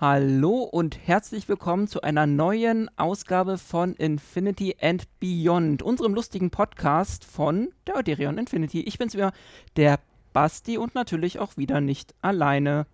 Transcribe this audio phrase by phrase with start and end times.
[0.00, 7.24] Hallo und herzlich willkommen zu einer neuen Ausgabe von Infinity and Beyond, unserem lustigen Podcast
[7.24, 8.82] von der Euderion Infinity.
[8.82, 9.32] Ich bin's wieder,
[9.74, 9.98] der
[10.32, 12.86] Basti und natürlich auch wieder nicht alleine.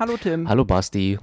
[0.00, 0.48] Hallo Tim.
[0.48, 1.20] Hallo Basti.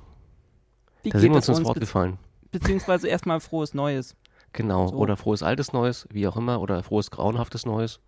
[1.02, 2.18] Wie Da sind wir es uns ins Wort gefallen.
[2.52, 4.16] Beziehungsweise erstmal frohes Neues.
[4.54, 4.88] Genau.
[4.88, 4.96] So.
[4.96, 6.62] Oder frohes altes Neues, wie auch immer.
[6.62, 8.00] Oder frohes grauenhaftes Neues.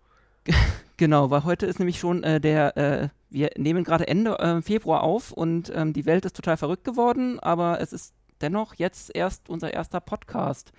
[0.98, 5.02] Genau, weil heute ist nämlich schon äh, der, äh, wir nehmen gerade Ende äh, Februar
[5.02, 9.50] auf und ähm, die Welt ist total verrückt geworden, aber es ist dennoch jetzt erst
[9.50, 10.72] unser erster Podcast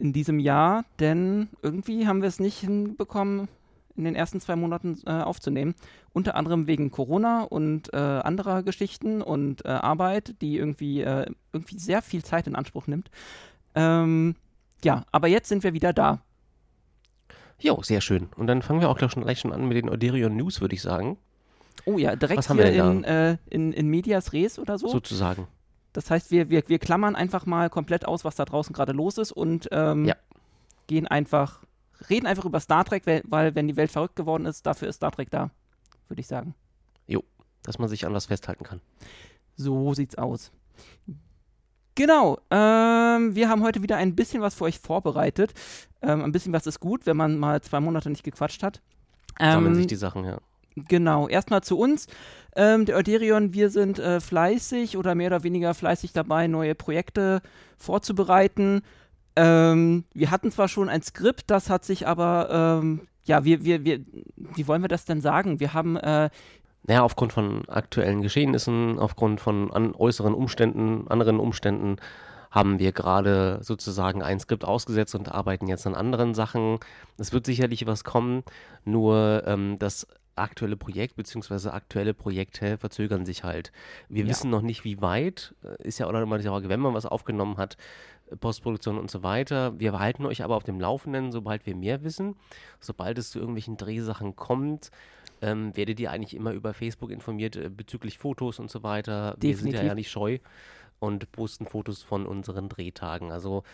[0.00, 3.46] in diesem Jahr, denn irgendwie haben wir es nicht hinbekommen,
[3.94, 5.74] in den ersten zwei Monaten äh, aufzunehmen.
[6.12, 12.02] Unter anderem wegen Corona und äh, anderer Geschichten und äh, Arbeit, die irgendwie, irgendwie sehr
[12.02, 13.10] viel Zeit in Anspruch nimmt.
[13.74, 14.34] Ähm,
[14.82, 16.20] ja, aber jetzt sind wir wieder da.
[17.62, 18.28] Jo, sehr schön.
[18.36, 20.74] Und dann fangen wir auch gleich schon, gleich schon an mit den Euderion News, würde
[20.74, 21.16] ich sagen.
[21.84, 24.88] Oh ja, direkt Was haben wir hier in, äh, in, in Medias Res oder so.
[24.88, 25.46] Sozusagen.
[25.92, 29.18] Das heißt, wir, wir, wir klammern einfach mal komplett aus, was da draußen gerade los
[29.18, 30.16] ist und ähm, Ja.
[30.88, 31.62] gehen einfach,
[32.10, 34.96] reden einfach über Star Trek, weil, weil wenn die Welt verrückt geworden ist, dafür ist
[34.96, 35.50] Star Trek da,
[36.08, 36.54] würde ich sagen.
[37.64, 38.80] Dass man sich an was festhalten kann.
[39.56, 40.50] So sieht's aus.
[41.94, 45.52] Genau, ähm, wir haben heute wieder ein bisschen was für euch vorbereitet.
[46.00, 48.80] Ähm, ein bisschen was ist gut, wenn man mal zwei Monate nicht gequatscht hat.
[49.38, 50.38] Sammeln Ähm, sich die Sachen, ja.
[50.74, 52.06] Genau, erstmal zu uns.
[52.56, 57.42] Ähm, der Euderion, wir sind äh, fleißig oder mehr oder weniger fleißig dabei, neue Projekte
[57.76, 58.82] vorzubereiten.
[59.36, 63.84] Ähm, wir hatten zwar schon ein Skript, das hat sich aber, ähm, ja, wir, wir,
[63.84, 64.00] wir,
[64.36, 65.60] wie wollen wir das denn sagen?
[65.60, 66.30] Wir haben, äh,
[66.84, 71.96] Naja, aufgrund von aktuellen Geschehnissen, aufgrund von an äußeren Umständen, anderen Umständen,
[72.50, 76.78] haben wir gerade sozusagen ein Skript ausgesetzt und arbeiten jetzt an anderen Sachen.
[77.16, 78.42] Es wird sicherlich was kommen,
[78.84, 81.70] nur ähm, das aktuelle Projekt bzw.
[81.70, 83.72] aktuelle Projekte verzögern sich halt.
[84.08, 84.30] Wir Ja.
[84.30, 85.54] wissen noch nicht, wie weit.
[85.78, 87.76] Ist ja auch immer die Frage, wenn man was aufgenommen hat,
[88.40, 89.78] Postproduktion und so weiter.
[89.78, 92.36] Wir halten euch aber auf dem Laufenden, sobald wir mehr wissen.
[92.80, 94.90] Sobald es zu irgendwelchen Drehsachen kommt,
[95.42, 99.36] ähm, werdet ihr eigentlich immer über Facebook informiert äh, bezüglich Fotos und so weiter.
[99.38, 99.88] Wir sind ja, Definitiv.
[99.88, 100.38] ja nicht scheu
[100.98, 103.32] und posten Fotos von unseren Drehtagen.
[103.32, 103.64] Also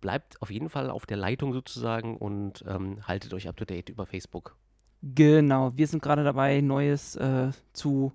[0.00, 3.90] bleibt auf jeden Fall auf der Leitung sozusagen und ähm, haltet euch up to date
[3.90, 4.56] über Facebook.
[5.02, 8.12] genau, wir sind gerade dabei, Neues äh, zu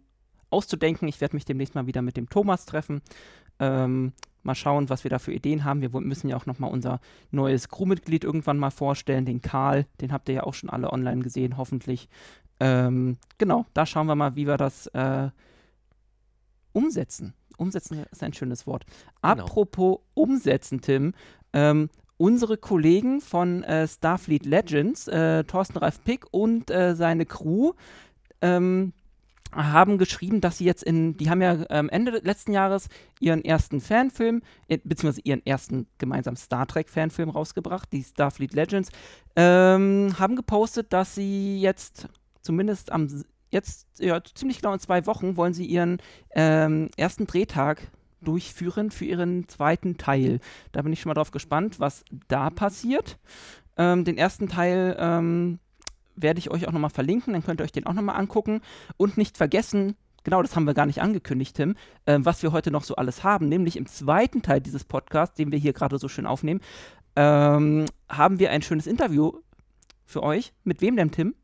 [0.49, 1.07] auszudenken.
[1.07, 3.01] Ich werde mich demnächst mal wieder mit dem Thomas treffen.
[3.59, 4.13] Ähm,
[4.43, 5.81] mal schauen, was wir da für Ideen haben.
[5.81, 6.99] Wir müssen ja auch noch mal unser
[7.31, 9.85] neues Crewmitglied irgendwann mal vorstellen, den Karl.
[10.01, 12.09] Den habt ihr ja auch schon alle online gesehen, hoffentlich.
[12.63, 15.29] Ähm, genau, da schauen wir mal, wie wir das äh,
[16.71, 17.33] umsetzen.
[17.57, 18.85] Umsetzen ist ein schönes Wort.
[18.85, 19.43] Genau.
[19.43, 21.13] Apropos umsetzen, Tim.
[21.51, 27.73] Ähm, unsere Kollegen von äh, Starfleet Legends, äh, Thorsten Ralf Pick und äh, seine Crew,
[28.41, 28.93] ähm,
[29.51, 32.87] haben geschrieben, dass sie jetzt in, die haben ja ähm, Ende letzten Jahres
[33.19, 38.89] ihren ersten Fanfilm, äh, beziehungsweise ihren ersten gemeinsamen Star Trek Fanfilm rausgebracht, die Starfleet Legends,
[39.35, 42.07] ähm, haben gepostet, dass sie jetzt
[42.43, 43.07] zumindest am,
[43.49, 45.97] jetzt, ja, ziemlich genau in zwei Wochen wollen sie ihren
[46.31, 47.89] ähm, ersten Drehtag
[48.21, 50.39] durchführen für ihren zweiten Teil.
[50.71, 53.17] Da bin ich schon mal drauf gespannt, was da passiert.
[53.77, 55.59] Ähm, den ersten Teil ähm,
[56.15, 58.61] werde ich euch auch nochmal verlinken, dann könnt ihr euch den auch nochmal angucken.
[58.97, 61.75] Und nicht vergessen, genau das haben wir gar nicht angekündigt, Tim,
[62.05, 65.51] ähm, was wir heute noch so alles haben, nämlich im zweiten Teil dieses Podcasts, den
[65.51, 66.61] wir hier gerade so schön aufnehmen,
[67.15, 69.33] ähm, haben wir ein schönes Interview
[70.05, 70.53] für euch.
[70.63, 71.35] Mit wem denn, Tim?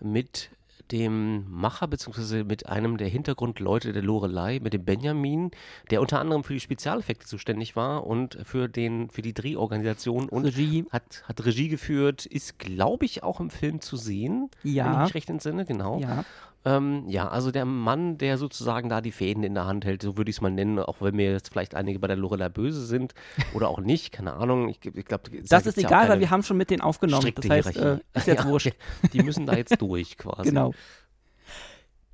[0.00, 0.50] Mit
[0.90, 5.50] dem Macher beziehungsweise mit einem der Hintergrundleute der Lorelei, mit dem Benjamin,
[5.90, 10.46] der unter anderem für die Spezialeffekte zuständig war und für, den, für die Drehorganisation und
[10.46, 10.86] Regie.
[10.90, 15.02] hat, hat Regie geführt, ist, glaube ich, auch im Film zu sehen, wenn ich Ja.
[15.02, 15.98] mich recht entsinne, genau.
[16.00, 16.24] Ja.
[16.68, 20.18] Ähm, ja, also der Mann, der sozusagen da die Fäden in der Hand hält, so
[20.18, 22.84] würde ich es mal nennen, auch wenn mir jetzt vielleicht einige bei der Lorelei böse
[22.84, 23.14] sind
[23.54, 24.68] oder auch nicht, keine Ahnung.
[24.68, 27.32] Ich, ich glaube, Das ist egal, weil wir haben schon mit denen aufgenommen.
[27.34, 28.72] Das heißt, äh, ist jetzt ja, wurscht.
[29.12, 30.48] Die müssen da jetzt durch quasi.
[30.58, 30.72] Genau.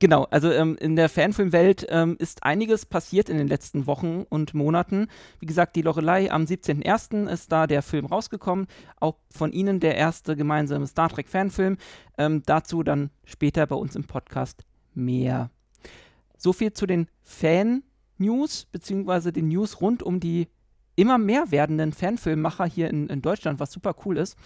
[0.01, 4.53] Genau, also ähm, in der Fanfilmwelt ähm, ist einiges passiert in den letzten Wochen und
[4.53, 5.07] Monaten.
[5.39, 7.29] Wie gesagt, die Lorelei am 17.01.
[7.29, 8.67] ist da der Film rausgekommen.
[8.99, 11.79] Auch von Ihnen der erste gemeinsame Star Trek Fanfilm.
[12.19, 14.65] Ähm, dazu dann später bei uns im Podcast
[14.95, 15.51] mehr.
[16.37, 20.49] So viel zu den Fan-News, beziehungsweise den News rund um die
[20.97, 24.37] immer mehr werdenden Fanfilmmacher hier in, in Deutschland, was super cool ist.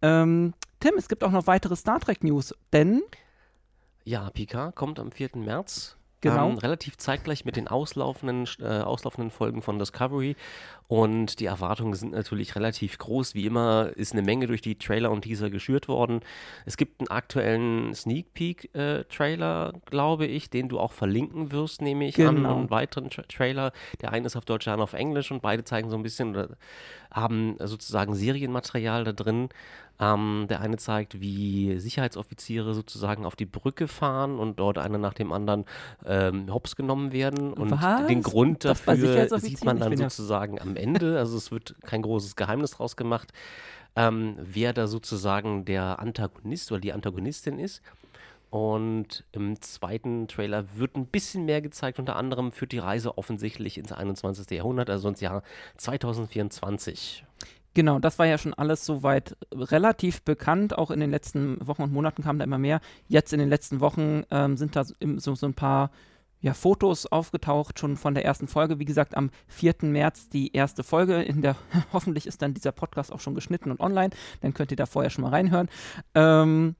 [0.00, 3.02] Ähm, Tim, es gibt auch noch weitere Star Trek News, denn
[4.04, 5.30] Ja, Picard kommt am 4.
[5.36, 6.50] März Genau.
[6.50, 10.36] Ähm, relativ zeitgleich mit den auslaufenden, äh, auslaufenden Folgen von Discovery.
[10.86, 13.34] Und die Erwartungen sind natürlich relativ groß.
[13.34, 16.20] Wie immer ist eine Menge durch die Trailer und Teaser geschürt worden.
[16.64, 22.06] Es gibt einen aktuellen Sneak Peek-Trailer, äh, glaube ich, den du auch verlinken wirst, nehme
[22.06, 22.30] ich genau.
[22.30, 22.46] an.
[22.46, 23.72] Einen weiteren Tra Trailer.
[24.00, 26.36] Der eine ist auf Deutsch, der andere auf Englisch und beide zeigen so ein bisschen
[26.36, 26.50] oder
[27.10, 29.48] haben sozusagen Serienmaterial da drin.
[30.02, 35.14] Ähm, der eine zeigt, wie Sicherheitsoffiziere sozusagen auf die Brücke fahren und dort einer nach
[35.14, 35.64] dem anderen
[36.04, 37.52] ähm, hops genommen werden.
[37.52, 38.08] Und Was?
[38.08, 41.18] den Grund dafür sieht man dann ja- sozusagen am Ende.
[41.18, 43.32] Also es wird kein großes Geheimnis draus gemacht,
[43.94, 47.80] ähm, wer da sozusagen der Antagonist oder die Antagonistin ist.
[48.50, 52.00] Und im zweiten Trailer wird ein bisschen mehr gezeigt.
[52.00, 54.50] Unter anderem führt die Reise offensichtlich ins 21.
[54.50, 55.44] Jahrhundert, also ins Jahr
[55.76, 57.24] 2024.
[57.74, 60.76] Genau, das war ja schon alles soweit relativ bekannt.
[60.76, 62.80] Auch in den letzten Wochen und Monaten kam da immer mehr.
[63.08, 65.90] Jetzt in den letzten Wochen ähm, sind da so, so, ein paar
[66.40, 68.78] ja, Fotos aufgetaucht, schon von der ersten Folge.
[68.78, 69.76] Wie gesagt, am 4.
[69.82, 71.22] März die erste Folge.
[71.22, 71.56] In der
[71.92, 74.10] hoffentlich ist dann dieser Podcast auch schon geschnitten und online.
[74.42, 75.68] Dann könnt ihr da vorher schon mal reinhören.
[76.14, 76.76] Ähm,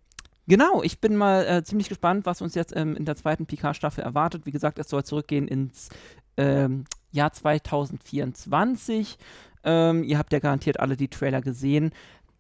[0.48, 4.02] Genau, ich bin mal äh, ziemlich gespannt, was uns jetzt ähm, in der zweiten Picard-Staffel
[4.02, 4.44] erwartet.
[4.44, 5.88] Wie gesagt, es soll zurückgehen ins
[6.36, 9.18] ähm, Jahr 2024.
[9.64, 11.92] Ähm, ihr habt ja garantiert alle die Trailer gesehen.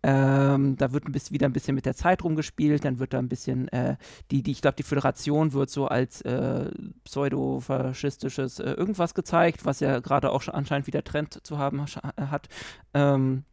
[0.04, 3.20] Ähm, da wird ein bisschen, wieder ein bisschen mit der Zeit rumgespielt, dann wird da
[3.20, 3.96] ein bisschen, äh,
[4.32, 6.70] die, die, ich glaube, die Föderation wird so als äh,
[7.04, 12.48] pseudo-faschistisches äh, irgendwas gezeigt, was ja gerade auch anscheinend wieder Trend zu haben äh, hat.
[12.94, 13.44] Ähm,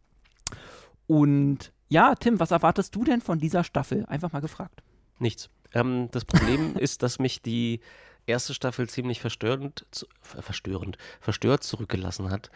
[1.05, 4.05] und ja, Tim, was erwartest du denn von dieser Staffel?
[4.07, 4.81] Einfach mal gefragt.
[5.19, 5.51] Nichts.
[5.73, 7.79] Ähm, das Problem ist, dass mich die
[8.29, 12.49] erste Staffel ziemlich verstörend, zu, ver- verstörend, verstört zurückgelassen hat,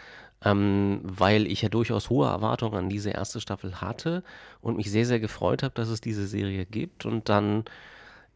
[0.44, 4.24] ähm, weil ich ja durchaus hohe Erwartungen an diese erste Staffel hatte
[4.62, 7.06] und mich sehr, sehr gefreut habe, dass es diese Serie gibt.
[7.06, 7.66] Und dann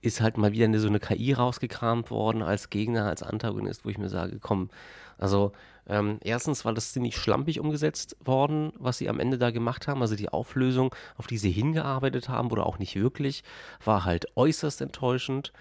[0.02, 3.98] ist halt mal wieder so eine KI rausgekramt worden als Gegner, als Antagonist, wo ich
[3.98, 4.70] mir sage, komm,
[5.18, 5.54] also
[5.90, 10.02] ähm, erstens war das ziemlich schlampig umgesetzt worden, was sie am Ende da gemacht haben.
[10.02, 13.44] Also die Auflösung, auf die sie hingearbeitet haben, oder auch nicht wirklich,
[13.84, 15.54] war halt äußerst enttäuschend.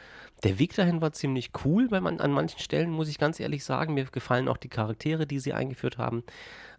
[0.42, 3.64] Der Weg dahin war ziemlich cool bei man, an manchen Stellen, muss ich ganz ehrlich
[3.64, 3.94] sagen.
[3.94, 6.24] Mir gefallen auch die Charaktere, die sie eingeführt haben.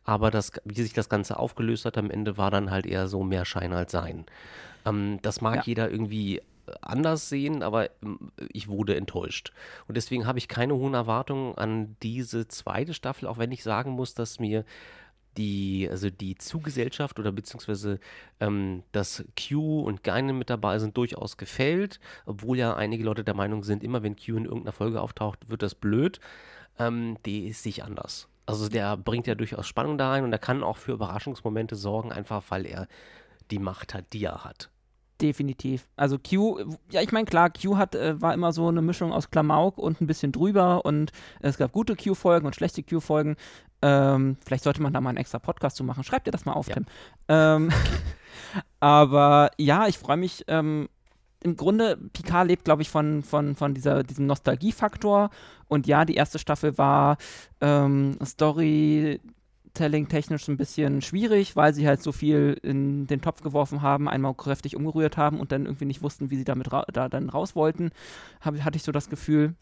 [0.03, 3.23] Aber das, wie sich das Ganze aufgelöst hat am Ende, war dann halt eher so
[3.23, 4.25] mehr Schein als Sein.
[4.85, 5.63] Ähm, das mag Ja.
[5.65, 6.41] jeder irgendwie
[6.81, 9.51] anders sehen, aber ähm, ich wurde enttäuscht.
[9.87, 13.91] Und deswegen habe ich keine hohen Erwartungen an diese zweite Staffel, auch wenn ich sagen
[13.91, 14.65] muss, dass mir
[15.37, 17.99] die, also die Zugesellschaft oder beziehungsweise
[18.39, 23.35] ähm, dass Q und Geinen mit dabei sind, durchaus gefällt, obwohl ja einige Leute der
[23.35, 26.19] Meinung sind, immer wenn Q in irgendeiner Folge auftaucht, wird das blöd.
[26.79, 28.27] Ähm, die ist sich anders.
[28.45, 32.11] Also der bringt ja durchaus Spannung da rein und er kann auch für Überraschungsmomente sorgen,
[32.11, 32.87] einfach weil er
[33.51, 34.69] die Macht hat, die er hat.
[35.21, 35.87] Definitiv.
[35.95, 36.59] Also Q,
[36.91, 39.99] ja, ich meine, klar, Q hat, äh, war immer so eine Mischung aus Klamauk und
[39.99, 43.35] ein bisschen drüber und es gab gute Q-Folgen und schlechte Q-Folgen.
[43.81, 46.03] Ähm, vielleicht sollte man da mal einen extra Podcast zu machen.
[46.03, 46.75] Schreib dir das mal auf, Ja.
[46.75, 46.85] Tim.
[47.29, 47.69] Ähm,
[48.79, 50.43] aber ja, ich freue mich.
[50.47, 50.87] Ähm,
[51.43, 55.29] Im Grunde, Picard lebt, glaube ich, von, von, von dieser, diesem Nostalgiefaktor.
[55.67, 57.17] Und ja, die erste Staffel war
[57.61, 58.17] ähm,
[59.77, 64.09] Story Telling-technisch ein bisschen schwierig, weil sie halt so viel in den Topf geworfen haben,
[64.09, 67.56] einmal kräftig umgerührt haben und dann irgendwie nicht wussten, wie sie damit da dann raus
[67.56, 67.92] wollten,
[68.42, 69.56] hab, hatte ich so das Gefühl.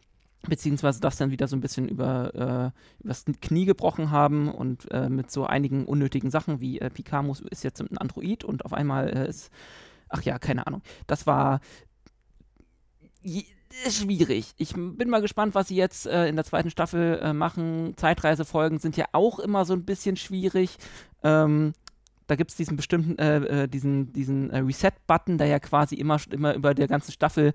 [0.47, 2.73] Beziehungsweise das dann wieder so ein bisschen über
[3.03, 7.39] äh, Knie gebrochen haben und äh, mit so einigen unnötigen Sachen wie äh, Picard muss,
[7.39, 9.49] ist jetzt ein Android und auf einmal äh, ist,
[10.07, 10.83] ach ja, keine Ahnung.
[11.07, 11.61] Das war
[13.23, 13.54] je-
[13.85, 14.53] ist schwierig.
[14.57, 17.93] Ich bin mal gespannt, was sie jetzt äh, in der zweiten Staffel äh, machen.
[17.97, 20.77] Zeitreisefolgen sind ja auch immer so ein bisschen schwierig.
[21.23, 21.73] Ähm,
[22.27, 26.19] da gibt es diesen bestimmten, äh, äh, diesen, diesen äh, Reset-Button, der ja quasi immer,
[26.31, 27.53] immer über der ganzen Staffel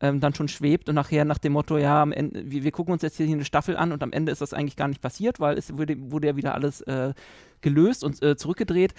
[0.00, 3.02] ähm, dann schon schwebt und nachher nach dem Motto, ja, Ende, wir, wir gucken uns
[3.02, 5.56] jetzt hier eine Staffel an und am Ende ist das eigentlich gar nicht passiert, weil
[5.56, 7.14] es wurde, wurde ja wieder alles äh,
[7.60, 8.94] gelöst und äh, zurückgedreht.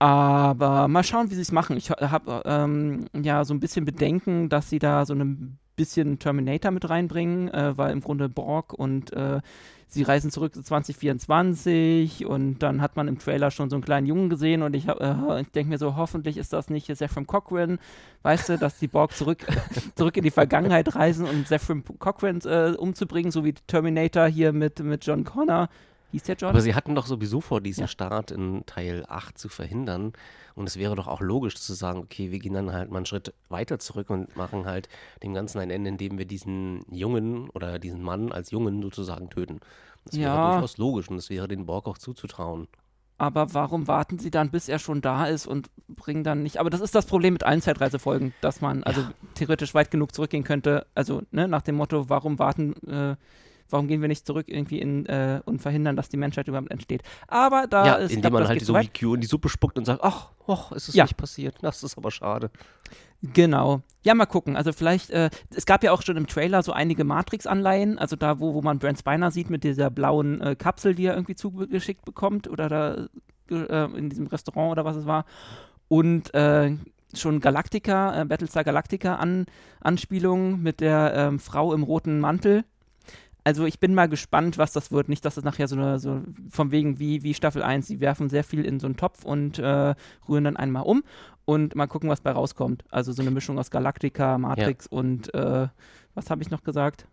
[0.00, 1.76] Aber mal schauen, wie sie es machen.
[1.76, 6.70] Ich habe ähm, ja so ein bisschen Bedenken, dass sie da so ein bisschen Terminator
[6.70, 9.40] mit reinbringen, äh, weil im Grunde Borg und äh,
[9.86, 14.06] sie reisen zurück zu 2024 und dann hat man im Trailer schon so einen kleinen
[14.06, 17.78] Jungen gesehen und ich, äh, ich denke mir so, hoffentlich ist das nicht Zephyr Cochrane,
[18.22, 19.46] weißt du, dass die Borg zurück,
[19.94, 24.80] zurück in die Vergangenheit reisen, um Zephyr Cochrane äh, umzubringen, so wie Terminator hier mit,
[24.80, 25.68] mit John Connor.
[26.14, 26.50] Hieß der John?
[26.50, 27.88] Aber sie hatten doch sowieso vor, diesen Ja.
[27.88, 30.12] Start in Teil 8 zu verhindern.
[30.54, 33.06] Und es wäre doch auch logisch zu sagen, okay, wir gehen dann halt mal einen
[33.06, 34.88] Schritt weiter zurück und machen halt
[35.24, 39.58] dem Ganzen ein Ende, indem wir diesen Jungen oder diesen Mann als Jungen sozusagen töten.
[40.04, 40.52] Das wäre Ja.
[40.52, 42.68] durchaus logisch und es wäre den Borg auch zuzutrauen.
[43.16, 46.58] aber warum warten sie dann, bis er schon da ist und bringen dann nicht.
[46.58, 49.12] Aber das ist das Problem mit allen Zeitreisefolgen, dass man also ja.
[49.34, 50.86] theoretisch weit genug zurückgehen könnte.
[50.96, 53.16] Also ne, nach dem Motto, warum warten, äh,
[53.70, 57.02] warum gehen wir nicht zurück irgendwie in, äh, und verhindern, dass die Menschheit überhaupt entsteht.
[57.28, 58.12] Aber da ja, ist.
[58.12, 60.88] Indem man halt so wie Q in die Suppe spuckt und sagt, ach, och, ist
[60.88, 61.04] es ja.
[61.04, 61.56] nicht passiert.
[61.62, 62.50] Das ist aber schade.
[63.32, 63.80] Genau.
[64.02, 64.56] Ja, mal gucken.
[64.56, 68.38] Also vielleicht, äh, es gab ja auch schon im Trailer so einige Matrix-Anleihen, also da,
[68.38, 72.04] wo, wo man Brent Spiner sieht mit dieser blauen äh, Kapsel, die er irgendwie zugeschickt
[72.04, 73.08] bekommt oder da
[73.50, 75.24] äh, in diesem Restaurant oder was es war.
[75.88, 76.76] Und äh,
[77.14, 79.46] schon Galactica, äh, Battlestar Galactica an,
[79.80, 82.64] Anspielung mit der ähm, Frau im roten Mantel.
[83.44, 85.10] Also ich bin mal gespannt, was das wird.
[85.10, 88.30] Nicht, dass es nachher so eine, so von wegen wie, wie Staffel 1, sie werfen
[88.30, 89.94] sehr viel in so einen Topf und äh,
[90.28, 91.04] rühren dann einmal um
[91.44, 92.84] und mal gucken, was bei rauskommt.
[92.90, 94.98] Also so eine Mischung aus Galactica, Matrix ja.
[94.98, 95.68] und äh,
[96.14, 97.06] was habe ich noch gesagt?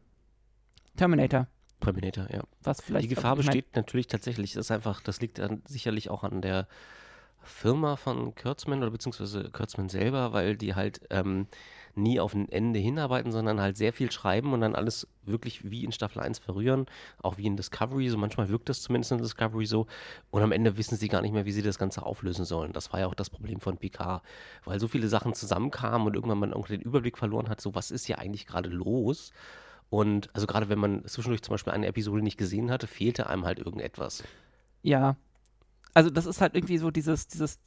[0.96, 1.48] Terminator.
[1.82, 2.44] Terminator, ja.
[2.64, 6.10] Was vielleicht, Die Gefahr besteht mein, natürlich tatsächlich, das ist einfach, das liegt dann sicherlich
[6.10, 6.68] auch an der
[7.44, 11.48] Firma von Kurtzman oder beziehungsweise Kurtzman selber, weil die halt ähm,
[11.96, 15.84] nie auf ein Ende hinarbeiten, sondern halt sehr viel schreiben und dann alles wirklich wie
[15.84, 16.86] in Staffel 1 verrühren,
[17.22, 19.88] auch wie in Discovery, so manchmal wirkt das zumindest in Discovery so
[20.30, 22.74] und am Ende wissen sie gar nicht mehr, wie sie das Ganze auflösen sollen.
[22.74, 24.24] Das war ja auch das Problem von Picard,
[24.66, 28.08] weil so viele Sachen zusammenkamen und irgendwann man den Überblick verloren hat, so was ist
[28.08, 29.32] ja eigentlich gerade los
[29.90, 33.46] und also gerade wenn man zwischendurch zum Beispiel eine Episode nicht gesehen hatte, fehlte einem
[33.46, 34.24] halt irgendetwas.
[34.84, 35.18] Ja,
[35.94, 37.60] also das ist halt irgendwie so dieses, dieses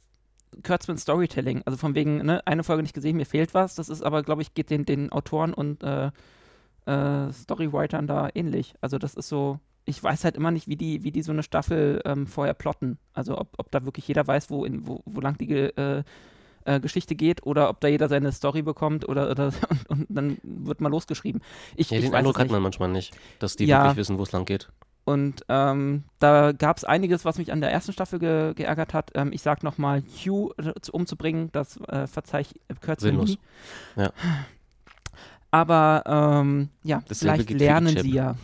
[0.63, 1.63] Kurtzman Storytelling.
[1.65, 3.75] Also von wegen, ne, eine Folge nicht gesehen, mir fehlt was.
[3.75, 6.11] Das ist aber, glaube ich, geht den, den Autoren und äh,
[6.85, 8.75] äh, Storywritern da ähnlich.
[8.81, 11.43] Also das ist so, ich weiß halt immer nicht, wie die, wie die so eine
[11.43, 12.97] Staffel ähm, vorher plotten.
[13.13, 16.03] Also ob, ob da wirklich jeder weiß, wo, in, wo, wo lang die äh,
[16.65, 19.45] äh, Geschichte geht oder ob da jeder seine Story bekommt oder, oder
[19.87, 21.41] und, und dann wird mal losgeschrieben.
[21.75, 24.23] Ich, ja, den ich Eindruck hat man manchmal nicht, dass die ja, wirklich wissen, wo
[24.23, 24.69] es lang geht.
[25.05, 29.11] Und ähm, da gab es einiges, was mich an der ersten Staffel ge geärgert hat.
[29.13, 33.39] Ähm, ich sag nochmal, Hugh äh, umzubringen, das äh, verzeih ich äh, kürzlich nie.
[33.95, 34.11] Ja.
[35.51, 38.35] Aber ähm, ja, das vielleicht lernen sie ja.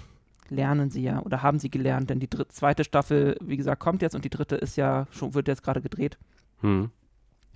[0.49, 4.15] Lernen sie ja oder haben sie gelernt, denn die zweite Staffel, wie gesagt, kommt jetzt
[4.15, 6.17] und die dritte ist ja schon, wird jetzt gerade gedreht.
[6.59, 6.91] Hm.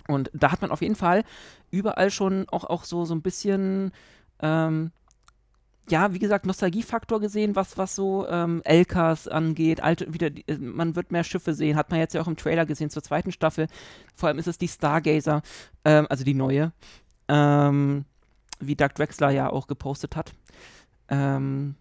[0.08, 1.22] Und da hat man auf jeden Fall
[1.70, 3.92] überall schon auch, auch so, so ein bisschen
[4.40, 4.92] ähm,
[5.88, 9.80] ja, wie gesagt, Nostalgiefaktor gesehen, was, was so ähm, LKs angeht.
[9.82, 12.66] Alte, wieder, äh, man wird mehr Schiffe sehen, hat man jetzt ja auch im Trailer
[12.66, 13.68] gesehen zur zweiten Staffel.
[14.14, 15.42] Vor allem ist es die Stargazer,
[15.84, 16.72] ähm, also die neue,
[17.28, 18.04] ähm,
[18.58, 20.32] wie Doug Drexler ja auch gepostet hat.
[21.08, 21.76] Ähm,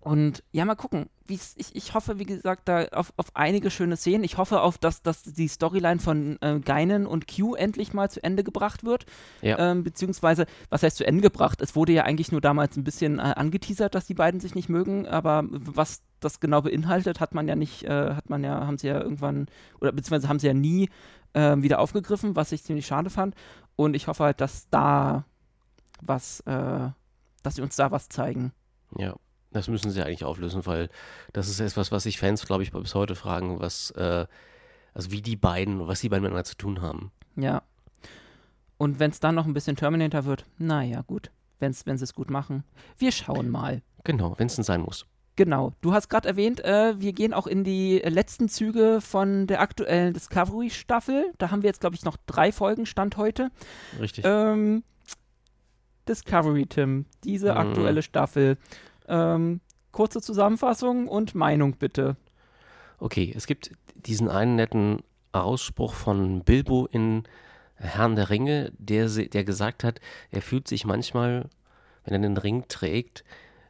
[0.00, 1.08] und ja, mal gucken.
[1.30, 4.24] Ich, ich hoffe, wie gesagt, da auf, auf einige schöne Szenen.
[4.24, 8.22] Ich hoffe auf, dass, dass die Storyline von äh, Geinen und Q endlich mal zu
[8.22, 9.04] Ende gebracht wird.
[9.42, 9.58] Ja.
[9.58, 11.60] Ähm, beziehungsweise, was heißt zu Ende gebracht?
[11.60, 14.68] Es wurde ja eigentlich nur damals ein bisschen äh, angeteasert, dass die beiden sich nicht
[14.68, 18.78] mögen, aber was das genau beinhaltet, hat man ja nicht, äh, hat man ja, haben
[18.78, 19.46] sie ja irgendwann,
[19.80, 20.88] oder beziehungsweise haben sie ja nie
[21.34, 23.34] ähm, wieder aufgegriffen, was ich ziemlich schade fand.
[23.76, 25.24] Und ich hoffe halt, dass da
[26.00, 26.88] was, äh,
[27.42, 28.52] dass sie uns da was zeigen.
[28.96, 29.14] Ja.
[29.50, 30.90] Das müssen sie eigentlich auflösen, weil
[31.32, 34.26] das ist etwas, was sich Fans, glaube ich, bis heute fragen, was, äh,
[34.94, 37.12] also wie die beiden, was die beiden miteinander zu tun haben.
[37.36, 37.62] Ja.
[38.76, 41.30] Und wenn es dann noch ein bisschen Terminator wird, naja, gut.
[41.60, 42.62] Wenn's, wenn sie es gut machen.
[42.98, 43.82] Wir schauen mal.
[44.04, 45.06] Genau, wenn es denn sein muss.
[45.34, 45.72] Genau.
[45.80, 50.12] Du hast gerade erwähnt, äh, wir gehen auch in die letzten Züge von der aktuellen
[50.12, 51.32] Discovery-Staffel.
[51.38, 53.50] Da haben wir jetzt, glaube ich, noch drei Folgen Stand heute.
[54.00, 54.24] Richtig.
[54.26, 54.82] Ähm,
[56.08, 57.06] Discovery, Tim.
[57.22, 57.58] Diese mhm.
[57.58, 58.56] aktuelle Staffel.
[59.08, 59.60] Ähm,
[59.92, 62.16] kurze Zusammenfassung und Meinung bitte.
[62.98, 67.24] Okay, es gibt diesen einen netten Ausspruch von Bilbo in
[67.76, 70.00] Herrn der Ringe, der, der gesagt hat,
[70.30, 71.48] er fühlt sich manchmal,
[72.04, 73.24] wenn er den Ring trägt,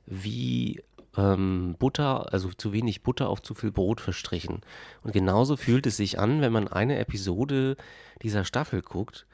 [0.07, 0.83] wie
[1.16, 4.62] ähm, Butter, also zu wenig Butter auf zu viel Brot verstrichen.
[5.02, 7.76] Und genauso fühlt es sich an, wenn man eine Episode
[8.23, 9.26] dieser Staffel guckt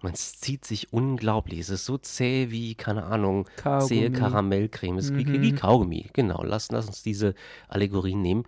[0.00, 1.60] man zieht sich unglaublich.
[1.60, 3.88] Es ist so zäh wie, keine Ahnung, Kaugummi.
[3.88, 4.98] zähe Karamellcreme.
[4.98, 5.18] Es ist mhm.
[5.18, 6.42] wie, wie, Kaugummi, genau.
[6.42, 7.34] Lass, lass uns diese
[7.68, 8.44] Allegorien nehmen.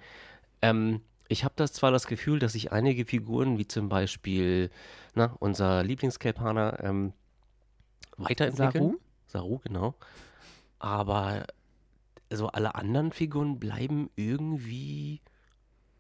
[0.62, 4.71] Ähm, ich habe das zwar das Gefühl, dass sich einige Figuren, wie zum Beispiel
[5.14, 7.12] na, unser Lieblingskelpaner, ähm,
[8.16, 8.85] weiterentwickeln.
[8.85, 8.99] Saru?
[9.26, 9.95] Saru, genau.
[10.78, 11.47] Aber
[12.30, 15.21] also alle anderen Figuren bleiben irgendwie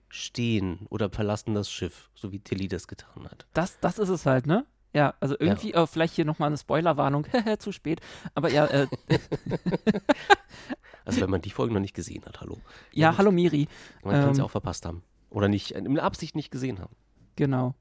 [0.08, 3.46] stehen oder verlassen das Schiff, so wie Tilly das getan hat.
[3.52, 4.66] Das, das ist es halt, ne?
[4.92, 5.82] Ja, also irgendwie, ja.
[5.82, 7.26] Äh, vielleicht hier nochmal eine Spoilerwarnung,
[7.58, 8.00] zu spät.
[8.34, 8.66] Aber ja.
[8.66, 8.86] Äh,
[11.04, 12.58] also, wenn man die Folge noch nicht gesehen hat, hallo.
[12.92, 13.68] Ja, ja hallo Miri.
[14.02, 15.02] Man ähm, kann sie auch verpasst haben.
[15.30, 16.94] Oder nicht, in Absicht nicht gesehen haben.
[17.36, 17.74] Genau.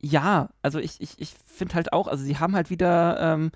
[0.00, 3.50] Ja, also ich, ich, ich finde halt auch, also sie haben halt wieder ähm,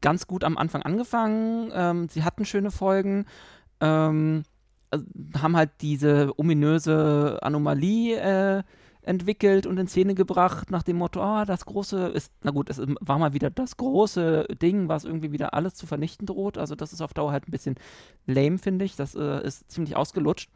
[0.00, 1.72] ganz gut am Anfang angefangen.
[1.74, 3.26] Ähm, sie hatten schöne Folgen.
[3.80, 4.44] Ähm,
[4.90, 5.04] also,
[5.36, 8.62] haben halt diese ominöse Anomalie äh,
[9.06, 12.80] entwickelt und in Szene gebracht, nach dem Motto, ah, das große ist, na gut, es
[13.00, 16.58] war mal wieder das große Ding, was irgendwie wieder alles zu vernichten droht.
[16.58, 17.76] Also das ist auf Dauer halt ein bisschen
[18.26, 18.96] lame, finde ich.
[18.96, 20.50] Das äh, ist ziemlich ausgelutscht.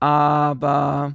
[0.00, 1.14] Aber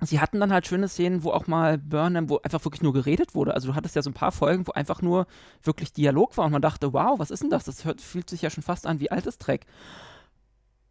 [0.00, 3.34] sie hatten dann halt schöne Szenen, wo auch mal Burnham, wo einfach wirklich nur geredet
[3.34, 3.54] wurde.
[3.54, 5.26] Also du hattest ja so ein paar Folgen, wo einfach nur
[5.62, 7.64] wirklich Dialog war und man dachte, wow, was ist denn das?
[7.64, 9.66] Das hört, fühlt sich ja schon fast an wie altes Track.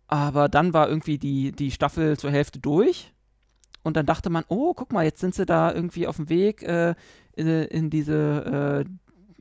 [0.08, 3.13] Aber dann war irgendwie die, die Staffel zur Hälfte durch
[3.84, 6.64] und dann dachte man, oh, guck mal, jetzt sind sie da irgendwie auf dem Weg
[6.64, 6.96] äh,
[7.36, 8.90] in, diese äh,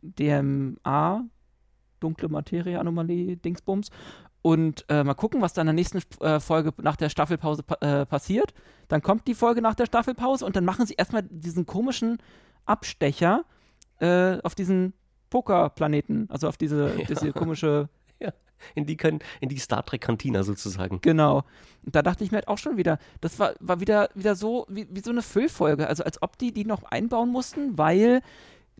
[0.02, 1.24] DMA,
[2.00, 3.90] dunkle Materie-Anomalie, Dingsbums.
[4.42, 7.76] Und äh, mal gucken, was da in der nächsten äh, Folge nach der Staffelpause pa
[7.80, 8.52] äh, passiert.
[8.88, 12.18] Dann kommt die Folge nach der Staffelpause und dann machen sie erstmal diesen komischen
[12.66, 13.44] Abstecher
[14.00, 14.94] äh, auf diesen
[15.30, 17.04] Pokerplaneten, also auf diese, ja.
[17.04, 17.88] diese komische
[18.74, 18.96] in die,
[19.40, 21.00] in die Star Trek-Kantina sozusagen.
[21.00, 21.44] Genau.
[21.84, 24.66] Und da dachte ich mir halt auch schon wieder, das war, war wieder, wieder so
[24.68, 25.88] wie, wie so eine Füllfolge.
[25.88, 28.22] Also als ob die die noch einbauen mussten, weil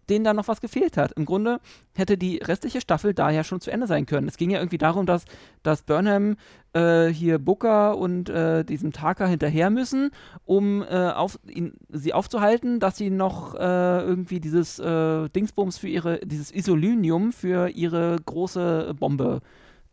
[0.08, 1.12] denen da noch was gefehlt hat.
[1.12, 1.60] Im Grunde
[1.94, 4.28] hätte die restliche Staffel da ja schon zu Ende sein können.
[4.28, 5.24] Es ging ja irgendwie darum, dass,
[5.62, 6.36] dass Burnham
[6.72, 10.10] äh, hier Booker und äh, diesem Taka hinterher müssen,
[10.44, 15.88] um äh, auf, ihn, sie aufzuhalten, dass sie noch äh, irgendwie dieses äh, Dingsbums für
[15.88, 19.40] ihre, dieses Isolinium für ihre große Bombe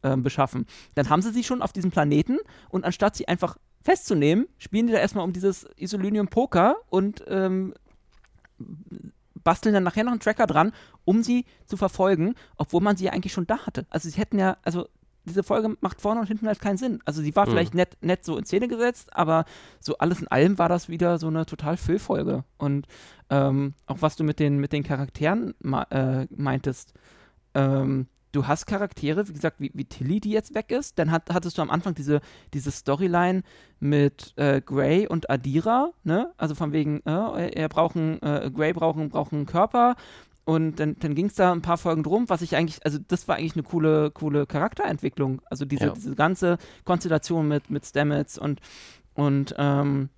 [0.03, 0.65] ähm, beschaffen.
[0.95, 2.37] Dann haben sie sie schon auf diesem Planeten
[2.69, 7.73] und anstatt sie einfach festzunehmen, spielen die da erstmal um dieses Isolinium Poker und ähm,
[9.49, 10.73] basteln dann nachher noch einen Tracker dran,
[11.05, 13.87] um sie zu verfolgen, obwohl man sie ja eigentlich schon da hatte.
[13.89, 14.87] Also sie hätten ja, also
[15.25, 16.99] diese Folge macht vorne und hinten halt keinen Sinn.
[17.03, 17.51] Also sie war mhm.
[17.51, 19.45] vielleicht nett, nett so in Szene gesetzt, aber
[19.79, 22.43] so alles in allem war das wieder so eine total Füllfolge.
[22.59, 22.85] Und
[23.31, 25.55] ähm, auch was du mit den, mit den Charakteren
[25.89, 26.93] äh, meintest,
[27.55, 30.99] ähm, du hast Charaktere, wie gesagt, wie, wie Tilly, die jetzt weg ist.
[30.99, 32.21] Dann hat, hattest du am Anfang diese,
[32.53, 33.43] diese Storyline
[33.79, 36.31] mit äh, Grey und Adira, ne?
[36.37, 39.95] Also von wegen, äh, er brauchen, äh, Grey brauchen, brauchen einen Körper.
[40.45, 43.27] Und dann, dann ging es da ein paar Folgen drum, was ich eigentlich, also das
[43.27, 45.41] war eigentlich eine coole, coole Charakterentwicklung.
[45.49, 45.93] Also diese, ja.
[45.93, 48.59] diese ganze Konstellation mit, mit Stamets und,
[49.13, 50.09] und ähm,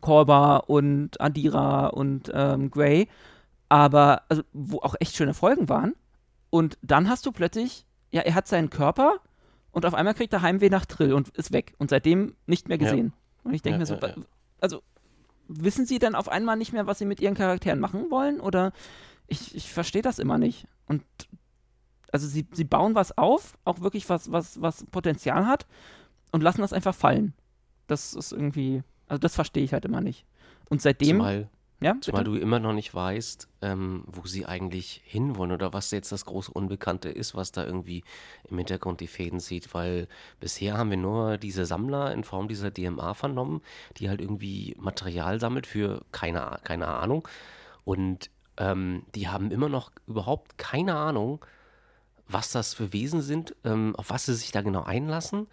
[0.00, 3.08] Korba und Adira und ähm, Grey.
[3.68, 5.94] Aber, also, wo auch echt schöne Folgen waren.
[6.52, 9.20] Und dann hast du plötzlich, ja, er hat seinen Körper
[9.70, 12.76] und auf einmal kriegt er Heimweh nach Trill und ist weg und seitdem nicht mehr
[12.76, 13.14] gesehen.
[13.14, 13.40] Ja.
[13.44, 14.14] Und ich denke ja, mir so, ja,
[14.60, 14.82] also
[15.48, 18.38] wissen sie dann auf einmal nicht mehr, was sie mit ihren Charakteren machen wollen?
[18.38, 18.74] Oder
[19.28, 20.66] ich, ich verstehe das immer nicht.
[20.84, 21.02] Und
[22.12, 25.66] also sie, sie bauen was auf, auch wirklich was, was, was Potenzial hat
[26.32, 27.32] und lassen das einfach fallen.
[27.86, 30.26] Das ist irgendwie, also das verstehe ich halt immer nicht.
[30.68, 31.16] Und seitdem.
[31.16, 31.48] Zumal,
[31.82, 36.12] ja, Zumal du immer noch nicht weißt, ähm, wo sie eigentlich hinwollen oder was jetzt
[36.12, 38.04] das große Unbekannte ist, was da irgendwie
[38.48, 40.08] im Hintergrund die Fäden sieht, weil
[40.40, 43.62] bisher haben wir nur diese Sammler in Form dieser DMA vernommen,
[43.96, 47.26] die halt irgendwie Material sammelt für keine, keine Ahnung.
[47.84, 51.44] Und ähm, die haben immer noch überhaupt keine Ahnung,
[52.28, 55.46] was das für Wesen sind, ähm, auf was sie sich da genau einlassen.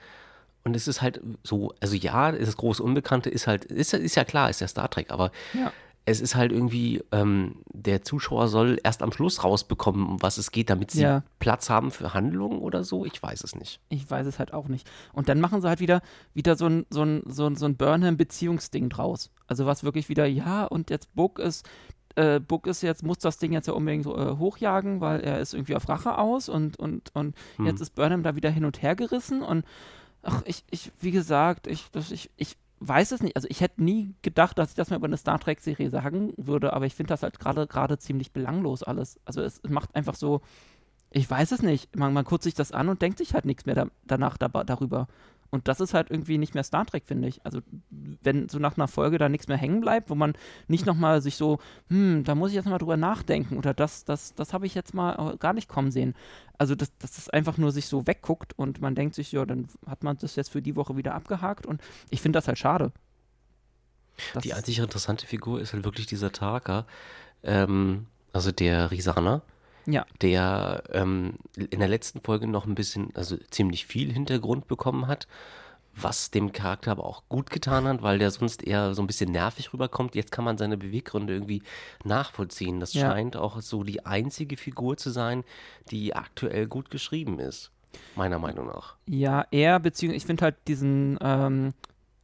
[0.63, 4.25] Und es ist halt so, also ja, das große Unbekannte ist halt, ist, ist ja
[4.25, 5.71] klar, ist ja Star Trek, aber ja
[6.05, 10.51] es ist halt irgendwie, ähm, der Zuschauer soll erst am Schluss rausbekommen, um was es
[10.51, 11.23] geht, damit sie ja.
[11.39, 13.05] Platz haben für Handlungen oder so.
[13.05, 13.79] Ich weiß es nicht.
[13.89, 14.89] Ich weiß es halt auch nicht.
[15.13, 16.01] Und dann machen sie halt wieder,
[16.33, 19.29] wieder so ein, so ein, so ein, so ein Burnham-Beziehungsding draus.
[19.47, 21.67] Also was wirklich wieder, ja, und jetzt Book ist,
[22.15, 25.39] äh, Book ist jetzt, muss das Ding jetzt ja unbedingt so, äh, hochjagen, weil er
[25.39, 27.67] ist irgendwie auf Rache aus und, und, und hm.
[27.67, 29.63] jetzt ist Burnham da wieder hin und her gerissen und
[30.23, 33.35] ach, ich, ich, wie gesagt, ich, das, ich, ich weiß es nicht.
[33.35, 36.73] Also ich hätte nie gedacht, dass ich das mal über eine Star Trek-Serie sagen würde,
[36.73, 39.19] aber ich finde das halt gerade gerade ziemlich belanglos alles.
[39.25, 40.41] Also es, macht einfach so,
[41.11, 41.95] ich weiß es nicht.
[41.95, 44.47] Man, man guckt sich das an und denkt sich halt nichts mehr da, danach da,
[44.47, 45.07] darüber.
[45.51, 47.43] Und das ist halt irgendwie nicht mehr Star Trek, finde ich.
[47.45, 50.33] Also, wenn so nach einer Folge da nichts mehr hängen bleibt, wo man
[50.67, 51.59] nicht nochmal sich so,
[51.89, 54.93] hm, da muss ich jetzt mal drüber nachdenken oder das, das, das habe ich jetzt
[54.93, 56.15] mal gar nicht kommen sehen.
[56.57, 59.67] Also, dass das ist einfach nur sich so wegguckt und man denkt sich, ja, dann
[59.87, 62.91] hat man das jetzt für die Woche wieder abgehakt und ich finde das halt schade.
[64.33, 66.85] Das die einzige interessante Figur ist halt wirklich dieser Taka,
[67.43, 69.41] ähm, also der Risana
[69.85, 70.05] ja.
[70.21, 75.27] der ähm, in der letzten Folge noch ein bisschen, also ziemlich viel Hintergrund bekommen hat,
[75.95, 79.31] was dem Charakter aber auch gut getan hat, weil der sonst eher so ein bisschen
[79.31, 80.15] nervig rüberkommt.
[80.15, 81.63] Jetzt kann man seine Beweggründe irgendwie
[82.03, 82.79] nachvollziehen.
[82.79, 83.09] Das ja.
[83.09, 85.43] scheint auch so die einzige Figur zu sein,
[85.91, 87.71] die aktuell gut geschrieben ist,
[88.15, 88.95] meiner Meinung nach.
[89.07, 91.73] Ja, er, beziehungsweise ich finde halt diesen ähm,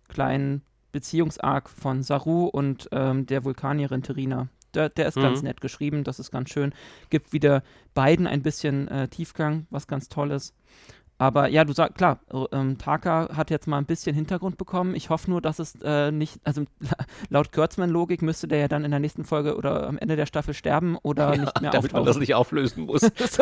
[0.08, 5.22] kleinen Beziehungsarg von Saru und ähm, der Vulkanierin Terina der, der ist mhm.
[5.22, 6.74] ganz nett geschrieben, das ist ganz schön.
[7.10, 10.54] Gibt wieder beiden ein bisschen äh, Tiefgang, was ganz toll ist.
[11.18, 12.20] Aber ja, du sagst, klar,
[12.52, 14.96] ähm, Taka hat jetzt mal ein bisschen Hintergrund bekommen.
[14.96, 16.66] Ich hoffe nur, dass es äh, nicht, also
[17.30, 20.54] laut Kurtzman-Logik müsste der ja dann in der nächsten Folge oder am Ende der Staffel
[20.54, 22.04] sterben oder ja, nicht mehr damit auftauchen.
[22.04, 23.02] man das nicht auflösen muss.
[23.18, 23.40] das,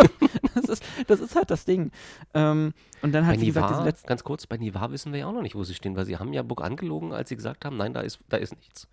[0.69, 1.89] ist, das ist halt das Ding.
[2.35, 5.27] Ähm, und dann hat, wie gesagt, diese letzte Ganz kurz, bei Nivar wissen wir ja
[5.27, 7.65] auch noch nicht, wo sie stehen, weil sie haben ja Book angelogen, als sie gesagt
[7.65, 8.87] haben, nein, da ist, da ist nichts.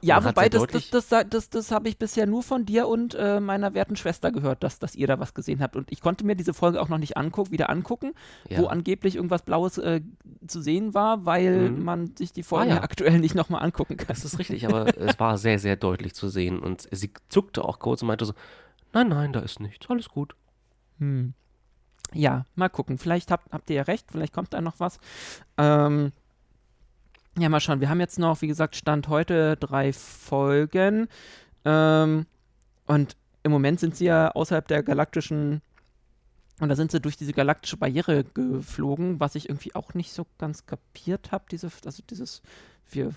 [0.00, 3.14] Ja, wobei, das, das, das, das, das, das habe ich bisher nur von dir und
[3.14, 5.76] äh, meiner werten Schwester gehört, dass, dass ihr da was gesehen habt.
[5.76, 8.14] Und ich konnte mir diese Folge auch noch nicht angucken, wieder angucken,
[8.48, 8.58] ja.
[8.58, 10.00] wo angeblich irgendwas Blaues äh,
[10.46, 11.84] zu sehen war, weil mhm.
[11.84, 12.82] man sich die Folge ah, ja.
[12.82, 14.06] aktuell nicht nochmal angucken kann.
[14.08, 16.60] Das ist richtig, aber es war sehr, sehr deutlich zu sehen.
[16.60, 18.32] Und sie zuckte auch kurz und meinte so,
[18.94, 20.34] nein, nein, da ist nichts, alles gut.
[20.98, 21.34] Hm.
[22.12, 22.96] Ja, mal gucken.
[22.96, 24.98] Vielleicht habt, habt ihr ja recht, vielleicht kommt da noch was.
[25.58, 26.12] Ähm,
[27.38, 27.80] ja, mal schauen.
[27.80, 31.08] Wir haben jetzt noch, wie gesagt, Stand heute drei Folgen.
[31.64, 32.26] Ähm,
[32.86, 35.60] und im Moment sind sie ja außerhalb der galaktischen.
[36.60, 40.26] Und da sind sie durch diese galaktische Barriere geflogen, was ich irgendwie auch nicht so
[40.38, 41.44] ganz kapiert habe.
[41.50, 42.42] Diese, also dieses,
[42.90, 43.10] wir,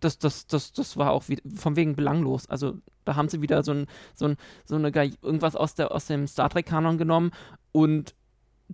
[0.00, 2.50] das, das, das, das war auch wie, von wegen belanglos.
[2.50, 4.88] Also da haben sie wieder so ein, so ein, so eine
[5.22, 7.30] irgendwas aus der, aus dem Star Trek-Kanon genommen
[7.72, 8.14] und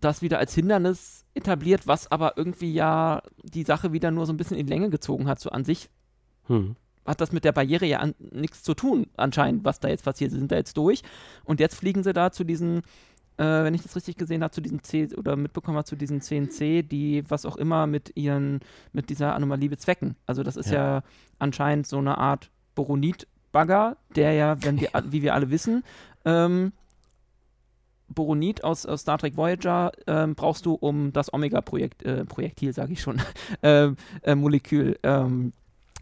[0.01, 4.37] das wieder als Hindernis etabliert, was aber irgendwie ja die Sache wieder nur so ein
[4.37, 5.41] bisschen in Länge gezogen hat.
[5.41, 5.89] So an sich
[6.47, 6.77] hm.
[7.07, 10.31] hat das mit der Barriere ja nichts zu tun, anscheinend, was da jetzt passiert.
[10.31, 11.03] Sie sind da jetzt durch
[11.45, 12.79] und jetzt fliegen sie da zu diesen,
[13.37, 16.21] äh, wenn ich das richtig gesehen habe, zu diesen C oder mitbekommen habe, zu diesen
[16.21, 18.61] CNC, die was auch immer mit ihren,
[18.93, 20.17] mit dieser Anomalie bezwecken.
[20.27, 21.03] Also das ist ja, ja
[21.39, 25.85] anscheinend so eine Art Boronit-Bagger, der ja, wenn wir, wie wir alle wissen,
[26.25, 26.73] ähm,
[28.09, 32.93] Boronit aus, aus, Star Trek Voyager ähm, brauchst du, um das Omega-Projektil, äh, Projektil sage
[32.93, 33.21] ich schon,
[33.63, 33.91] äh,
[34.23, 35.53] äh, Molekül ähm,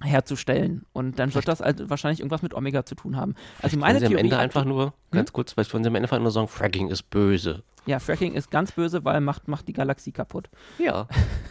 [0.03, 0.85] herzustellen.
[0.93, 3.35] Und dann wird das halt wahrscheinlich irgendwas mit Omega zu tun haben.
[3.63, 4.93] Also meine sie Theorie am Ende einfach nur, hm?
[5.13, 7.63] ganz kurz, weil ich sie am Ende einfach nur sagen, Fracking ist böse.
[7.87, 10.51] Ja, Fracking ist ganz böse, weil macht, macht die Galaxie kaputt.
[10.79, 11.07] Ja.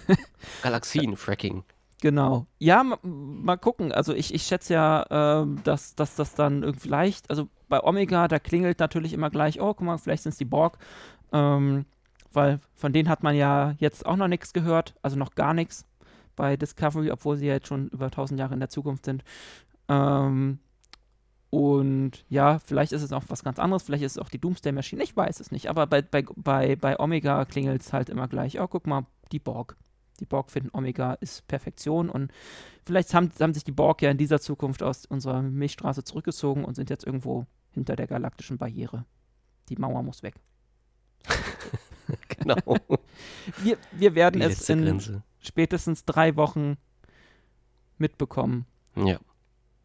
[0.64, 1.64] Galaxien, Fracking.
[2.06, 2.46] Genau.
[2.60, 3.92] Ja, mal gucken.
[3.92, 8.28] Also ich, ich schätze ja, äh, dass, dass das dann irgendwie leicht, also bei Omega,
[8.28, 10.78] da klingelt natürlich immer gleich, oh, guck mal, vielleicht sind es die Borg.
[11.34, 11.86] Ähm,
[12.32, 15.88] weil von denen hat man ja jetzt auch noch nichts gehört, also noch gar nichts
[16.36, 19.24] bei Discovery, obwohl sie ja jetzt schon über 1000 Jahre in der Zukunft sind.
[19.90, 20.60] Ähm,
[21.50, 24.74] und ja, vielleicht ist es auch was ganz anderes, vielleicht ist es auch die Doomsday
[24.74, 28.28] Machine, ich weiß es nicht, aber bei, bei, bei, bei Omega klingelt es halt immer
[28.28, 29.76] gleich, oh, guck mal, die Borg.
[30.20, 32.32] Die Borg finden Omega ist Perfektion und
[32.86, 36.76] vielleicht haben, haben sich die Borg ja in dieser Zukunft aus unserer Milchstraße zurückgezogen und
[36.76, 39.06] sind jetzt irgendwo hinter der galaktischen Barriere.
[39.70, 40.36] Die Mauer muss weg.
[42.30, 42.56] genau.
[43.64, 45.24] wir, wir werden es in Grenze.
[45.40, 46.78] spätestens drei Wochen
[47.98, 48.66] mitbekommen.
[48.96, 49.20] Ja.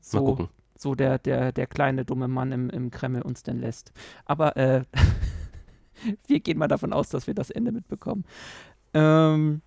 [0.01, 0.49] So, Mal gucken.
[0.77, 3.93] So der, der, der kleine dumme Mann im, im Kreml uns denn lässt.
[4.25, 4.85] Aber äh,
[6.27, 8.25] wir gehen mal davon aus, dass wir das Ende mitbekommen.
[8.95, 9.61] Ähm,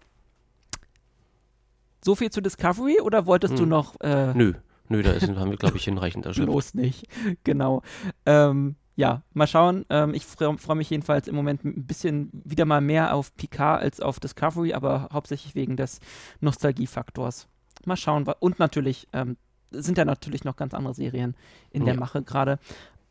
[2.03, 3.59] so viel zu Discovery oder wolltest hm.
[3.59, 3.99] du noch.
[4.01, 4.53] Äh, Nö,
[4.89, 6.49] nö, da ist, haben wir, glaube ich, hinreichend erschöpft.
[6.49, 7.07] Bloß nicht,
[7.43, 7.81] genau.
[8.25, 9.85] Ähm, ja, mal schauen.
[9.89, 13.81] Ähm, ich freue freu mich jedenfalls im Moment ein bisschen wieder mal mehr auf Picard
[13.81, 15.99] als auf Discovery, aber hauptsächlich wegen des
[16.41, 17.47] Nostalgiefaktors.
[17.85, 18.25] Mal schauen.
[18.39, 19.37] Und natürlich ähm,
[19.71, 21.35] sind ja natürlich noch ganz andere Serien
[21.71, 22.59] in der Mache gerade.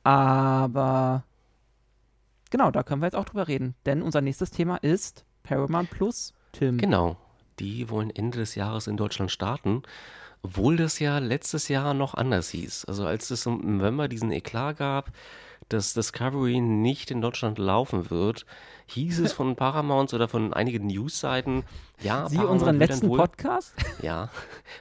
[0.04, 1.24] Aber
[2.50, 3.74] genau, da können wir jetzt auch drüber reden.
[3.84, 6.78] Denn unser nächstes Thema ist Paramount Plus, Tim.
[6.78, 7.16] Genau
[7.62, 9.82] die wollen Ende des Jahres in Deutschland starten,
[10.42, 12.84] obwohl das ja letztes Jahr noch anders hieß.
[12.86, 15.12] Also als es im November diesen Eklat gab,
[15.68, 18.44] dass Discovery nicht in Deutschland laufen wird,
[18.86, 21.62] hieß es von Paramount oder von einigen Newsseiten,
[22.00, 23.74] ja, Sie Paramount unseren letzten wohl, Podcast?
[24.02, 24.28] Ja,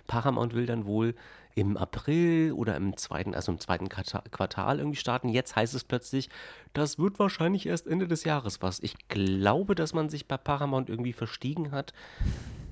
[0.07, 1.15] Paramount will dann wohl
[1.53, 5.29] im April oder im zweiten, also im zweiten Quartal irgendwie starten.
[5.29, 6.29] Jetzt heißt es plötzlich,
[6.73, 8.79] das wird wahrscheinlich erst Ende des Jahres was.
[8.79, 11.93] Ich glaube, dass man sich bei Paramount irgendwie verstiegen hat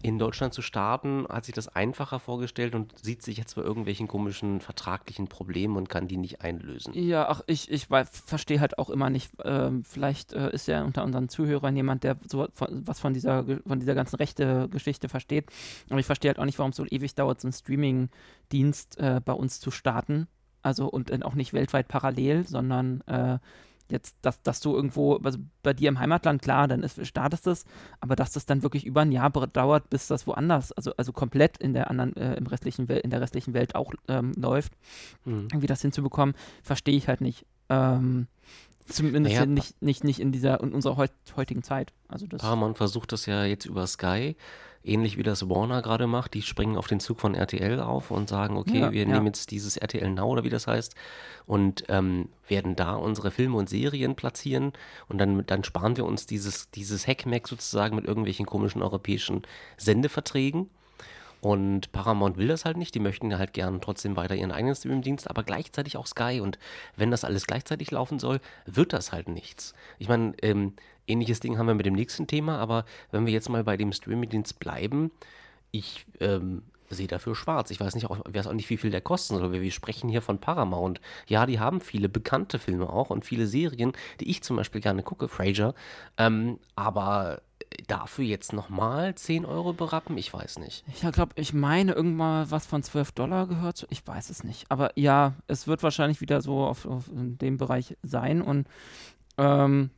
[0.02, 4.08] in Deutschland zu starten, hat sich das einfacher vorgestellt und sieht sich jetzt bei irgendwelchen
[4.08, 6.94] komischen vertraglichen Problemen und kann die nicht einlösen.
[6.94, 11.04] Ja, ach, ich, ich verstehe halt auch immer nicht, äh, vielleicht äh, ist ja unter
[11.04, 15.48] unseren Zuhörern jemand, der so von, was von dieser, von dieser ganzen rechte Geschichte versteht.
[15.90, 19.22] Aber ich verstehe halt auch nicht, warum es so ewig dauert, so einen Streaming-Dienst äh,
[19.24, 20.28] bei uns zu starten.
[20.62, 23.40] Also und auch nicht weltweit parallel, sondern äh,
[23.91, 27.65] jetzt, dass, dass du irgendwo, also bei dir im Heimatland, klar, dann ist, startest es,
[27.99, 31.58] aber dass das dann wirklich über ein Jahr dauert, bis das woanders, also, also komplett
[31.58, 34.73] in der anderen, äh, im restlichen Welt, in der restlichen Welt auch ähm, läuft,
[35.25, 35.47] mhm.
[35.52, 37.45] irgendwie das hinzubekommen, verstehe ich halt nicht.
[37.69, 38.28] Ähm,
[38.86, 41.93] zumindest naja, nicht, nicht, nicht in dieser, in unserer heut, heutigen Zeit.
[42.08, 44.36] Also das Paramount versucht das ja jetzt über Sky.
[44.84, 46.34] Ähnlich wie das Warner gerade macht.
[46.34, 49.08] Die springen auf den Zug von RTL auf und sagen, okay, Ja, wir ja.
[49.08, 50.96] nehmen jetzt dieses RTL Now oder wie das heißt
[51.46, 54.74] und ähm, werden da unsere Filme und Serien platzieren
[55.08, 59.44] und dann, dann sparen wir uns dieses, dieses Hackmack sozusagen mit irgendwelchen komischen europäischen
[59.78, 60.70] Sendeverträgen.
[61.42, 62.94] Und Paramount will das halt nicht.
[62.96, 66.42] Die möchten halt gern trotzdem weiter ihren eigenen Streamingdienst, aber gleichzeitig auch Sky.
[66.42, 66.60] Und
[66.98, 69.74] wenn das alles gleichzeitig laufen soll, wird das halt nichts.
[70.00, 70.74] Ich meine, ähm,
[71.10, 73.91] ähnliches Ding haben wir mit dem nächsten Thema, aber wenn wir jetzt mal bei dem
[73.91, 75.12] Streamingdienst bleiben,
[75.72, 77.72] ich ähm, sehe dafür schwarz.
[77.72, 79.52] Ich weiß nicht, auch, weiß auch nicht, wie viel der kosten soll.
[79.52, 81.00] Wir, sprechen hier von Paramount.
[81.28, 85.04] Ja, die haben viele bekannte Filme auch und viele Serien, die ich zum Beispiel gerne
[85.04, 85.74] gucke, Frasier.
[86.17, 87.41] Ähm, aber
[87.88, 90.17] dafür jetzt nochmal 10 Euro berappen?
[90.17, 90.84] Ich weiß nicht.
[90.88, 93.86] Ich glaube, ich meine irgendwann was von 12 Dollar gehört.
[93.89, 94.65] Ich weiß es nicht.
[94.69, 98.41] Aber ja, es wird wahrscheinlich wieder so auf, auf in dem Bereich sein.
[98.41, 98.67] Und
[99.38, 99.91] ähm,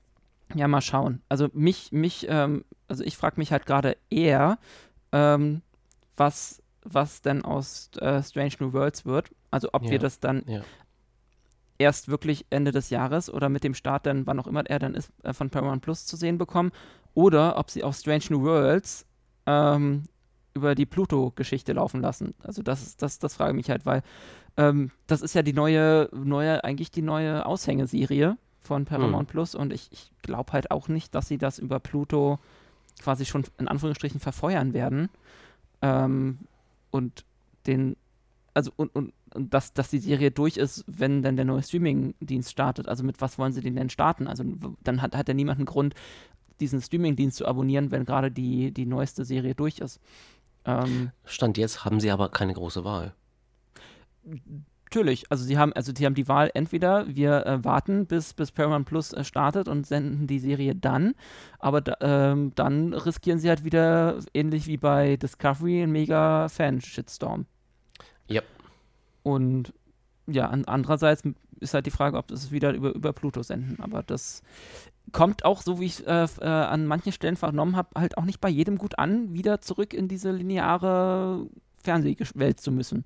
[0.55, 1.21] ja, mal schauen.
[1.29, 4.57] Also mich, mich, ähm, also ich frage mich halt gerade eher,
[5.11, 5.61] ähm,
[6.17, 9.29] was, was denn aus äh, Strange New Worlds wird.
[9.49, 9.91] Also ob Ja.
[9.91, 10.61] wir das dann Ja.
[11.77, 14.93] erst wirklich Ende des Jahres oder mit dem Start dann, wann auch immer er dann
[14.95, 16.71] ist, äh, von Paramount Plus zu sehen bekommen.
[17.13, 19.05] Oder ob sie auch Strange New Worlds
[19.45, 20.03] ähm,
[20.53, 22.33] über die Pluto-Geschichte laufen lassen.
[22.43, 24.03] Also das ist, das, das frage ich mich halt, weil
[24.57, 29.73] ähm, das ist ja die neue, neue, eigentlich die neue Aushängeserie von Paramount Plus und
[29.73, 32.39] ich, ich glaube halt auch nicht, dass sie das über Pluto
[33.01, 35.09] quasi schon in Anführungsstrichen verfeuern werden.
[35.81, 36.39] Ähm,
[36.91, 37.25] und
[37.65, 37.95] den,
[38.53, 42.51] also und, und, und dass, dass die Serie durch ist, wenn dann der neue Streaming-Dienst
[42.51, 42.87] startet.
[42.87, 44.27] Also mit was wollen sie den denn starten?
[44.27, 44.43] Also
[44.83, 45.95] dann hat, hat ja niemand einen Grund,
[46.59, 49.99] diesen Streaming-Dienst zu abonnieren, wenn gerade die, die neueste Serie durch ist.
[50.65, 53.13] Ähm, Stand jetzt haben sie aber keine große Wahl.
[54.93, 58.51] Natürlich, also sie haben, also sie haben die Wahl, entweder wir äh, warten, bis, bis
[58.51, 61.13] Paramount Plus äh, startet und senden die Serie dann,
[61.59, 67.45] aber da, ähm, dann riskieren sie halt wieder, ähnlich wie bei Discovery, einen mega Fan-Shitstorm.
[68.27, 68.41] Ja.
[69.23, 69.73] Und
[70.27, 71.23] ja, an, andererseits
[71.61, 74.43] ist halt die Frage, ob das wieder über, über Pluto senden, aber das
[75.13, 78.41] kommt auch, so wie ich äh, äh, an manchen Stellen vernommen habe, halt auch nicht
[78.41, 81.47] bei jedem gut an, wieder zurück in diese lineare
[81.81, 83.05] Fernsehwelt zu müssen.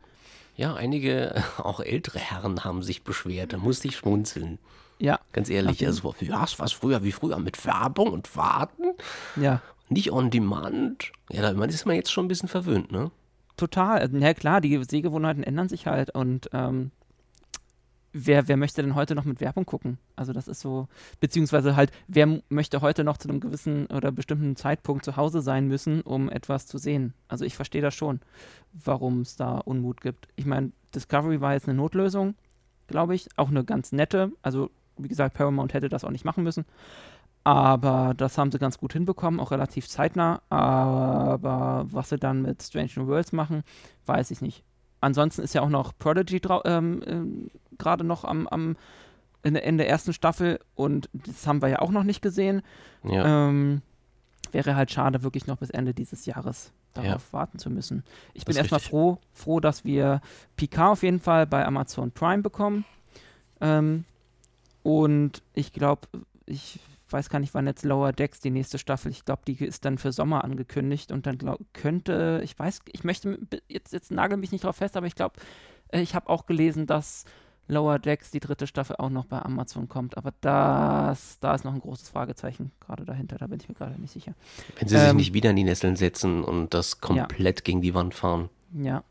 [0.55, 3.53] Ja, einige, auch ältere Herren haben sich beschwert.
[3.53, 4.59] Da musste ich schmunzeln.
[4.97, 5.87] Ja, Ganz ehrlich, Okay.
[5.87, 8.93] also ja, es war früher wie früher mit Werbung und Warten,
[9.35, 9.61] ja.
[9.89, 11.11] nicht on demand.
[11.29, 13.11] Ja, da ist man jetzt schon ein bisschen verwöhnt, ne?
[13.57, 14.09] Total.
[14.21, 16.91] Ja, klar, die Sehgewohnheiten ändern sich halt und ähm,
[18.15, 19.97] wer, wer möchte denn heute noch mit Werbung gucken?
[20.15, 20.87] Also das ist so,
[21.19, 25.67] beziehungsweise halt, wer möchte heute noch zu einem gewissen oder bestimmten Zeitpunkt zu Hause sein
[25.67, 27.13] müssen, um etwas zu sehen?
[27.27, 28.21] Also ich verstehe das schon,
[28.71, 30.29] warum es da Unmut gibt.
[30.37, 32.35] Ich meine, Discovery war jetzt eine Notlösung,
[32.87, 34.31] glaube ich, auch eine ganz nette.
[34.41, 36.65] Also wie gesagt, Paramount hätte das auch nicht machen müssen.
[37.43, 40.41] Aber das haben sie ganz gut hinbekommen, auch relativ zeitnah.
[40.49, 43.63] Aber was sie dann mit Strange New Worlds machen,
[44.05, 44.63] weiß ich nicht.
[45.05, 48.75] Ansonsten ist ja auch noch Prodigy ähm, ähm, gerade noch am, am
[49.43, 52.63] in, der- in der ersten Staffel und das haben wir ja auch noch nicht gesehen.
[53.03, 53.47] Ja.
[53.49, 53.81] Ähm,
[54.51, 58.03] wäre halt schade, wirklich noch bis Ende dieses Jahres darauf warten zu müssen.
[58.33, 60.21] Ich bin erstmal froh, froh, dass wir
[60.55, 62.85] Picard auf jeden Fall bei Amazon Prime bekommen.
[63.61, 64.05] Ähm,
[64.81, 66.07] und ich glaube,
[66.45, 66.79] ich
[67.11, 69.97] weiß gar nicht, wann jetzt Lower Decks die nächste Staffel, ich glaube, die ist dann
[69.97, 74.51] für Sommer angekündigt und dann glaub, könnte, ich weiß, ich möchte, jetzt, jetzt nagel mich
[74.51, 75.35] nicht drauf fest, aber ich glaube,
[75.89, 77.25] äh, ich habe auch gelesen, dass
[77.67, 80.17] Lower Decks, die dritte Staffel, auch noch bei Amazon kommt.
[80.17, 83.99] Aber das, da ist noch ein großes Fragezeichen gerade dahinter, da bin ich mir gerade
[83.99, 84.35] nicht sicher.
[84.77, 87.93] Wenn sie sich ähm, nicht wieder in die Nesseln setzen und das komplett gegen die
[87.93, 88.49] Wand fahren.
[88.71, 89.03] Ja.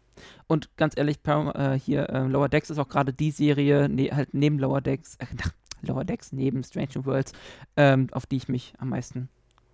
[0.46, 4.32] Und ganz ehrlich, äh, hier, äh, Lower Decks ist auch gerade die Serie, ne, halt
[4.32, 5.26] neben Lower Decks, äh,
[5.84, 7.32] Lower Decks, neben Strange New Worlds,
[7.76, 9.28] ähm, auf die ich mich am meisten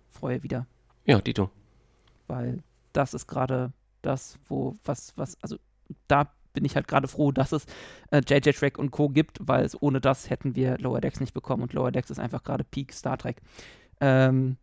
[0.09, 0.67] freue wieder.
[1.05, 1.49] Ja, Dito.
[2.27, 3.71] Weil das ist gerade
[4.01, 5.57] das, wo, was, was, also
[6.07, 7.65] da bin ich halt gerade froh, dass es
[8.11, 9.09] äh, JJ Trek und Co.
[9.09, 12.19] gibt, weil es ohne das hätten wir Lower Decks nicht bekommen und Lower Decks ist
[12.19, 13.41] einfach gerade Peak Star Trek.
[13.99, 14.57] Ähm,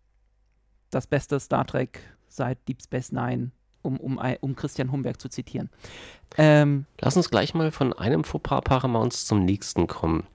[0.90, 3.52] das beste Star Trek seit Deep Space Nine,
[3.88, 5.70] um, um, um Christian Humberg zu zitieren.
[6.36, 10.26] Ähm, Lass uns gleich mal von einem Fauxpas Paramounts zum nächsten kommen.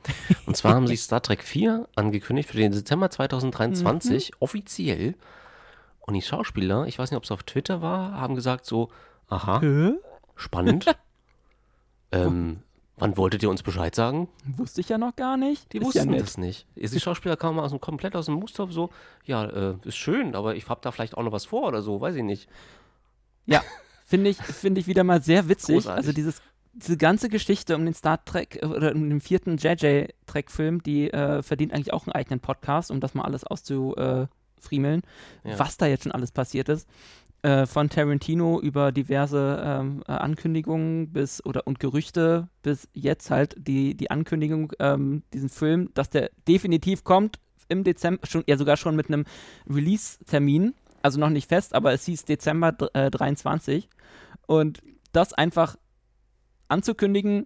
[0.45, 4.35] Und zwar haben sie Star Trek 4 angekündigt für den Dezember 2023, Mhm.
[4.39, 5.15] offiziell.
[6.01, 8.89] Und die Schauspieler, ich weiß nicht, ob es auf Twitter war, haben gesagt so,
[9.29, 9.61] aha,
[10.35, 10.85] spannend.
[12.11, 12.59] ähm,
[12.97, 14.27] wann wolltet ihr uns Bescheid sagen?
[14.57, 15.71] Wusste ich ja noch gar nicht.
[15.73, 16.67] Die Ist wussten ja das nicht.
[16.75, 18.89] Die Schauspieler kamen aus dem, komplett aus dem Muster so,
[19.25, 22.01] ja, äh, ist schön, aber ich hab da vielleicht auch noch was vor oder so,
[22.01, 22.49] weiß ich nicht.
[23.45, 23.61] Ja,
[24.05, 25.75] finde ich, finde ich wieder mal sehr witzig.
[25.75, 25.97] Großartig.
[25.97, 26.41] Also dieses,
[26.73, 31.41] diese ganze Geschichte um den Star Trek äh, oder um den vierten JJ-Trek-Film, die äh,
[31.43, 35.01] verdient eigentlich auch einen eigenen Podcast, um das mal alles auszufriemeln,
[35.43, 35.59] Ja.
[35.59, 36.87] was da jetzt schon alles passiert ist.
[37.45, 43.55] äh, von Tarantino über diverse ähm, äh, Ankündigungen bis oder und Gerüchte bis jetzt halt
[43.59, 48.77] die, die Ankündigung, ähm, diesen Film, dass der definitiv kommt im Dezember, schon, ja sogar
[48.77, 49.25] schon mit einem
[49.69, 53.87] Release-Termin, also noch nicht fest, aber es hieß Dezember äh, 23.
[54.47, 55.75] Und das einfach
[56.67, 57.45] anzukündigen,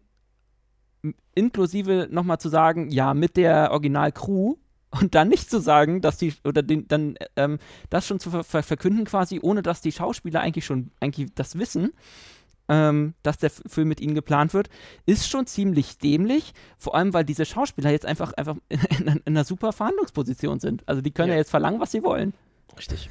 [1.36, 4.56] inklusive nochmal zu sagen, ja, mit der Original-Crew
[4.92, 8.64] und dann nicht zu sagen, dass die, oder den, dann ähm, das schon zu ver
[8.64, 11.92] verkünden quasi, ohne dass die Schauspieler eigentlich schon eigentlich das wissen,
[12.70, 14.70] ähm, dass der Film mit ihnen geplant wird,
[15.06, 16.54] ist schon ziemlich dämlich.
[16.78, 20.88] Vor allem, weil diese Schauspieler jetzt einfach, einfach in, in, in einer super Verhandlungsposition sind.
[20.88, 22.34] Also die können ja, ja jetzt verlangen, was sie wollen.
[22.78, 23.10] Richtig.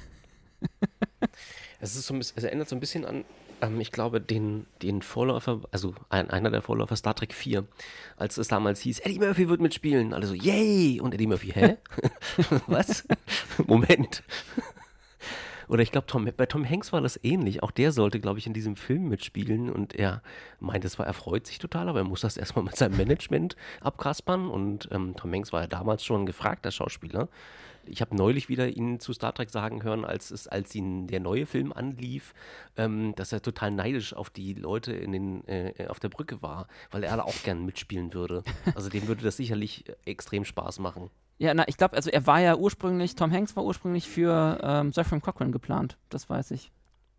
[1.81, 3.24] Es, ist so ein bisschen, es erinnert so ein bisschen an
[3.62, 7.64] ähm, ich glaube, den, den Vorläufer, also ein, einer der Vorläufer Star Trek 4,
[8.16, 10.12] als es damals hieß, Eddie Murphy wird mitspielen.
[10.12, 11.00] Alle so, yay!
[11.00, 11.76] Und Eddie Murphy, hä?
[12.66, 13.07] Was?
[13.66, 14.22] Moment.
[15.68, 17.62] Oder ich glaube, Tom, bei Tom Hanks war das ähnlich.
[17.62, 19.70] Auch der sollte, glaube ich, in diesem Film mitspielen.
[19.70, 20.22] Und er
[20.61, 24.48] meinte zwar, er freut sich total, aber er muss das erstmal mit seinem Management abkaspern.
[24.48, 27.29] Und ähm, Tom Hanks war ja damals schon ein gefragter Schauspieler.
[27.88, 31.20] Ich habe neulich wieder ihn zu Star Trek sagen hören, als es, als ihn der
[31.20, 32.35] neue Film anlief,
[32.77, 36.68] ähm, dass er total neidisch auf die Leute in den, äh, auf der Brücke war,
[36.90, 38.42] weil er auch gern mitspielen würde.
[38.75, 41.11] Also dem würde das sicherlich extrem Spaß machen.
[41.38, 44.92] Ja, na, ich glaube, also er war ja ursprünglich, Tom Hanks war ursprünglich für ähm,
[44.92, 46.70] Zephyr Cochran geplant, das weiß ich.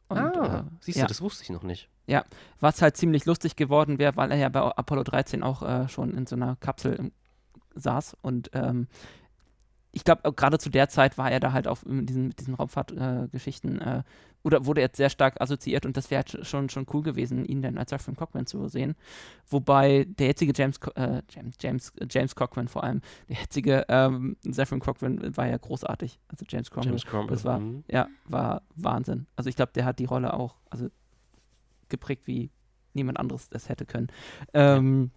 [0.10, 1.08] Und, ah, äh, siehst du, ja.
[1.08, 1.90] das wusste ich noch nicht.
[2.08, 2.24] Ja,
[2.60, 6.14] was halt ziemlich lustig geworden wäre, weil er ja bei Apollo 13 auch äh, schon
[6.14, 7.12] in so einer Kapsel
[7.76, 8.88] saß und ähm,
[9.92, 13.82] ich glaube, gerade zu der Zeit war er da halt auch mit diesen, diesen Raumfahrtgeschichten
[13.82, 14.04] äh,
[14.44, 17.62] oder wurde er sehr stark assoziiert und das wäre halt schon, schon cool gewesen, ihn
[17.62, 18.96] dann als Zephyr Cochran zu sehen.
[19.50, 24.80] Wobei der jetzige James, äh, James, James, James Cochran vor allem, der jetzige ähm, Zephyr
[24.80, 26.20] Cochran war ja großartig.
[26.28, 26.92] Also James Cromwell.
[26.92, 27.36] James Cromwell.
[27.36, 27.84] Das war, mhm.
[27.90, 29.28] ja, war Wahnsinn.
[29.36, 30.88] Also ich glaube, der hat die Rolle auch also
[31.90, 32.52] geprägt, wie
[32.94, 34.08] niemand anderes das hätte können.
[34.54, 35.12] Ähm.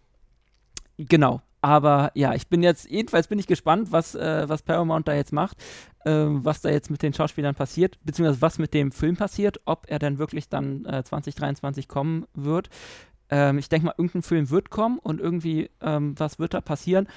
[1.08, 5.14] Genau, aber ja, ich bin jetzt, jedenfalls bin ich gespannt, was, äh, was Paramount da
[5.14, 5.58] jetzt macht,
[6.04, 9.86] äh, was da jetzt mit den Schauspielern passiert, beziehungsweise was mit dem Film passiert, ob
[9.88, 12.70] er dann wirklich dann äh, 2023 kommen wird.
[13.28, 17.08] Ähm, ich denke mal, irgendein Film wird kommen und irgendwie ähm, was wird da passieren.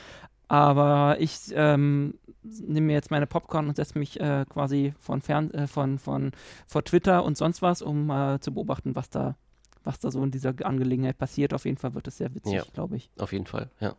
[0.49, 5.51] Aber ich ähm, nehme mir jetzt meine Popcorn und setze mich äh, quasi von fern,
[5.51, 6.32] äh, von, von
[6.67, 9.36] vor Twitter und sonst was, um äh, zu beobachten, was da,
[9.84, 11.53] was da so in dieser Angelegenheit passiert.
[11.53, 13.10] Auf jeden Fall wird es sehr witzig, ja, glaube ich.
[13.17, 13.95] Auf jeden Fall, ja.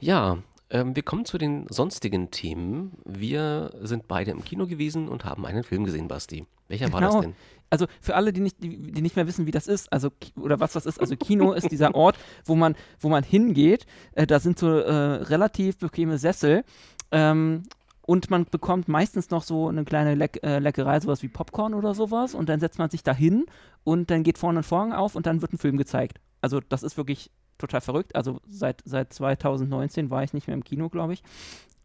[0.00, 2.98] Ja, ähm, wir kommen zu den sonstigen Themen.
[3.04, 6.46] Wir sind beide im Kino gewesen und haben einen Film gesehen, Basti.
[6.68, 6.94] Welcher genau.
[6.94, 7.22] war das genau.
[7.22, 7.36] denn?
[7.70, 10.60] Also für alle, die nicht, die, die, nicht mehr wissen, wie das ist, also oder
[10.60, 13.86] was das ist, also Kino ist dieser Ort, wo man, wo man hingeht.
[14.12, 16.64] Äh, da sind so äh, relativ bequeme Sessel.
[17.12, 17.62] Ähm,
[18.02, 21.92] und man bekommt meistens noch so eine kleine Leck äh, Leckerei, sowas wie Popcorn oder
[21.94, 22.34] sowas.
[22.34, 23.46] Und dann setzt man sich da hin
[23.84, 26.20] und dann geht vorne ein Vorhang auf und dann wird ein Film gezeigt.
[26.40, 28.14] Also das ist wirklich total verrückt.
[28.14, 31.22] Also seit, seit 2019 war ich nicht mehr im Kino, glaube ich.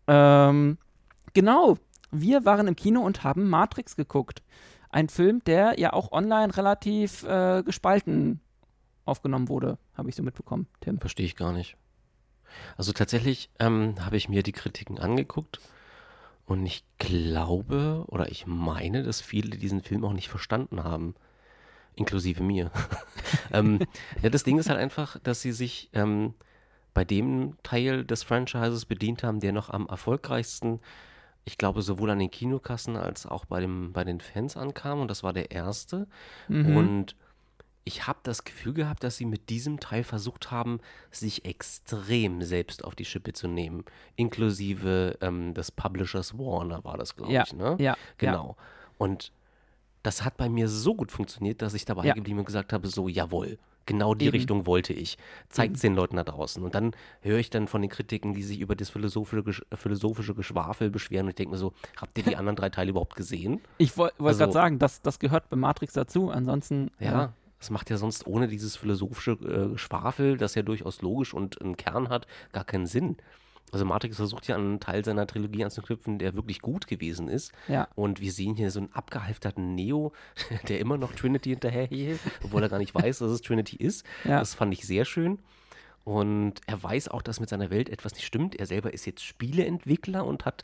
[0.07, 0.77] Ähm,
[1.33, 1.77] genau,
[2.11, 4.43] wir waren im Kino und haben Matrix geguckt.
[4.89, 8.41] Ein Film, der ja auch online relativ äh, gespalten
[9.05, 10.99] aufgenommen wurde, habe ich so mitbekommen, Tim.
[10.99, 11.77] Verstehe ich gar nicht.
[12.77, 15.61] Also tatsächlich ähm, habe ich mir die Kritiken angeguckt
[16.45, 21.15] und ich glaube oder ich meine, dass viele diesen Film auch nicht verstanden haben
[21.95, 22.71] inklusive mir.
[23.53, 23.79] ähm,
[24.21, 26.33] ja, das Ding ist halt einfach, dass sie sich ähm,
[26.93, 30.79] bei dem Teil des Franchises bedient haben, der noch am erfolgreichsten,
[31.45, 34.99] ich glaube, sowohl an den Kinokassen als auch bei, dem, bei den Fans ankam.
[34.99, 36.07] Und das war der erste.
[36.47, 36.75] Mhm.
[36.75, 37.15] Und
[37.83, 42.83] ich habe das Gefühl gehabt, dass sie mit diesem Teil versucht haben, sich extrem selbst
[42.83, 43.85] auf die Schippe zu nehmen.
[44.15, 47.53] Inklusive ähm, des Publishers Warner war das, glaube ja, ich.
[47.53, 47.75] Ne?
[47.79, 48.55] Ja, genau.
[48.57, 48.65] Ja.
[48.99, 49.31] Und
[50.03, 52.13] das hat bei mir so gut funktioniert, dass ich dabei ja.
[52.13, 54.37] geblieben und gesagt habe, so, jawohl, genau die Eben.
[54.37, 55.17] Richtung wollte ich.
[55.49, 56.63] Zeigt es den Leuten da draußen.
[56.63, 60.89] Und dann höre ich dann von den Kritiken, die sich über das philosophische, philosophische Geschwafel
[60.89, 63.61] beschweren und ich denke mir so, habt ihr die anderen drei Teile überhaupt gesehen?
[63.77, 66.29] Ich wollte also, gerade sagen, das, das gehört bei Matrix dazu.
[66.29, 66.91] Ansonsten.
[66.99, 67.25] Ja.
[67.25, 71.61] Äh, das macht ja sonst ohne dieses philosophische äh, Schwafel, das ja durchaus logisch und
[71.61, 73.17] einen Kern hat, gar keinen Sinn.
[73.71, 77.53] Also Matrix versucht ja einen Teil seiner Trilogie anzuknüpfen, der wirklich gut gewesen ist.
[77.67, 77.87] Ja.
[77.95, 80.11] Und wir sehen hier so einen abgehalfterten Neo,
[80.67, 84.05] der immer noch Trinity hinterherhielt, obwohl er gar nicht weiß, dass es Trinity ist.
[84.25, 84.39] Ja.
[84.39, 85.39] Das fand ich sehr schön.
[86.03, 88.55] Und er weiß auch, dass mit seiner Welt etwas nicht stimmt.
[88.55, 90.63] Er selber ist jetzt Spieleentwickler und hat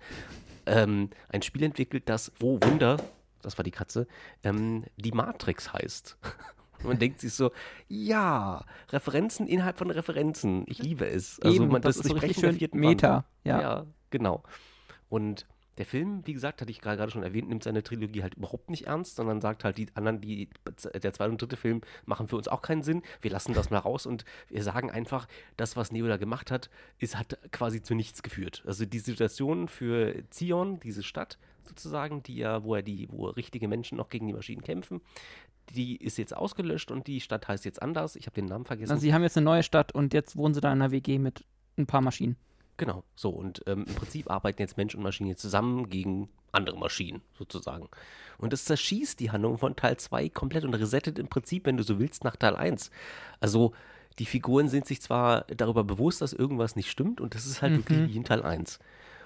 [0.66, 2.98] ähm, ein Spiel entwickelt, das, oh Wunder,
[3.42, 4.08] das war die Katze,
[4.44, 6.18] ähm, die Matrix heißt.
[6.80, 7.52] Und man denkt sich so,
[7.88, 10.66] ja, Referenzen innerhalb von Referenzen.
[10.68, 11.40] Ich liebe es.
[11.42, 13.26] Also Eben, man, das, das ist so richtig schön Meta.
[13.44, 13.62] Ja.
[13.62, 14.44] ja, genau.
[15.10, 15.46] Und
[15.78, 18.88] der Film, wie gesagt, hatte ich gerade schon erwähnt, nimmt seine Trilogie halt überhaupt nicht
[18.88, 20.50] ernst, sondern sagt halt, die anderen, die,
[20.94, 23.04] der zweite und dritte Film machen für uns auch keinen Sinn.
[23.22, 26.70] Wir lassen das mal raus und wir sagen einfach, das, was Neo da gemacht hat,
[26.98, 28.64] ist, hat quasi zu nichts geführt.
[28.66, 33.68] Also die Situation für Zion, diese Stadt sozusagen, die ja, wo er die, wo richtige
[33.68, 35.02] Menschen noch gegen die Maschinen kämpfen,
[35.76, 38.16] die ist jetzt ausgelöscht und die Stadt heißt jetzt anders.
[38.16, 38.92] Ich habe den Namen vergessen.
[38.92, 41.20] Also sie haben jetzt eine neue Stadt und jetzt wohnen sie da in einer WG
[41.20, 41.44] mit
[41.78, 42.38] ein paar Maschinen.
[42.78, 43.30] Genau, so.
[43.30, 47.90] Und ähm, im Prinzip arbeiten jetzt Mensch und Maschine zusammen gegen andere Maschinen, sozusagen.
[48.38, 51.84] Und das zerschießt die Handlung von Teil 2 komplett und resettet im Prinzip, wenn du
[51.84, 52.92] so willst, nach Teil 1.
[53.40, 53.74] Also,
[54.20, 57.74] die Figuren sind sich zwar darüber bewusst, dass irgendwas nicht stimmt, und das ist halt
[57.74, 57.78] mhm.
[57.78, 58.80] wirklich wie in Teil 1.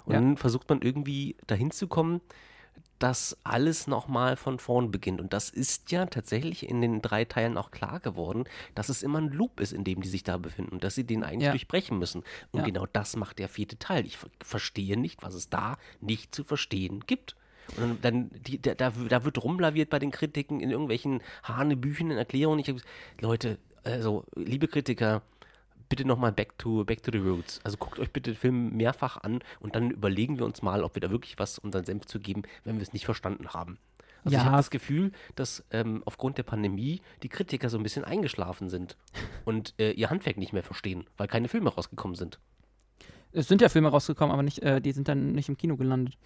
[0.06, 0.20] Und ja.
[0.20, 2.22] dann versucht man irgendwie dahin zu kommen,
[3.02, 5.20] dass alles nochmal von vorn beginnt.
[5.20, 8.45] Und das ist ja tatsächlich in den drei Teilen auch klar geworden,
[8.76, 11.04] dass es immer ein Loop ist, in dem die sich da befinden und dass sie
[11.04, 11.52] den eigentlich ja.
[11.52, 12.24] durchbrechen müssen.
[12.52, 12.66] Und ja.
[12.66, 14.06] genau das macht der vierte Teil.
[14.06, 17.36] Ich verstehe nicht, was es da nicht zu verstehen gibt.
[17.78, 22.60] Und dann, die, da, da wird rumlaviert bei den Kritiken in irgendwelchen Hanebüchen, in Erklärungen.
[22.60, 22.78] Ich hab,
[23.20, 25.24] Leute, also, liebe Kritiker,
[25.92, 27.60] bitte nochmal back to, back to the roots.
[27.66, 30.96] Also guckt euch bitte den Film mehrfach an und dann überlegen wir uns mal, ob
[30.96, 33.78] wir da wirklich was unseren Senf zu geben, wenn wir es nicht verstanden haben.
[34.24, 34.42] Also ja.
[34.42, 38.70] ich habe das Gefühl, dass ähm, aufgrund der Pandemie die Kritiker so ein bisschen eingeschlafen
[38.70, 38.96] sind
[39.46, 42.39] und äh, ihr Handwerk nicht mehr verstehen, weil keine Filme rausgekommen sind.
[43.34, 46.18] Es sind ja Filme rausgekommen, aber nicht, äh, die sind dann nicht im Kino gelandet.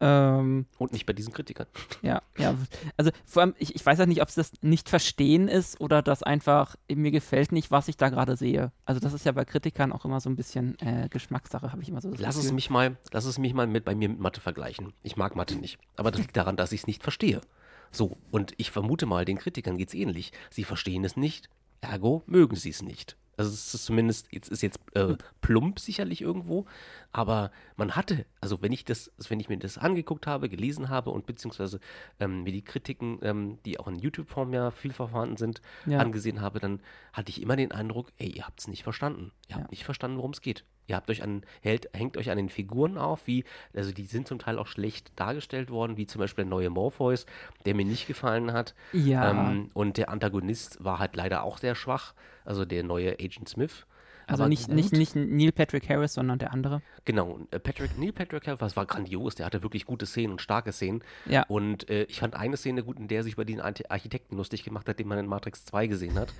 [0.00, 1.66] Ähm, und nicht bei diesen Kritikern.
[2.02, 2.54] Ja, ja.
[2.96, 6.02] Also vor allem, ich, ich weiß halt nicht, ob es das nicht verstehen ist oder
[6.02, 8.72] das einfach, mir gefällt nicht, was ich da gerade sehe.
[8.84, 11.88] Also das ist ja bei Kritikern auch immer so ein bisschen äh, Geschmackssache, habe ich
[11.88, 12.48] immer so das lass Gefühl.
[12.48, 14.92] Es mich mal, lass es mich mal mit, bei mir mit Mathe vergleichen.
[15.02, 15.78] Ich mag Mathe nicht.
[15.96, 17.40] Aber das liegt daran, dass ich es nicht verstehe.
[17.90, 20.32] So, und ich vermute mal, den Kritikern geht es ähnlich.
[20.50, 21.48] Sie verstehen es nicht,
[21.80, 23.16] ergo mögen sie es nicht.
[23.36, 26.66] Also es ist zumindest, jetzt ist jetzt äh, plump sicherlich irgendwo,
[27.14, 31.10] aber man hatte, also wenn ich das, wenn ich mir das angeguckt habe, gelesen habe
[31.10, 31.78] und beziehungsweise
[32.18, 36.00] ähm, mir die Kritiken, ähm, die auch in YouTube-Form ja viel vorhanden sind, ja.
[36.00, 36.80] angesehen habe, dann
[37.12, 39.30] hatte ich immer den Eindruck, ey, ihr habt es nicht verstanden.
[39.46, 39.62] Ihr ja.
[39.62, 40.64] habt nicht verstanden, worum es geht.
[40.88, 44.26] Ihr habt euch an, hält, hängt euch an den Figuren auf, wie, also die sind
[44.26, 47.26] zum Teil auch schlecht dargestellt worden, wie zum Beispiel der neue Morpheus,
[47.64, 48.74] der mir nicht gefallen hat.
[48.92, 49.30] Ja.
[49.30, 52.12] Ähm, und der Antagonist war halt leider auch sehr schwach,
[52.44, 53.86] also der neue Agent Smith.
[54.26, 56.82] Also nicht, nicht, nicht Neil Patrick Harris, sondern der andere.
[57.04, 60.72] Genau, äh, Patrick, Neil Patrick Harris war grandios, der hatte wirklich gute Szenen und starke
[60.72, 61.02] Szenen.
[61.26, 61.44] Ja.
[61.48, 64.64] Und äh, ich fand eine Szene gut, in der er sich über den Architekten lustig
[64.64, 66.32] gemacht hat, den man in Matrix 2 gesehen hat.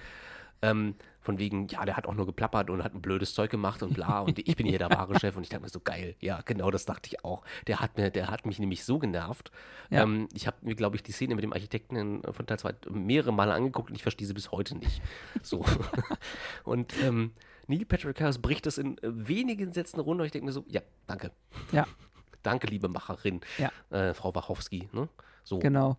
[0.63, 3.83] Ähm, von wegen, ja, der hat auch nur geplappert und hat ein blödes Zeug gemacht
[3.83, 6.17] und bla und ich bin hier der wahre Chef und ich dachte mir so geil,
[6.21, 7.45] ja, genau das dachte ich auch.
[7.67, 9.51] Der hat mir, der hat mich nämlich so genervt.
[9.91, 10.03] Ja.
[10.03, 12.75] Ähm, ich habe mir, glaube ich, die Szene mit dem Architekten in, von Teil 2
[12.91, 15.03] mehrere Male angeguckt und ich verstehe sie bis heute nicht.
[15.43, 15.65] So.
[16.65, 17.33] und ähm,
[17.67, 20.81] Neil Patrick Harris bricht das in wenigen Sätzen runter und ich denke mir so, ja,
[21.07, 21.31] danke.
[21.73, 21.87] Ja.
[22.43, 23.71] danke, liebe Macherin, ja.
[23.91, 24.89] äh, Frau Wachowski.
[24.93, 25.09] Ne?
[25.45, 25.59] So.
[25.59, 25.99] Genau.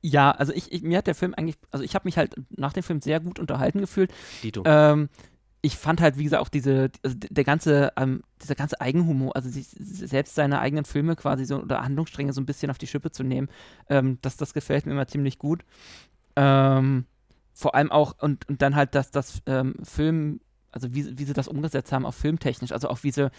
[0.00, 2.72] Ja, also ich, ich, mir hat der Film eigentlich, also ich habe mich halt nach
[2.72, 4.12] dem Film sehr gut unterhalten gefühlt.
[4.42, 4.62] Dito.
[4.66, 5.08] Ähm,
[5.62, 9.48] ich fand halt, wie gesagt, auch diese, also der ganze, ähm, dieser ganze Eigenhumor, also
[9.48, 13.10] sich, selbst seine eigenen Filme quasi so oder Handlungsstränge so ein bisschen auf die Schippe
[13.10, 13.48] zu nehmen,
[13.88, 15.64] ähm, das, das gefällt mir immer ziemlich gut.
[16.36, 17.06] Ähm,
[17.52, 20.40] vor allem auch, und, und dann halt, dass das ähm, Film,
[20.76, 23.30] also wie, wie sie das umgesetzt haben, auch filmtechnisch, also auch wie sie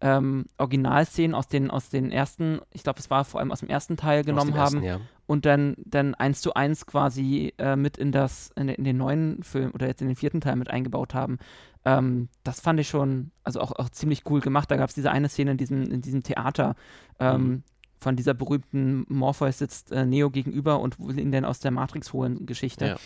[0.00, 3.68] ähm, Originalszenen aus den, aus den ersten, ich glaube, es war vor allem aus dem
[3.68, 5.00] ersten Teil genommen haben ja.
[5.26, 9.42] und dann, dann eins zu eins quasi äh, mit in das, in, in, den neuen
[9.42, 11.38] Film oder jetzt in den vierten Teil mit eingebaut haben.
[11.84, 14.70] Ähm, das fand ich schon, also auch, auch ziemlich cool gemacht.
[14.70, 16.76] Da gab es diese eine Szene in diesem, in diesem Theater,
[17.18, 17.62] ähm, mhm.
[18.00, 22.12] von dieser berühmten Morpheus sitzt äh, Neo gegenüber und will ihn dann aus der Matrix
[22.12, 22.86] holen Geschichte.
[22.86, 22.96] Ja.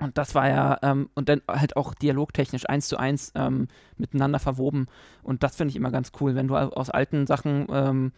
[0.00, 4.38] Und das war ja, ähm, und dann halt auch dialogtechnisch eins zu eins ähm, miteinander
[4.38, 4.86] verwoben.
[5.22, 8.12] Und das finde ich immer ganz cool, wenn du aus alten Sachen ähm,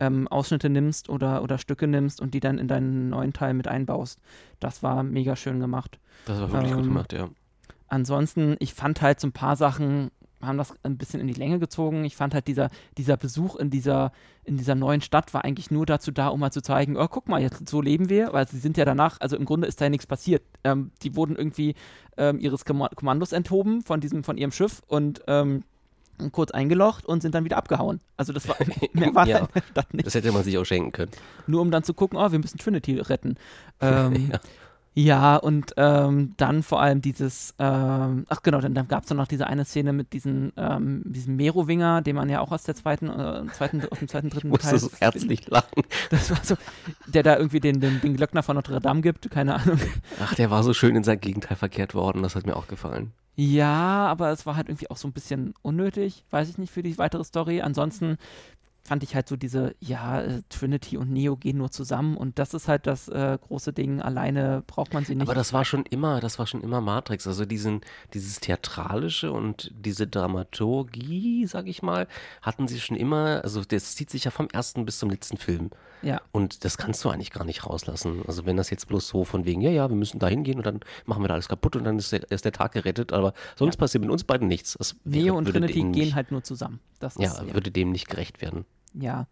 [0.00, 3.68] ähm, Ausschnitte nimmst oder, oder Stücke nimmst und die dann in deinen neuen Teil mit
[3.68, 4.18] einbaust.
[4.58, 5.98] Das war mega schön gemacht.
[6.26, 7.28] Das war wirklich gut ähm, gemacht, ja.
[7.88, 10.10] Ansonsten, ich fand halt so ein paar Sachen
[10.42, 12.04] haben das ein bisschen in die Länge gezogen.
[12.04, 14.12] Ich fand halt dieser, dieser Besuch in dieser,
[14.44, 17.28] in dieser neuen Stadt war eigentlich nur dazu da, um mal zu zeigen, oh, guck
[17.28, 19.86] mal, jetzt so leben wir, weil sie sind ja danach, also im Grunde ist da
[19.86, 20.42] ja nichts passiert.
[20.64, 21.74] Ähm, die wurden irgendwie
[22.16, 25.64] ähm, ihres Kommandos enthoben von diesem, von ihrem Schiff und ähm,
[26.32, 28.00] kurz eingelocht und sind dann wieder abgehauen.
[28.16, 28.56] Also das war,
[28.92, 30.06] mehr war ja, das nicht.
[30.06, 31.12] Das hätte man sich auch schenken können.
[31.46, 33.36] Nur um dann zu gucken, oh, wir müssen Trinity retten.
[33.80, 34.40] Ähm, ja.
[34.94, 39.28] Ja, und ähm, dann vor allem dieses, ähm, ach genau, dann, dann gab es noch
[39.28, 43.08] diese eine Szene mit diesen, ähm, diesem Merowinger, den man ja auch aus der zweiten,
[43.08, 44.78] äh, zweiten aus dem zweiten, dritten ich Teil.
[44.78, 45.84] so herzlich lachen.
[46.10, 46.56] Das war so,
[47.06, 49.78] der da irgendwie den, den, den Glöckner von Notre Dame gibt, keine Ahnung.
[50.20, 53.12] Ach, der war so schön in sein Gegenteil verkehrt worden, das hat mir auch gefallen.
[53.36, 56.82] Ja, aber es war halt irgendwie auch so ein bisschen unnötig, weiß ich nicht, für
[56.82, 57.60] die weitere Story.
[57.62, 58.18] Ansonsten
[58.82, 62.54] fand ich halt so diese, ja, äh, Trinity und Neo gehen nur zusammen und das
[62.54, 64.00] ist halt das äh, große Ding.
[64.00, 65.22] Alleine braucht man sie nicht.
[65.22, 67.26] Aber das war schon immer, das war schon immer Matrix.
[67.26, 67.82] Also diesen,
[68.14, 72.06] dieses Theatralische und diese Dramaturgie, sag ich mal,
[72.42, 75.70] hatten sie schon immer, also das zieht sich ja vom ersten bis zum letzten Film.
[76.02, 76.20] Ja.
[76.32, 78.22] Und das kannst du eigentlich gar nicht rauslassen.
[78.26, 80.64] Also wenn das jetzt bloß so von wegen, ja, ja, wir müssen da hingehen und
[80.66, 83.34] dann machen wir da alles kaputt und dann ist der, ist der Tag gerettet, aber
[83.56, 83.80] sonst Ja.
[83.80, 84.76] passiert mit uns beiden nichts.
[84.78, 86.80] Das Neo wäre- und Trinity gehen halt nur zusammen.
[87.00, 88.64] Das ist, ja, würde dem nicht gerecht werden.
[88.94, 89.26] Ja.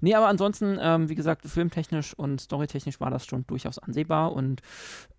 [0.00, 4.60] Nee, aber ansonsten, ähm, wie gesagt, filmtechnisch und storytechnisch war das schon durchaus ansehbar und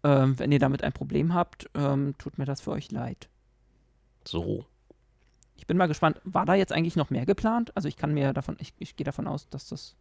[0.04, 3.30] ähm, wenn ihr damit ein Problem habt, ähm, tut mir das für euch leid.
[4.28, 4.66] So.
[5.56, 7.72] Ich bin mal gespannt, war da jetzt eigentlich noch mehr geplant?
[7.76, 9.96] Also ich kann mir davon, ich, ich gehe davon aus, dass das.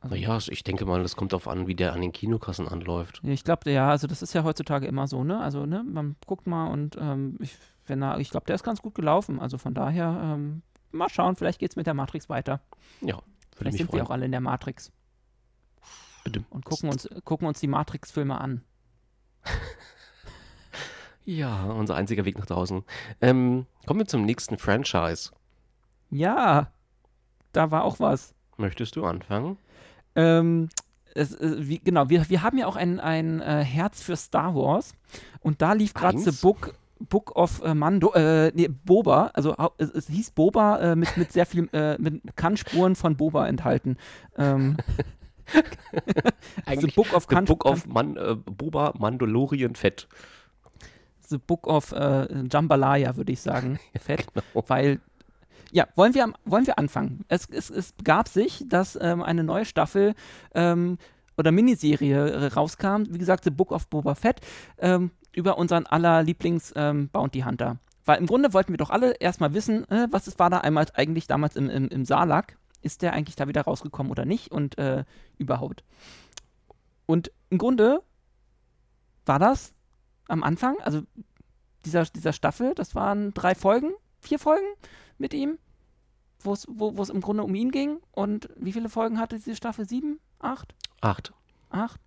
[0.00, 3.20] Also, Naja, ich denke mal, das kommt darauf an, wie der an den Kinokassen anläuft.
[3.24, 5.40] Ich glaube, ja, also das ist ja heutzutage immer so, ne?
[5.40, 8.82] Also, ne, man guckt mal und ähm, ich, wenn er, ich glaube, der ist ganz
[8.82, 9.40] gut gelaufen.
[9.40, 10.62] Also von daher, ähm,
[10.92, 12.60] mal schauen, vielleicht geht es mit der Matrix weiter.
[13.00, 13.24] Ja, würde
[13.56, 14.92] Vielleicht sind wir auch alle in der Matrix
[16.24, 16.44] Bitte.
[16.50, 18.62] und gucken uns, gucken uns die Matrix-Filme an.
[21.24, 22.82] Ja, unser einziger Weg nach draußen.
[23.20, 25.30] Ähm, kommen wir zum nächsten Franchise.
[26.10, 26.72] Ja,
[27.52, 28.34] da war auch was.
[28.56, 29.56] Möchtest du anfangen?
[30.14, 30.68] Ähm,
[31.14, 34.54] es, äh, wie, genau, wir, wir haben ja auch ein, ein äh, Herz für Star
[34.54, 34.94] Wars
[35.40, 36.32] und da lief gerade The?
[36.42, 36.74] Book,
[37.08, 41.32] Book of äh, Mando, äh, nee, Boba, also es, es hieß Boba äh, mit, mit
[41.32, 43.96] sehr viel, äh, mit Kannspuren von Boba enthalten.
[44.36, 44.76] Ähm,
[45.52, 45.60] The
[46.66, 50.08] Eigentlich Book of The Book of Man, äh, Boba Mandalorian Fett.
[51.28, 53.78] The Book of äh, Jambalaya, würde ich sagen.
[53.98, 54.26] Fett.
[54.32, 54.64] Genau.
[54.68, 55.00] Weil,
[55.70, 57.24] ja, wollen wir, am- wollen wir anfangen?
[57.28, 60.14] Es, es, es begab sich, dass ähm, eine neue Staffel
[60.54, 60.98] ähm,
[61.38, 64.40] oder Miniserie äh, rauskam, wie gesagt, The Book of Boba Fett,
[64.78, 67.78] ähm, über unseren aller Lieblings-Bounty Hunter.
[68.04, 70.86] Weil im Grunde wollten wir doch alle erstmal wissen, äh, was ist, war da einmal
[70.94, 72.58] eigentlich damals im, im, im Salak?
[72.80, 74.50] Ist der eigentlich da wieder rausgekommen oder nicht?
[74.50, 75.04] Und äh,
[75.38, 75.84] überhaupt.
[77.06, 78.02] Und im Grunde
[79.24, 79.72] war das
[80.28, 81.02] am Anfang, also
[81.84, 84.66] dieser, dieser Staffel, das waren drei Folgen, vier Folgen
[85.18, 85.58] mit ihm,
[86.40, 88.00] wo es wo wo es im Grunde um ihn ging.
[88.10, 89.88] Und wie viele Folgen hatte diese Staffel?
[89.88, 90.18] Sieben?
[90.38, 90.74] Acht?
[91.00, 91.32] Acht.
[91.70, 92.00] Acht?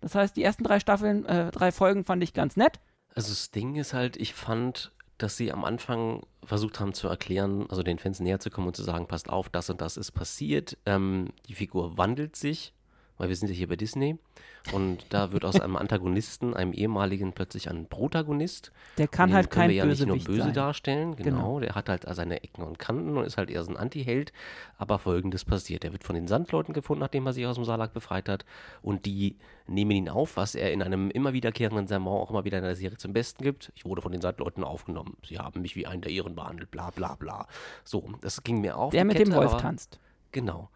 [0.00, 2.80] Das heißt, die ersten drei Staffeln, äh, drei Folgen fand ich ganz nett.
[3.14, 7.66] Also das Ding ist halt, ich fand, dass sie am Anfang versucht haben zu erklären,
[7.68, 10.12] also den Fans näher zu kommen und zu sagen, passt auf, das und das ist
[10.12, 10.78] passiert.
[10.86, 12.72] Ähm, die Figur wandelt sich,
[13.18, 14.18] weil wir sind ja hier bei Disney.
[14.72, 18.72] Und da wird aus einem Antagonisten, einem ehemaligen, plötzlich ein Protagonist.
[18.98, 20.52] Der kann halt kein ja nicht nur böse sein.
[20.52, 21.28] darstellen, genau.
[21.28, 21.60] Genau.
[21.60, 24.32] Der hat halt seine Ecken und Kanten und ist halt eher so ein Anti-Held.
[24.76, 27.92] Aber folgendes passiert: Er wird von den Sandleuten gefunden, nachdem er sich aus dem Salak
[27.92, 28.44] befreit hat.
[28.82, 32.58] Und die nehmen ihn auf, was er in einem immer wiederkehrenden Sermon auch immer wieder
[32.58, 33.72] in der Serie zum Besten gibt.
[33.74, 35.16] Ich wurde von den Sandleuten aufgenommen.
[35.26, 37.46] Sie haben mich wie einen der Ihren behandelt, bla bla bla.
[37.84, 38.92] So, das ging mir auf.
[38.92, 39.98] Der mit Kette, dem Wolf tanzt.
[40.32, 40.68] Genau.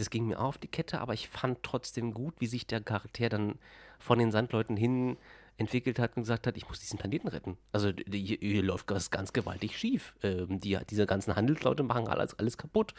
[0.00, 3.28] Das ging mir auf die Kette, aber ich fand trotzdem gut, wie sich der Charakter
[3.28, 3.58] dann
[3.98, 5.18] von den Sandleuten hin
[5.58, 7.58] entwickelt hat und gesagt hat, ich muss diesen Planeten retten.
[7.70, 10.14] Also hier, hier läuft was ganz gewaltig schief.
[10.22, 12.94] Ähm, die, diese ganzen Handelsleute machen alles, alles kaputt.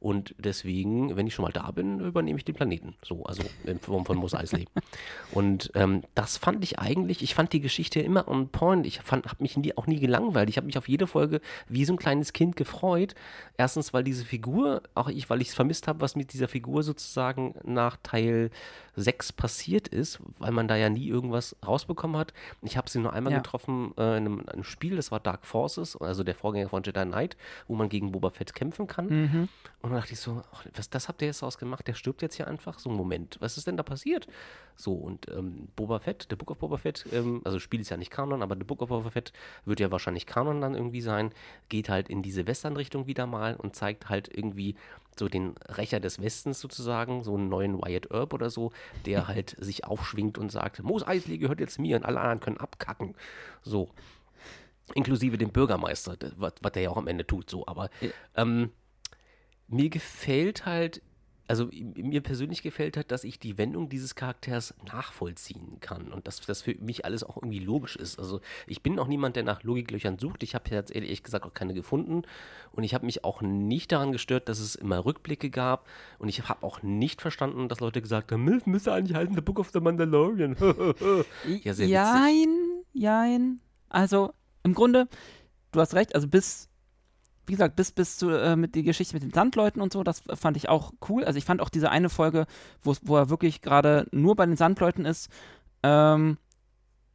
[0.00, 2.94] Und deswegen, wenn ich schon mal da bin, übernehme ich den Planeten.
[3.04, 4.66] So, also in Form von Mos Eisley.
[5.32, 8.86] Und ähm, das fand ich eigentlich, ich fand die Geschichte immer on point.
[8.86, 10.48] Ich habe mich nie, auch nie gelangweilt.
[10.48, 13.14] Ich habe mich auf jede Folge wie so ein kleines Kind gefreut.
[13.58, 16.82] Erstens, weil diese Figur, auch ich, weil ich es vermisst habe, was mit dieser Figur
[16.82, 18.50] sozusagen nach Teil
[18.96, 22.32] 6 passiert ist, weil man da ja nie irgendwas rausbekommen hat.
[22.62, 23.38] Ich habe sie nur einmal Ja.
[23.38, 27.02] getroffen äh, in einem, einem Spiel, das war Dark Forces, also der Vorgänger von Jedi
[27.04, 27.36] Knight,
[27.68, 29.06] wo man gegen Boba Fett kämpfen kann.
[29.08, 29.48] Mhm.
[29.82, 31.86] Und dann dachte ich so, ach, was, das habt ihr jetzt ausgemacht?
[31.86, 32.78] Der stirbt jetzt hier einfach?
[32.78, 34.26] So Moment, was ist denn da passiert?
[34.76, 37.96] So, und ähm, Boba Fett, der Book of Boba Fett, ähm, also Spiel ist ja
[37.96, 39.32] nicht Kanon, aber der Book of Boba Fett
[39.64, 41.32] wird ja wahrscheinlich Kanon dann irgendwie sein,
[41.68, 44.76] geht halt in diese Western-Richtung wieder mal und zeigt halt irgendwie
[45.18, 48.72] so den Rächer des Westens sozusagen, so einen neuen Wyatt Earp oder so,
[49.06, 52.56] der halt sich aufschwingt und sagt, Mos Eisley gehört jetzt mir und alle anderen können
[52.56, 53.14] abkacken.
[53.62, 53.90] So.
[54.94, 57.64] Inklusive dem Bürgermeister, was, was der ja auch am Ende tut, so.
[57.66, 57.90] Aber
[58.34, 58.70] ähm,
[59.70, 61.00] mir gefällt halt,
[61.48, 66.40] also mir persönlich gefällt halt, dass ich die Wendung dieses Charakters nachvollziehen kann und dass
[66.40, 68.20] das für mich alles auch irgendwie logisch ist.
[68.20, 70.44] Also ich bin auch niemand, der nach Logiklöchern sucht.
[70.44, 72.22] Ich habe jetzt ehrlich gesagt auch keine gefunden
[72.70, 75.88] und ich habe mich auch nicht daran gestört, dass es immer Rückblicke gab
[76.20, 79.40] und ich habe auch nicht verstanden, dass Leute gesagt haben, "Müs- müsste eigentlich heißen The
[79.40, 80.54] Book of the Mandalorian.
[81.64, 81.90] Ja, sehr witzig.
[81.90, 82.48] Jein,
[82.92, 83.60] jein.
[83.88, 85.08] Also im Grunde,
[85.72, 86.68] du hast recht, also bis,
[87.50, 90.22] wie gesagt, bis, bis zu, äh, mit die Geschichte mit den Sandleuten und so, das
[90.34, 91.24] fand ich auch cool.
[91.24, 92.46] Also ich fand auch diese eine Folge,
[92.84, 95.28] wo er wirklich gerade nur bei den Sandleuten ist,
[95.82, 96.38] ähm,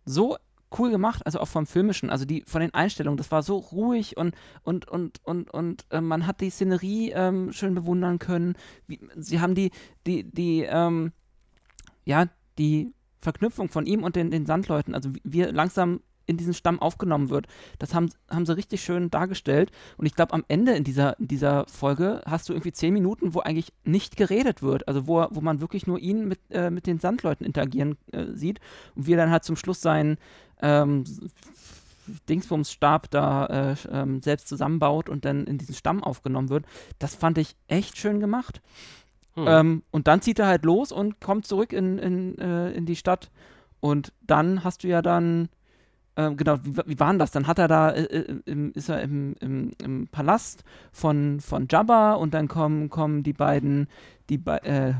[0.03, 0.35] so
[0.77, 4.17] cool gemacht, also auch vom Filmischen, also die von den Einstellungen, das war so ruhig
[4.17, 8.55] und und und und und äh, man hat die Szenerie ähm, schön bewundern können.
[8.87, 9.71] Wie, sie haben die
[10.05, 11.13] die die ähm,
[12.03, 12.25] ja
[12.57, 16.81] die Verknüpfung von ihm und den, den Sandleuten, also wie er langsam in diesen Stamm
[16.81, 17.47] aufgenommen wird.
[17.79, 19.71] Das haben, haben sie richtig schön dargestellt.
[19.97, 23.33] Und ich glaube, am Ende in dieser, in dieser Folge hast du irgendwie zehn Minuten,
[23.33, 24.87] wo eigentlich nicht geredet wird.
[24.87, 28.59] Also wo, wo man wirklich nur ihn mit, äh, mit den Sandleuten interagieren äh, sieht.
[28.95, 30.17] Und wie er dann halt zum Schluss seinen
[30.61, 31.03] ähm,
[32.29, 36.65] Dingsbums-Stab da äh, ähm, selbst zusammenbaut und dann in diesen Stamm aufgenommen wird.
[36.99, 38.61] Das fand ich echt schön gemacht.
[39.33, 39.45] Hm.
[39.47, 42.95] Ähm, und dann zieht er halt los und kommt zurück in, in, äh, in die
[42.95, 43.31] Stadt.
[43.79, 45.49] Und dann hast du ja dann
[46.17, 47.31] ähm, genau, wie, wie war denn das?
[47.31, 51.67] Dann hat er da, äh, äh, im, ist er im, im, im, Palast von, von
[51.69, 53.87] Jabba und dann kommen, kommen die beiden,
[54.29, 54.93] die äh,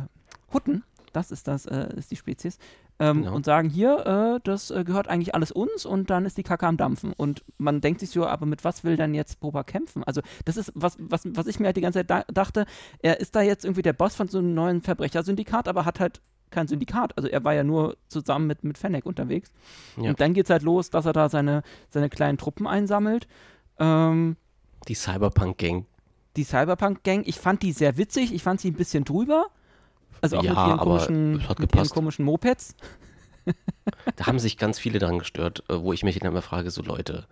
[0.53, 2.59] Hutten, das ist das, äh, ist die Spezies,
[2.99, 3.35] ähm, genau.
[3.35, 6.67] und sagen hier, äh, das äh, gehört eigentlich alles uns und dann ist die Kacke
[6.67, 7.13] am Dampfen.
[7.13, 10.03] Und man denkt sich so, aber mit was will dann jetzt Boba kämpfen?
[10.03, 12.65] Also das ist, was, was, was ich mir halt die ganze Zeit da dachte,
[12.99, 16.21] er ist da jetzt irgendwie der Boss von so einem neuen Verbrechersyndikat, aber hat halt
[16.55, 17.15] kein Syndikat.
[17.17, 19.51] Also er war ja nur zusammen mit, mit Fennec unterwegs.
[19.97, 20.09] Ja.
[20.09, 23.27] Und dann geht es halt los, dass er da seine, seine kleinen Truppen einsammelt.
[23.77, 24.37] Ähm,
[24.87, 25.85] die Cyberpunk-Gang.
[26.35, 29.47] Die Cyberpunk-Gang, ich fand die sehr witzig, ich fand sie ein bisschen drüber.
[30.21, 32.75] Also auch ja, mit, ihren komischen, mit ihren komischen Mopeds.
[34.15, 36.81] da haben sich ganz viele dran gestört, äh, wo ich mich dann immer frage, so
[36.81, 37.27] Leute,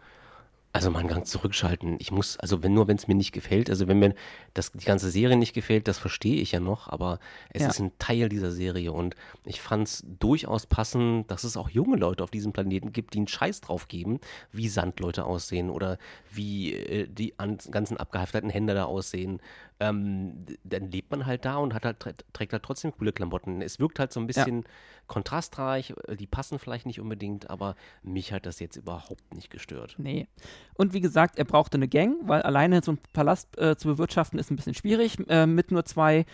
[0.75, 1.97] also mal einen Gang zurückschalten.
[1.99, 4.15] Ich muss, also wenn nur, wenn es mir nicht gefällt, also wenn mir
[4.55, 7.19] das, die ganze Serie nicht gefällt, das verstehe ich ja noch, aber
[7.51, 7.69] es ja.
[7.69, 9.15] ist ein Teil dieser Serie und
[9.45, 13.19] ich fand es durchaus passend, dass es auch junge Leute auf diesem Planeten gibt, die
[13.19, 14.19] einen Scheiß drauf geben,
[14.51, 15.99] wie Sandleute aussehen oder
[16.31, 19.41] wie äh, die an, ganzen abgehafteten Hände da aussehen.
[19.79, 23.61] Ähm, dann lebt man halt da und hat halt, trägt halt trotzdem coole Klamotten.
[23.61, 24.67] Es wirkt halt so ein bisschen ja.
[25.07, 29.95] kontrastreich, äh, die passen vielleicht nicht unbedingt, aber mich hat das jetzt überhaupt nicht gestört.
[29.97, 30.27] Nee.
[30.75, 34.39] Und wie gesagt, er brauchte eine Gang, weil alleine so einen Palast äh, zu bewirtschaften
[34.39, 36.25] ist ein bisschen schwierig, äh, mit nur zwei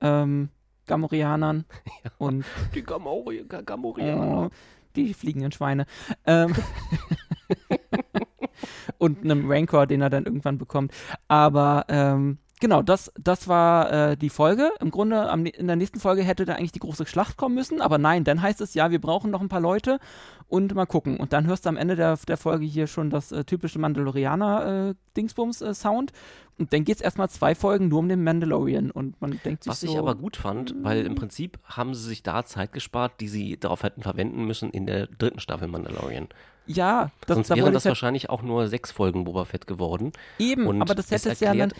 [0.00, 0.50] ähm,
[0.86, 1.64] Gamorianern.
[2.04, 2.44] Ja, und
[2.74, 4.46] die Gamori Gamorianer.
[4.46, 4.50] Äh,
[4.96, 5.86] die fliegenden Schweine.
[6.26, 6.54] Ähm,
[8.98, 10.92] und einem Rancor, den er dann irgendwann bekommt.
[11.28, 14.70] Aber ähm, genau, das, das war äh, die Folge.
[14.80, 17.80] Im Grunde am, in der nächsten Folge hätte da eigentlich die große Schlacht kommen müssen,
[17.80, 20.00] aber nein, dann heißt es ja, wir brauchen noch ein paar Leute
[20.48, 21.18] und mal gucken.
[21.18, 26.10] Und dann hörst du am Ende der, der Folge hier schon das äh, typische Mandalorianer-Dingsbums-Sound.
[26.10, 26.14] Äh,
[26.58, 28.90] und dann geht es erstmal zwei Folgen nur um den Mandalorian.
[28.90, 32.08] Und man denkt sich Was so, ich aber gut fand, weil im Prinzip haben sie
[32.08, 36.28] sich da Zeit gespart, die sie darauf hätten verwenden müssen in der dritten Staffel Mandalorian.
[36.66, 40.12] Ja, das, Sonst da wären das wahrscheinlich auch nur sechs Folgen Boba Fett geworden.
[40.38, 41.72] Eben, und aber das hätte es ja dann,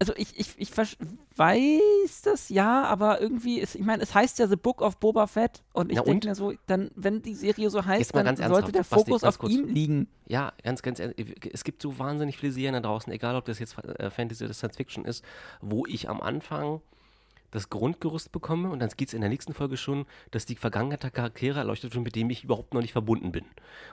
[0.00, 4.46] also ich, ich, ich weiß das ja, aber irgendwie, ist, ich meine, es heißt ja
[4.46, 7.84] The Book of Boba Fett und ich denke mir so, dann, wenn die Serie so
[7.84, 10.08] heißt, dann sollte der Fokus auf kurz, ihm liegen.
[10.26, 13.76] Ja, ganz, ganz, es gibt so wahnsinnig viele Serien da draußen, egal ob das jetzt
[13.78, 15.24] äh, Fantasy oder Science Fiction ist,
[15.60, 16.80] wo ich am Anfang
[17.50, 21.02] das Grundgerüst bekomme und dann geht es in der nächsten Folge schon, dass die Vergangenheit
[21.02, 23.46] der Charaktere erleuchtet wird, mit dem ich überhaupt noch nicht verbunden bin.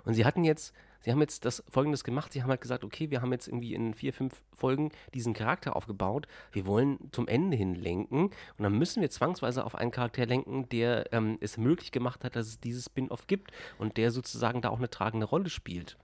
[0.03, 0.73] Und sie hatten jetzt,
[1.05, 3.75] sie haben jetzt das Folgendes gemacht, sie haben halt gesagt, okay, wir haben jetzt irgendwie
[3.75, 8.73] in vier, fünf Folgen diesen Charakter aufgebaut, wir wollen zum Ende hin lenken und dann
[8.77, 12.59] müssen wir zwangsweise auf einen Charakter lenken, der ähm, es möglich gemacht hat, dass es
[12.59, 15.95] dieses Spin-off gibt und der sozusagen da auch eine tragende Rolle spielt.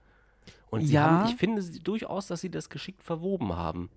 [0.70, 1.02] Und sie ja.
[1.02, 3.90] haben, ich finde durchaus, dass sie das geschickt verwoben haben.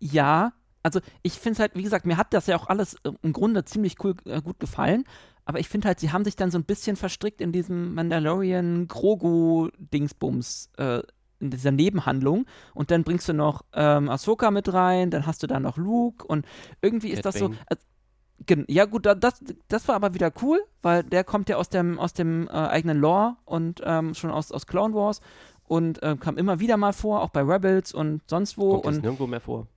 [0.00, 3.12] Ja, also ich finde es halt, wie gesagt, mir hat das ja auch alles äh,
[3.22, 5.04] im Grunde ziemlich cool, äh, gut gefallen.
[5.46, 8.88] Aber ich finde halt, sie haben sich dann so ein bisschen verstrickt in diesem Mandalorian
[8.88, 11.02] Grogu-Dingsbums, äh,
[11.38, 12.46] in dieser Nebenhandlung.
[12.74, 16.26] Und dann bringst du noch ähm, Ahsoka mit rein, dann hast du da noch Luke
[16.26, 16.46] und
[16.82, 17.52] irgendwie ist Cat das Bang.
[17.52, 17.58] so.
[17.66, 21.98] Also, ja, gut, das, das war aber wieder cool, weil der kommt ja aus dem,
[21.98, 25.20] aus dem äh, eigenen Lore und ähm, schon aus, aus Clone Wars
[25.64, 28.80] und äh, kam immer wieder mal vor, auch bei Rebels und sonst wo.
[28.80, 29.68] Kommt und nirgendwo mehr vor.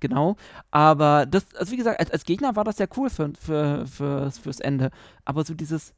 [0.00, 0.36] Genau.
[0.70, 4.30] Aber das, also wie gesagt, als, als Gegner war das ja cool für, für, für,
[4.30, 4.90] fürs Ende.
[5.24, 5.94] Aber so dieses,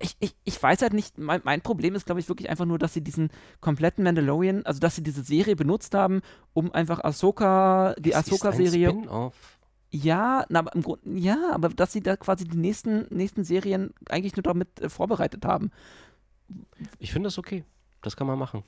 [0.00, 2.78] ich, ich, ich weiß halt nicht, mein, mein Problem ist, glaube ich, wirklich einfach nur,
[2.78, 3.30] dass sie diesen
[3.60, 6.22] kompletten Mandalorian, also dass sie diese Serie benutzt haben,
[6.52, 8.94] um einfach Ahsoka, die Ahsoka-Serie.
[9.92, 13.92] Ja, na, aber im Grunde, ja, aber dass sie da quasi die nächsten, nächsten Serien
[14.08, 15.72] eigentlich nur damit äh, vorbereitet haben.
[16.98, 17.64] Ich finde das okay.
[18.00, 18.62] Das kann man machen.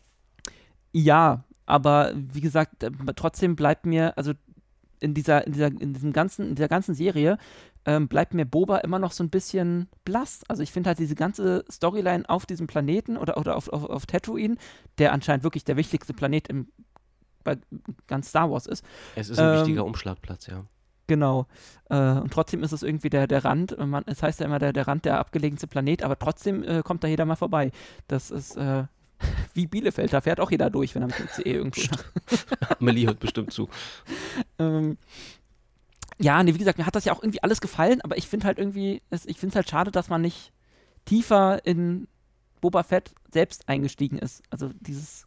[0.92, 4.32] Ja, aber wie gesagt, äh, trotzdem bleibt mir, also
[5.00, 7.36] in dieser, in dieser, in diesem ganzen, in dieser ganzen Serie
[7.84, 10.42] ähm, bleibt mir Boba immer noch so ein bisschen blass.
[10.48, 14.06] Also ich finde halt diese ganze Storyline auf diesem Planeten oder, oder auf, auf, auf
[14.06, 14.56] Tatooine,
[14.98, 16.68] der anscheinend wirklich der wichtigste Planet im,
[17.42, 17.58] bei
[18.06, 18.84] ganz Star Wars ist.
[19.16, 20.64] Es ist ein ähm, wichtiger Umschlagplatz, ja.
[21.08, 21.46] Genau.
[21.90, 24.60] Äh, und trotzdem ist es irgendwie der, der Rand, äh, man, es heißt ja immer
[24.60, 27.72] der, der Rand der abgelegenste Planet, aber trotzdem äh, kommt da jeder mal vorbei.
[28.06, 28.84] Das ist äh,
[29.54, 31.82] wie Bielefeld, da fährt auch jeder durch, wenn er mit dem CE irgendwo.
[32.80, 33.68] Amelie hört bestimmt zu.
[34.58, 34.98] ähm,
[36.18, 38.46] ja, nee, wie gesagt, mir hat das ja auch irgendwie alles gefallen, aber ich finde
[38.46, 40.52] halt irgendwie, ich finde es halt schade, dass man nicht
[41.04, 42.06] tiefer in
[42.60, 44.42] Boba Fett selbst eingestiegen ist.
[44.50, 45.26] Also dieses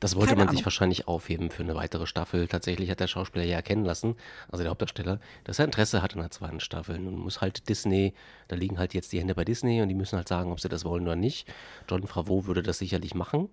[0.00, 0.64] das wollte man sich Ahnung.
[0.66, 2.46] wahrscheinlich aufheben für eine weitere Staffel.
[2.46, 4.16] Tatsächlich hat der Schauspieler ja erkennen lassen,
[4.50, 6.98] also der Hauptdarsteller, dass er Interesse hat an der zweiten Staffel.
[6.98, 8.14] Nun muss halt Disney,
[8.48, 10.68] da liegen halt jetzt die Hände bei Disney und die müssen halt sagen, ob sie
[10.68, 11.48] das wollen oder nicht.
[11.88, 13.48] John Favreau würde das sicherlich machen.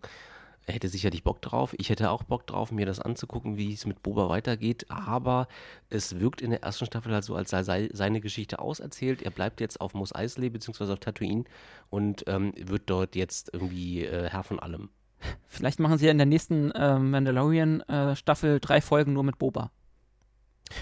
[0.69, 1.73] Er hätte sicherlich Bock drauf.
[1.79, 4.85] Ich hätte auch Bock drauf, mir das anzugucken, wie es mit Boba weitergeht.
[4.89, 5.47] Aber
[5.89, 9.23] es wirkt in der ersten Staffel halt so, als sei sei seine Geschichte auserzählt.
[9.23, 10.91] Er bleibt jetzt auf Mos Eisley bzw.
[10.91, 11.45] auf Tatooine
[11.89, 14.89] und ähm, wird dort jetzt irgendwie äh, Herr von allem.
[15.47, 19.71] Vielleicht machen sie ja in der nächsten äh, Mandalorian-Staffel drei Folgen nur mit Boba.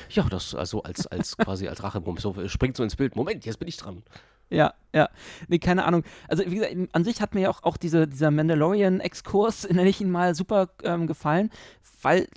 [0.10, 2.20] Ja, das also als, als quasi als Rachebump.
[2.20, 3.16] So äh, springt so ins Bild.
[3.16, 4.04] Moment, jetzt bin ich dran.
[4.50, 5.10] Ja, ja.
[5.48, 6.04] Nee, keine Ahnung.
[6.28, 10.00] Also, wie gesagt, an sich hat mir ja auch, auch diese, dieser Mandalorian-Exkurs, nenne ich
[10.00, 11.50] ihn mal, super ähm, gefallen,
[12.02, 12.28] weil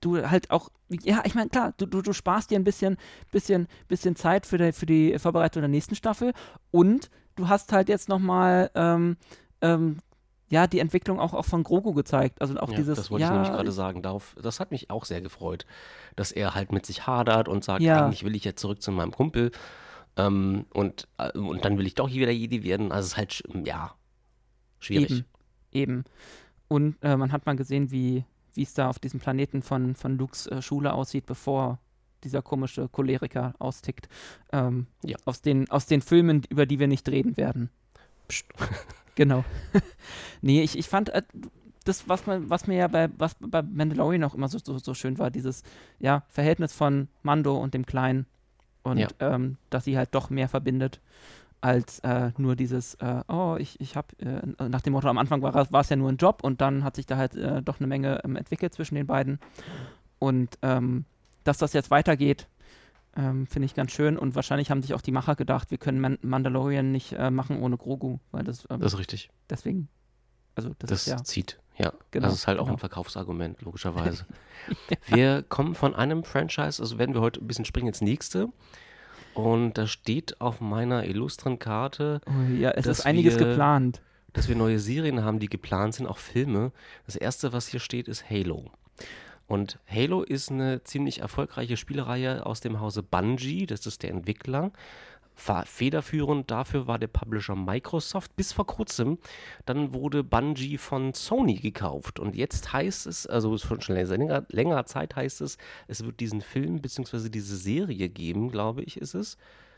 [0.00, 2.98] du halt auch, ja, ich meine, klar, du, du, du sparst dir ein bisschen,
[3.30, 6.32] bisschen, bisschen Zeit für die, für die Vorbereitung der nächsten Staffel
[6.70, 9.16] und du hast halt jetzt nochmal, ähm,
[9.62, 9.98] ähm,
[10.52, 12.40] ja, die Entwicklung auch, auch von Grogu gezeigt.
[12.42, 14.02] Also auch Ja, dieses, das wollte ja, ich nämlich gerade sagen.
[14.02, 15.64] Darauf, das hat mich auch sehr gefreut,
[16.14, 18.04] dass er halt mit sich hadert und sagt, Ja.
[18.04, 19.50] eigentlich will ich jetzt zurück zu meinem Kumpel.
[20.16, 22.92] Ähm, und, äh, und dann will ich doch hier wieder Jedi werden.
[22.92, 23.94] Also es ist halt, sch- ja,
[24.78, 25.10] schwierig.
[25.10, 25.24] Eben,
[25.72, 26.04] eben.
[26.68, 28.24] Und äh, man hat mal gesehen, wie
[28.54, 31.78] wie es da auf diesem Planeten von, von Lukes äh, Schule aussieht, bevor
[32.22, 34.10] dieser komische Choleriker austickt.
[34.52, 35.16] Ähm, Ja.
[35.24, 37.70] aus, den, aus den Filmen, über die wir nicht reden werden.
[38.28, 38.44] Psst.
[39.14, 39.44] Genau.
[40.42, 41.22] nee, ich, ich fand äh,
[41.84, 44.94] das, was, man, was mir ja bei, was bei Mandalorian auch immer so, so, so
[44.94, 45.62] schön war, dieses
[45.98, 48.26] ja, Verhältnis von Mando und dem Kleinen.
[48.82, 49.08] Und Ja.
[49.20, 51.00] ähm, dass sie halt doch mehr verbindet
[51.60, 55.42] als äh, nur dieses, äh, oh, ich, ich habe, äh, nach dem Motto, am Anfang
[55.42, 57.78] war war es ja nur ein Job und dann hat sich da halt äh, doch
[57.78, 59.38] eine Menge ähm, entwickelt zwischen den beiden.
[60.18, 61.04] Und ähm,
[61.44, 62.48] dass das jetzt weitergeht,
[63.16, 64.16] ähm, finde ich ganz schön.
[64.18, 67.60] Und wahrscheinlich haben sich auch die Macher gedacht, wir können Man Mandalorian nicht äh, machen
[67.60, 69.30] ohne Grogu, weil das, ähm, Das ist richtig.
[69.50, 69.88] deswegen,
[70.54, 71.58] also das, Das ist ja, zieht.
[71.78, 72.76] Ja, Genau, das ist halt auch genau.
[72.76, 74.26] ein Verkaufsargument, logischerweise.
[75.06, 78.48] Wir kommen von einem Franchise, also werden wir heute ein bisschen springen ins nächste.
[79.34, 84.02] Und da steht auf meiner illustren Karte oh, ja, es ist einiges wir- geplant.
[84.34, 86.72] dass wir neue Serien haben, die geplant sind, auch Filme.
[87.06, 88.70] Das erste, was hier steht, ist Halo.
[89.52, 94.72] Und Halo ist eine ziemlich erfolgreiche Spielereihe aus dem Hause Bungie, das ist der Entwickler.
[95.34, 99.18] Federführend dafür war der Publisher Microsoft bis vor kurzem.
[99.66, 102.18] Dann wurde Bungie von Sony gekauft.
[102.18, 106.40] Und jetzt heißt es, also schon schon länger, längerer Zeit heißt es, es wird diesen
[106.40, 107.28] Film bzw.
[107.28, 109.36] diese Serie geben, glaube ich, ist es.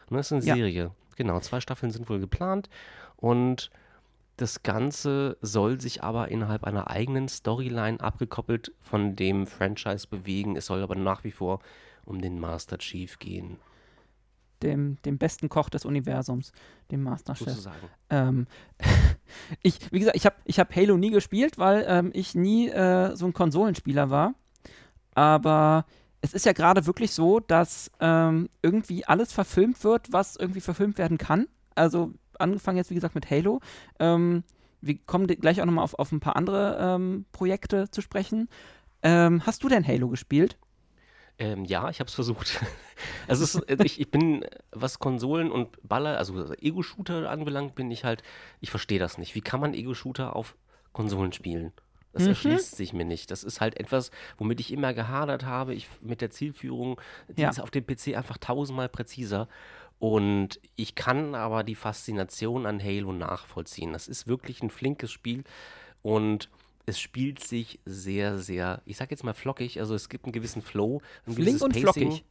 [0.09, 0.55] Ne, es ist eine Ja.
[0.55, 0.91] Serie.
[1.17, 2.71] Genau, zwei Staffeln sind wohl geplant.
[3.17, 3.71] Und
[4.37, 10.57] das Ganze soll sich aber innerhalb einer eigenen Storyline abgekoppelt von dem Franchise bewegen.
[10.57, 11.61] Es soll aber nach wie vor
[12.05, 13.59] um den Master Chief gehen,
[14.63, 16.53] Dem, dem besten Koch des Universums,
[16.91, 17.49] dem Masterchef.
[17.49, 17.89] sozusagen.
[18.11, 18.47] Ähm,
[19.63, 23.15] ich, wie gesagt, ich habe ich hab Halo nie gespielt, weil ähm, ich nie äh,
[23.17, 24.35] so ein Konsolenspieler war.
[25.15, 25.87] Aber
[26.21, 30.99] es ist ja gerade wirklich so, dass ähm, irgendwie alles verfilmt wird, was irgendwie verfilmt
[30.99, 31.47] werden kann.
[31.75, 33.61] Also angefangen jetzt, wie gesagt, mit Halo.
[33.99, 34.45] Ähm,
[34.81, 38.49] wir kommen gleich auch nochmal auf, auf ein paar andere ähm, Projekte zu sprechen.
[39.03, 40.59] Ähm, hast du denn Halo gespielt?
[41.39, 42.61] Ähm, ja, ich habe es versucht.
[43.27, 47.91] Also es ist, ich, ich bin, äh, was Konsolen und Baller, also Ego-Shooter anbelangt, bin
[47.91, 48.23] ich halt,
[48.61, 49.35] ich verstehe das nicht.
[49.35, 50.57] Wie kann man Ego-Shooter auf
[50.93, 51.73] Konsolen spielen?
[52.13, 52.29] Das Mhm.
[52.29, 53.31] erschließt sich mir nicht.
[53.33, 55.75] Das ist halt etwas, womit ich immer gehadert habe.
[55.75, 57.51] Ich, mit der Zielführung, die Ja.
[57.51, 59.49] ist auf dem PC einfach tausendmal präziser.
[60.05, 63.95] Und ich kann aber die Faszination an Halo nachvollziehen.
[63.95, 65.45] Das ist wirklich ein flinkes Spiel
[66.03, 66.51] und
[66.85, 70.61] es spielt sich sehr, sehr, ich sag jetzt mal flockig, also es gibt einen gewissen
[70.61, 72.25] Flow, ein Flink gewisses und Pacing, flockig.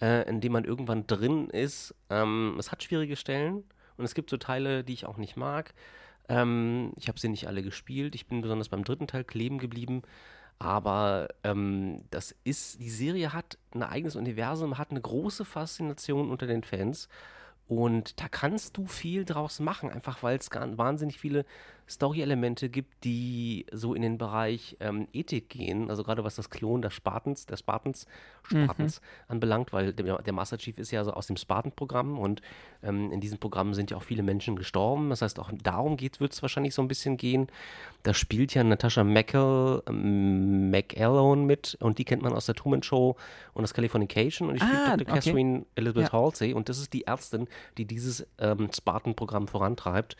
[0.00, 1.96] äh, in dem man irgendwann drin ist.
[2.10, 3.64] Ähm, es hat schwierige Stellen
[3.96, 5.74] und es gibt so Teile, die ich auch nicht mag.
[6.28, 8.14] Ähm, ich habe sie nicht alle gespielt.
[8.14, 10.02] Ich bin besonders beim dritten Teil kleben geblieben.
[10.60, 16.46] Aber ähm, das ist, die Serie hat ein eigenes Universum, hat eine große Faszination unter
[16.46, 17.08] den Fans.
[17.66, 21.46] Und da kannst du viel draus machen, einfach weil es wahnsinnig viele
[21.90, 26.82] Story-Elemente gibt, die so in den Bereich ähm, Ethik gehen, also gerade was das Klon
[26.82, 28.06] des Spartans, der Spartans,
[28.44, 32.42] Spartans anbelangt, weil der, der Master Chief ist ja so aus dem Spartan-Programm und
[32.82, 35.10] ähm, in diesem Programm sind ja auch viele Menschen gestorben.
[35.10, 37.48] Das heißt, auch darum geht, wird es wahrscheinlich so ein bisschen gehen.
[38.02, 42.82] Da spielt ja Natasha McEl, ähm, McElhone mit und die kennt man aus der Truman
[42.82, 43.16] Show
[43.52, 45.12] und aus Californication und die spielt Ah, Dr.
[45.12, 45.20] okay.
[45.30, 46.12] Catherine Elizabeth Ja.
[46.12, 50.16] Halsey und das ist die Ärztin, die dieses ähm, Spartan-Programm vorantreibt.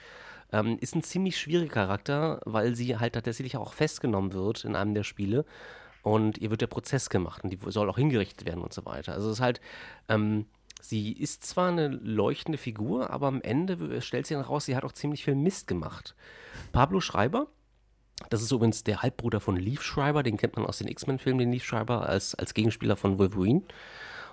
[0.52, 4.94] Ähm, ist ein ziemlich schwieriger Charakter, weil sie halt tatsächlich auch festgenommen wird in einem
[4.94, 5.44] der Spiele
[6.02, 9.12] und ihr wird der Prozess gemacht und die soll auch hingerichtet werden und so weiter.
[9.12, 9.60] Also es ist halt,
[10.08, 10.46] ähm,
[10.80, 14.84] sie ist zwar eine leuchtende Figur, aber am Ende stellt sie dann raus, sie hat
[14.84, 16.14] auch ziemlich viel Mist gemacht.
[16.72, 17.48] Pablo Schreiber,
[18.28, 21.52] das ist übrigens der Halbbruder von Leaf Schreiber, den kennt man aus den X-Men-Filmen, den
[21.52, 23.62] Leaf Schreiber, als, als Gegenspieler von Wolverine.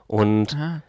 [0.07, 0.82] Und Ah,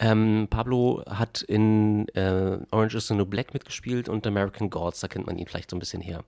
[0.00, 5.08] ähm, Pablo hat in äh, Orange is the New Black mitgespielt und American Gods, da
[5.08, 6.24] kennt man ihn vielleicht so ein bisschen her.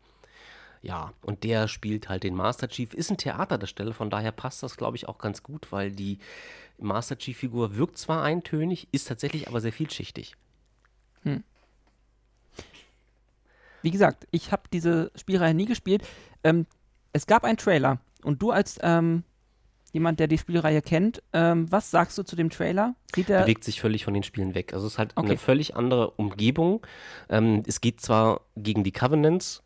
[0.83, 4.77] Ja, und der spielt halt den Master Chief, ist ein Theaterdarsteller, von daher passt das,
[4.77, 6.19] glaube ich, auch ganz gut, weil die
[6.79, 10.35] Master Chief-Figur wirkt zwar eintönig, ist tatsächlich aber sehr vielschichtig.
[13.83, 16.07] wie gesagt, ich habe diese Spielreihe nie gespielt.
[16.45, 16.67] Ähm,
[17.13, 19.25] es gab einen Trailer und du als ähm,
[19.93, 22.95] jemand, der die Spielreihe kennt, ähm, was sagst du zu dem Trailer?
[23.15, 24.73] Sieht er bewegt sich völlig von den Spielen weg.
[24.73, 25.29] Also es ist halt Okay.
[25.29, 26.85] eine völlig andere Umgebung.
[27.29, 29.63] Ähm, es geht zwar gegen die Covenants,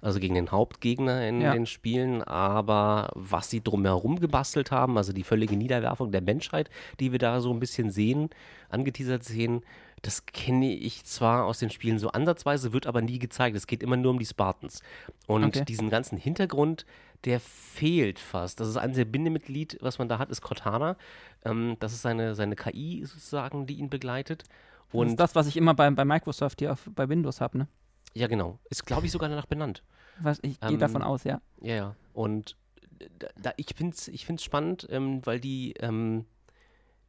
[0.00, 1.52] also gegen den Hauptgegner in Ja.
[1.52, 6.70] den Spielen, aber was sie drumherum gebastelt haben, also die völlige Niederwerfung der Menschheit,
[7.00, 8.30] die wir da so ein bisschen sehen,
[8.68, 9.62] angeteasert sehen,
[10.02, 13.56] das kenne ich zwar aus den Spielen so ansatzweise, wird aber nie gezeigt.
[13.56, 14.82] Es geht immer nur um die Spartans.
[15.26, 15.64] Und Okay.
[15.64, 16.86] diesen ganzen Hintergrund,
[17.24, 18.60] der fehlt fast.
[18.60, 20.96] Das ist ein sehr Bindemitglied, was man da hat, ist Cortana.
[21.44, 24.44] Ähm, das ist seine, seine KI sozusagen, die ihn begleitet.
[24.44, 27.58] das Und ist das, was ich immer bei, bei Microsoft hier auf, bei Windows habe,
[27.58, 27.68] ne?
[28.14, 28.58] ja, genau.
[28.70, 29.82] Ist, glaube ich, sogar danach benannt.
[30.20, 31.40] Was, ich gehe Ähm, davon aus, ja.
[31.60, 31.96] Ja, ja.
[32.12, 32.56] Und
[33.18, 36.24] da, da, ich finde es ich find's spannend, ähm, weil die, ähm,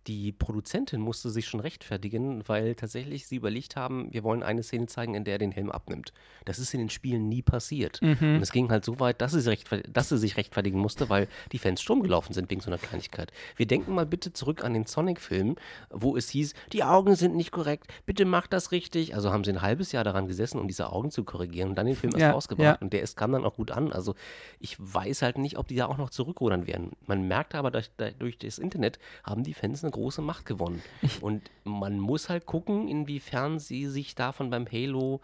[0.08, 4.88] die Produzentin musste sich schon rechtfertigen, weil tatsächlich sie überlegt haben, wir wollen eine Szene
[4.88, 6.14] zeigen, in der er den Helm abnimmt.
[6.46, 8.02] Das ist in den Spielen nie passiert.
[8.02, 8.36] Mhm.
[8.36, 9.58] Und es ging halt so weit, dass sie,
[9.92, 13.32] dass sie sich rechtfertigen musste, weil die Fans Sturm gelaufen sind wegen so einer Kleinigkeit.
[13.56, 15.56] Wir denken mal bitte zurück an den Sonic-Film,
[15.92, 19.16] wo es hieß, die Augen sind nicht korrekt, bitte macht das richtig.
[19.16, 21.86] Also haben sie ein halbes Jahr daran gesessen, um diese Augen zu korrigieren und dann
[21.86, 22.66] den Film erst Ja, rausgebracht.
[22.66, 22.78] ja.
[22.82, 23.92] Und der ist, kam dann auch gut an.
[23.92, 24.16] Also
[24.60, 26.94] ich weiß halt nicht, ob die da auch noch zurückrudern werden.
[27.06, 30.82] Man merkt aber, durch, durch das Internet haben die Fans eine große Macht gewonnen.
[31.22, 35.22] Und man muss halt gucken, inwiefern sie sich davon beim Halo,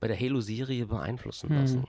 [0.00, 1.56] bei der Halo-Serie beeinflussen Hm.
[1.56, 1.84] lassen.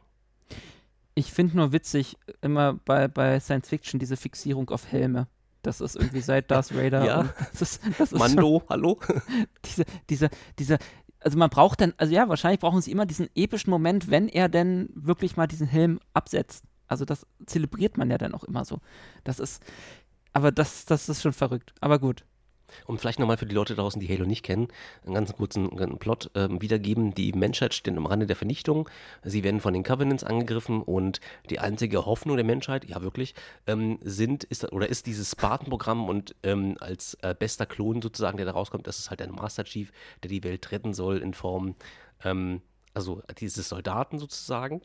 [1.16, 5.28] Ich finde nur witzig, immer bei, bei Science Fiction diese Fixierung auf Helme.
[5.64, 7.04] Das ist irgendwie seit Darth Vader.
[7.06, 7.34] Ja.
[7.52, 9.00] Das ist, das ist Mando, hallo?
[9.66, 10.30] diese, diese,
[10.60, 10.78] diese,
[11.20, 14.48] also man braucht dann, also ja, wahrscheinlich brauchen sie immer diesen epischen Moment, wenn er
[14.48, 16.64] denn wirklich mal diesen Helm absetzt.
[16.88, 18.80] Also das zelebriert man ja dann auch immer so.
[19.24, 19.62] Das ist,
[20.38, 21.74] aber das, das ist schon verrückt.
[21.82, 22.24] Aber gut.
[22.86, 24.68] Und vielleicht nochmal für die Leute draußen, die Halo nicht kennen,
[25.04, 27.16] einen ganz kurzen äh, Plot ähm, wiedergeben.
[27.16, 28.88] Die Menschheit steht am Rande der Vernichtung.
[29.24, 33.34] Sie werden von den Covenants angegriffen und die einzige Hoffnung der Menschheit, ja wirklich,
[33.66, 38.46] ähm, sind, ist oder ist dieses Spartan-Programm und ähm, als äh, bester Klon sozusagen, der
[38.46, 41.74] da rauskommt, das ist halt ein Master Chief, der die Welt retten soll in Form,
[42.24, 42.62] ähm,
[42.94, 44.82] also dieses Soldaten sozusagen.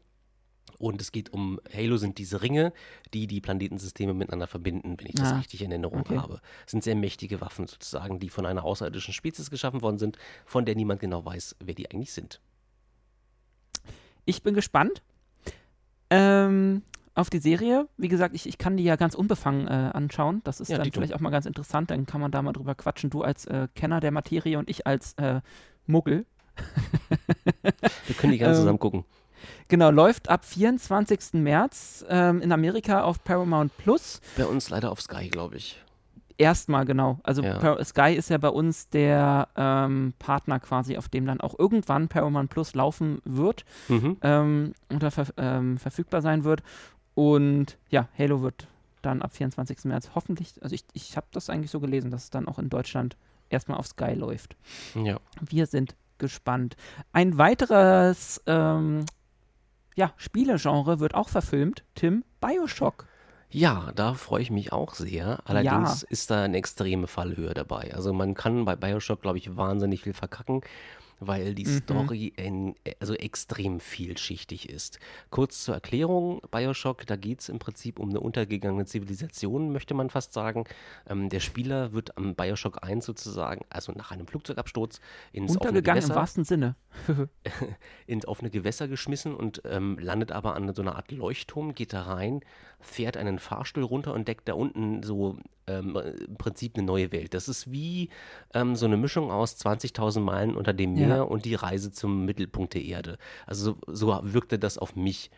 [0.78, 2.72] Und es geht um, Halo sind diese Ringe,
[3.14, 6.18] die die Planetensysteme miteinander verbinden, wenn ich das Ah, richtig in Erinnerung okay.
[6.18, 6.40] habe.
[6.64, 10.64] Das sind sehr mächtige Waffen sozusagen, die von einer außerirdischen Spezies geschaffen worden sind, von
[10.64, 12.40] der niemand genau weiß, wer die eigentlich sind.
[14.24, 15.02] Ich bin gespannt
[16.10, 16.82] ähm,
[17.14, 17.88] auf die Serie.
[17.96, 20.40] Wie gesagt, ich, ich kann die ja ganz unbefangen äh, anschauen.
[20.44, 21.90] Das ist Ja, dann vielleicht auch mal ganz interessant.
[21.90, 23.10] Dann kann man da mal drüber quatschen.
[23.10, 25.40] Du als äh, Kenner der Materie und ich als äh,
[25.86, 26.26] Muggel.
[28.06, 29.04] Wir können die gerne Ähm, zusammen gucken.
[29.68, 31.34] Genau, läuft ab 24.
[31.34, 34.20] März ähm, in Amerika auf Paramount Plus.
[34.36, 35.78] Bei uns leider auf Sky, glaube ich.
[36.38, 37.20] Erstmal, genau.
[37.22, 37.84] Also Ja.
[37.84, 42.50] Sky ist ja bei uns der ähm, Partner quasi, auf dem dann auch irgendwann Paramount
[42.50, 44.16] Plus laufen wird Mhm.
[44.22, 46.62] ähm, oder ver ähm, verfügbar sein wird.
[47.14, 48.66] Und ja, Halo wird
[49.02, 49.84] dann ab 24.
[49.84, 52.70] März hoffentlich, also ich, ich habe das eigentlich so gelesen, dass es dann auch in
[52.70, 53.16] Deutschland
[53.50, 54.56] erstmal auf Sky läuft.
[54.94, 55.18] Ja.
[55.40, 56.76] Wir sind gespannt.
[57.12, 59.04] Ein weiteres ähm,
[59.94, 61.84] ja, Spielegenre wird auch verfilmt.
[61.94, 63.06] Tim, Bioshock.
[63.50, 65.40] Ja, da freue ich mich auch sehr.
[65.44, 67.92] Allerdings ist da eine extreme Fallhöhe dabei.
[67.94, 70.62] Also man kann bei Bioshock, glaube ich, wahnsinnig viel verkacken,
[71.26, 71.78] weil die Mhm.
[71.78, 74.98] Story en, also extrem vielschichtig ist.
[75.30, 80.10] Kurz zur Erklärung, Bioshock, da geht es im Prinzip um eine untergegangene Zivilisation, möchte man
[80.10, 80.64] fast sagen.
[81.08, 85.00] Ähm, der Spieler wird am Bioshock 1 sozusagen, also nach einem Flugzeugabsturz,
[85.32, 86.76] ins offene Untergegangen im Gewässer, wahrsten Sinne.
[88.06, 92.02] ins offene Gewässer geschmissen und ähm, landet aber an so einer Art Leuchtturm, geht da
[92.02, 92.40] rein,
[92.80, 95.96] fährt einen Fahrstuhl runter und deckt da unten so ähm,
[96.28, 97.34] im Prinzip eine neue Welt.
[97.34, 98.08] Das ist wie
[98.54, 101.06] ähm, so eine Mischung aus 20.000 Meilen unter dem Ja.
[101.06, 103.18] Meer und die Reise zum Mittelpunkt der Erde.
[103.46, 105.30] Also so, so wirkte das auf mich.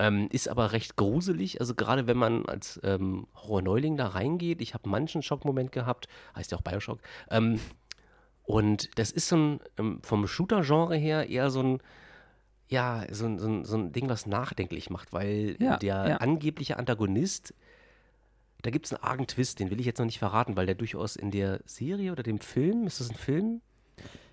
[0.00, 4.72] Ähm, ist aber recht gruselig, also gerade wenn man als ähm, Horror-Neuling da reingeht, ich
[4.74, 6.06] habe manchen Schockmoment gehabt,
[6.36, 7.00] heißt ja auch Bioshock,
[7.32, 7.58] ähm,
[8.44, 11.78] und das ist so ein, ähm, vom Shooter-Genre her eher so ein,
[12.68, 16.16] ja, so ein, so, ein, so ein Ding, was nachdenklich macht, weil Ja, der ja.
[16.18, 17.52] angebliche Antagonist,
[18.62, 20.74] da gibt es einen argen Twist, den will ich jetzt noch nicht verraten, weil der
[20.74, 23.60] durchaus in der Serie oder dem Film, ist das ein Film?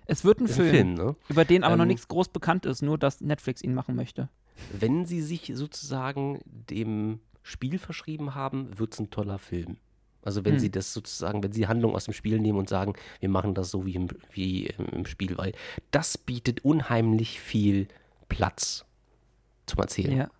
[0.06, 1.16] Es wird ein Film, Film, ne?
[1.28, 4.28] über den aber noch Ähm, nichts groß bekannt ist, nur dass Netflix ihn machen möchte.
[4.72, 9.76] Wenn sie sich sozusagen dem Spiel verschrieben haben, wird es ein toller Film.
[10.22, 10.58] Also wenn Hm.
[10.60, 13.70] sie das sozusagen, wenn sie Handlung aus dem Spiel nehmen und sagen, wir machen das
[13.70, 15.52] so wie im, wie im, Spiel, weil
[15.92, 17.86] das bietet unheimlich viel
[18.28, 18.84] Platz
[19.66, 20.16] zum Erzählen.
[20.16, 20.30] Ja.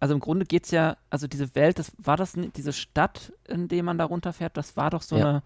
[0.00, 3.68] Also im Grunde geht es ja, also diese Welt, das war das, diese Stadt, in
[3.68, 5.42] der man da runterfährt, das war doch so Ja.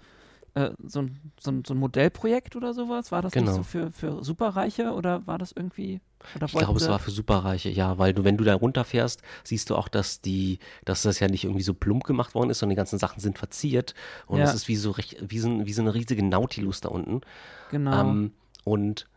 [0.54, 3.10] eine, äh, so, ein, so, ein, so ein Modellprojekt oder sowas?
[3.10, 3.56] War das nicht Genau.
[3.56, 6.00] so für, für Superreiche oder war das irgendwie?
[6.36, 9.68] Oder Ich glaube, es war für Superreiche, ja, weil du, wenn du da runterfährst, siehst
[9.70, 12.70] du auch, dass die, dass das ja nicht irgendwie so plump gemacht worden ist, sondern
[12.70, 13.94] die ganzen Sachen sind verziert
[14.26, 14.44] und Ja.
[14.44, 17.22] es ist wie so recht, wie so, ein, wie so eine riesige Nautilus da unten.
[17.68, 18.00] Genau.
[18.00, 18.32] Ähm,
[18.64, 19.08] und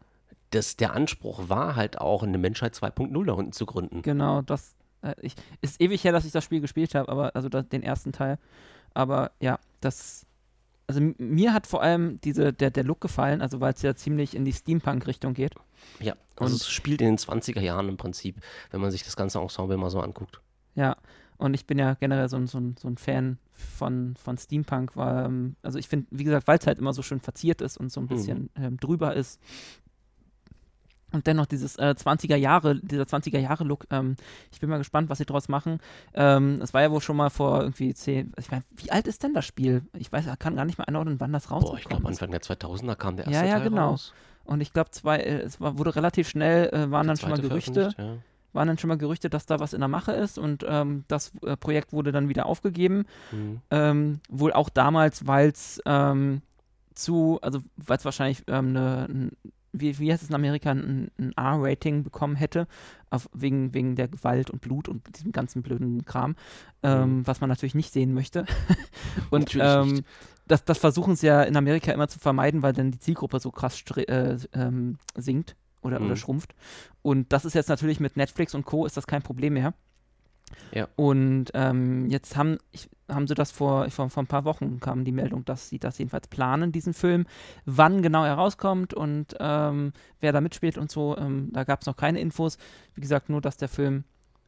[0.51, 4.01] das, der Anspruch war halt auch, eine Menschheit 2.0 da unten zu gründen.
[4.01, 4.73] Genau, das
[5.21, 8.11] ich, ist ewig her, dass ich das Spiel gespielt habe, aber also da, den ersten
[8.11, 8.37] Teil.
[8.93, 10.25] Aber ja, das
[10.89, 14.35] also mir hat vor allem diese der der Look gefallen, also weil es ja ziemlich
[14.35, 15.53] in die Steampunk-Richtung geht.
[15.99, 18.37] Ja, also Und- es spielt in den 20er Jahren im Prinzip,
[18.71, 20.39] wenn man sich das ganze Ensemble mal so anguckt.
[20.75, 20.95] Ja,
[21.37, 25.25] und ich bin ja generell so ein, so so ein Fan von, von Steampunk, weil,
[25.25, 27.91] ähm, also ich finde, wie gesagt, weil es halt immer so schön verziert ist und
[27.91, 29.39] so ein bisschen ähm, drüber ist.
[31.13, 34.17] Und dennoch dieses äh, 20er Jahre, dieser 20er Jahre Look, ähm,
[34.51, 35.79] ich bin mal gespannt, was sie draus machen.
[36.13, 39.23] Ähm, es war ja wohl schon mal vor irgendwie zehn, ich meine, wie alt ist
[39.23, 39.83] denn das Spiel?
[39.97, 42.07] Ich weiß, ich kann gar nicht mehr einordnen, wann das rausgekommen Boah, ich glaube.
[42.07, 43.89] Anfang der 2000er kam der Ja, erste ja, Teil genau.
[43.91, 44.13] raus.
[44.43, 47.29] Und ich glaube, zwei, äh, es war, wurde relativ schnell, äh, waren Der dann schon
[47.29, 50.37] mal Gerüchte, veröffentlicht, waren dann schon mal Gerüchte, dass da was in der Mache ist
[50.37, 53.05] und ähm, das äh, Projekt wurde dann wieder aufgegeben.
[53.31, 53.37] Ja.
[53.37, 53.61] Mhm.
[53.71, 56.41] Ähm, wohl auch damals, weil es ähm,
[56.95, 59.31] zu, also weil es wahrscheinlich ähm, eine, ein,
[59.79, 62.67] wie, wie heißt es in Amerika, ein, ein R-Rating bekommen hätte,
[63.09, 66.35] auf, wegen, wegen der Gewalt und Blut und diesem ganzen blöden Kram,
[66.83, 68.45] ähm, was man natürlich nicht sehen möchte.
[69.29, 70.03] und ähm,
[70.47, 73.51] das, das versuchen sie ja in Amerika immer zu vermeiden, weil dann die Zielgruppe so
[73.51, 76.15] krass äh, ähm, sinkt oder, oder Mhm.
[76.17, 76.55] schrumpft.
[77.01, 78.85] Und das ist jetzt natürlich mit Netflix und Co.
[78.85, 79.73] ist das kein Problem mehr.
[80.73, 80.87] Ja.
[80.95, 85.05] Und ähm, jetzt haben, ich, haben sie das vor, vor, vor ein paar Wochen kam
[85.05, 87.25] die Meldung, dass sie das jedenfalls planen, diesen Film,
[87.65, 91.17] wann genau er rauskommt und ähm, wer da mitspielt und so.
[91.17, 92.57] Ähm, da gab es noch keine Infos.
[92.95, 94.03] Wie gesagt, nur, dass der Film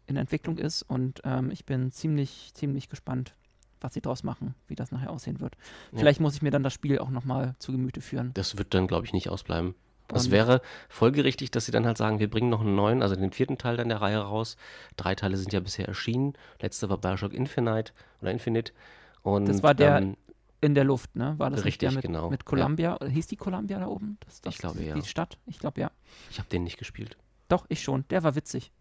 [0.07, 3.35] in Entwicklung ist und ähm, ich bin ziemlich, ziemlich gespannt,
[3.79, 5.55] was sie draus machen, wie das nachher aussehen wird.
[5.91, 5.99] Ja.
[5.99, 8.31] Vielleicht muss ich mir dann das Spiel auch nochmal zu Gemüte führen.
[8.33, 9.75] Das wird dann, glaube ich, nicht ausbleiben.
[10.13, 13.31] Es wäre folgerichtig, dass sie dann halt sagen, wir bringen noch einen neuen, also den
[13.31, 14.57] vierten Teil dann der Reihe raus.
[14.97, 16.33] Drei Teile sind ja bisher erschienen.
[16.61, 18.73] Letzter war Bioshock Infinite oder Infinite.
[19.21, 20.17] Und, Das war der ähm,
[20.61, 21.35] In der Luft, ne?
[21.37, 22.45] War das Richtig, der mit, genau, mit ja.
[22.45, 22.95] Columbia?
[22.95, 24.17] Oder Hieß die Columbia da oben?
[24.25, 24.95] Das, das, Ich glaube, ja.
[24.95, 25.37] Die Stadt?
[25.45, 25.91] Ich glaube, ja.
[26.29, 27.17] ich habe den nicht gespielt.
[27.47, 28.05] Doch, ich schon.
[28.09, 28.71] Der war witzig.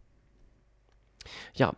[1.54, 1.74] Ja.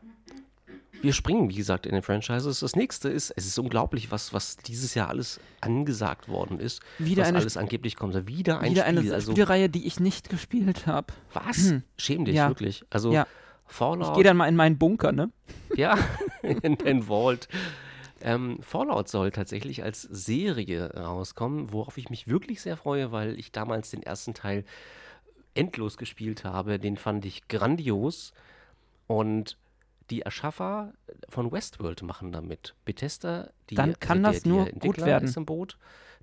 [1.02, 2.60] Wir springen, wie gesagt, in den Franchises.
[2.60, 6.80] Das nächste ist, es ist unglaublich, was, was dieses Jahr alles angesagt worden ist.
[6.98, 8.26] Wieder was eine, alles angeblich kommt.
[8.26, 8.98] Wieder ein wieder Spiel.
[8.98, 11.12] eine also, Spielreihe, die ich nicht gespielt habe.
[11.32, 11.74] was?
[11.96, 12.48] Schäm dich, Ja.
[12.48, 12.84] wirklich.
[12.90, 13.26] Also, Ja.
[13.68, 14.14] Ich Fallout.
[14.14, 15.30] gehe dann mal in meinen Bunker, ne?
[15.76, 15.96] Ja,
[16.42, 17.48] in den Vault.
[18.20, 23.52] Ähm, Fallout soll tatsächlich als Serie rauskommen, worauf ich mich wirklich sehr freue, weil ich
[23.52, 24.64] damals den ersten Teil
[25.54, 26.78] endlos gespielt habe.
[26.80, 28.32] Den fand ich grandios.
[29.06, 29.56] Und
[30.10, 30.92] die Erschaffer
[31.28, 32.74] von Westworld machen damit.
[32.84, 35.28] Bethesda, die, Dann kann der, das nur gut Entwickler werden.
[35.28, 35.78] ist im Boot.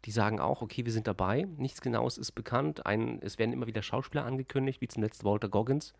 [0.05, 1.47] Die sagen auch, okay, wir sind dabei.
[1.57, 2.85] Nichts Genaues ist bekannt.
[2.85, 5.93] Ein, es werden immer wieder Schauspieler angekündigt, wie zum letzten Walter Goggins.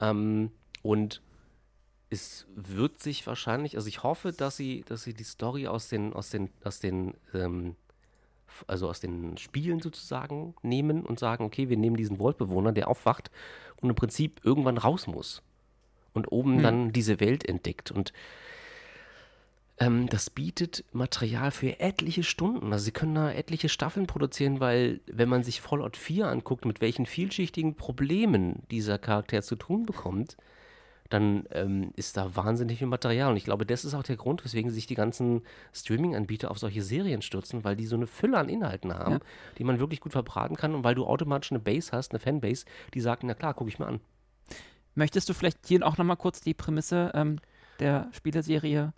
[0.00, 1.22] Ähm, und
[2.08, 6.12] es wird sich wahrscheinlich, also ich hoffe, dass sie, dass sie die Story aus den,
[6.12, 7.76] aus den, aus den, ähm,
[8.66, 13.30] also aus den Spielen sozusagen nehmen und sagen, okay, wir nehmen diesen Vault-Bewohner, der aufwacht
[13.80, 15.42] und im Prinzip irgendwann raus muss
[16.12, 16.62] und oben Hm.
[16.62, 17.90] dann diese Welt entdeckt.
[17.90, 18.12] Und
[19.78, 22.72] ähm, das bietet Material für etliche Stunden.
[22.72, 26.80] Also sie können da etliche Staffeln produzieren, weil wenn man sich Fallout 4 anguckt, mit
[26.80, 30.36] welchen vielschichtigen Problemen dieser Charakter zu tun bekommt,
[31.08, 33.30] dann ähm, ist da wahnsinnig viel Material.
[33.30, 35.42] Und ich glaube, das ist auch der Grund, weswegen sich die ganzen
[35.72, 39.20] Streaming-Anbieter auf solche Serien stürzen, weil die so eine Fülle an Inhalten haben, ja.
[39.58, 42.64] die man wirklich gut verbraten kann und weil du automatisch eine Base hast, eine Fanbase,
[42.94, 44.00] die sagt, na klar, gucke ich mir an.
[44.94, 47.38] Möchtest du vielleicht hier auch nochmal kurz die Prämisse ähm,
[47.78, 48.92] der Spieleserie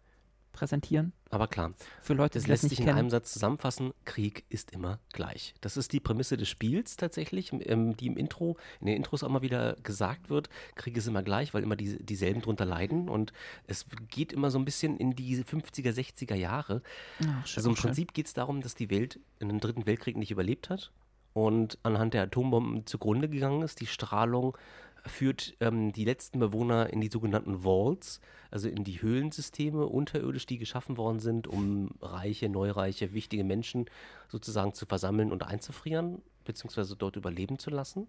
[0.52, 1.12] präsentieren.
[1.30, 1.72] Aber klar,
[2.02, 5.54] für Leute, das lässt sich in einem Satz zusammenfassen: Krieg ist immer gleich.
[5.62, 9.30] Das ist die Prämisse des Spiels tatsächlich, ähm, die im Intro, in den Intros auch
[9.30, 13.32] mal wieder gesagt wird: Krieg ist immer gleich, weil immer die, dieselben drunter leiden und
[13.66, 16.82] es geht immer so ein bisschen in die 50er, 60er Jahre.
[17.20, 20.16] Ach, schön, also im Prinzip geht es darum, dass die Welt in den Dritten Weltkrieg
[20.16, 20.92] nicht überlebt hat
[21.32, 23.80] und anhand der Atombomben zugrunde gegangen ist.
[23.80, 24.56] Die Strahlung
[25.04, 30.58] führt ähm, die letzten Bewohner in die sogenannten Vaults, also in die Höhlensysteme unterirdisch, die
[30.58, 33.86] geschaffen worden sind, um reiche, neureiche, wichtige Menschen
[34.28, 38.06] sozusagen zu versammeln und einzufrieren, beziehungsweise dort überleben zu lassen.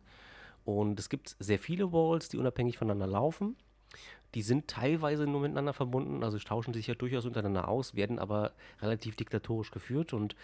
[0.66, 3.56] Und es gibt sehr viele Vaults, die unabhängig voneinander laufen.
[4.36, 8.54] Die sind teilweise nur miteinander verbunden, also tauschen sich ja durchaus untereinander aus, werden aber
[8.82, 10.12] relativ diktatorisch geführt.
[10.12, 10.36] Und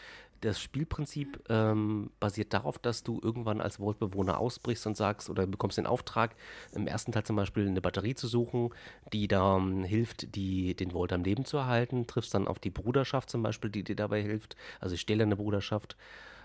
[0.41, 5.79] das Spielprinzip ähm, basiert darauf, dass du irgendwann als Vault-Bewohner ausbrichst und sagst oder bekommst
[5.79, 6.35] den Auftrag,
[6.73, 8.69] im ersten Teil zum Beispiel eine Batterie zu suchen,
[9.11, 12.05] die da um, hilft, die, den Vault am Leben zu erhalten.
[12.05, 15.97] Triffst dann auf die Bruderschaft zum Beispiel, die dir dabei hilft, also stählerne Bruderschaft,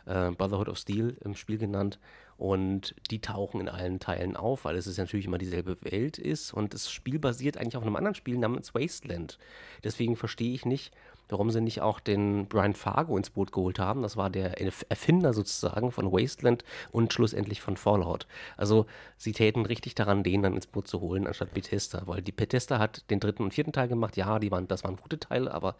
[0.07, 1.99] äh, Brotherhood of Steel im Spiel genannt.
[2.37, 6.53] Und die tauchen in allen Teilen auf, weil es natürlich immer dieselbe Welt ist.
[6.53, 9.39] Und das Spiel basiert eigentlich auf einem anderen Spiel namens Wasteland.
[9.85, 10.93] Deswegen verstehe ich nicht,
[11.29, 14.03] warum sie nicht auch den Brian Fargo ins Boot geholt haben.
[14.03, 18.27] Das war der Erfinder sozusagen von Wasteland und schlussendlich von Fallout.
[18.57, 22.03] Also sie täten richtig daran, den dann ins Boot zu holen, anstatt Bethesda.
[22.07, 24.17] Weil die Bethesda hat den dritten und vierten Teil gemacht.
[24.17, 25.77] Ja, die waren, das waren gute Teile, aber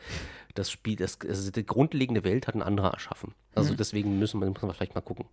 [0.55, 3.35] das Spiel, das, also die grundlegende Welt hat ein anderer erschaffen.
[3.55, 3.77] Also mhm.
[3.77, 5.27] deswegen müssen wir, müssen wir vielleicht mal gucken.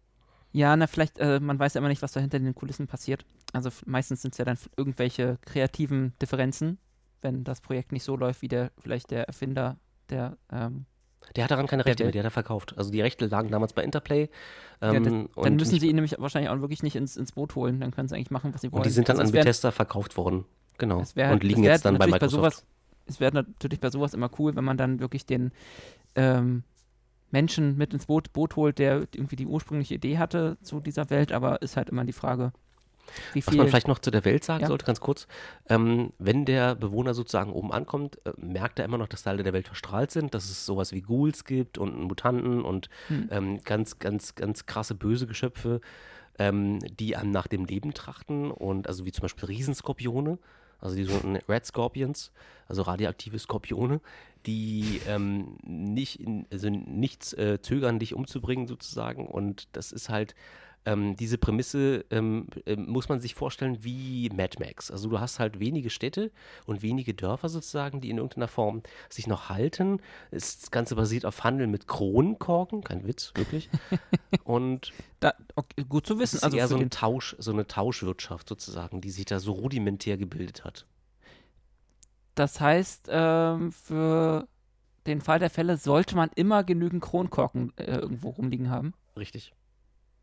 [0.51, 3.25] Ja, na, vielleicht, äh, man weiß ja immer nicht, was da hinter den Kulissen passiert.
[3.53, 6.77] Also meistens sind es ja dann irgendwelche kreativen Differenzen,
[7.21, 9.77] wenn das Projekt nicht so läuft, wie der vielleicht der Erfinder
[10.09, 10.37] der.
[10.51, 10.85] Ähm,
[11.35, 12.73] der hat daran keine Rechte mehr, der hat er verkauft.
[12.77, 14.29] Also die Rechte lagen damals bei Interplay.
[14.81, 17.55] Ähm, ja, das, dann müssen sie ihn nämlich wahrscheinlich auch wirklich nicht ins, ins Boot
[17.55, 17.79] holen.
[17.79, 18.79] Dann können sie eigentlich machen, was sie wollen.
[18.79, 20.45] Und die sind dann also an Bethesda verkauft worden.
[20.79, 21.03] Genau.
[21.13, 22.41] Wär, und liegen jetzt dann bei Microsoft.
[22.41, 22.65] Bei sowas,
[23.05, 25.51] es wäre natürlich bei sowas immer cool, wenn man dann wirklich den
[26.15, 26.63] ähm,
[27.32, 31.32] Menschen mit ins Boot, Boot holt, der irgendwie die ursprüngliche Idee hatte zu dieser Welt,
[31.32, 32.51] aber ist halt immer die Frage,
[33.34, 33.53] wie viel.
[33.53, 34.67] Was man vielleicht noch zu der Welt sagen ja.
[34.67, 35.27] sollte, ganz kurz.
[35.69, 39.53] Ähm, wenn der Bewohner sozusagen oben ankommt, äh, merkt er immer noch, dass Teile der
[39.53, 43.29] Welt verstrahlt sind, dass es sowas wie Ghouls gibt und Mutanten und hm.
[43.32, 45.82] ähm, ganz, ganz, ganz krasse böse Geschöpfe,
[46.39, 50.38] ähm, die einem nach dem Leben trachten und also wie zum Beispiel Riesenskorpione
[50.82, 52.32] also die sogenannten Red Scorpions,
[52.67, 54.01] also radioaktive Skorpione,
[54.45, 59.27] die ähm, nicht in, also nichts äh, zögern, dich umzubringen sozusagen.
[59.27, 60.35] Und das ist halt
[60.85, 64.89] ähm, diese Prämisse ähm, äh, muss man sich vorstellen wie Mad Max.
[64.89, 66.31] Also du hast halt wenige Städte
[66.65, 70.01] und wenige Dörfer sozusagen, die in irgendeiner Form sich noch halten.
[70.31, 73.69] Das Ganze basiert auf Handel mit Kronenkorken, kein Witz, wirklich.
[74.43, 76.37] Und da, okay, gut zu wissen.
[76.37, 79.51] Es ist also eher so, ein Tausch, so eine Tauschwirtschaft sozusagen, die sich da so
[79.51, 80.85] rudimentär gebildet hat.
[82.41, 84.47] Das heißt, ähm, für
[85.05, 88.95] den Fall der Fälle sollte man immer genügend Kronkorken äh, irgendwo rumliegen haben.
[89.15, 89.53] Richtig.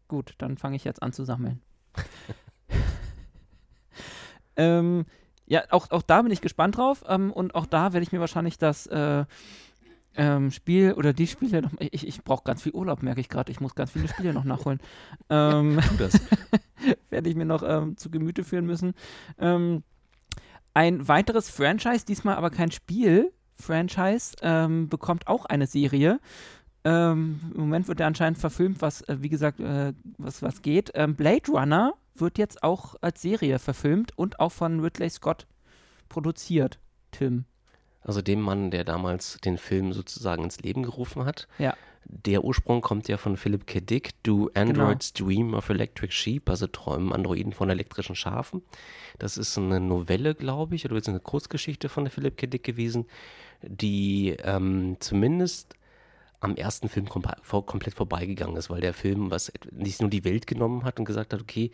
[0.08, 1.62] Gut, dann fange ich jetzt an zu sammeln.
[4.56, 5.06] ähm,
[5.46, 7.04] ja, auch, auch da bin ich gespannt drauf.
[7.06, 9.24] Ähm, und auch da werde ich mir wahrscheinlich das äh,
[10.16, 11.70] ähm, Spiel oder die Spiele noch.
[11.78, 13.52] Ich, ich brauche ganz viel Urlaub, merke ich gerade.
[13.52, 14.80] Ich muss ganz viele Spiele noch nachholen.
[15.30, 16.20] ähm, das.
[17.10, 18.94] werde ich mir noch ähm, zu Gemüte führen müssen.
[19.38, 19.84] Ähm,
[20.78, 23.32] ein weiteres Franchise, diesmal aber kein Spiel.
[23.60, 26.20] Franchise ähm, bekommt auch eine Serie
[26.84, 30.90] ähm, Im Moment wird er anscheinend verfilmt, was, äh, wie gesagt, äh, was, was geht.
[30.94, 35.46] Ähm, Blade Runner wird jetzt auch als Serie verfilmt und auch von Ridley Scott
[36.08, 36.78] produziert,
[37.10, 37.44] Tim.
[38.02, 41.48] Also dem Mann, der damals den Film sozusagen ins Leben gerufen hat.
[41.58, 41.74] Ja.
[42.04, 43.80] Der Ursprung kommt ja von Philip K.
[43.80, 45.28] Dick, Do Androids genau.
[45.28, 48.62] Dream of Electric Sheep, also träumen Androiden von elektrischen Schafen.
[49.18, 52.46] Das ist eine Novelle, glaube ich, oder ist eine Kurzgeschichte von Philip K.
[52.46, 53.06] Dick gewesen,
[53.62, 55.74] die ähm, zumindest
[56.40, 57.22] am ersten Film kom
[57.66, 61.32] komplett vorbeigegangen ist, weil der Film was nicht nur die Welt genommen hat und gesagt
[61.32, 61.70] hat, okay,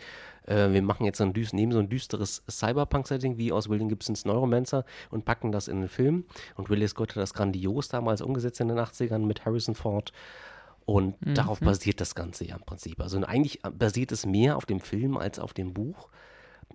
[0.46, 4.24] äh, wir machen jetzt so ein, nehmen so ein düsteres Cyberpunk-Setting wie aus William Gibsons
[4.24, 6.24] Neuromancer und packen das in den Film.
[6.54, 10.12] Und Ridley Scott hat das grandios damals umgesetzt in den 80ern mit Harrison Ford.
[10.86, 11.34] Und mhm.
[11.34, 13.00] darauf basiert das Ganze ja im Prinzip.
[13.00, 16.08] Also eigentlich basiert es mehr auf dem Film als auf dem Buch.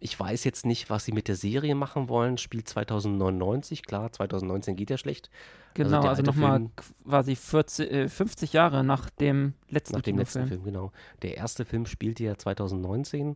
[0.02, 2.38] Ich weiß jetzt nicht, was sie mit der Serie machen wollen.
[2.38, 5.30] Spielt 2099, klar, 2019 geht ja schlecht.
[5.74, 6.70] Genau, also, also nochmal
[7.06, 10.64] quasi 40, äh, 50 Jahre nach dem letzten, nach dem letzten Film.
[10.64, 10.92] Genau.
[11.22, 13.36] Der erste Film spielte ja 2019.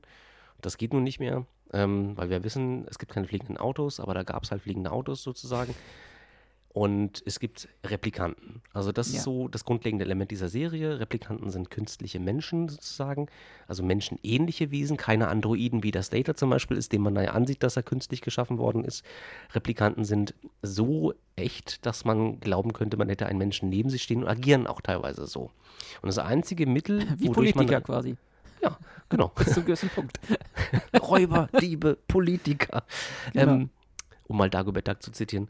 [0.61, 4.13] Das geht nun nicht mehr, ähm, weil wir wissen, es gibt keine fliegenden Autos, aber
[4.13, 5.75] da gab es halt fliegende Autos sozusagen.
[6.73, 8.63] Und es gibt Replikanten.
[8.73, 9.17] Also das ja.
[9.17, 10.99] ist so das grundlegende Element dieser Serie.
[10.99, 13.27] Replikanten sind künstliche Menschen sozusagen,
[13.67, 17.61] also menschenähnliche Wesen, keine Androiden wie das Data zum Beispiel ist, dem man ja ansieht,
[17.61, 19.05] dass er künstlich geschaffen worden ist.
[19.53, 20.33] Replikanten sind
[20.63, 24.65] so echt, dass man glauben könnte, man hätte einen Menschen neben sich stehen und agieren
[24.65, 25.51] auch teilweise so.
[26.01, 28.15] Und das einzige Mittel, wie Politiker man, quasi.
[28.63, 28.79] Ja,
[29.09, 29.27] genau.
[29.35, 30.19] Bis zum gewissen Punkt.
[30.99, 32.83] Räuber, Diebe, Politiker.
[33.33, 33.53] Genau.
[33.53, 33.69] Ähm,
[34.27, 35.49] um mal Dagobert Duck zu zitieren.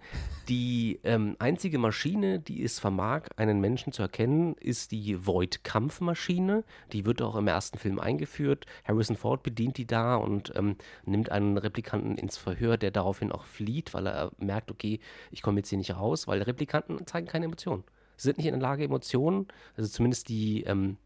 [0.49, 6.63] Die ähm, einzige Maschine, die es vermag, einen Menschen zu erkennen, ist die Void-Kampfmaschine.
[6.91, 8.65] Die wird auch im ersten Film eingeführt.
[8.85, 10.75] Harrison Ford bedient die da und ähm,
[11.05, 14.99] nimmt einen Replikanten ins Verhör, der daraufhin auch flieht, weil er merkt, okay,
[15.31, 17.83] ich komme jetzt hier nicht raus, weil Replikanten zeigen keine Emotionen.
[18.17, 20.97] Sie sind nicht in der Lage, Emotionen, also zumindest die ähm,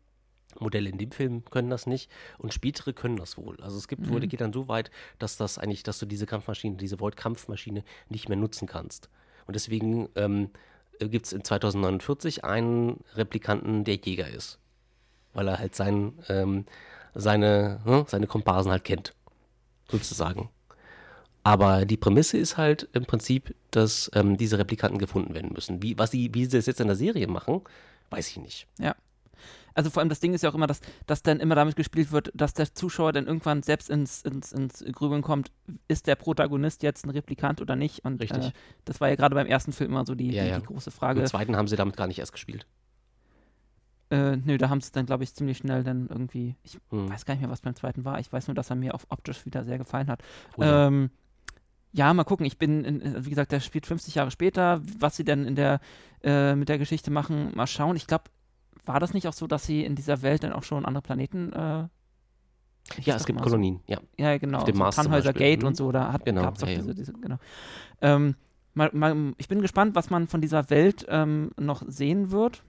[0.62, 3.58] Modelle in dem Film können das nicht und spätere können das wohl.
[3.62, 4.10] Also es gibt, mhm.
[4.12, 8.30] wurde, geht dann so weit, dass das eigentlich, dass du diese Kampfmaschine, diese Void-Kampfmaschine nicht
[8.30, 9.10] mehr nutzen kannst.
[9.46, 10.50] Und deswegen ähm,
[11.00, 14.60] gibt es in 2049 einen Replikanten, der Jäger ist.
[15.34, 16.66] Weil er halt sein, ähm,
[17.14, 19.14] seine, hm, seine Komparsen halt kennt.
[19.90, 20.50] Sozusagen.
[21.44, 25.82] Aber die Prämisse ist halt im Prinzip, dass ähm, diese Replikanten gefunden werden müssen.
[25.82, 27.62] Wie, was sie, wie sie das jetzt in der Serie machen,
[28.10, 28.68] weiß ich nicht.
[28.80, 28.96] Ja
[29.78, 32.12] also vor allem das Ding ist ja auch immer, dass, dass dann immer damit gespielt
[32.12, 35.52] wird, dass der Zuschauer dann irgendwann selbst ins, ins, ins Grübeln kommt,
[35.88, 38.04] ist der Protagonist jetzt ein Replikant oder nicht?
[38.04, 38.48] Und Richtig.
[38.48, 38.52] Äh,
[38.86, 40.60] das war ja gerade beim ersten Film immer so die, ja, die, ja.
[40.60, 41.20] die, große Frage.
[41.20, 42.66] Im zweiten haben sie damit gar nicht erst gespielt.
[44.10, 47.10] Äh, nö, da haben sie dann, glaube ich, ziemlich schnell dann irgendwie, ich hm.
[47.10, 48.20] weiß gar nicht mehr, was beim zweiten war.
[48.20, 50.24] Ich weiß nur, dass er mir auf optisch wieder sehr gefallen hat.
[50.58, 50.88] Oh, ja.
[50.88, 51.12] Ähm,
[51.92, 52.48] ja, mal gucken.
[52.48, 54.82] Ich bin, in, wie gesagt, der spielt 50 Jahre später.
[54.98, 55.82] Was sie denn in der,
[56.24, 57.96] äh, mit der Geschichte machen, mal schauen.
[57.96, 58.26] Ich glaube,
[58.88, 61.54] war das nicht auch so, dass sie in dieser Welt dann auch schon andere Planeten
[61.54, 61.88] äh,
[63.02, 63.94] ja, es gibt Kolonien, so.
[63.94, 64.00] ja.
[64.18, 64.60] Ja, genau.
[64.60, 65.76] Auf dem Mars Tannhäuser Gate und mhm.
[65.76, 67.38] so, da genau, gab es auch ja, diese, diese, genau.
[68.02, 68.36] Ähm,
[68.74, 72.64] mal, mal, ich bin gespannt, was man von dieser Welt ähm, noch sehen wird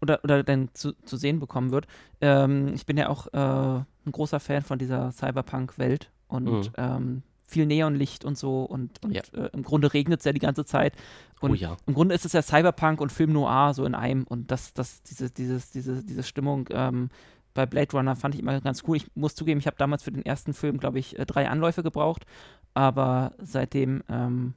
[0.00, 1.86] oder, oder dann zu, zu sehen bekommen wird.
[2.20, 7.22] Ähm, ich bin ja auch äh, ein großer Fan von dieser Cyberpunk-Welt und mhm.
[7.46, 9.22] Viel Neonlicht und so und, und ja.
[9.32, 10.94] äh, im Grunde regnet es ja die ganze Zeit.
[11.40, 11.76] Und oh ja.
[11.86, 15.02] im Grunde ist es ja Cyberpunk und Film Noir so in einem und das, das,
[15.02, 17.08] diese, dieses, diese, diese Stimmung ähm,
[17.54, 18.96] bei Blade Runner fand ich immer ganz cool.
[18.96, 21.82] Ich muss zugeben, ich habe damals für den ersten Film, glaube ich, äh, drei Anläufe
[21.82, 22.26] gebraucht,
[22.74, 24.54] aber seitdem ähm,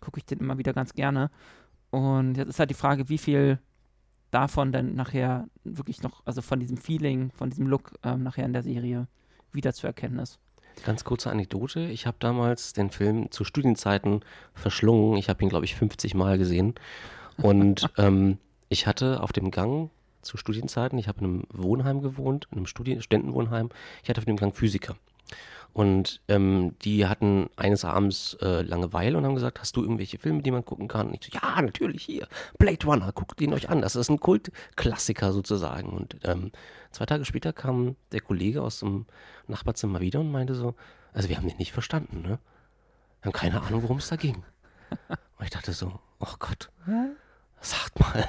[0.00, 1.30] gucke ich den immer wieder ganz gerne.
[1.90, 3.58] Und jetzt ist halt die Frage, wie viel
[4.30, 8.52] davon dann nachher wirklich noch, also von diesem Feeling, von diesem Look ähm, nachher in
[8.52, 9.08] der Serie
[9.52, 10.38] wieder zu erkennen ist.
[10.84, 11.80] Ganz kurze Anekdote.
[11.80, 14.20] Ich habe damals den Film zu Studienzeiten
[14.54, 15.16] verschlungen.
[15.16, 16.74] Ich habe ihn, glaube ich, 50 Mal gesehen.
[17.36, 18.38] Und ähm,
[18.68, 19.90] ich hatte auf dem Gang
[20.22, 23.70] zu Studienzeiten, ich habe in einem Wohnheim gewohnt, in einem Studien Studentenwohnheim.
[24.02, 24.96] Ich hatte auf dem Gang Physiker.
[25.72, 30.42] Und ähm, die hatten eines Abends äh, Langeweile und haben gesagt, hast du irgendwelche Filme,
[30.42, 31.08] die man gucken kann?
[31.08, 32.26] Und ich so, ja, natürlich hier.
[32.58, 33.80] Blade Runner, guckt ihn euch an.
[33.80, 35.90] Das ist ein Kultklassiker sozusagen.
[35.90, 36.50] Und ähm,
[36.90, 39.06] zwei Tage später kam der Kollege aus dem
[39.46, 40.74] Nachbarzimmer wieder und meinte so,
[41.12, 42.38] also wir haben den nicht verstanden, ne?
[43.20, 44.44] Wir haben keine Ahnung, worum es da ging.
[45.08, 46.70] Und ich dachte so, oh Gott,
[47.60, 48.28] sagt mal.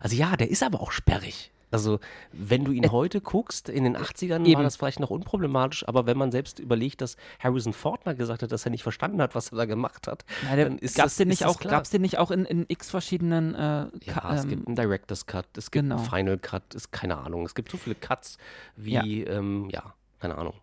[0.00, 1.52] Also ja, der ist aber auch sperrig.
[1.72, 1.98] Also,
[2.32, 4.54] wenn du ihn äh, heute guckst, in den 80ern eben.
[4.56, 8.42] war das vielleicht noch unproblematisch, aber wenn man selbst überlegt, dass Harrison Ford mal gesagt
[8.42, 11.12] hat, dass er nicht verstanden hat, was er da gemacht hat, ja, dann ist gab's
[11.12, 14.34] das, den nicht auch, Gab es den nicht auch in, in x verschiedenen äh, Ja,
[14.34, 15.96] es ähm, gibt einen Director's Cut, es gibt genau.
[15.96, 17.46] einen Final Cut, ist keine Ahnung.
[17.46, 18.36] Es gibt so viele Cuts
[18.76, 20.54] wie, ja, ähm, ja keine Ahnung.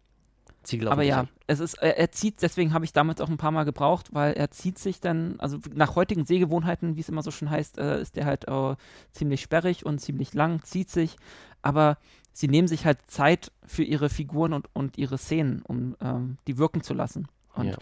[0.64, 3.52] Ziegel Aber ja, es ist, er, er zieht, deswegen habe ich damals auch ein paar
[3.52, 7.32] Mal gebraucht, weil er zieht sich dann, also nach heutigen Sehgewohnheiten, wie es immer so
[7.32, 8.76] schön heißt, äh, ist der halt äh,
[9.12, 11.16] ziemlich sperrig und ziemlich lang, zieht sich.
[11.62, 11.98] Aber
[12.34, 16.58] sie nehmen sich halt Zeit für ihre Figuren und, und ihre Szenen, um ähm, die
[16.58, 17.28] wirken zu lassen.
[17.54, 17.78] Und ja.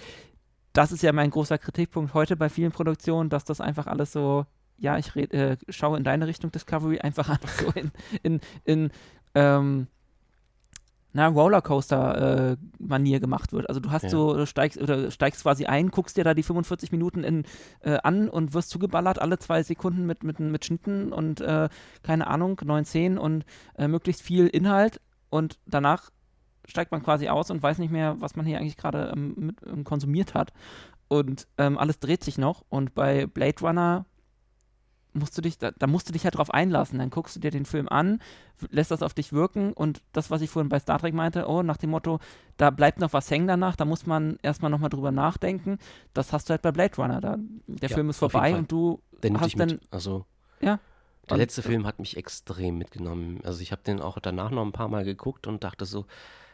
[0.73, 4.45] das ist ja mein großer Kritikpunkt heute bei vielen Produktionen, dass das einfach alles so,
[4.77, 7.91] ja, ich red, äh, schaue in deine Richtung Discovery, einfach so in,
[8.23, 8.91] in, in
[9.35, 9.87] ähm,
[11.17, 13.67] na, Rollercoaster-Manier äh, gemacht wird.
[13.67, 14.09] Also du hast ja.
[14.09, 17.43] so, du steigst oder steigst quasi ein, guckst dir da die 45 Minuten in,
[17.79, 21.69] äh, an und wirst zugeballert alle zwei Sekunden mit, mit, mit Schnitten und äh,
[22.03, 23.45] keine Ahnung, neun Szenen und
[23.79, 26.11] äh, möglichst viel Inhalt und danach
[26.67, 29.83] steigt man quasi aus und weiß nicht mehr, was man hier eigentlich gerade ähm, ähm,
[29.85, 30.53] konsumiert hat.
[31.07, 32.63] Und ähm, alles dreht sich noch.
[32.69, 34.05] Und bei Blade Runner
[35.17, 36.99] musst du dich, da, da, musst du dich halt drauf einlassen.
[36.99, 38.19] Dann guckst du dir den Film an,
[38.69, 41.63] lässt das auf dich wirken und das, was ich vorhin bei Star Trek meinte, oh,
[41.63, 42.19] nach dem Motto,
[42.57, 45.79] da bleibt noch was hängen danach, da muss man erstmal nochmal drüber nachdenken.
[46.13, 47.21] Das hast du halt bei Blade Runner.
[47.21, 47.37] Da,
[47.67, 49.79] der ja, Film ist vorbei und du der hast dann.
[49.91, 50.25] Also,
[50.59, 50.79] ja.
[51.29, 53.41] Der und, letzte Film hat mich extrem mitgenommen.
[53.43, 56.05] Also ich habe den auch danach noch ein paar Mal geguckt und dachte so,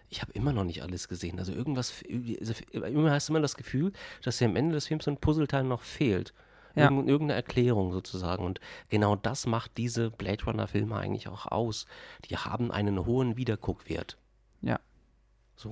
[0.10, 1.40] ich habe immer noch nicht alles gesehen.
[1.40, 2.54] Also irgendwas, also
[2.88, 3.92] immer hast du immer das Gefühl,
[4.24, 6.34] dass dir am Ende des Films so ein Puzzleteil noch fehlt.
[6.76, 6.86] Ja.
[6.86, 8.44] Irgend, irgendeine Erklärung sozusagen.
[8.44, 8.60] Und
[8.90, 11.86] genau das macht diese Blade Runner-Filme eigentlich auch aus.
[12.30, 14.18] Die haben einen hohen Wiederguckwert.
[14.62, 14.80] Ja.
[15.56, 15.70] So.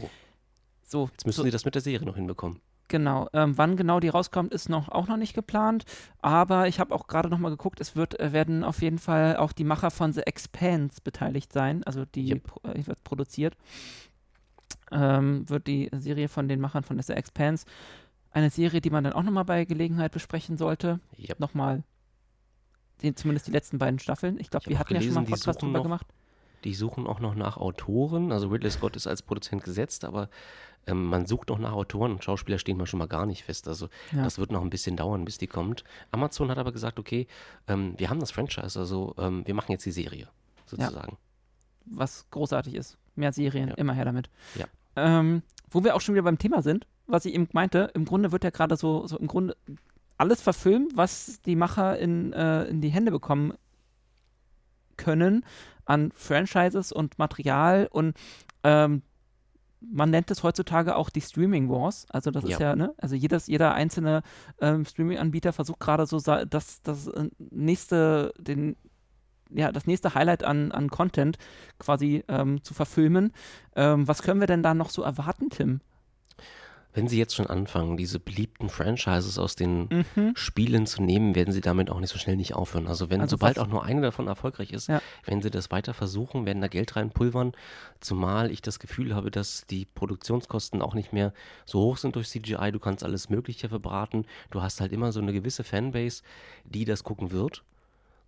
[0.83, 1.09] So.
[1.11, 1.43] Jetzt müssen so.
[1.43, 2.61] sie das mit der Serie noch hinbekommen.
[2.91, 3.29] Genau.
[3.31, 5.85] Ähm, wann genau die rauskommt, ist noch auch noch nicht geplant.
[6.21, 9.37] Aber ich habe auch gerade noch mal geguckt, es wird äh, werden auf jeden Fall
[9.37, 11.83] auch die Macher von The Expanse beteiligt sein.
[11.85, 12.51] Also die yep.
[12.63, 13.55] äh, wird produziert.
[14.91, 17.65] Ähm, wird die Serie von den Machern von The Expanse
[18.31, 20.99] eine Serie, die man dann auch nochmal bei Gelegenheit besprechen sollte.
[21.17, 21.39] Yep.
[21.39, 21.83] Nochmal,
[23.01, 24.39] den, zumindest die letzten beiden Staffeln.
[24.39, 26.07] Ich glaube, wir hatten gelesen, ja schon mal einen Podcast drüber noch, gemacht.
[26.63, 28.31] Die suchen auch noch nach Autoren.
[28.31, 30.29] Also Ridley Scott ist als Produzent gesetzt, aber
[30.87, 33.67] ähm, man sucht noch nach Autoren und Schauspieler stehen wir schon mal gar nicht fest.
[33.67, 34.23] Also ja.
[34.23, 35.83] das wird noch ein bisschen dauern, bis die kommt.
[36.11, 37.27] Amazon hat aber gesagt, okay,
[37.67, 40.27] ähm, wir haben das Franchise, also ähm, wir machen jetzt die Serie,
[40.65, 41.17] sozusagen.
[41.85, 41.97] Ja.
[41.97, 42.97] Was großartig ist.
[43.15, 43.75] Mehr Serien, ja.
[43.75, 44.29] immer her damit.
[44.95, 48.31] Ähm, wo wir auch schon wieder beim Thema sind, was ich eben meinte, im Grunde
[48.31, 49.55] wird ja gerade so, so im Grunde
[50.17, 53.53] alles verfilmt, was die Macher in, äh, in die Hände bekommen
[54.97, 55.43] können
[55.85, 58.15] an Franchises und Material und
[58.63, 59.01] ähm,
[59.81, 62.05] man nennt es heutzutage auch die Streaming Wars.
[62.09, 62.49] Also das ja.
[62.51, 64.21] ist ja, ne, also jedes, jeder einzelne
[64.59, 68.75] ähm, Streaming-Anbieter versucht gerade so das, das äh, nächste, den,
[69.49, 71.37] ja, das nächste Highlight an, an Content
[71.79, 73.33] quasi ähm, zu verfilmen.
[73.75, 75.81] Ähm, was können wir denn da noch so erwarten, Tim?
[76.93, 80.33] Wenn sie jetzt schon anfangen, diese beliebten Franchises aus den mhm.
[80.35, 82.87] Spielen zu nehmen, werden sie damit auch nicht so schnell nicht aufhören.
[82.87, 85.01] Also wenn, also sobald auch nur eine davon erfolgreich ist, ja.
[85.25, 87.53] wenn sie das weiter versuchen, werden da Geld reinpulvern,
[87.99, 91.33] zumal ich das Gefühl habe, dass die Produktionskosten auch nicht mehr
[91.65, 95.21] so hoch sind durch CGI, du kannst alles Mögliche verbraten, du hast halt immer so
[95.21, 96.23] eine gewisse Fanbase,
[96.65, 97.63] die das gucken wird.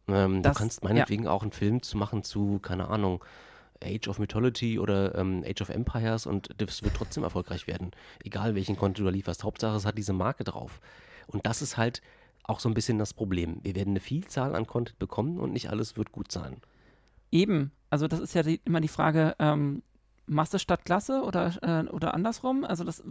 [0.08, 1.32] Ähm, das, du kannst meinetwegen ja.
[1.32, 3.24] auch einen Film zu machen zu, keine Ahnung,
[3.84, 7.92] Age of Mythology oder ähm, Age of Empires und das wird trotzdem erfolgreich werden.
[8.24, 9.44] Egal welchen Content du lieferst.
[9.44, 10.80] Hauptsache es hat diese Marke drauf.
[11.28, 12.02] Und das ist halt
[12.44, 13.60] auch so ein bisschen das Problem.
[13.64, 16.58] Wir werden eine Vielzahl an Content bekommen und nicht alles wird gut sein.
[17.32, 17.72] Eben.
[17.90, 19.84] Also das ist ja die, immer die Frage, ähm,
[20.26, 22.64] Masse statt Klasse oder, äh, oder andersrum.
[22.64, 23.04] Also das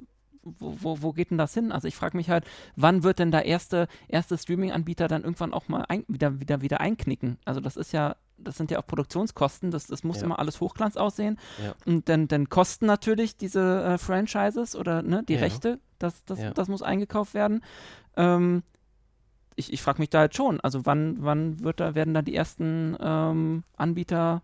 [0.42, 1.72] wo, wo, wo, geht denn das hin?
[1.72, 2.44] Also ich frage mich halt,
[2.76, 6.80] wann wird denn der erste, erste Streaming-Anbieter dann irgendwann auch mal ein, wieder, wieder, wieder
[6.80, 7.38] einknicken?
[7.44, 10.24] Also das ist ja das sind ja auch Produktionskosten, das, das muss ja.
[10.24, 11.38] immer alles Hochglanz aussehen.
[11.62, 11.74] Ja.
[11.86, 15.40] Und dann, dann kosten natürlich diese äh, Franchises oder ne, die ja.
[15.40, 17.62] Rechte, das, das, das muss eingekauft werden.
[18.16, 18.62] Ähm,
[19.54, 22.34] ich, ich frage mich da halt schon, also wann, wann wird da, werden da die
[22.34, 24.42] ersten ähm, Anbieter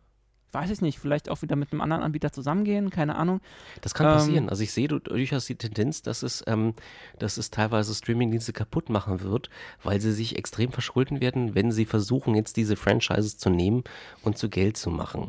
[0.53, 3.41] weiß ich nicht, vielleicht auch wieder mit einem anderen Anbieter zusammengehen, keine Ahnung.
[3.83, 4.49] Das kann ähm, passieren.
[4.49, 6.75] Also ich sehe durchaus die Tendenz, dass es, ähm,
[7.19, 9.51] dass es teilweise Streamingdienste kaputt machen wird,
[9.83, 13.85] weil sie sich extrem verschulden werden, wenn sie versuchen, jetzt diese Franchises zu nehmen
[14.23, 15.29] und zu Geld zu machen.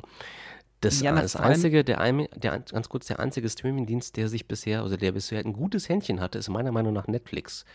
[0.82, 1.98] Das, ja, das einzige, der,
[2.36, 6.22] der, ganz kurz, der einzige Streamingdienst, der sich bisher, also der bisher ein gutes Händchen
[6.22, 7.66] hatte, ist meiner Meinung nach Netflix.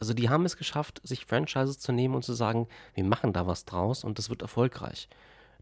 [0.00, 3.46] Also die haben es geschafft, sich Franchises zu nehmen und zu sagen, wir machen da
[3.46, 5.08] was draus und das wird erfolgreich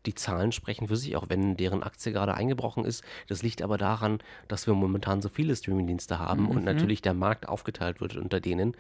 [0.06, 3.04] die Zahlen sprechen für sich, auch wenn deren Aktie gerade eingebrochen ist.
[3.28, 4.18] Das liegt aber daran,
[4.48, 6.50] dass wir momentan so viele Streamingdienste haben mhm.
[6.50, 8.76] und natürlich der Markt aufgeteilt wird unter denen.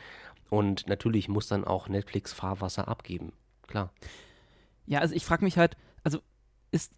[0.48, 3.32] Und natürlich muss dann auch Netflix Fahrwasser abgeben.
[3.66, 3.90] Klar.
[4.86, 6.20] Ja, also ich frage mich halt, also
[6.70, 6.92] ist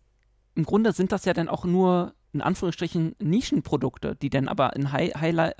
[0.54, 4.92] im Grunde sind das ja dann auch nur in Anführungsstrichen Nischenprodukte, die dann aber in
[4.92, 5.54] High, High,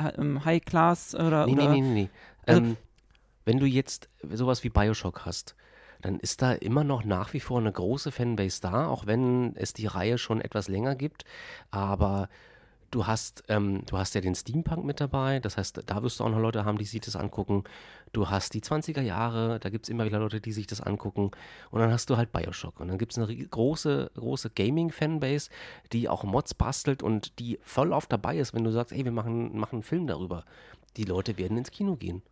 [0.45, 1.47] High Class oder.
[1.47, 2.11] Nee, oder, nee, nee, nee.
[2.47, 2.77] Also, ähm,
[3.45, 5.57] wenn du jetzt sowas wie Bioshock hast,
[6.01, 9.73] dann ist da immer noch nach wie vor eine große Fanbase da, auch wenn es
[9.73, 11.25] die Reihe schon etwas länger gibt.
[11.71, 12.29] Aber
[12.91, 16.25] du hast, ähm, du hast ja den Steampunk mit dabei, das heißt, da wirst du
[16.25, 17.65] auch noch Leute haben, die sich das angucken.
[18.13, 21.31] Du hast die 20er Jahre, da gibt es immer wieder Leute, die sich das angucken.
[21.71, 22.81] Und dann hast du halt Bioshock.
[22.81, 25.51] Und dann gibt es eine große, große Gaming-Fanbase,
[25.93, 29.13] die auch Mods bastelt und die voll oft dabei ist, wenn du sagst, ey, wir
[29.13, 30.45] machen, machen einen Film darüber.
[30.97, 32.23] Die Leute werden ins Kino gehen,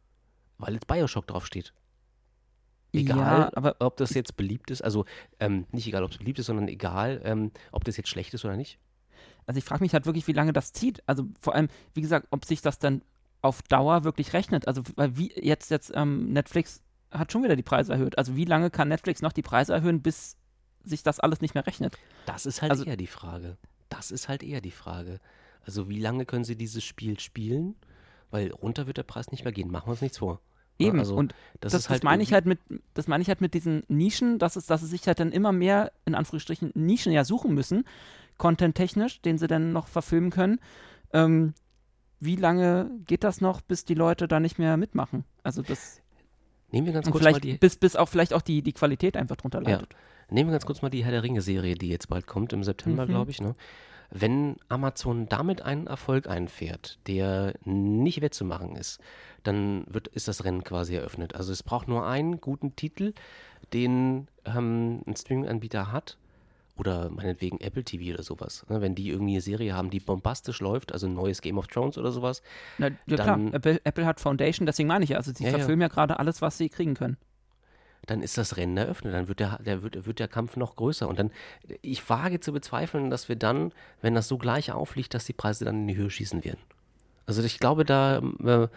[0.58, 1.72] weil jetzt Bioshock draufsteht.
[3.00, 5.04] Egal, ja, ob das jetzt beliebt ist, also
[5.40, 8.44] ähm, nicht egal, ob es beliebt ist, sondern egal, ähm, ob das jetzt schlecht ist
[8.44, 8.78] oder nicht.
[9.46, 11.02] Also ich frage mich halt wirklich, wie lange das zieht.
[11.06, 13.02] Also vor allem, wie gesagt, ob sich das dann
[13.42, 14.66] auf Dauer wirklich rechnet.
[14.66, 16.82] Also weil wie jetzt jetzt ähm, Netflix
[17.12, 18.18] hat schon wieder die Preise erhöht.
[18.18, 20.36] Also wie lange kann Netflix noch die Preise erhöhen, bis
[20.82, 21.96] sich das alles nicht mehr rechnet?
[22.26, 23.56] Das ist halt also, eher die Frage.
[23.88, 25.20] Das ist halt eher die Frage.
[25.64, 27.76] Also wie lange können sie dieses Spiel spielen?
[28.30, 29.70] Weil runter wird der Preis nicht mehr gehen.
[29.70, 30.40] Machen wir uns nichts vor.
[30.78, 32.58] Eben, Also, und das, das, ist halt das meine ich halt mit,
[32.94, 35.52] das meine ich halt mit diesen Nischen, dass es, dass sie sich halt dann immer
[35.52, 37.84] mehr, in Anführungsstrichen, Nischen ja suchen müssen,
[38.36, 40.60] content-technisch, den sie dann noch verfilmen können.
[41.12, 41.54] Ähm,
[42.20, 45.24] wie lange geht das noch, bis die Leute da nicht mehr mitmachen?
[45.42, 46.02] Also das
[46.70, 49.36] Nehmen wir ganz kurz mal die, bis, bis auch vielleicht auch die, die Qualität einfach
[49.36, 49.76] drunter Ja.
[49.76, 49.94] leidet.
[50.28, 53.04] nehmen wir ganz kurz mal die Herr der Ringe-Serie, die jetzt bald kommt, im September,
[53.04, 53.10] Mhm.
[53.10, 53.40] glaube ich.
[53.40, 53.54] Ne?
[54.10, 59.00] Wenn Amazon damit einen Erfolg einfährt, der nicht wettzumachen ist,
[59.42, 61.34] dann wird, ist das Rennen quasi eröffnet.
[61.34, 63.14] Also es braucht nur einen guten Titel,
[63.72, 66.16] den ähm, ein Streaming-Anbieter hat.
[66.78, 68.66] Oder meinetwegen Apple TV oder sowas.
[68.68, 68.82] Ne?
[68.82, 71.96] Wenn die irgendwie eine Serie haben, die bombastisch läuft, also ein neues Game of Thrones
[71.96, 72.42] oder sowas,
[72.76, 75.52] Na, ja Dann- klar, Apple, Apple hat Foundation, deswegen meine ich ja, also sie Ja,
[75.52, 75.56] ja.
[75.56, 77.16] verfilmen ja, gerade alles, was sie kriegen können.
[78.06, 81.08] Dann ist das Rennen eröffnet, dann wird der, der, wird, wird der Kampf noch größer.
[81.08, 81.30] Und dann,
[81.82, 85.64] ich wage zu bezweifeln, dass wir dann, wenn das so gleich aufliegt, dass die Preise
[85.64, 86.60] dann in die Höhe schießen werden.
[87.26, 88.68] Also ich glaube, da, äh,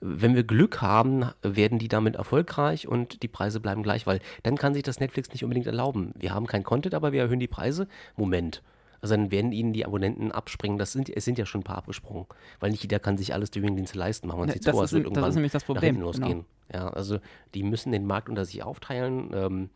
[0.00, 4.56] wenn wir Glück haben, werden die damit erfolgreich und die Preise bleiben gleich, weil dann
[4.56, 6.12] kann sich das Netflix nicht unbedingt erlauben.
[6.16, 7.88] Wir haben kein Content, aber wir erhöhen die Preise.
[8.16, 8.62] Moment.
[9.06, 10.78] Also dann werden ihnen die Abonnenten abspringen.
[10.78, 12.26] Das sind, es sind ja schon ein paar abgesprungen,
[12.58, 14.26] weil nicht jeder kann sich alle Streamingdienste leisten.
[14.26, 15.64] Machen wir uns Ne, nichts das vor, es wird im- das irgendwann ist nämlich das
[15.64, 16.06] Problem, genau.
[16.06, 16.44] losgehen.
[16.72, 17.18] Ja, also
[17.54, 19.30] die müssen den Markt unter sich aufteilen.
[19.32, 19.70] Ähm,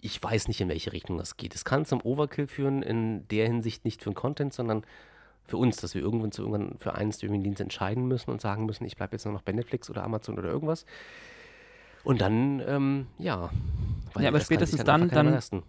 [0.00, 1.54] ich weiß nicht, in welche Richtung das geht.
[1.54, 4.82] Es kann zum Overkill führen, in der Hinsicht nicht für den Content, sondern
[5.44, 8.84] für uns, dass wir irgendwann zu irgendwann für einen Streamingdienst entscheiden müssen und sagen müssen,
[8.86, 10.86] ich bleibe jetzt nur noch bei Netflix oder Amazon oder irgendwas.
[12.04, 13.50] Und dann, ähm, ja.
[14.14, 15.62] weil Ja, aber sich spätestens einfach dann- dann-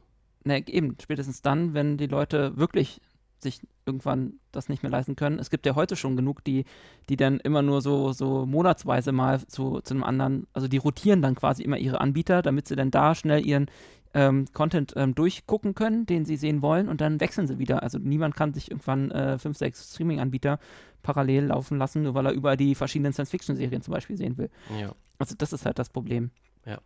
[0.43, 3.01] Ne, eben, spätestens dann, wenn die Leute wirklich
[3.39, 5.39] sich irgendwann das nicht mehr leisten können.
[5.39, 6.65] Es gibt ja heute schon genug, die,
[7.09, 11.21] die dann immer nur so, so monatsweise mal zu, zu einem anderen, also die rotieren
[11.21, 13.67] dann quasi immer ihre Anbieter, damit sie dann da schnell ihren
[14.13, 17.81] ähm, Content ähm, durchgucken können, den sie sehen wollen und dann wechseln sie wieder.
[17.81, 20.59] Also niemand kann sich irgendwann äh, fünf, sechs Streaming-Anbieter
[21.01, 24.49] parallel laufen lassen, nur weil er überall die verschiedenen Science-Fiction-Serien zum Beispiel sehen will.
[24.79, 24.93] Ja.
[25.17, 26.29] Also das ist halt das Problem.
[26.65, 26.79] Ja.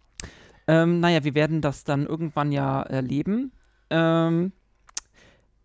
[0.67, 3.51] Ähm, naja, wir werden das dann irgendwann ja erleben.
[3.89, 4.51] Ähm,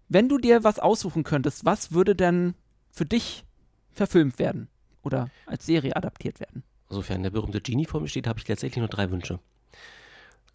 [0.08, 2.54] wenn du dir was aussuchen könntest, was würde denn
[2.90, 3.44] für dich
[3.92, 4.68] verfilmt werden
[5.02, 6.64] oder als Serie adaptiert werden?
[6.88, 9.38] Sofern der berühmte Genie vor mir steht, habe ich tatsächlich nur drei Wünsche.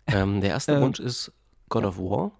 [0.07, 1.31] Ähm, der erste Ähm, Wunsch ist
[1.69, 2.31] God of War.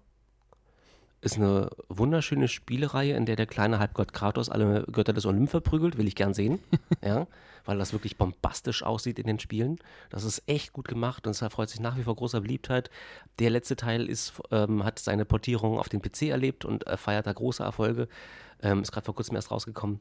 [1.22, 5.98] Ist eine wunderschöne Spielereihe, in der der kleine Halbgott Kratos alle Götter des Olymp verprügelt.
[5.98, 6.60] Will ich gern sehen.
[7.02, 7.26] ja,
[7.64, 9.78] weil das wirklich bombastisch aussieht in den Spielen.
[10.10, 12.90] Das ist echt gut gemacht und es erfreut sich nach wie vor großer Beliebtheit.
[13.38, 17.26] Der letzte Teil ist, ähm, hat seine Portierung auf den PC erlebt und er feiert
[17.26, 18.08] da große Erfolge.
[18.62, 20.00] Ähm, ist gerade vor kurzem erst rausgekommen.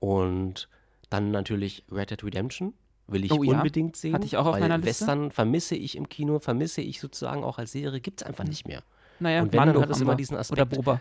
[0.00, 0.68] Und
[1.10, 2.74] dann natürlich Red Dead Redemption.
[3.08, 4.14] Will ich Oh ja, unbedingt sehen.
[4.14, 5.06] hatte ich auch auf weil meiner Liste.
[5.06, 8.66] Western vermisse ich im Kino, vermisse ich sozusagen auch als Serie, gibt es einfach nicht
[8.66, 8.82] mehr.
[9.22, 10.70] Naja, Und wenn, dann Mando hat es immer diesen Oder Aspekt.
[10.76, 11.00] Boba.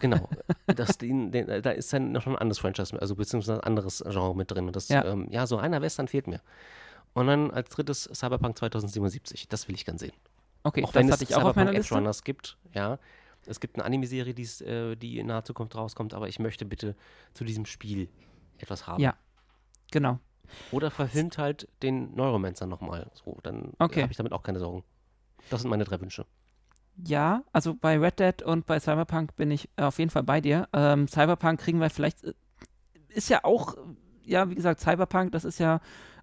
[0.00, 0.28] Genau.
[0.66, 4.36] Das, den, den, da ist dann noch ein anderes Franchise, also beziehungsweise ein anderes Genre
[4.36, 4.66] mit drin.
[4.68, 5.04] Und das, Ja.
[5.04, 6.40] Ähm, ja, so einer Western fehlt mir.
[7.12, 9.48] Und dann als drittes Cyberpunk 2077.
[9.48, 10.12] Das will ich gern sehen.
[10.62, 11.94] Okay, auch das wenn es hatte ich auch auf meiner Cyberpunk Liste.
[11.94, 12.98] Runners gibt, ja.
[13.46, 16.94] Es gibt eine Anime-Serie, äh, die in naher Zukunft rauskommt, aber ich möchte bitte
[17.34, 18.08] zu diesem Spiel
[18.58, 19.02] etwas haben.
[19.02, 19.14] Ja.
[19.90, 20.18] Genau.
[20.70, 23.10] Oder verfilmt halt den Neuromancer nochmal.
[23.24, 24.02] So, dann Okay.
[24.02, 24.84] habe ich damit auch keine Sorgen.
[25.48, 26.26] Das sind meine drei Wünsche.
[27.06, 30.40] Ja, also bei Red Dead und bei Cyberpunk bin ich äh, auf jeden Fall bei
[30.40, 30.68] dir.
[30.72, 32.34] Ähm, Cyberpunk kriegen wir vielleicht, äh,
[33.08, 33.76] ist ja auch,
[34.24, 35.80] ja, wie gesagt, Cyberpunk, das ist ja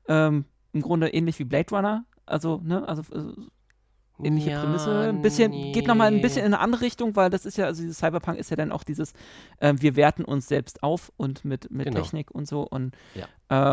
[0.07, 2.05] ähm, im Grunde ähnlich wie Blade Runner.
[2.25, 5.09] Also, ne, also äh, ähnliche Ja, Prämisse.
[5.09, 6.47] Ein bisschen, geht nochmal ein bisschen nee.
[6.47, 8.83] in eine andere Richtung, weil das ist ja, also dieses Cyberpunk ist ja dann auch
[8.83, 9.13] dieses,
[9.59, 12.01] äh, wir werten uns selbst auf und mit, mit Genau.
[12.01, 12.61] Technik und so.
[12.63, 13.27] Und Ja.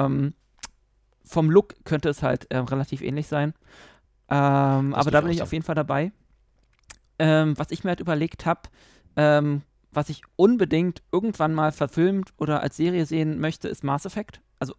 [0.04, 0.34] ähm,
[1.24, 3.54] vom Look könnte es halt äh, relativ ähnlich sein.
[4.28, 6.12] Ähm, aber da bin ich auf jeden Fall dabei.
[7.18, 8.62] Ähm, was ich mir halt überlegt habe,
[9.16, 9.62] ähm,
[9.92, 14.40] was ich unbedingt irgendwann mal verfilmt oder als Serie sehen möchte, ist Mass Effect.
[14.58, 14.74] Also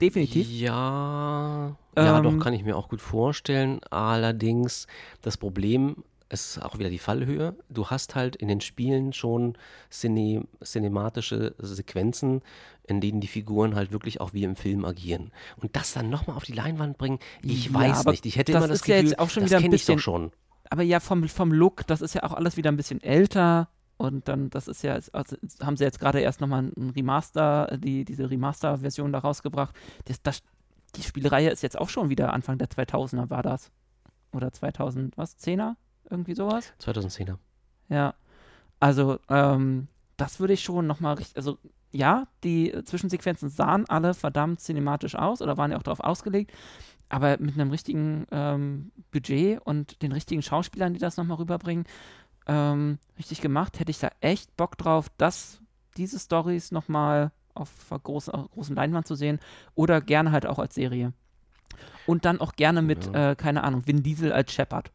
[0.00, 0.48] definitiv.
[0.48, 3.80] Ja, ja, Ähm, doch, kann ich mir auch gut vorstellen.
[3.90, 4.86] Allerdings,
[5.20, 7.54] das Problem ist auch wieder die Fallhöhe.
[7.68, 9.56] Du hast halt in den Spielen schon
[9.90, 12.42] cine, cinematische Sequenzen,
[12.86, 15.30] in denen die Figuren halt wirklich auch wie im Film agieren.
[15.56, 18.26] Und das dann nochmal auf die Leinwand bringen, ich Ja, weiß nicht.
[18.26, 19.98] Ich hätte das immer das ist ja Gefühl, jetzt auch schon das kenne ich doch
[19.98, 20.32] schon.
[20.74, 23.68] Aber ja, vom, vom Look, das ist ja auch alles wieder ein bisschen älter.
[23.96, 28.04] Und dann, das ist ja, also haben sie jetzt gerade erst nochmal ein Remaster, die,
[28.04, 29.72] diese Remaster-Version da rausgebracht.
[30.06, 30.42] Das, das,
[30.96, 33.70] die Spielreihe ist jetzt auch schon wieder Anfang der 2000er, war das?
[34.32, 35.38] Oder 2000, was?
[35.38, 35.76] 10er?
[36.10, 36.72] Irgendwie sowas?
[36.80, 37.36] 2010er.
[37.88, 38.14] Ja.
[38.80, 39.86] Also, ähm,
[40.16, 41.58] das würde ich schon nochmal richtig, also
[41.92, 46.52] ja, die äh, Zwischensequenzen sahen alle verdammt cinematisch aus oder waren ja auch darauf ausgelegt,
[47.14, 51.84] aber mit einem richtigen ähm, Budget und den richtigen Schauspielern, die das nochmal rüberbringen,
[52.48, 55.60] ähm, richtig gemacht, hätte ich da echt Bock drauf, dass
[55.96, 57.70] diese Stories nochmal auf
[58.02, 59.38] großen, auf großen Leinwand zu sehen
[59.76, 61.12] oder gerne halt auch als Serie.
[62.04, 63.30] Und dann auch gerne mit, Ja.
[63.30, 64.90] äh, keine Ahnung, Vin Diesel als Shepard.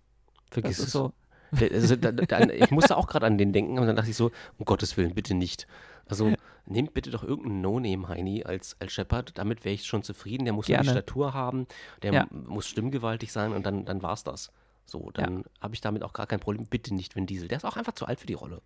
[0.51, 0.91] Vergiss Das ist es.
[0.91, 1.13] so.
[1.57, 4.29] Also, da, da, ich musste auch gerade an den denken, und dann dachte ich so,
[4.57, 5.67] um Gottes Willen, bitte nicht.
[6.05, 6.33] Also
[6.69, 10.45] nehmt bitte doch irgendeinen No-Name-Heini als, als Shepard, damit wäre ich schon zufrieden.
[10.45, 10.89] Der muss Gerne.
[10.89, 11.67] Statur haben,
[12.03, 12.27] der Ja.
[12.31, 14.51] muss stimmgewaltig sein und dann, dann war's das.
[14.85, 16.65] So, dann habe ich damit auch gar kein Problem.
[16.65, 17.47] Bitte nicht Vin Diesel.
[17.47, 18.61] Der ist auch einfach zu alt für die Rolle.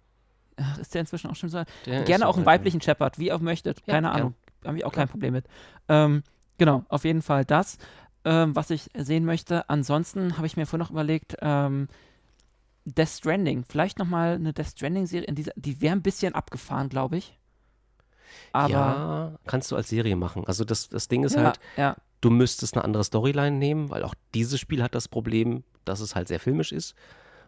[0.55, 1.63] Ach, ist der inzwischen auch schon so?
[1.85, 2.59] Der ist Gerne auch einen alt, ja.
[2.59, 3.79] weiblichen Shepard, wie ihr auch möchtet.
[3.85, 4.11] Ja, Keine.
[4.11, 4.35] Ahnung.
[4.65, 5.45] Habe ich auch kein Problem mit.
[5.89, 6.23] Ähm,
[6.57, 7.77] genau, auf jeden Fall das,
[8.23, 9.69] ähm, was ich sehen möchte.
[9.69, 11.89] Ansonsten habe ich mir vorhin noch überlegt, ähm,
[12.85, 13.65] Death Stranding.
[13.67, 15.27] Vielleicht nochmal eine Death Stranding-Serie.
[15.55, 17.37] Die wäre ein bisschen abgefahren, glaube ich.
[18.51, 18.69] Aber.
[18.71, 20.43] ja, kannst du als Serie machen.
[20.45, 24.03] Also das, das Ding ist ja, halt, ja, du müsstest eine andere Storyline nehmen, weil
[24.03, 26.95] auch dieses Spiel hat das Problem, dass es halt sehr filmisch ist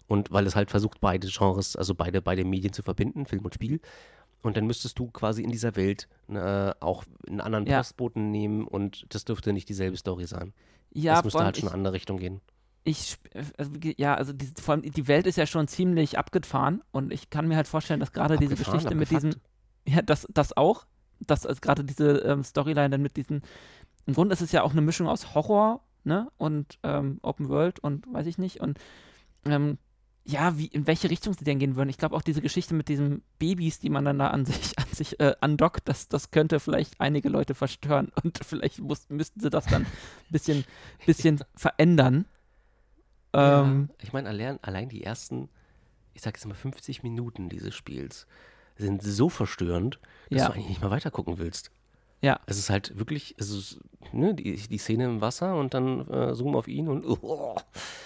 [0.08, 3.54] und weil es halt versucht, beide Genres, also beide, beide Medien zu verbinden, Film und
[3.54, 3.80] Spiel.
[4.42, 7.78] Und dann müsstest du quasi in dieser Welt äh, auch einen anderen Ja.
[7.78, 10.54] Postboten nehmen und das dürfte nicht dieselbe Story sein.
[10.94, 12.42] ja das müsste halt schon in eine andere Richtung gehen.
[12.84, 13.18] ich,
[13.58, 17.32] also, ja, also die, vor allem die Welt ist ja schon ziemlich abgefahren und ich
[17.32, 19.34] kann mir halt vorstellen, dass gerade diese Geschichte mit abgefuckt.
[19.34, 19.42] diesem,
[19.88, 20.86] ja, das, das auch,
[21.20, 23.42] dass also gerade diese ähm, Storyline dann mit diesen,
[24.06, 27.80] im Grunde ist es ja auch eine Mischung aus Horror, ne, und ähm, Open World
[27.80, 28.80] und weiß ich nicht und
[29.46, 29.78] ähm,
[30.28, 31.90] ja, wie, in welche Richtung sie denn gehen würden.
[31.90, 34.88] Ich glaube auch diese Geschichte mit diesen Babys, die man dann da an sich, an
[34.92, 39.50] sich äh, andockt, das, das könnte vielleicht einige Leute verstören und vielleicht muss, müssten sie
[39.50, 39.92] das dann ein
[40.30, 40.66] bisschen,
[41.06, 42.26] bisschen verändern.
[43.34, 45.50] Ähm, ja, ich meine, allein, allein die ersten,
[46.14, 48.26] ich sag jetzt mal 50 Minuten dieses Spiels
[48.78, 50.00] sind so verstörend,
[50.30, 50.48] dass Ja.
[50.48, 51.72] du eigentlich nicht mal weitergucken willst.
[52.22, 52.40] Ja.
[52.48, 53.80] Es ist halt wirklich, es ist,
[54.12, 57.56] ne, die, die Szene im Wasser und dann äh, Zoom auf ihn und oh.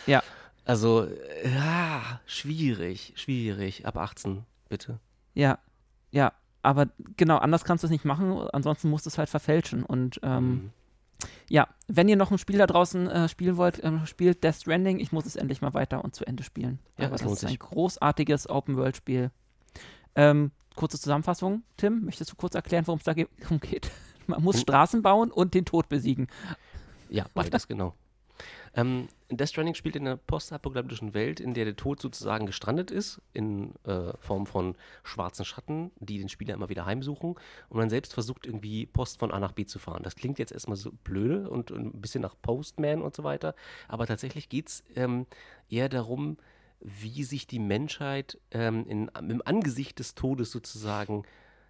[0.07, 0.21] Ja.
[0.65, 1.07] Also,
[1.43, 3.85] ja, schwierig, schwierig.
[3.87, 4.99] Ab 18, bitte.
[5.33, 5.57] Ja,
[6.11, 6.87] ja, aber
[7.17, 9.83] genau, anders kannst du es nicht machen, ansonsten musst du es halt verfälschen.
[9.83, 10.69] Und ähm, Mhm.
[11.49, 14.99] ja, wenn ihr noch ein Spiel da draußen äh, spielen wollt, ähm, spielt Death Stranding.
[14.99, 16.79] Ich muss es endlich mal weiter und zu Ende spielen.
[16.97, 19.31] Ja, aber das ist ein großartiges Open-World-Spiel.
[20.15, 23.27] Ähm, kurze Zusammenfassung, Tim, möchtest du kurz erklären, worum es da ge
[23.61, 23.91] geht?
[24.27, 24.61] Man muss Hm.
[24.61, 26.27] Straßen bauen und den Tod besiegen.
[27.09, 27.95] Ja, beides, genau.
[28.75, 33.21] Ähm, Death Stranding spielt in einer postapokalyptischen Welt, in der der Tod sozusagen gestrandet ist,
[33.33, 38.13] in äh, Form von schwarzen Schatten, die den Spieler immer wieder heimsuchen und man selbst
[38.13, 40.03] versucht irgendwie Post von A nach B zu fahren.
[40.03, 43.55] Das klingt jetzt erstmal so blöde und, und ein bisschen nach Postman und so weiter,
[43.87, 45.25] aber tatsächlich geht es ähm,
[45.69, 46.37] eher darum,
[46.81, 51.23] wie sich die Menschheit ähm, in, im Angesicht des Todes sozusagen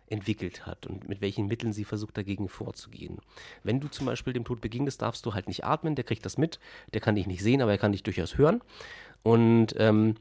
[0.08, 3.20] entwickelt hat und mit welchen Mitteln sie versucht dagegen vorzugehen.
[3.64, 6.38] Wenn du zum Beispiel dem Tod begegnest, darfst du halt nicht atmen, der kriegt das
[6.38, 6.60] mit,
[6.94, 8.62] der kann dich nicht sehen, aber er kann dich durchaus hören.
[9.22, 10.16] Und ähm,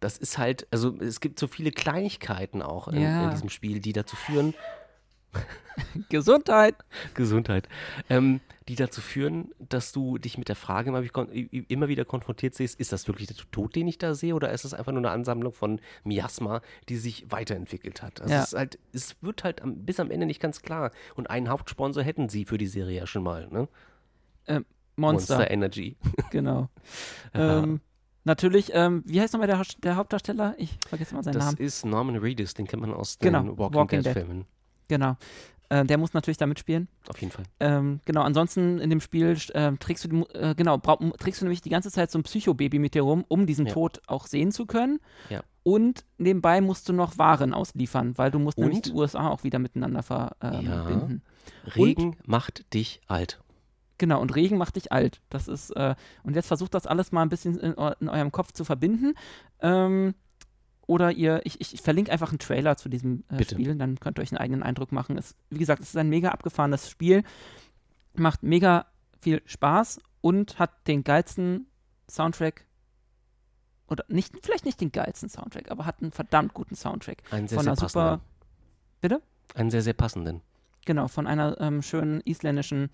[0.00, 3.24] das ist halt, also es gibt so viele Kleinigkeiten auch in, Ja.
[3.24, 4.54] in diesem Spiel, die dazu führen,
[6.08, 6.74] Gesundheit!
[7.14, 7.68] Gesundheit,
[8.08, 12.92] ähm, die dazu führen, dass du dich mit der Frage immer, wieder konfrontiert siehst, ist
[12.92, 15.52] das wirklich der Tod, den ich da sehe, oder ist das einfach nur eine Ansammlung
[15.52, 18.20] von Miasma, die sich weiterentwickelt hat?
[18.20, 18.42] Also Ja.
[18.42, 20.90] es, halt, es wird halt am, bis am Ende nicht ganz klar.
[21.14, 23.68] Und einen Hauptsponsor hätten sie für die Serie ja schon mal, ne?
[24.96, 25.96] Monster, Energy.
[26.30, 26.68] genau.
[27.34, 27.80] Ähm,
[28.24, 30.54] natürlich, ähm, wie heißt nochmal der, der Hauptdarsteller?
[30.56, 31.56] Ich vergesse mal seinen Das Namen.
[31.58, 34.06] ist Norman Reedus, den kennt man aus den Genau, Walking, Walking Dead.
[34.06, 34.46] Dead-Filmen.
[34.88, 35.16] Genau.
[35.68, 36.86] Äh, der muss natürlich da mitspielen.
[37.08, 37.44] Auf jeden Fall.
[37.58, 41.44] Ähm, genau, ansonsten in dem Spiel ähm, trägst du, äh, genau, brau- m- trägst du
[41.44, 43.72] nämlich die ganze Zeit so ein Psychobaby mit dir rum, um diesen Ja.
[43.72, 45.00] Tod auch sehen zu können.
[45.28, 45.42] Ja.
[45.64, 48.86] Und nebenbei musst du noch Waren ausliefern, weil du musst nämlich Und?
[48.86, 51.22] die USA auch wieder miteinander verbinden.
[51.66, 51.72] Ja.
[51.74, 53.40] Regen macht dich alt.
[53.98, 55.20] Genau, und Regen macht dich alt.
[55.30, 58.52] Das ist, äh, und jetzt versucht das alles mal ein bisschen in, in eurem Kopf
[58.52, 59.14] zu verbinden.
[59.60, 60.14] Ähm,
[60.86, 63.44] oder ihr, ich, ich verlinke einfach einen Trailer zu diesem äh.
[63.44, 65.18] Spiel, dann könnt ihr euch einen eigenen Eindruck machen.
[65.18, 67.24] Es, wie gesagt, es ist ein mega abgefahrenes Spiel,
[68.14, 68.86] macht mega
[69.20, 71.66] viel Spaß und hat den geilsten
[72.08, 72.64] Soundtrack.
[73.88, 77.22] Oder nicht, vielleicht nicht den geilsten Soundtrack, aber hat einen verdammt guten Soundtrack.
[77.30, 77.90] Einen sehr, Von sehr einer passenden.
[77.90, 78.20] super,
[79.00, 79.22] Bitte?
[79.54, 80.42] Einen sehr, sehr passenden.
[80.84, 82.90] genau, von einer ähm, schönen isländischen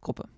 [0.00, 0.28] Gruppe.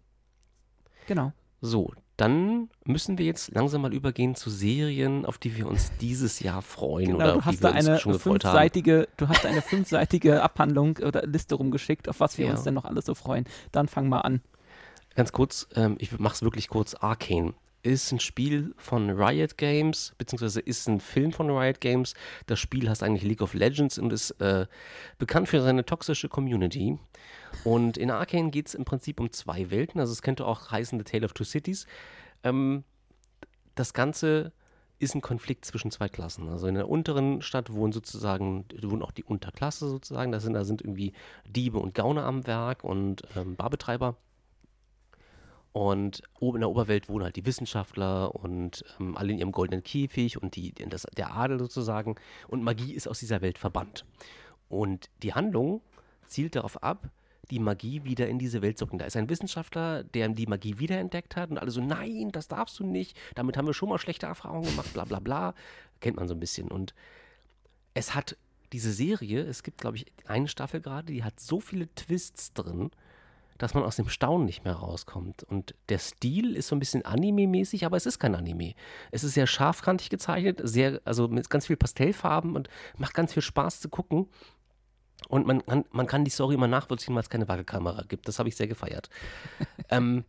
[1.06, 1.32] Genau.
[1.60, 6.40] So, dann müssen wir jetzt langsam mal übergehen zu Serien, auf die wir uns dieses
[6.40, 8.52] Jahr freuen Genau, oder du auf die hast wir uns eine schon gefreut haben.
[8.52, 12.52] fünfseitige, du hast eine fünfseitige Abhandlung oder Liste rumgeschickt, auf was wir Ja.
[12.52, 13.44] uns denn noch alles so freuen.
[13.72, 14.40] Dann fang mal an.
[15.16, 16.94] Ganz kurz, ähm, ich mach's wirklich kurz.
[16.94, 22.14] Arcane ist ein Spiel von Riot Games, beziehungsweise ist ein Film von Riot Games.
[22.46, 24.66] Das Spiel heißt eigentlich League of Legends und ist äh,
[25.18, 26.98] bekannt für seine toxische Community.
[27.64, 30.00] Und in Arcane geht es im Prinzip um zwei Welten.
[30.00, 31.86] Also es könnte auch heißen The Tale of Two Cities.
[32.42, 32.84] Ähm,
[33.74, 34.52] das Ganze
[34.98, 36.48] ist ein Konflikt zwischen zwei Klassen.
[36.48, 40.30] Also in der unteren Stadt wohnen sozusagen, wohnen auch die Unterklasse sozusagen.
[40.30, 41.14] Da sind, da sind irgendwie
[41.46, 44.16] Diebe und Gauner am Werk und ähm, Barbetreiber.
[45.72, 49.82] Und oben in der Oberwelt wohnen halt die Wissenschaftler und ähm, alle in ihrem goldenen
[49.82, 52.16] Käfig und die, das, der Adel sozusagen.
[52.48, 54.04] Und Magie ist aus dieser Welt verbannt.
[54.68, 55.80] Und die Handlung
[56.26, 57.08] zielt darauf ab,
[57.50, 59.00] die Magie wieder in diese Welt zu bringen.
[59.00, 62.78] Da ist ein Wissenschaftler, der die Magie wiederentdeckt hat und alle so, nein, das darfst
[62.78, 65.54] du nicht, damit haben wir schon mal schlechte Erfahrungen gemacht, bla bla bla.
[66.00, 66.68] Kennt man so ein bisschen.
[66.70, 66.94] Und
[67.94, 68.36] es hat
[68.72, 72.90] diese Serie, es gibt, glaube ich, eine Staffel gerade, die hat so viele Twists drin,
[73.58, 75.42] dass man aus dem Staunen nicht mehr rauskommt.
[75.42, 78.74] Und der Stil ist so ein bisschen Anime-mäßig, aber es ist kein Anime.
[79.10, 83.42] Es ist sehr scharfkantig gezeichnet, sehr, also mit ganz viel Pastellfarben und macht ganz viel
[83.42, 84.28] Spaß zu gucken.
[85.28, 88.26] Und man, man, man kann die Story immer nachvollziehen, weil es keine Wackelkamera gibt.
[88.28, 89.10] Das habe ich sehr gefeiert.
[89.90, 90.24] ähm,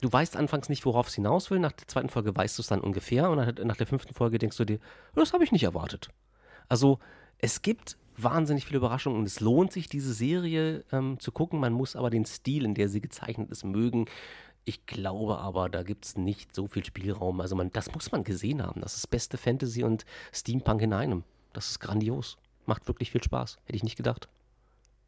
[0.00, 1.58] du weißt anfangs nicht, worauf es hinaus will.
[1.58, 3.30] Nach der zweiten Folge weißt du es dann ungefähr.
[3.30, 4.78] Und nach, nach der fünften Folge denkst du dir,
[5.14, 6.10] das habe ich nicht erwartet.
[6.68, 6.98] Also
[7.38, 11.60] es gibt wahnsinnig viele Überraschungen und es lohnt sich, diese Serie ähm, zu gucken.
[11.60, 14.06] Man muss aber den Stil, in der sie gezeichnet ist, mögen.
[14.64, 17.40] Ich glaube aber, da gibt es nicht so viel Spielraum.
[17.40, 18.80] Also man, das muss man gesehen haben.
[18.80, 21.24] Das ist beste Fantasy und Steampunk in einem.
[21.52, 22.36] Das ist grandios.
[22.68, 23.56] Macht wirklich viel Spaß.
[23.64, 24.28] Hätte ich nicht gedacht.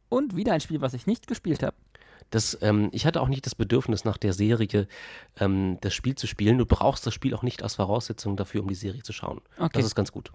[0.09, 1.75] Und wieder ein Spiel, was ich nicht gespielt habe.
[2.31, 4.87] Das, ähm, ich hatte auch nicht das Bedürfnis, nach der Serie
[5.39, 6.57] ähm, das Spiel zu spielen.
[6.57, 9.41] Du brauchst das Spiel auch nicht als Voraussetzung dafür, um die Serie zu schauen.
[9.57, 9.69] Okay.
[9.73, 10.31] Das ist ganz gut.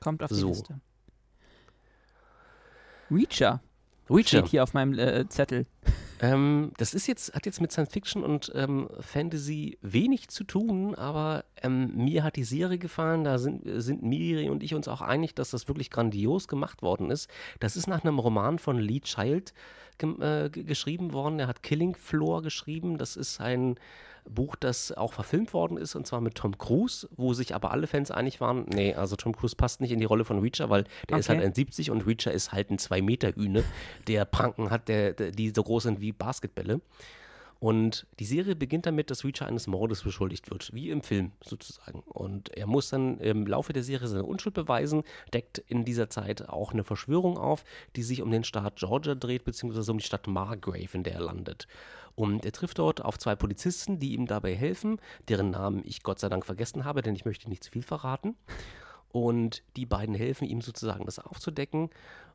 [0.00, 0.48] Kommt auf die so.
[0.48, 0.80] Liste.
[3.10, 3.60] Reacher.
[4.08, 4.38] Reacher.
[4.38, 5.66] Steht hier auf meinem äh, Zettel.
[6.22, 10.94] Ähm, das ist jetzt, hat jetzt mit Science Fiction und ähm, Fantasy wenig zu tun,
[10.94, 13.24] aber ähm, mir hat die Serie gefallen.
[13.24, 17.10] Da sind, sind Miri und ich uns auch einig, dass das wirklich grandios gemacht worden
[17.10, 17.28] ist.
[17.58, 19.52] Das ist nach einem Roman von Lee Child
[20.02, 21.38] äh, geschrieben worden.
[21.38, 22.98] Er hat Killing Floor geschrieben.
[22.98, 23.76] Das ist ein
[24.28, 27.86] Buch, das auch verfilmt worden ist, und zwar mit Tom Cruise, wo sich aber alle
[27.86, 30.84] Fans einig waren, nee, also Tom Cruise passt nicht in die Rolle von Reacher, weil
[31.08, 31.18] der okay.
[31.20, 33.64] ist halt ein 70 und Reacher ist halt ein 2-Meter-Hühne,
[34.06, 36.80] der Pranken hat, der, der, die so groß sind wie Basketbälle.
[37.62, 42.00] Und die Serie beginnt damit, dass Reacher eines Mordes beschuldigt wird, wie im Film sozusagen.
[42.00, 46.48] Und er muss dann im Laufe der Serie seine Unschuld beweisen, deckt in dieser Zeit
[46.48, 47.62] auch eine Verschwörung auf,
[47.94, 51.20] die sich um den Staat Georgia dreht, beziehungsweise um die Stadt Margrave, in der er
[51.20, 51.68] landet.
[52.16, 54.98] Und er trifft dort auf zwei Polizisten, die ihm dabei helfen,
[55.28, 58.34] deren Namen ich Gott sei Dank vergessen habe, denn ich möchte nicht zu viel verraten.
[59.12, 61.90] Und die beiden helfen ihm sozusagen, das aufzudecken.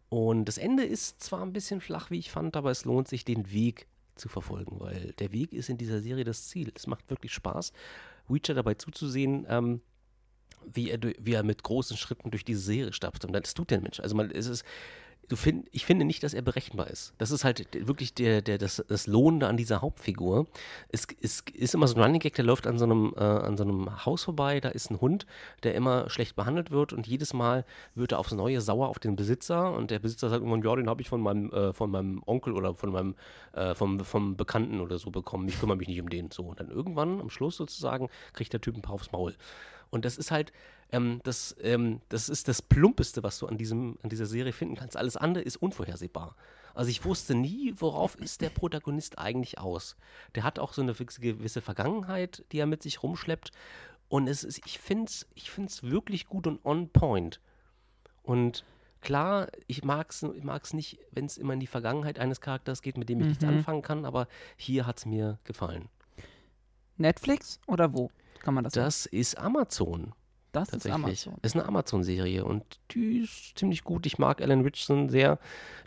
[0.08, 3.26] Und das Ende ist zwar ein bisschen flach, wie ich fand, aber es lohnt sich,
[3.26, 3.88] den Weg
[4.18, 6.72] zu verfolgen, weil der Weg ist in dieser Serie das Ziel.
[6.76, 7.72] Es macht wirklich Spaß,
[8.30, 9.82] Reacher dabei zuzusehen, ähm,
[10.66, 13.26] wie, er, wie er mit großen Schritten durch diese Serie stapft.
[13.26, 14.00] Und das tut der Mensch.
[14.00, 14.66] Also man, es ist,
[15.28, 17.14] du find, ich finde nicht, dass er berechenbar ist.
[17.18, 20.48] Das ist halt wirklich der, der, das, das Lohnende an dieser Hauptfigur.
[20.90, 23.58] Es, es ist immer so ein Running Gag, der läuft an so, einem, äh, an
[23.58, 25.26] so einem Haus vorbei, da ist ein Hund,
[25.64, 29.16] der immer schlecht behandelt wird und jedes Mal wird er aufs Neue sauer auf den
[29.16, 32.22] Besitzer und der Besitzer sagt irgendwann, ja, den habe ich von meinem, äh, von meinem
[32.26, 33.16] Onkel oder von meinem,
[33.54, 35.48] äh, vom, vom Bekannten oder so bekommen.
[35.50, 36.32] Ich kümmere mich nicht um den.
[36.32, 39.36] So, und dann irgendwann am Schluss sozusagen kriegt der Typ ein paar aufs Maul.
[39.90, 40.52] Und das ist halt,
[40.92, 44.76] ähm, das, ähm, das ist das Plumpeste, was du an, diesem, an dieser Serie finden
[44.76, 44.96] kannst.
[44.96, 46.36] Alles andere ist unvorhersehbar.
[46.74, 49.98] Also ich wusste nie, worauf ist der Protagonist eigentlich aus.
[50.36, 53.52] Der hat auch so eine gewisse Vergangenheit, die er mit sich rumschleppt.
[54.10, 57.42] Und es ist, ich finde es ich find's wirklich gut und on point.
[58.24, 58.64] Und
[59.02, 62.82] klar, ich mag es ich mag's nicht, wenn es immer in die Vergangenheit eines Charakters
[62.82, 63.30] geht, mit dem ich mhm.
[63.30, 65.90] nichts anfangen kann, aber hier hat es mir gefallen.
[66.96, 68.10] Netflix oder wo
[68.40, 69.16] kann man das Das sagen?
[69.18, 70.14] ist Amazon.
[70.60, 71.36] Das ist Amazon.
[71.42, 74.06] Ist eine Amazon-Serie und die ist ziemlich gut.
[74.06, 75.40] Ich mag Alan Richardson sehr,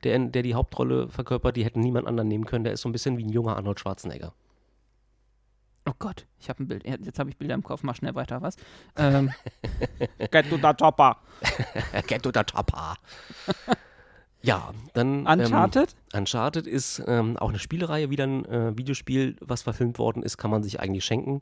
[0.04, 1.56] der, der die Hauptrolle verkörpert.
[1.56, 2.64] Die hätten niemand anderen nehmen können.
[2.64, 4.32] Der ist so ein bisschen wie ein junger Arnold Schwarzenegger.
[5.88, 6.86] Oh Gott, ich habe ein Bild.
[6.86, 7.82] Jetzt habe ich Bilder im Kopf.
[7.82, 8.56] Mach schnell weiter, was?
[8.96, 9.30] Ähm,
[10.30, 11.16] get to the topper.
[12.06, 12.94] get to the topper.
[14.42, 15.26] Ja, dann.
[15.26, 15.94] Uncharted?
[16.14, 20.38] Ähm, Uncharted ist ähm, auch eine Spielereihe, wieder ein äh, Videospiel, was verfilmt worden ist,
[20.38, 21.40] kann man sich eigentlich schenken.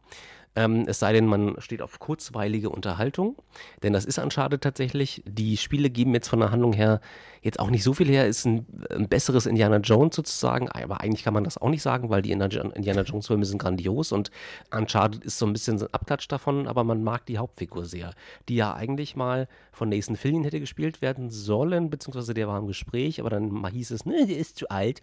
[0.56, 3.36] Ähm, es sei denn, man steht auf kurzweilige Unterhaltung,
[3.82, 5.22] denn das ist Uncharted tatsächlich.
[5.26, 7.00] Die Spiele geben jetzt von der Handlung her
[7.42, 11.22] jetzt auch nicht so viel her, ist ein, ein besseres Indiana Jones sozusagen, aber eigentlich
[11.22, 14.30] kann man das auch nicht sagen, weil die Indiana Jones Filme sind grandios und
[14.74, 18.12] Uncharted ist so ein bisschen ein Abklatsch davon, aber man mag die Hauptfigur sehr,
[18.48, 22.66] die ja eigentlich mal von Nathan Fillion hätte gespielt werden sollen, beziehungsweise der war im
[22.66, 25.00] Gespräch, aber dann hieß es, ne, der ist zu alt.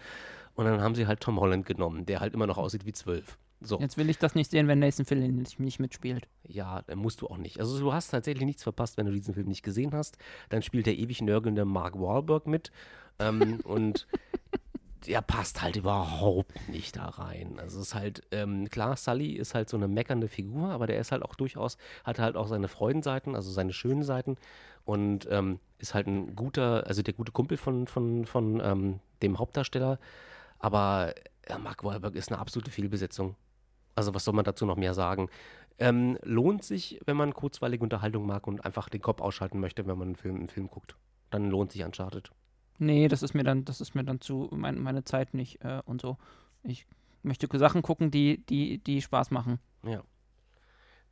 [0.56, 3.38] Und dann haben sie halt Tom Holland genommen, der halt immer noch aussieht wie zwölf.
[3.62, 3.80] So.
[3.80, 6.28] Jetzt will ich das nicht sehen, wenn Nathan Fillion nicht, mitspielt.
[6.48, 7.60] Ja, musst du auch nicht.
[7.60, 10.18] Also du hast tatsächlich nichts verpasst, wenn du diesen Film nicht gesehen hast.
[10.50, 12.72] Dann spielt der ewig nörgelnde Mark Wahlberg mit.
[13.20, 14.08] Ähm, und
[15.08, 17.60] der passt halt überhaupt nicht da rein.
[17.60, 21.00] Also es ist halt, ähm, klar, Sully ist halt so eine meckernde Figur, aber der
[21.00, 24.38] ist halt auch durchaus, hat halt auch seine Freudenseiten, also seine schönen Seiten
[24.84, 29.38] und ähm, ist halt ein guter, also der gute Kumpel von, von, von ähm, dem
[29.38, 30.00] Hauptdarsteller.
[30.60, 31.14] Aber
[31.48, 33.36] Ja, Mark Wahlberg ist eine absolute Fehlbesetzung.
[33.96, 35.30] Also was soll man dazu noch mehr sagen?
[35.78, 39.98] Ähm, lohnt sich, wenn man kurzweilige Unterhaltung mag und einfach den Kopf ausschalten möchte, wenn
[39.98, 40.96] man einen Film, einen Film guckt.
[41.32, 42.32] Dann lohnt sich Uncharted.
[42.78, 45.82] Nee, das ist mir dann, das ist mir dann zu mein, meine Zeit nicht äh,
[45.86, 46.18] und so.
[46.64, 46.86] Ich
[47.24, 49.60] möchte Sachen gucken, die, die, die Spaß machen.
[49.86, 50.04] Ja.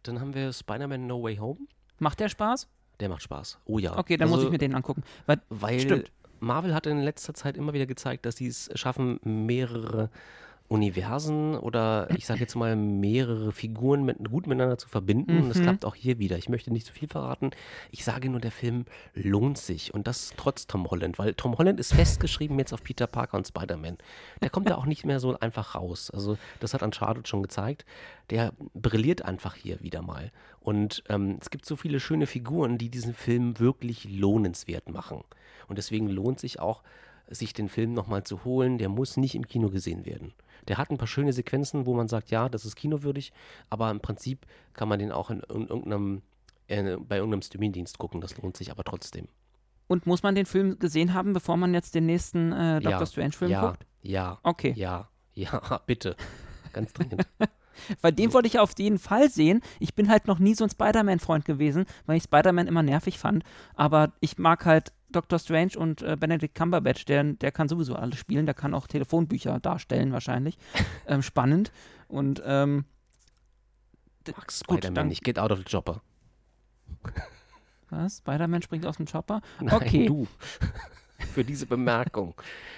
[0.04, 1.60] Dann haben wir Spider-Man No Way Home.
[2.00, 2.68] Macht der Spaß?
[3.00, 3.60] Der macht Spaß.
[3.66, 3.98] Oh ja.
[3.98, 5.04] Okay, dann also, muss ich mir den angucken.
[5.26, 6.12] Weil, Weil stimmt.
[6.40, 10.10] Marvel hat in letzter Zeit immer wieder gezeigt, dass sie es schaffen, mehrere
[10.70, 15.38] Universen oder ich sage jetzt mal mehrere Figuren mit, gut miteinander zu verbinden.
[15.44, 15.64] Und das Mhm.
[15.64, 16.38] klappt auch hier wieder.
[16.38, 17.52] Ich möchte nicht zu viel verraten.
[17.92, 19.94] Ich sage nur, der Film lohnt sich.
[19.94, 23.48] Und das trotz Tom Holland, weil Tom Holland ist festgeschrieben jetzt auf Peter Parker und
[23.48, 23.98] Spider-Man.
[24.42, 26.10] Der kommt da auch nicht mehr so einfach raus.
[26.10, 27.86] Also das hat Uncharted schon gezeigt.
[28.32, 30.32] Der brilliert einfach hier wieder mal.
[30.60, 35.24] Und ähm, es gibt so viele schöne Figuren, die diesen Film wirklich lohnenswert machen.
[35.68, 36.82] Und deswegen lohnt sich auch,
[37.30, 38.78] sich den Film nochmal zu holen.
[38.78, 40.34] Der muss nicht im Kino gesehen werden.
[40.68, 43.34] Der hat ein paar schöne Sequenzen, wo man sagt, ja, das ist kinowürdig,
[43.70, 46.22] aber im Prinzip kann man den auch in, in irgendeinem,
[46.68, 48.22] äh, bei irgendeinem Streamingdienst gucken.
[48.22, 49.28] Das lohnt sich aber trotzdem.
[49.88, 53.06] Und muss man den Film gesehen haben, bevor man jetzt den nächsten äh, Doctor ja,
[53.06, 53.86] Strange-Film ja, guckt?
[54.02, 54.74] Ja, Okay.
[54.76, 56.16] ja, ja, bitte.
[56.72, 57.28] Ganz dringend.
[58.02, 59.62] Weil den wollte ich auf jeden Fall sehen.
[59.80, 63.44] Ich bin halt noch nie so ein Spider-Man-Freund gewesen, weil ich Spider-Man immer nervig fand.
[63.76, 68.18] Aber ich mag halt Doctor Strange und äh, Benedict Cumberbatch, der, der kann sowieso alles
[68.20, 68.46] spielen.
[68.46, 70.58] Der kann auch Telefonbücher darstellen, wahrscheinlich.
[71.08, 71.72] ähm, spannend.
[72.08, 72.86] Und ähm,
[74.36, 75.24] Mag Spider-Man nicht.
[75.24, 76.02] Get out of the chopper.
[77.90, 78.18] was?
[78.18, 79.42] Spider-Man springt aus dem Chopper?
[79.60, 80.06] Nein, Okay.
[80.08, 80.28] du.
[81.34, 82.34] Für diese Bemerkung.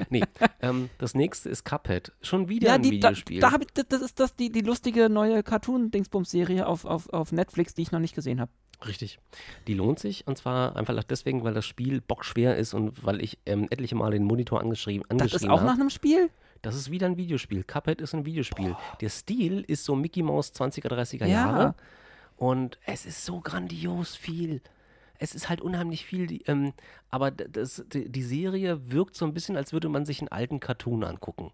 [0.09, 0.21] Nee,
[0.61, 2.11] ähm, das nächste ist Cuphead.
[2.21, 3.39] Schon wieder Ja, ein die, da, Videospiel.
[3.41, 7.31] da hab ich, das- das ist das, die, die lustige neue Cartoon-Dingsbums-Serie auf, auf, auf
[7.31, 8.51] Netflix, die ich noch nicht gesehen habe.
[8.85, 9.19] Richtig.
[9.67, 13.37] Die lohnt sich und zwar einfach deswegen, weil das Spiel bockschwer ist und weil ich
[13.45, 15.81] ähm, etliche Male den Monitor angeschrieben, Das ist auch nach habe.
[15.81, 16.29] einem Spiel?
[16.61, 17.63] Das ist wieder ein Videospiel.
[17.63, 18.75] Cuphead ist ein Videospiel.
[18.99, 21.27] Der Stil ist so Mickey Mouse 20er, 30er Ja.
[21.27, 21.75] Jahre
[22.37, 24.61] und es ist so grandios viel.
[25.17, 26.73] Es ist halt unheimlich viel, die, ähm,
[27.09, 30.59] aber das, die, die Serie wirkt so ein bisschen, als würde man sich einen alten
[30.59, 31.51] Cartoon angucken.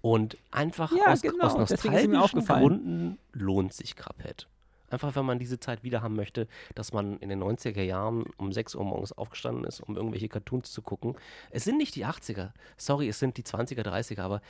[0.00, 2.44] Und einfach Ja, aus, genau, aus nostalgischen.
[2.46, 4.46] Gründen lohnt sich Cuphead.
[4.88, 8.52] Einfach, wenn man diese Zeit wieder haben möchte, dass man in den 90er Jahren um
[8.52, 11.16] 6 Uhr morgens aufgestanden ist, um irgendwelche Cartoons zu gucken.
[11.50, 14.40] Es sind nicht die 80er, sorry, es sind die 20er, 30er, aber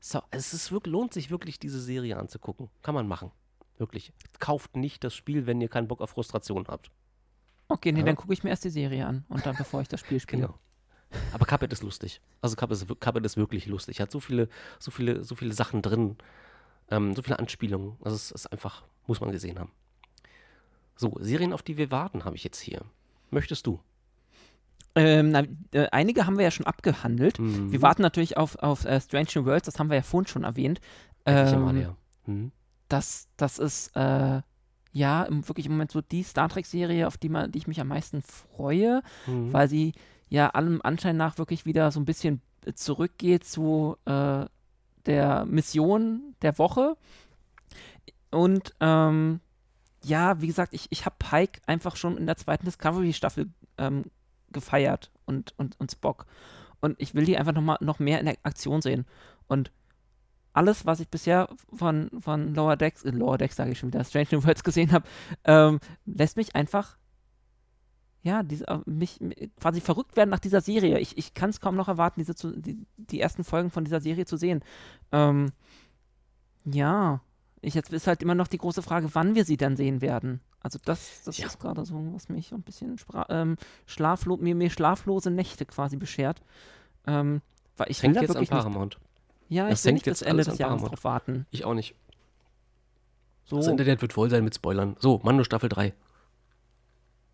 [0.00, 2.68] so, es ist wirklich, lohnt sich wirklich, diese Serie anzugucken.
[2.82, 3.30] Kann man machen.
[3.78, 4.12] Wirklich.
[4.38, 6.90] Kauft nicht das Spiel, wenn ihr keinen Bock auf Frustration habt.
[7.68, 8.06] Okay, nee, Ja.
[8.06, 10.42] dann gucke ich mir erst die Serie an und dann, bevor ich das Spiel spiele.
[10.42, 10.58] Genau.
[11.32, 12.20] Aber Cuphead ist lustig.
[12.42, 14.00] Also Cuphead ist, wir- Cuphead ist wirklich lustig.
[14.00, 14.48] Hat so viele,
[14.78, 16.16] so viele, so viele Sachen drin.
[16.90, 17.96] Ähm, so viele Anspielungen.
[18.02, 19.72] Also es ist einfach, muss man gesehen haben.
[20.96, 22.82] So, Serien, auf die wir warten, habe ich jetzt hier.
[23.30, 23.80] Möchtest du?
[24.96, 25.42] Ähm, na,
[25.72, 27.40] äh, einige haben wir ja schon abgehandelt.
[27.40, 27.72] Mhm.
[27.72, 30.44] Wir warten natürlich auf, auf äh, Strange New Worlds, das haben wir ja vorhin schon
[30.44, 30.80] erwähnt.
[31.26, 31.96] Ähm, Male, ja.
[32.26, 32.52] Mhm.
[32.88, 34.40] das, das ist äh,
[34.92, 37.80] ja im, wirklich im Moment so die Star Trek-Serie, auf die, man, die ich mich
[37.80, 39.52] am meisten freue, Mhm.
[39.52, 39.94] weil sie
[40.28, 42.40] ja allem Anschein nach wirklich wieder so ein bisschen
[42.74, 44.44] zurückgeht zu äh,
[45.06, 46.96] der Mission der Woche.
[48.30, 49.40] Und ähm,
[50.04, 54.04] ja, wie gesagt, ich, ich habe Pike einfach schon in der zweiten Discovery-Staffel ähm,
[54.50, 56.26] gefeiert und, und, und Spock.
[56.80, 59.06] Und ich will die einfach noch, mal, noch mehr in der Aktion sehen.
[59.48, 59.72] Und
[60.52, 64.04] alles, was ich bisher von, von Lower Decks, äh, Lower Decks sage ich schon wieder,
[64.04, 65.06] Strange New Worlds gesehen habe,
[65.44, 66.96] ähm, lässt mich einfach,
[68.22, 70.98] ja, diese, äh, mich mich quasi verrückt werden nach dieser Serie.
[70.98, 74.00] Ich, ich kann es kaum noch erwarten, diese zu, die, die ersten Folgen von dieser
[74.00, 74.62] Serie zu sehen.
[75.10, 75.52] Ähm,
[76.64, 77.20] ja,
[77.64, 80.40] ich, jetzt ist halt immer noch die große Frage, wann wir sie dann sehen werden.
[80.60, 81.46] Also das, das Ja.
[81.46, 82.96] ist gerade so, was mich ein bisschen
[83.28, 86.40] ähm, schlaflo mir, mir schlaflose Nächte quasi beschert.
[87.06, 87.42] Ähm,
[87.76, 88.98] weil ich hängt jetzt an wirklich nicht Paramount.
[89.48, 90.92] ja, Das ich will nicht bis jetzt Ende des Jahres Paramount.
[90.92, 91.46] drauf warten.
[91.50, 91.94] Ich auch nicht.
[93.44, 94.96] So, Das Internet wird voll sein mit Spoilern.
[95.00, 95.92] So, Mando Staffel 3.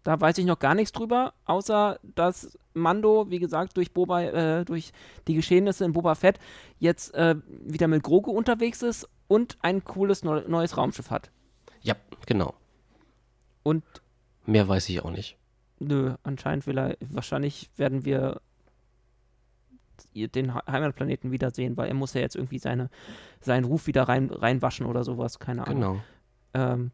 [0.02, 4.65] da weiß ich noch gar nichts drüber, außer dass Mando, wie gesagt, durch Boba, äh,
[4.65, 4.93] durch
[5.28, 6.39] die Geschehnisse in Boba Fett
[6.78, 11.31] jetzt äh, wieder mit Grogu unterwegs ist und ein cooles neu neues Raumschiff hat.
[11.82, 11.94] Ja,
[12.27, 12.52] genau.
[13.62, 13.85] Und
[14.44, 15.36] Mehr weiß ich auch nicht.
[15.78, 18.40] nö, anscheinend will er, wahrscheinlich werden wir
[20.15, 22.90] den He- Heimatplaneten wiedersehen, weil er muss ja jetzt irgendwie seine,
[23.40, 25.81] seinen Ruf wieder rein, reinwaschen oder sowas, keine Ahnung.
[25.81, 26.01] Genau.
[26.55, 26.90] Ähm,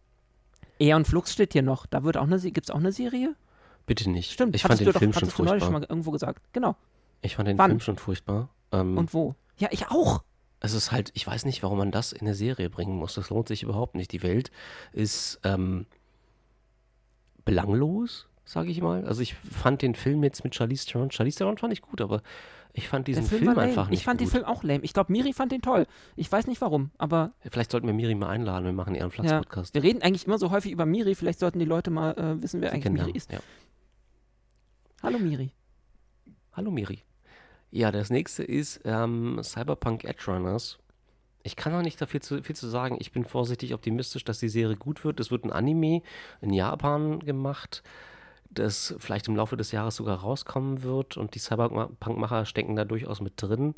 [0.79, 1.87] Eon Flux steht hier noch.
[1.87, 3.35] Da wird auch eine, gibt es auch eine Serie?
[3.87, 4.33] Bitte nicht.
[4.33, 5.71] Stimmt, ich fand den doch, Film schon hattest du schon furchtbar.
[5.71, 6.43] mal irgendwo gesagt.
[6.53, 6.77] Genau.
[7.23, 7.71] Ich fand den Wann?
[7.71, 8.51] Film schon furchtbar.
[8.73, 9.35] Ähm, Und wo?
[9.59, 10.23] Ja, ich auch.
[10.61, 13.15] Es ist halt, ich weiß nicht, warum man das in eine Serie bringen muss.
[13.15, 14.13] Das lohnt sich überhaupt nicht.
[14.13, 14.51] Die Welt
[14.93, 15.87] ist ähm,
[17.45, 19.05] belanglos, sage ich mal.
[19.07, 22.23] Also ich fand den Film jetzt mit Charlize Theron, Charlize Theron fand ich gut, aber
[22.73, 23.61] Ich fand diesen Der Film, lame.
[23.63, 24.29] einfach nicht Ich fand gut.
[24.29, 24.83] den Film auch lame.
[24.83, 25.87] Ich glaube, Miri fand den toll.
[26.17, 29.13] Ich weiß nicht warum, aber Vielleicht sollten wir Miri mal einladen, wir machen eher einen
[29.13, 29.75] ja, Platz-Podcast.
[29.75, 31.15] wir reden eigentlich immer so häufig über Miri.
[31.15, 33.31] Vielleicht sollten die Leute mal äh, wissen, wer Sie eigentlich Miri ist.
[33.33, 33.41] Ja.
[35.03, 35.53] Hallo Miri.
[36.53, 37.03] Hallo Miri.
[37.71, 40.79] Ja, das nächste ist ähm, Cyberpunk Edge Runners.
[41.43, 42.97] Ich kann noch nicht da viel zu, viel zu sagen.
[42.99, 45.21] Ich bin vorsichtig optimistisch, dass die Serie gut wird.
[45.21, 46.03] Es wird ein Anime
[46.41, 47.83] in Japan gemacht,
[48.51, 51.17] das vielleicht im Laufe des Jahres sogar rauskommen wird.
[51.17, 53.75] Und die Cyberpunk-Macher stecken da durchaus mit drin.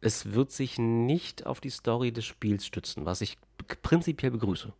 [0.00, 3.38] Es wird sich nicht auf die Story des Spiels stützen, was ich
[3.82, 4.72] prinzipiell begrüße.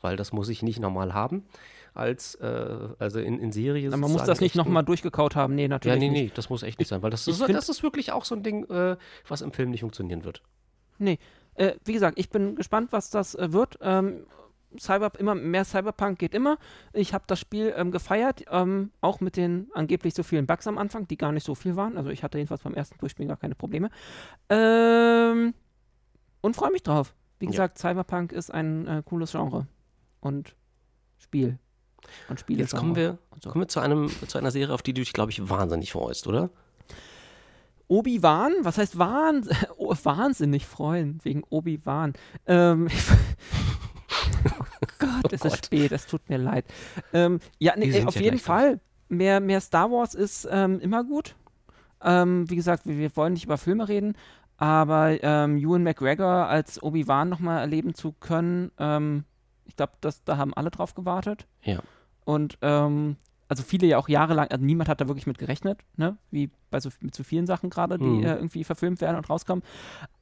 [0.00, 1.44] Weil das muss ich nicht normal haben.
[1.96, 3.90] Als, äh, also in, in Serie.
[3.90, 5.54] Man muss das nicht nochmal durchgekaut haben.
[5.54, 6.22] Nee, ja, natürlich nee, nicht.
[6.24, 8.42] nee, das muss echt nicht sein, weil das, ist, das ist wirklich auch so ein
[8.42, 8.96] Ding, äh,
[9.28, 10.42] was im Film nicht funktionieren wird.
[10.98, 11.18] Nee.
[11.54, 13.78] Äh, wie gesagt, ich bin gespannt, was das äh, wird.
[13.80, 14.26] Ähm,
[14.78, 16.58] Cyber, immer mehr Cyberpunk geht immer.
[16.92, 20.76] Ich habe das Spiel ähm, gefeiert, ähm, auch mit den angeblich so vielen Bugs am
[20.76, 21.96] Anfang, die gar nicht so viel waren.
[21.96, 23.90] Also ich hatte jedenfalls beim ersten Durchspielen gar keine Probleme.
[24.50, 25.54] Ähm,
[26.42, 27.14] und freue mich drauf.
[27.38, 27.50] Wie Ja.
[27.50, 29.66] gesagt, Cyberpunk ist ein äh, cooles Genre
[30.20, 30.54] und
[31.18, 31.58] Spiel.
[32.28, 32.60] Und Spiele.
[32.60, 33.50] Jetzt kommen wir, so.
[33.50, 36.26] kommen wir zu, einem, zu einer Serie, auf die du dich, glaube ich, wahnsinnig freust,
[36.26, 36.50] oder?
[37.88, 42.14] Obi-Wan, was heißt Wahn oh, wahnsinnig freuen wegen Obi-Wan?
[42.46, 42.88] Ähm,
[44.58, 45.66] oh Gott, es ist Gott.
[45.66, 46.64] spät, es tut mir leid.
[47.12, 48.80] Ähm, ja, nee, Die ey, sind auf ja jeden Fall.
[49.08, 51.36] Mehr, mehr Star Wars ist ähm, immer gut.
[52.02, 54.16] Ähm, wie gesagt, wir, wir wollen nicht über Filme reden,
[54.56, 59.24] aber ähm, Ewan McGregor als Obi-Wan nochmal erleben zu können, ähm,
[59.66, 61.46] ich glaube, da haben alle drauf gewartet.
[61.62, 61.80] Ja.
[62.24, 63.16] Und ähm,
[63.48, 66.16] also viele ja auch jahrelang, also niemand hat da wirklich mit gerechnet, ne?
[66.30, 68.24] Wie bei so, mit so vielen Sachen gerade, die Mhm.
[68.24, 69.62] äh, irgendwie verfilmt werden und rauskommen.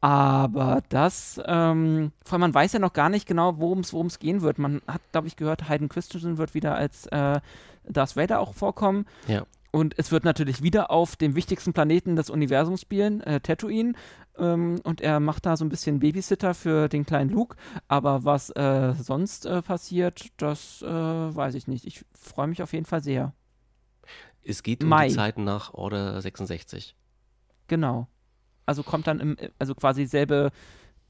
[0.01, 4.43] Aber das, ähm, vor allem man weiß ja noch gar nicht genau, worum es gehen
[4.43, 4.59] wird.
[4.59, 7.41] Man hat, glaube ich, gehört, Hayden Christensen wird wieder als äh,
[7.89, 9.07] Darth Vader auch vorkommen.
[9.27, 9.45] Ja.
[9.71, 13.95] Und es wird natürlich wieder auf dem wichtigsten Planeten des Universums spielen, äh, Tatooine.
[14.39, 17.56] Ähm, und er macht da so ein bisschen Babysitter für den kleinen Luke.
[17.89, 21.86] Aber was äh, sonst äh, passiert, das äh, weiß ich nicht.
[21.86, 23.32] Ich freue mich auf jeden Fall sehr.
[24.43, 25.09] Es geht um Mai.
[25.09, 26.97] die Zeit nach Order 66.
[27.69, 28.09] Genau.
[28.66, 30.51] Also kommt dann im, also quasi selbe,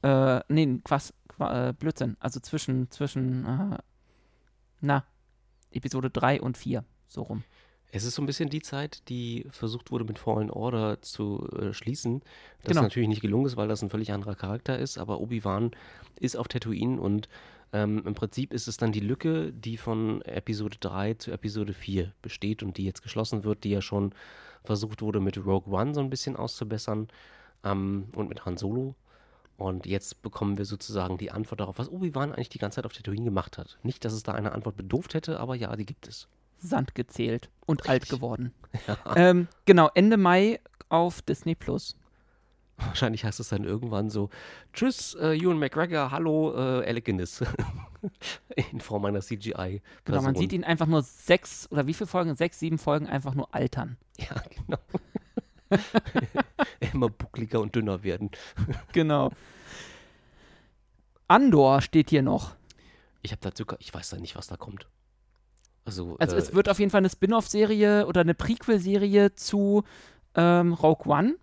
[0.01, 2.17] äh, nee, Quas, Qua, äh, Blödsinn.
[2.19, 3.77] Also zwischen, zwischen, äh,
[4.81, 5.03] na,
[5.71, 7.43] Episode 3 und 4, so rum.
[7.95, 11.71] Es ist so ein bisschen die Zeit, die versucht wurde, mit Fallen Order zu äh,
[11.71, 12.21] schließen.
[12.61, 12.81] Das Genau.
[12.81, 15.71] natürlich nicht gelungen ist, weil das ein völlig anderer Charakter ist, aber Obi-Wan
[16.19, 17.29] ist auf Tatooine und
[17.71, 22.11] ähm, im Prinzip ist es dann die Lücke, die von Episode 3 zu Episode 4
[22.21, 24.13] besteht und die jetzt geschlossen wird, die ja schon
[24.65, 27.07] versucht wurde, mit Rogue One so ein bisschen auszubessern
[27.63, 28.95] ähm, und mit Han Solo.
[29.55, 32.91] Und jetzt bekommen wir sozusagen die Antwort darauf, was Obi-Wan eigentlich die ganze Zeit auf
[32.91, 33.77] Tatooine gemacht hat.
[33.83, 36.27] Nicht, dass es da eine Antwort bedurft hätte, aber ja, die gibt es.
[36.65, 38.53] Sand gezählt und alt geworden.
[38.87, 38.97] Ja.
[39.15, 40.59] Ähm, genau, Ende Mai
[40.89, 41.95] auf Disney Plus.
[42.77, 44.29] Wahrscheinlich heißt es dann irgendwann so:
[44.73, 47.41] Tschüss, äh, Ewan McGregor, hallo, äh, Alec Guinness.
[48.71, 49.81] In Form einer CGI.
[50.03, 52.35] Genau, man sieht ihn einfach nur sechs oder wie viele Folgen?
[52.35, 53.97] Sechs, sieben Folgen einfach nur altern.
[54.17, 54.77] Ja, genau.
[56.93, 58.31] Immer buckliger und dünner werden.
[58.93, 59.31] Genau.
[61.27, 62.55] Andor steht hier noch.
[63.23, 64.87] Ich habe dazu, ich weiß da nicht, was da kommt.
[65.85, 69.83] Also, Also äh, es wird auf jeden Fall eine Spin-off-Serie oder eine Prequel-Serie zu
[70.35, 71.35] ähm, Rogue One,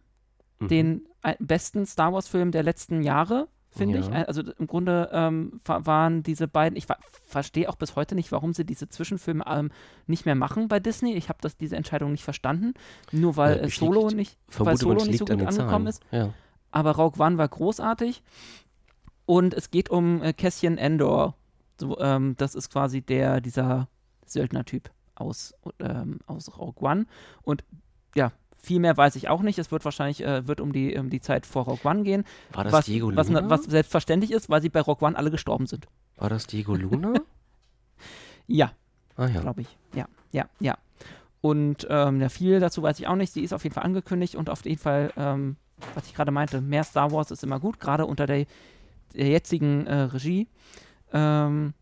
[0.58, 0.68] mhm.
[0.68, 1.08] den
[1.38, 4.08] besten Star Wars-Film der letzten Jahre, finde ich.
[4.08, 4.24] Ja.
[4.24, 6.86] Also im Grunde ähm, wa- waren diese beiden, ich
[7.24, 9.70] verstehe auch bis heute nicht, warum sie diese Zwischenfilme ähm,
[10.06, 11.14] nicht mehr machen bei Disney.
[11.14, 12.74] Ich habe diese Entscheidung nicht verstanden,
[13.12, 15.86] nur weil Äh, äh, ich Solo nicht, weil Solo nicht so gut an angekommen Zahlen.
[15.86, 16.02] ist.
[16.10, 16.34] Ja.
[16.72, 18.22] Aber Rogue One war großartig.
[19.24, 21.36] Und es geht um äh, Cassian Endor.
[21.80, 23.88] So, ähm, das ist quasi der, dieser
[24.26, 27.06] Söldner-Typ aus, ähm, aus Rogue One.
[27.42, 27.64] Und
[28.14, 28.32] ja,
[28.62, 29.58] viel mehr weiß ich auch nicht.
[29.58, 32.24] Es wird wahrscheinlich äh, wird um die, um die Zeit vor Rogue One gehen.
[32.52, 33.18] War das was, Diego Luna?
[33.18, 35.86] was, was selbstverständlich ist, weil sie bei Rogue One alle gestorben sind.
[36.16, 37.14] War das Diego Luna?
[38.48, 38.72] Ja,
[39.16, 39.40] ah ja.
[39.40, 39.78] glaube ich.
[39.94, 40.76] Ja, ja, ja.
[41.40, 43.32] Und ähm, ja, viel dazu weiß ich auch nicht.
[43.32, 45.56] Sie ist auf jeden Fall angekündigt und auf jeden Fall, ähm,
[45.94, 48.46] was ich gerade meinte, mehr Star Wars ist immer gut, gerade unter der,
[49.14, 50.48] der jetzigen äh, Regie.
[51.12, 51.72] Ähm,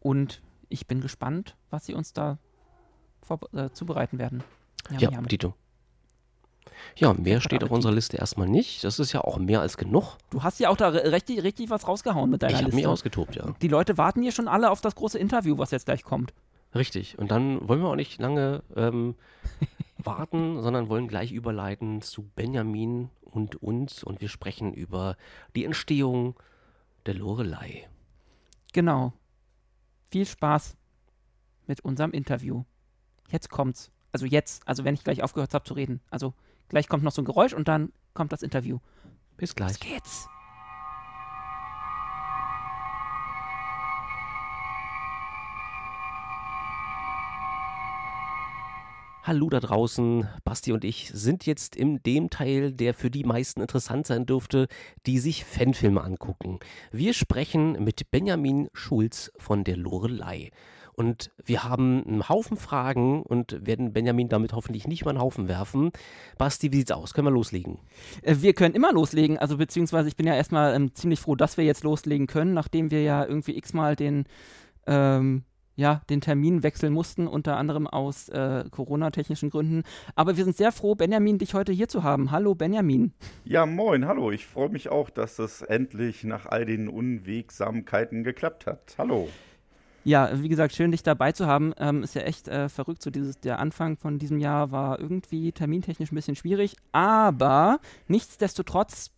[0.00, 2.38] und ich bin gespannt, was sie uns da
[3.22, 4.42] vor, äh, zubereiten werden.
[4.90, 5.26] Ja, jam.
[5.28, 5.54] Dito.
[6.96, 8.84] Ja, mehr steht auf unserer Liste erstmal nicht.
[8.84, 10.16] Das ist ja auch mehr als genug.
[10.30, 12.76] Du hast ja auch da richtig, richtig was rausgehauen mit deiner ich habe Liste.
[12.76, 13.54] mich ausgetobt, ja.
[13.62, 16.32] Die Leute warten hier schon alle auf das große Interview, was jetzt gleich kommt.
[16.74, 17.18] Richtig.
[17.18, 19.14] Und dann wollen wir auch nicht lange ähm,
[19.98, 24.02] warten, sondern wollen gleich überleiten zu Benjamin und uns.
[24.02, 25.16] Und wir sprechen über
[25.56, 26.34] die Entstehung
[27.06, 27.88] der Lorelei.
[28.72, 29.12] Genau.
[30.10, 30.76] Viel Spaß
[31.66, 32.64] mit unserem Interview.
[33.28, 33.90] Jetzt kommt's.
[34.12, 36.00] Also jetzt, also wenn ich gleich aufgehört habe zu reden.
[36.10, 36.34] Also
[36.68, 38.78] Gleich kommt noch so ein Geräusch und dann kommt das Interview.
[39.36, 39.70] Bis gleich.
[39.70, 40.28] Los geht's.
[49.28, 53.60] Hallo da draußen, Basti und ich sind jetzt in dem Teil, der für die meisten
[53.60, 54.68] interessant sein dürfte,
[55.04, 56.60] die sich Fanfilme angucken.
[56.92, 60.50] Wir sprechen mit Benjamin Schulz von der Lorelei.
[60.94, 65.46] Und wir haben einen Haufen Fragen und werden Benjamin damit hoffentlich nicht mal einen Haufen
[65.46, 65.90] werfen.
[66.38, 67.12] Basti, wie sieht's aus?
[67.12, 67.80] Können wir loslegen?
[68.22, 71.58] Äh, wir können immer loslegen, also beziehungsweise ich bin ja erstmal ähm, ziemlich froh, dass
[71.58, 74.24] wir jetzt loslegen können, nachdem wir ja irgendwie x-mal den
[74.86, 75.44] ähm,
[75.78, 79.84] ja, den Termin wechseln mussten, unter anderem aus äh, Corona-technischen Gründen.
[80.16, 82.32] Aber wir sind sehr froh, Benjamin, dich heute hier zu haben.
[82.32, 83.12] Hallo, Benjamin.
[83.44, 84.32] Ja, moin, hallo.
[84.32, 88.96] Ich freue mich auch, dass es endlich nach all den Unwegsamkeiten geklappt hat.
[88.98, 89.28] Hallo.
[90.02, 91.72] Ja, wie gesagt, schön, dich dabei zu haben.
[91.78, 93.00] Ähm, ist ja echt äh, verrückt.
[93.00, 96.74] So dieses, der Anfang von diesem Jahr war irgendwie termintechnisch ein bisschen schwierig.
[96.90, 97.78] Aber
[98.08, 99.12] nichtsdestotrotz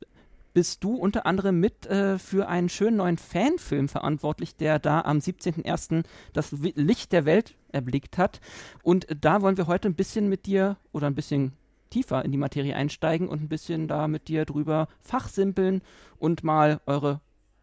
[0.53, 5.19] bist du unter anderem mit äh, für einen schönen neuen Fanfilm verantwortlich, der da am
[5.19, 6.05] 17.01.
[6.33, 8.41] das Licht der Welt erblickt hat.
[8.83, 11.53] Und da wollen wir heute ein bisschen mit dir oder ein bisschen
[11.91, 15.83] tiefer in die Materie einsteigen und ein bisschen da mit dir drüber fachsimpeln
[16.19, 17.21] und mal eure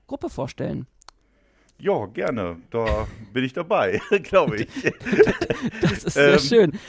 [0.08, 0.88] Gruppe vorstellen.
[1.80, 2.58] Ja, gerne.
[2.72, 4.68] Da bin ich dabei, glaube ich.
[5.82, 6.80] das ist sehr ähm, schön.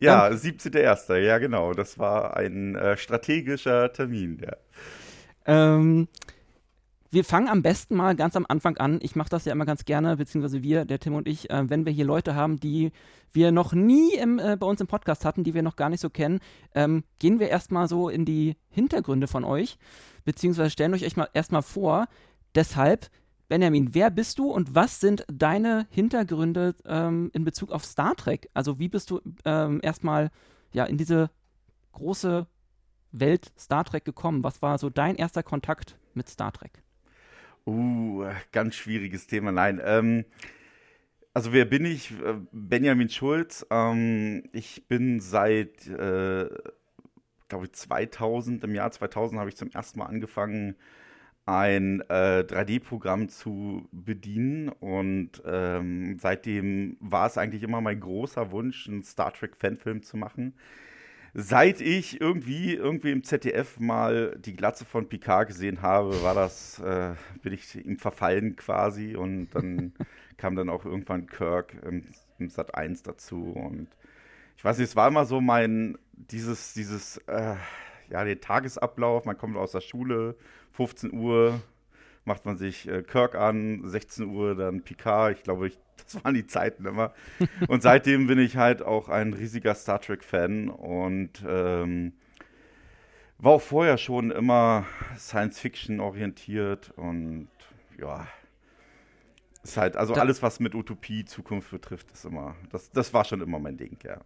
[0.00, 1.16] Ja, 17.01.
[1.16, 1.72] Ja, genau.
[1.72, 4.38] Das war ein äh, strategischer Termin.
[4.42, 4.54] Ja.
[5.48, 6.06] Ähm,
[7.10, 8.98] wir fangen am besten mal ganz am Anfang an.
[9.02, 11.86] Ich mache das ja immer ganz gerne, beziehungsweise wir, der Tim und ich, äh, wenn
[11.86, 12.92] wir hier Leute haben, die
[13.32, 16.00] wir noch nie im, äh, bei uns im Podcast hatten, die wir noch gar nicht
[16.00, 16.40] so kennen,
[16.74, 19.78] ähm, gehen wir erstmal so in die Hintergründe von euch,
[20.24, 22.08] beziehungsweise stellen euch mal erstmal vor.
[22.54, 23.08] Deshalb,
[23.48, 28.50] Benjamin, wer bist du und was sind deine Hintergründe ähm, in Bezug auf Star Trek?
[28.52, 30.30] Also wie bist du ähm, erstmal
[30.72, 31.30] ja, in diese
[31.92, 32.46] große
[33.20, 34.44] Welt Star Trek gekommen?
[34.44, 36.82] Was war so dein erster Kontakt mit Star Trek?
[37.66, 39.52] Uh, ganz schwieriges Thema.
[39.52, 40.24] Nein, ähm,
[41.34, 42.10] also wer bin ich?
[42.12, 43.66] Äh, Benjamin Schulz.
[43.70, 46.48] Ähm, ich bin seit, äh,
[47.48, 50.76] glaube ich, 2000, im Jahr 2000 habe ich zum ersten Mal angefangen,
[51.44, 58.88] ein äh, 3D-Programm zu bedienen und ähm, seitdem war es eigentlich immer mein großer Wunsch,
[58.88, 60.54] einen Star Trek-Fanfilm zu machen
[61.34, 66.78] seit ich irgendwie, irgendwie im ZDF mal die Glatze von Picard gesehen habe, war das,
[66.80, 69.92] äh, bin ich ihm verfallen quasi und dann
[70.36, 72.04] kam dann auch irgendwann Kirk im,
[72.38, 73.88] im Sat 1 dazu und
[74.56, 77.54] ich weiß nicht, es war immer so mein, dieses, dieses, äh,
[78.10, 80.36] ja, der Tagesablauf, man kommt aus der Schule,
[80.72, 81.60] 15 Uhr,
[82.28, 85.36] macht man sich äh, Kirk an, 16 Uhr dann Picard.
[85.36, 87.12] Ich glaube, ich, das waren die Zeiten immer.
[87.68, 92.12] Und seitdem bin ich halt auch ein riesiger Star Trek-Fan und ähm,
[93.38, 94.86] war auch vorher schon immer
[95.16, 97.48] Science-Fiction orientiert und
[98.00, 98.26] ja,
[99.62, 103.24] ist halt, also da, alles, was mit Utopie, Zukunft betrifft, ist immer, das, das war
[103.24, 104.20] schon immer mein Ding, ja.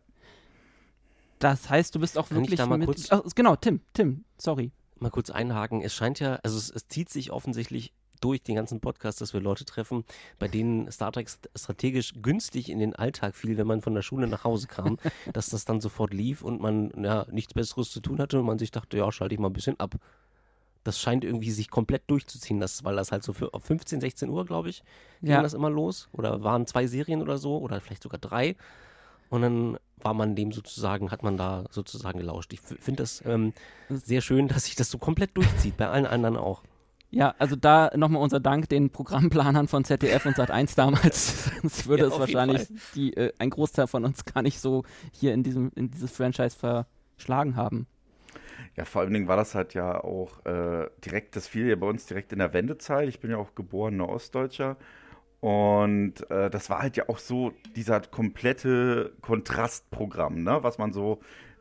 [1.39, 3.81] Das heißt, du bist auch Kann wirklich ich da mal mit, kurz, ach, genau, Tim,
[3.93, 4.73] Tim, sorry
[5.03, 5.83] mal kurz einhaken.
[5.83, 7.93] Es scheint ja, also es, es zieht sich offensichtlich
[8.23, 10.05] durch den ganzen Podcast, dass wir Leute treffen,
[10.39, 14.27] bei denen Star Trek strategisch günstig in den Alltag fiel, wenn man von der Schule
[14.29, 14.99] nach Hause kam,
[15.33, 18.59] dass das dann sofort lief und man ja nichts Besseres zu tun hatte und man
[18.59, 19.97] sich dachte, ja, schalte ich mal ein bisschen ab.
[20.85, 24.45] Das scheint irgendwie sich komplett durchzuziehen, das, weil das halt so für 15, 16 Uhr,
[24.45, 24.83] glaube ich,
[25.21, 25.43] ging ja.
[25.43, 26.09] das immer los.
[26.13, 28.57] Oder waren zwei Serien oder so, oder vielleicht sogar drei.
[29.31, 32.53] Und dann war man dem sozusagen, hat man da sozusagen gelauscht.
[32.53, 33.53] Ich finde das ähm,
[33.89, 36.63] sehr schön, dass sich das so komplett durchzieht, bei allen anderen auch.
[37.11, 41.51] Ja, also da nochmal unser Dank den Programmplanern von ZDF und Sat1 damals.
[41.61, 45.35] Sonst würde ja, es wahrscheinlich die, äh, ein Großteil von uns gar nicht so hier
[45.35, 47.87] in diesem in dieses Franchise verschlagen haben.
[48.77, 51.87] Ja, vor allen Dingen war das halt ja auch äh, direkt, das fiel ja bei
[51.87, 53.09] uns direkt in der Wendezeit.
[53.11, 54.79] Ich bin ja auch geborener Ostdeutscher
[55.43, 60.61] und äh, das war halt ja auch so dieser komplette Kontrastprogramm, ne?
[60.63, 61.19] was man so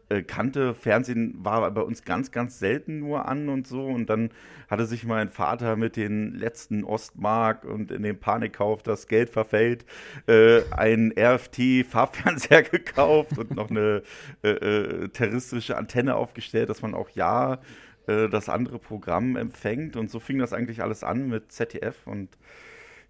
[0.09, 0.75] äh, kannte.
[0.75, 3.87] Fernsehen war bei uns ganz, ganz selten nur an und so.
[3.87, 4.29] Und dann
[4.69, 9.83] hatte sich mein Vater mit den letzten Ostmark und in dem Panikkauf, das Geld verfällt,
[10.27, 14.03] äh, ein RFT-Farbfernseher gekauft und noch eine
[14.43, 17.59] äh, äh, terroristische Antenne aufgestellt, dass man auch ja
[18.05, 19.95] äh, das andere Programm empfängt.
[19.95, 22.37] Und so fing das eigentlich alles an mit ZDF und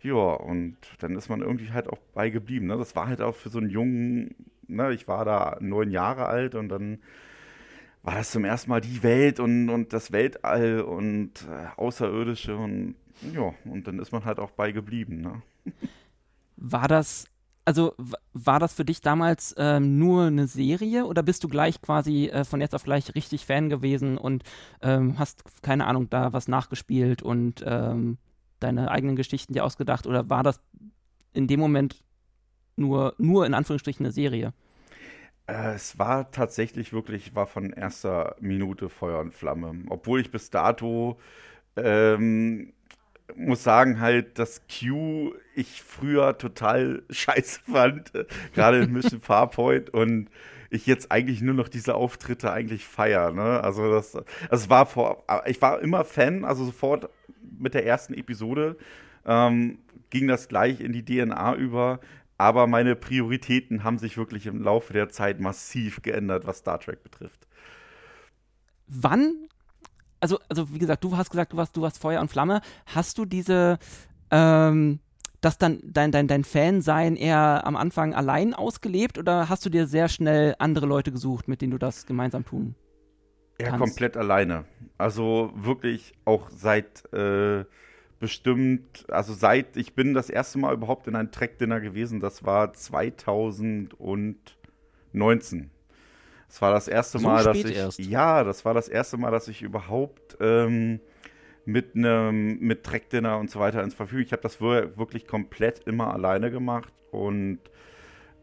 [0.04, 2.68] ja, und dann ist man irgendwie halt auch bei geblieben.
[2.68, 2.78] Ne?
[2.78, 4.36] Das war halt auch für so einen jungen,
[4.68, 4.94] ne?
[4.94, 7.00] ich war da neun Jahre alt und dann
[8.04, 12.96] war das zum ersten Mal die Welt und, und das Weltall und äh, Außerirdische und
[13.34, 15.22] ja, und dann ist man halt auch bei geblieben.
[15.22, 15.42] Ne?
[16.58, 17.26] War das
[17.66, 17.94] also
[18.34, 22.44] war das für dich damals ähm, nur eine Serie oder bist du gleich quasi äh,
[22.44, 24.44] von jetzt auf gleich richtig Fan gewesen und
[24.82, 28.18] ähm, hast, keine Ahnung, da was nachgespielt und ähm,
[28.62, 30.60] deine eigenen Geschichten dir ausgedacht oder war das
[31.34, 32.04] in dem Moment
[32.76, 34.54] nur, nur in Anführungsstrichen eine Serie?
[35.48, 39.84] Äh, es war tatsächlich wirklich, war von erster Minute Feuer und Flamme.
[39.90, 41.20] Obwohl ich bis dato
[41.76, 42.74] ähm,
[43.36, 48.12] muss sagen halt, dass Q ich früher total scheiße fand,
[48.54, 50.30] gerade in Mission Farpoint und
[50.72, 53.32] ich jetzt eigentlich nur noch diese Auftritte eigentlich feier.
[53.32, 53.62] Ne?
[53.62, 57.10] Also das, also es war vor, ich war immer Fan, also sofort
[57.60, 58.78] mit der ersten Episode
[59.26, 59.80] ähm,
[60.10, 62.00] ging das gleich in die DNA über.
[62.38, 67.04] Aber meine Prioritäten haben sich wirklich im Laufe der Zeit massiv geändert, was Star Trek
[67.04, 67.48] betrifft.
[68.88, 69.48] Wann
[70.22, 72.62] also, also wie gesagt, du hast gesagt, du warst, du warst Feuer und Flamme.
[72.86, 73.80] Hast du diese,
[74.30, 75.00] ähm,
[75.42, 79.88] das dann dein, dein, dein Fansein eher am Anfang allein ausgelebt oder hast du dir
[79.88, 82.76] sehr schnell andere Leute gesucht, mit denen du das gemeinsam tun
[83.60, 84.66] Ja, komplett alleine.
[85.00, 87.66] Also wirklich auch seit äh,
[88.20, 92.74] bestimmt, also seit ich bin das erste Mal überhaupt in ein Track-Dinner gewesen, das war
[92.74, 95.72] 2019.
[96.48, 97.76] Das war das erste so Mal, dass ich.
[97.76, 98.00] Erst.
[98.00, 101.00] Ja, das war das erste Mal, dass ich überhaupt ähm,
[101.66, 104.26] mit einem mit Trackdinner und so weiter ins Verfügung.
[104.26, 107.60] Ich habe das wirklich komplett immer alleine gemacht und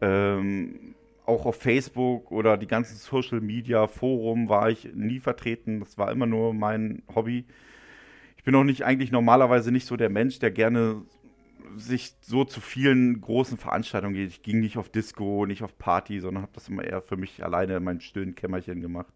[0.01, 0.95] ähm,
[1.27, 5.81] auch auf Facebook oder die ganzen Social Media Forum war ich nie vertreten.
[5.81, 7.45] Das war immer nur mein Hobby.
[8.37, 11.03] Ich bin auch nicht eigentlich normalerweise nicht so der Mensch, der gerne
[11.77, 14.31] sich so zu vielen großen Veranstaltungen geht.
[14.31, 17.45] Ich ging nicht auf Disco, nicht auf Party, sondern habe das immer eher für mich
[17.45, 19.13] alleine in meinem stillen Kämmerchen gemacht.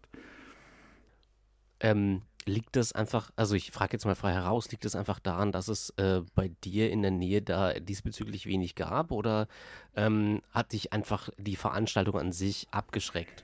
[1.79, 5.51] Ähm, liegt das einfach, also ich frage jetzt mal frei heraus, liegt es einfach daran,
[5.51, 9.47] dass es äh, bei dir in der Nähe da diesbezüglich wenig gab oder
[9.95, 13.43] ähm, hat dich einfach die Veranstaltung an sich abgeschreckt?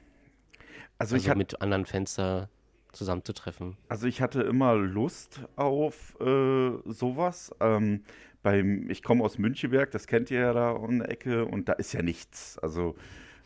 [0.97, 2.49] Also, also ich mit anderen Fenster
[2.91, 3.77] zusammenzutreffen.
[3.87, 7.55] Also ich hatte immer Lust auf äh, sowas.
[7.59, 8.03] Ähm,
[8.41, 11.73] beim, ich komme aus Müncheberg, das kennt ihr ja da um die Ecke und da
[11.73, 12.57] ist ja nichts.
[12.59, 12.95] Also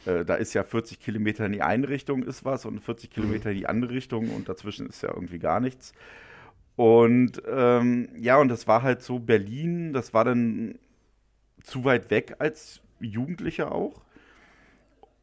[0.05, 3.51] äh, da ist ja 40 Kilometer in die eine Richtung ist was und 40 Kilometer
[3.51, 5.93] in die andere Richtung und dazwischen ist ja irgendwie gar nichts.
[6.75, 10.80] Und ähm, ja, und das war halt so Berlin, das war dann
[11.61, 14.01] zu weit weg als Jugendlicher auch.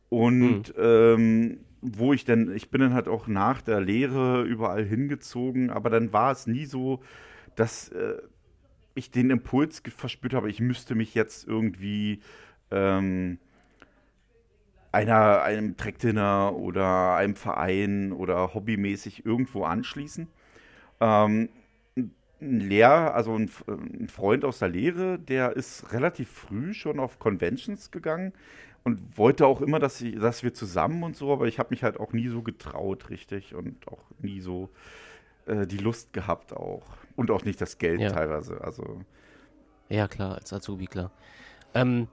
[0.08, 0.82] Und mhm.
[0.82, 5.90] ähm, wo ich dann, ich bin dann halt auch nach der Lehre überall hingezogen, aber
[5.90, 7.00] dann war es nie so,
[7.56, 8.18] dass, äh,
[8.94, 12.20] ich den Impuls verspürt habe, ich müsste mich jetzt irgendwie
[12.70, 13.38] ähm,
[14.92, 20.28] einer, einem Trackdinner oder einem Verein oder hobbymäßig irgendwo anschließen.
[21.00, 21.48] Ähm,
[21.96, 27.18] ein Lehr, also ein, ein, Freund aus der Lehre, der ist relativ früh schon auf
[27.18, 28.32] Conventions gegangen
[28.82, 31.82] und wollte auch immer, dass, sie, dass wir zusammen und so, aber ich habe mich
[31.82, 34.70] halt auch nie so getraut, richtig, und auch nie so
[35.46, 36.82] äh, die Lust gehabt auch.
[37.16, 38.10] Und auch nicht das Geld ja.
[38.10, 38.62] teilweise.
[38.62, 39.02] Also.
[39.90, 41.10] Ja, klar, als Azubi, klar.
[41.74, 42.08] Ähm,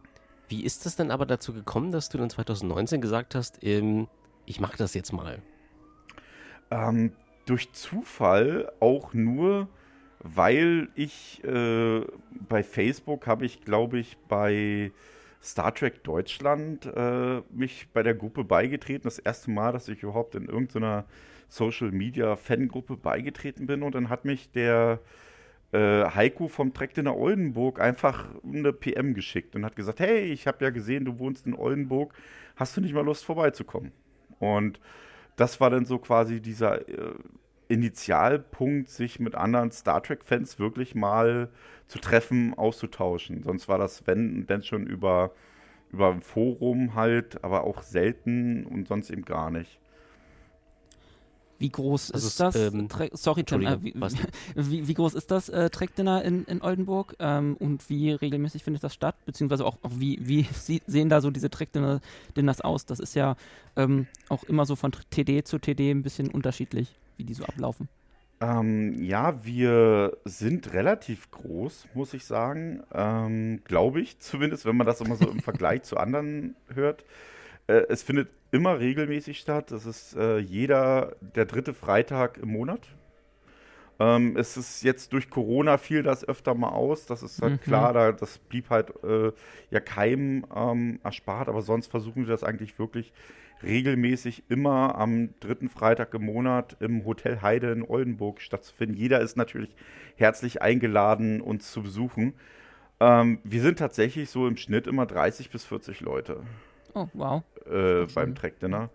[0.50, 4.08] wie ist das denn aber dazu gekommen, dass du dann 2019 gesagt hast, ähm,
[4.46, 5.40] ich mache das jetzt mal?
[6.72, 7.12] Ähm,
[7.46, 9.68] durch Zufall auch nur,
[10.20, 12.02] weil ich äh,
[12.48, 14.92] bei Facebook habe ich, glaube ich, bei
[15.42, 19.04] Star Trek Deutschland äh, mich bei der Gruppe beigetreten.
[19.04, 21.06] Das erste Mal, dass ich überhaupt in irgendeiner
[21.48, 25.00] Social Media Fangruppe beigetreten bin und dann hat mich der
[25.72, 30.64] äh, Heiko vom Treckdinner Oldenburg einfach eine PM geschickt und hat gesagt, hey, ich habe
[30.64, 32.14] ja gesehen, du wohnst in Oldenburg,
[32.56, 33.92] hast du nicht mal Lust vorbeizukommen?
[34.40, 34.80] Und
[35.36, 37.14] das war dann so quasi dieser äh,
[37.68, 41.50] Initialpunkt, sich mit anderen Star Trek-Fans wirklich mal
[41.88, 43.44] zu treffen, auszutauschen.
[43.44, 45.32] Sonst war das, wenn, denn schon über,
[45.92, 49.80] über ein Forum halt, aber auch selten und sonst eben gar nicht.
[51.60, 52.56] Wie groß also ist das?
[52.56, 53.94] Ähm, Sorry, Tim, äh, wie,
[54.56, 58.84] wie, wie, groß ist das äh, Trackdinner in, in Oldenburg ähm, und wie regelmäßig findet
[58.84, 59.16] das statt?
[59.26, 60.46] Beziehungsweise auch, auch wie, wie
[60.88, 62.86] sehen da so diese Trackdinners aus?
[62.86, 63.36] Das ist ja
[63.76, 67.90] ähm, auch immer so von TD zu TD ein bisschen unterschiedlich, wie die so ablaufen.
[68.40, 72.84] Ähm, ja, wir sind relativ groß, muss ich sagen.
[72.94, 77.04] Ähm, Glaube ich zumindest, wenn man das immer so im Vergleich zu anderen hört.
[77.68, 79.72] Äh, es findet immer regelmäßig statt.
[79.72, 82.82] Das ist äh, jeder der dritte Freitag im Monat.
[84.00, 87.06] Ähm, es ist jetzt durch Corona fiel das öfter mal aus.
[87.06, 87.62] Das ist halt mhm.
[87.62, 89.32] klar, da, das blieb halt äh,
[89.72, 93.12] ja keinem ähm, erspart, aber sonst versuchen wir das eigentlich wirklich
[93.64, 98.96] regelmäßig immer am dritten Freitag im Monat im Hotel Heide in Oldenburg stattzufinden.
[98.96, 99.76] Jeder ist natürlich
[100.16, 102.34] herzlich eingeladen, uns zu besuchen.
[103.00, 106.42] Ähm, wir sind tatsächlich so im Schnitt immer 30 bis 40 Leute.
[106.94, 107.44] Oh, wow.
[107.70, 108.90] Äh, beim Track Dinner.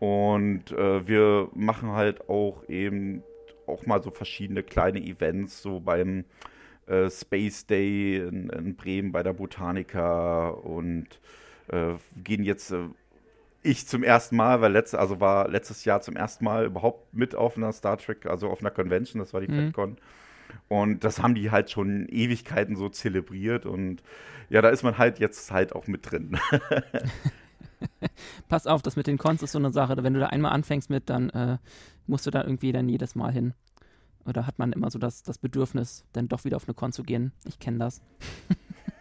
[0.00, 3.22] Und äh, wir machen halt auch eben
[3.66, 6.24] auch mal so verschiedene kleine Events, so beim
[6.86, 11.06] äh, Space Day in, in, Bremen bei der Botanica und
[11.68, 12.88] äh, gehen jetzt äh,
[13.62, 17.34] ich zum ersten Mal, weil letzte, also war letztes Jahr zum ersten Mal überhaupt mit
[17.34, 19.66] auf einer Star Trek, also auf einer Convention, das war die mhm.
[19.66, 19.96] FedCon.
[20.68, 24.02] Und das haben die halt schon Ewigkeiten so zelebriert und
[24.50, 26.38] ja, da ist man halt jetzt halt auch mit drin.
[28.48, 30.02] Pass auf, das mit den Cons ist so eine Sache.
[30.02, 31.58] Wenn du da einmal anfängst mit, dann äh,
[32.06, 33.54] musst du da irgendwie dann jedes Mal hin.
[34.24, 37.02] Oder hat man immer so das, das Bedürfnis, dann doch wieder auf eine Con zu
[37.02, 37.32] gehen?
[37.44, 38.02] Ich kenne das.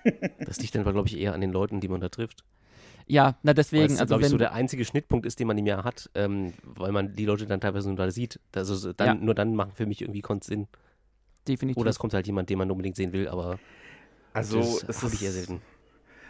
[0.40, 2.44] das liegt dann, glaube ich, eher an den Leuten, die man da trifft.
[3.08, 3.84] Ja, na deswegen.
[3.84, 6.10] Weil es, also glaube ich, so der einzige Schnittpunkt ist, den man im Jahr hat,
[6.14, 8.40] ähm, weil man die Leute dann teilweise nur da sieht.
[8.54, 9.14] Also dann, ja.
[9.16, 10.68] nur dann machen für mich irgendwie Cons Sinn.
[11.48, 11.80] Definitiv.
[11.80, 13.60] Oder es kommt halt jemand, den man unbedingt sehen will, aber
[14.34, 15.62] also das habe ich eher selten.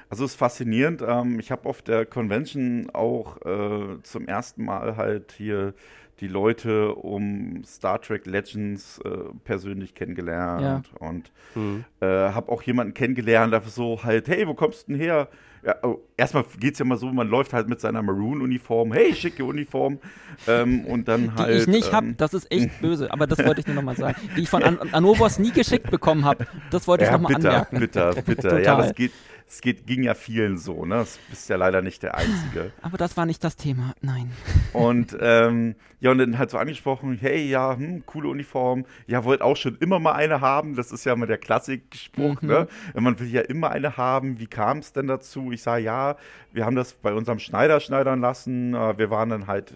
[0.09, 1.01] Also es ist faszinierend.
[1.05, 5.73] Ähm, ich habe auf der Convention auch äh, zum ersten Mal halt hier
[6.19, 9.09] die Leute um Star Trek Legends äh,
[9.43, 11.07] persönlich kennengelernt ja.
[11.07, 11.85] und mhm.
[11.99, 15.27] äh, habe auch jemanden kennengelernt, der so halt, hey, wo kommst du denn her?
[15.63, 19.13] Ja, oh, erstmal geht es ja mal so, man läuft halt mit seiner Maroon-Uniform, hey,
[19.13, 19.99] schicke Uniform.
[20.47, 21.49] Ähm, und dann halt.
[21.49, 23.97] Die ich nicht ähm, habe, das ist echt böse, aber das wollte ich nur nochmal
[23.97, 24.15] sagen.
[24.35, 26.45] Die ich von An Anovos nie geschickt bekommen habe.
[26.71, 27.79] Das wollte ich ja, nochmal anmerken.
[27.79, 28.61] Bitter, bitter, bitter.
[28.61, 29.11] ja, das geht,
[29.49, 30.95] es geht, ging ja vielen so, ne?
[30.95, 32.73] Das bist ja leider nicht der Einzige.
[32.81, 34.31] Aber das war nicht das Thema, nein.
[34.73, 38.85] Und ähm, ja, und dann halt so angesprochen, hey, ja, hm, coole Uniform.
[39.07, 40.75] Ja, wollt auch schon immer mal eine haben.
[40.75, 42.47] Das ist ja immer der Klassikspruch, mhm.
[42.47, 42.67] ne?
[42.93, 44.37] Man will ja immer eine haben.
[44.37, 45.51] Wie kam es denn dazu?
[45.51, 46.17] Ich sage, ja,
[46.51, 48.75] wir haben das bei unserem Schneider schneidern lassen.
[48.75, 49.73] Äh, wir waren dann halt,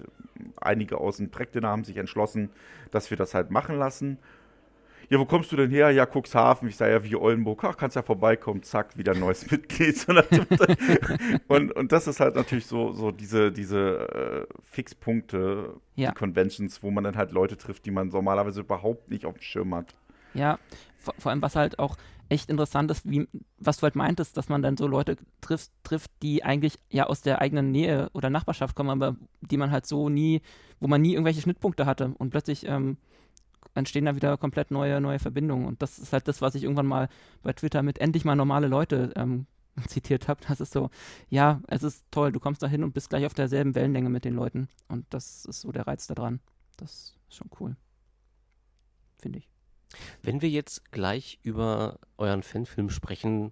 [0.57, 2.49] einige aus dem Trackdinner haben sich entschlossen,
[2.91, 4.19] dass wir das halt machen lassen
[5.11, 5.91] ja, wo kommst du denn her?
[5.91, 6.69] Ja, Cuxhaven.
[6.69, 7.65] Ich sage ja, wie Oldenburg.
[7.65, 8.63] Ach, kannst ja vorbeikommen.
[8.63, 10.07] Zack, wieder ein neues Mitglied.
[11.49, 16.11] und, und das ist halt natürlich so, so diese, diese äh, Fixpunkte, ja.
[16.11, 19.41] die Conventions, wo man dann halt Leute trifft, die man normalerweise überhaupt nicht auf dem
[19.41, 19.93] Schirm hat.
[20.33, 20.59] Ja,
[20.97, 21.97] vor, vor allem was halt auch
[22.29, 23.27] echt interessant ist, wie,
[23.59, 27.21] was du halt meintest, dass man dann so Leute trifft, trifft, die eigentlich ja aus
[27.21, 30.41] der eigenen Nähe oder Nachbarschaft kommen, aber die man halt so nie,
[30.79, 32.95] wo man nie irgendwelche Schnittpunkte hatte und plötzlich ähm,
[33.73, 35.65] entstehen da wieder komplett neue, neue Verbindungen.
[35.65, 37.09] Und das ist halt das, was ich irgendwann mal
[37.41, 39.45] bei Twitter mit endlich mal normale Leute ähm,
[39.87, 40.41] zitiert habe.
[40.47, 40.89] Das ist so,
[41.29, 44.25] ja, es ist toll, du kommst da hin und bist gleich auf derselben Wellenlänge mit
[44.25, 44.67] den Leuten.
[44.87, 46.39] Und das ist so der Reiz daran.
[46.77, 47.75] Das ist schon cool.
[49.19, 49.49] Finde ich.
[50.23, 53.51] Wenn wir jetzt gleich über euren Fanfilm sprechen,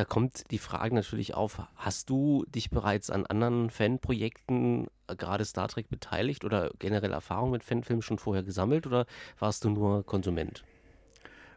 [0.00, 5.44] da kommt die Frage natürlich auf, hast du dich bereits an anderen Fanprojekten, äh, gerade
[5.44, 9.04] Star Trek, beteiligt oder generell Erfahrung mit Fanfilmen schon vorher gesammelt oder
[9.38, 10.64] warst du nur Konsument?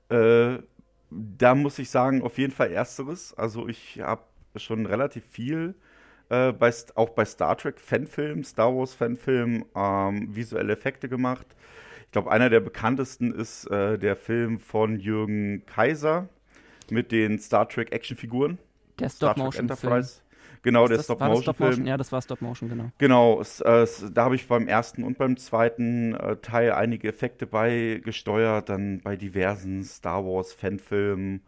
[0.10, 0.57] Äh,
[1.10, 3.34] da muss ich sagen, auf jeden Fall ersteres.
[3.34, 4.24] Also ich habe
[4.57, 5.76] schon relativ viel
[6.28, 11.48] äh, bei, auch bei Star Trek Fanfilmen, Star Wars Fanfilmen, ähm, visuelle Effekte gemacht.
[12.07, 16.28] Ich glaube, einer der bekanntesten ist äh, der Film von Jürgen Kaiser
[16.91, 18.57] mit den Star Trek Actionfiguren.
[18.99, 20.05] Der Stop-Motion-Film.
[20.61, 21.73] Genau, der Stop-Motion-Film.
[21.73, 22.91] Stop ja, das war Stop-Motion, genau.
[22.97, 27.10] Genau, es, äh, es, da habe ich beim ersten und beim zweiten äh, Teil einige
[27.10, 31.41] Effekte beigesteuert, dann bei diversen Star Wars-Fanfilmen.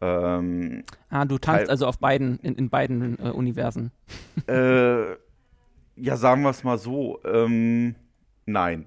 [0.00, 3.92] Ähm, ah, du tanzt also auf beiden, in, in beiden äh, Universen.
[4.48, 5.12] Äh,
[5.96, 7.20] ja, sagen wir es mal so.
[7.24, 7.94] Ähm,
[8.46, 8.86] Nein.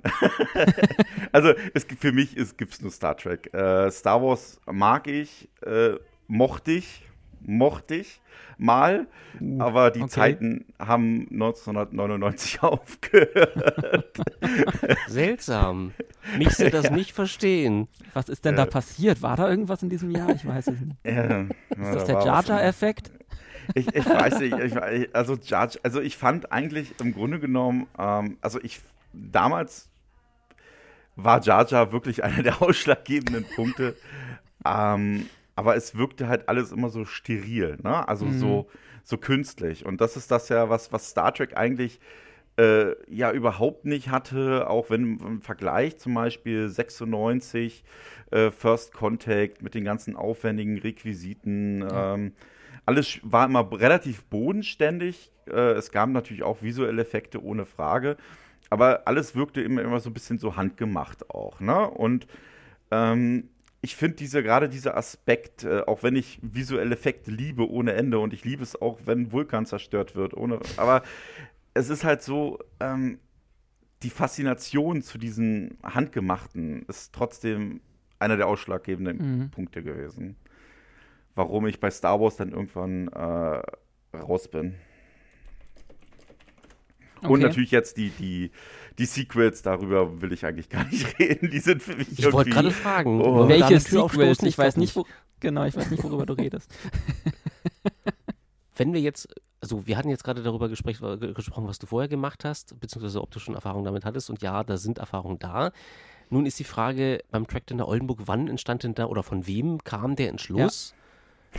[1.33, 3.53] also es gibt, für mich gibt es nur Star Trek.
[3.53, 5.95] Äh, Star Wars mag ich, äh,
[6.27, 7.05] mochte ich,
[7.41, 8.21] mochte ich
[8.57, 9.07] mal,
[9.39, 10.09] uh, aber die okay.
[10.09, 14.17] Zeiten haben 1999 aufgehört.
[15.07, 15.93] Seltsam.
[16.37, 16.91] Mich soll das ja.
[16.91, 17.87] nicht verstehen.
[18.13, 19.21] Was ist denn äh, da passiert?
[19.21, 20.29] War da irgendwas in diesem Jahr?
[20.29, 20.97] Ich weiß es nicht.
[21.05, 23.11] Ja, ist das da der Jar Jar Effekt?
[23.75, 28.37] Ich, ich, weiß nicht, ich, also Jar, also ich fand eigentlich im Grunde genommen, ähm,
[28.41, 28.81] also ich
[29.13, 29.89] damals
[31.15, 33.95] war Jar Jar wirklich einer der ausschlaggebenden Punkte.
[34.65, 38.07] ähm, aber es wirkte halt alles immer so steril, ne?
[38.07, 38.39] Also mhm.
[38.39, 38.69] so,
[39.03, 39.85] so künstlich.
[39.85, 41.99] Und das ist das ja, was, was Star Trek eigentlich
[42.57, 47.83] äh, ja überhaupt nicht hatte, auch wenn im Vergleich zum Beispiel 96
[48.31, 51.81] äh, First Contact mit den ganzen aufwendigen Requisiten.
[51.81, 52.13] Ja.
[52.15, 52.33] Ähm,
[52.85, 55.31] alles war immer relativ bodenständig.
[55.45, 58.15] Äh, es gab natürlich auch visuelle Effekte ohne Frage
[58.69, 61.89] aber alles wirkte immer, immer so ein bisschen so handgemacht auch, ne?
[61.89, 62.27] Und
[62.91, 63.49] ähm,
[63.81, 68.19] ich finde diese, gerade dieser Aspekt, äh, auch wenn ich visuelle Effekte liebe ohne Ende
[68.19, 71.03] und ich liebe es auch, wenn Vulkan zerstört wird, ohne, aber
[71.73, 73.19] es ist halt so, ähm,
[74.03, 77.81] die Faszination zu diesen Handgemachten ist trotzdem
[78.17, 79.51] einer der ausschlaggebenden mhm.
[79.51, 80.35] Punkte gewesen.
[81.35, 84.75] warum ich bei Star Wars dann irgendwann äh, raus bin.
[87.21, 87.33] Okay.
[87.33, 88.51] Und natürlich jetzt die, die,
[88.97, 91.49] die Sequels, darüber will ich eigentlich gar nicht reden.
[91.49, 94.41] Die sind für mich Ich wollte gerade fragen, oh, welche Sequels?
[94.43, 95.05] Ich weiß nicht, wo,
[95.39, 96.71] genau, ich weiß nicht, worüber du redest.
[98.75, 99.27] Wenn wir jetzt,
[99.59, 103.39] also wir hatten jetzt gerade darüber gesprochen, was du vorher gemacht hast, beziehungsweise ob du
[103.39, 104.29] schon Erfahrung damit hattest.
[104.29, 105.71] Und ja, da sind Erfahrungen da.
[106.29, 109.47] Nun ist die Frage beim Track in der Oldenburg, wann entstand denn da oder von
[109.47, 110.91] wem kam der Entschluss?
[110.91, 110.98] Ja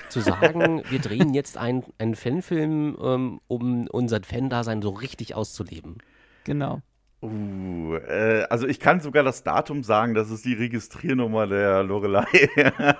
[0.08, 5.98] zu sagen, wir drehen jetzt einen, einen Fanfilm, ähm, um unser Fan-Dasein so richtig auszuleben.
[6.44, 6.82] Genau.
[7.22, 12.24] Uh, äh, also ich kann sogar das Datum sagen, das ist die Registriernummer der Lorelei.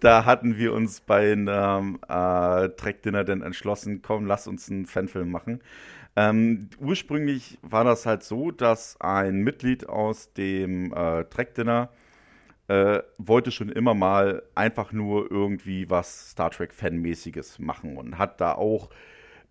[0.00, 5.30] da hatten wir uns bei einem äh, Track-Dinner dann entschlossen, komm, lass uns einen Fanfilm
[5.30, 5.62] machen.
[6.14, 11.88] Ähm, ursprünglich war das halt so, dass ein Mitglied aus dem äh, Track-Dinner
[12.70, 18.52] äh, wollte schon immer mal einfach nur irgendwie was Star Trek-Fanmäßiges machen und hat da
[18.52, 18.90] auch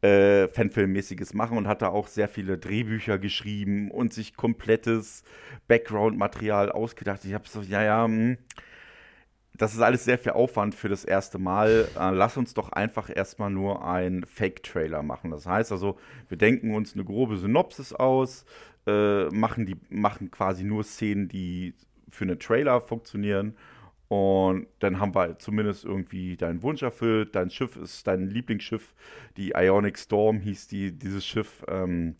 [0.02, 5.26] äh, Fanfilmmäßiges machen und hat da auch sehr viele Drehbücher geschrieben und sich komplettes
[5.68, 7.26] Background-Material ausgedacht.
[7.26, 8.38] Ich habe so, ja, ja, mh, hm,
[9.58, 11.90] das ist alles sehr viel Aufwand für das erste Mal.
[12.00, 15.32] Äh, lass uns doch einfach erstmal nur einen Fake-Trailer machen.
[15.32, 15.98] Das heißt also,
[16.30, 18.46] wir denken uns eine grobe Synopsis aus,
[18.88, 21.74] äh, machen, die, machen quasi nur Szenen, die
[22.12, 23.56] für einen Trailer funktionieren.
[24.08, 27.36] Und dann haben wir zumindest irgendwie deinen Wunsch erfüllt.
[27.36, 28.96] Dein Schiff ist dein Lieblingsschiff.
[29.38, 32.16] Die Ionic Storm hieß die, dieses Schiff, ähm,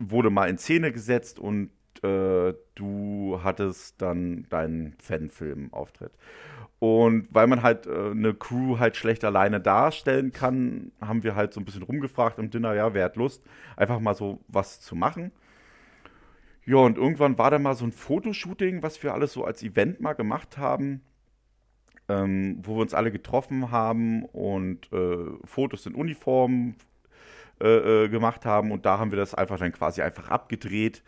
[0.00, 1.70] wurde mal in Szene gesetzt und
[2.02, 6.12] äh, du hattest dann deinen Fanfilm-Auftritt.
[6.78, 11.54] Und weil man halt äh, eine Crew halt schlecht alleine darstellen kann, haben wir halt
[11.54, 13.42] so ein bisschen rumgefragt im Dinner, ja, wer hat Lust,
[13.76, 15.32] einfach mal so was zu machen.
[16.66, 20.00] Ja, und irgendwann war da mal so ein Fotoshooting, was wir alles so als Event
[20.00, 21.00] mal gemacht haben,
[22.08, 26.74] ähm, wo wir uns alle getroffen haben und äh, Fotos in Uniform
[27.60, 28.72] äh, äh, gemacht haben.
[28.72, 31.04] Und da haben wir das einfach dann quasi einfach abgedreht.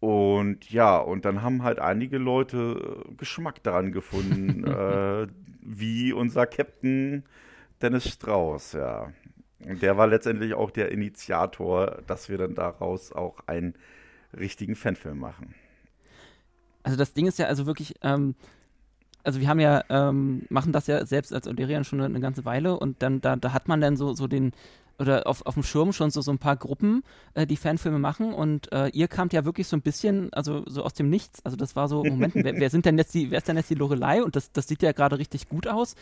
[0.00, 5.26] Und ja, und dann haben halt einige Leute äh, Geschmack daran gefunden, äh,
[5.60, 7.24] wie unser Captain
[7.82, 9.12] Dennis Strauß, ja.
[9.60, 13.74] Und der war letztendlich auch der Initiator, dass wir dann daraus auch ein
[14.36, 15.54] richtigen Fanfilm machen.
[16.82, 18.34] Also das Ding ist ja also wirklich, ähm,
[19.24, 22.44] also wir haben ja, ähm, machen das ja selbst als Oderian schon eine, eine, ganze
[22.44, 24.52] Weile und dann, da, da hat man dann so, so den,
[24.98, 27.02] oder auf, auf dem Schirm schon so, so ein paar Gruppen,
[27.34, 30.84] äh, die Fanfilme machen und äh, ihr kamt ja wirklich so ein bisschen, also so
[30.84, 31.44] aus dem Nichts.
[31.44, 33.70] Also das war so, Moment, wer, wer, sind denn jetzt die, wer ist denn jetzt
[33.70, 34.22] die Lorelei?
[34.22, 35.96] Und das, das sieht ja gerade richtig gut aus.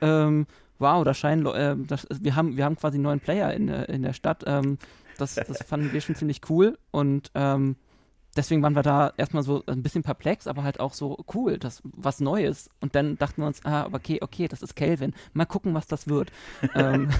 [0.00, 0.46] Ähm,
[0.78, 4.02] wow, da scheinen, äh, das, wir haben, wir haben quasi einen neuen Player in, in
[4.02, 4.44] der Stadt.
[4.46, 4.78] Ähm,
[5.18, 7.76] das, das fanden wir schon ziemlich cool und ähm,
[8.38, 11.82] deswegen waren wir da erstmal so ein bisschen perplex, aber halt auch so cool, das
[11.84, 12.70] was Neues.
[12.80, 15.12] Und dann dachten wir uns, ah, okay, okay, das ist Kelvin.
[15.32, 16.30] Mal gucken, was das wird.
[16.74, 17.10] ähm.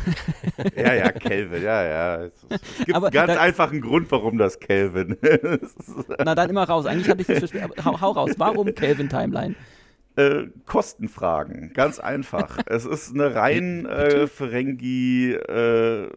[0.76, 2.24] Ja, ja, Kelvin, ja, ja.
[2.24, 5.76] Es, es gibt aber ganz da, einfachen Grund, warum das Kelvin ist.
[6.24, 6.86] Na, dann immer raus.
[6.86, 7.84] Eigentlich habe ich nicht verstanden.
[7.84, 8.30] Hau, hau raus.
[8.38, 9.54] Warum Kelvin Timeline?
[10.16, 12.58] Äh, Kostenfragen, ganz einfach.
[12.66, 16.08] es ist eine rein äh, Ferengi äh,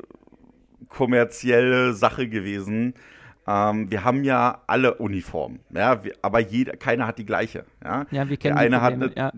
[0.89, 2.93] kommerzielle Sache gewesen.
[3.47, 7.65] Ähm, wir haben ja alle Uniformen, ja, wir, aber jeder, keiner hat die gleiche.
[7.83, 9.31] Ja, ja wir kennen der eine hat eine, ja.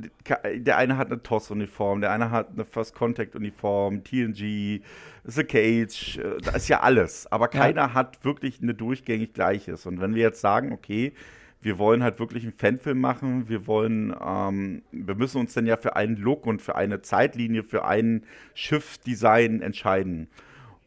[0.58, 4.82] Der eine hat eine TOS-Uniform, der eine hat eine First Contact-Uniform, TNG,
[5.24, 7.32] The Cage, äh, da ist ja alles.
[7.32, 7.94] Aber keiner ja.
[7.94, 9.86] hat wirklich eine durchgängig gleiches.
[9.86, 11.14] Und wenn wir jetzt sagen, okay,
[11.62, 15.78] wir wollen halt wirklich einen Fanfilm machen, wir wollen, ähm, wir müssen uns dann ja
[15.78, 20.28] für einen Look und für eine Zeitlinie, für ein Schiffdesign entscheiden.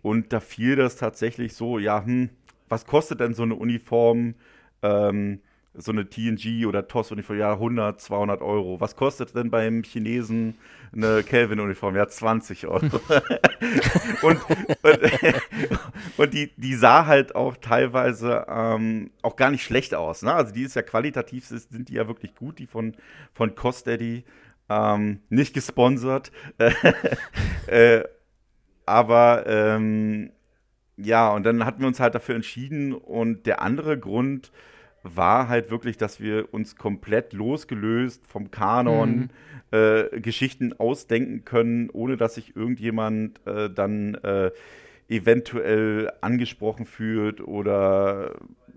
[0.07, 2.31] Und da fiel das tatsächlich so, ja, hm,
[2.69, 4.37] was kostet denn so eine Uniform,
[4.85, 5.41] ähm,
[5.75, 7.37] so eine TNG oder TOS-Uniform?
[7.37, 8.81] Ja, 100, 200 Euro.
[8.81, 10.59] Was kostet denn beim Chinesen
[10.95, 11.97] eine Kelvin-Uniform?
[11.97, 12.85] Ja, 20 Euro.
[14.23, 14.99] und, und,
[16.19, 20.23] und, die, die sah halt auch teilweise ähm, auch gar nicht schlecht aus.
[20.23, 20.33] Ne?
[20.33, 22.95] Also die ist ja qualitativ, sind die ja wirklich gut, die von,
[23.35, 24.23] von Costeddy.
[24.69, 26.31] Ähm, nicht gesponsert.
[27.67, 28.05] äh,
[28.87, 30.31] aber ähm,
[30.97, 32.95] ja, und dann hatten wir uns halt dafür entschieden.
[32.95, 34.51] Und der andere Grund
[35.03, 39.31] war halt wirklich, dass wir uns komplett losgelöst vom Kanon
[39.71, 39.79] mhm.
[39.79, 44.51] äh, Geschichten ausdenken können, ohne dass sich irgendjemand äh, dann äh,
[45.09, 48.35] eventuell angesprochen fühlt oder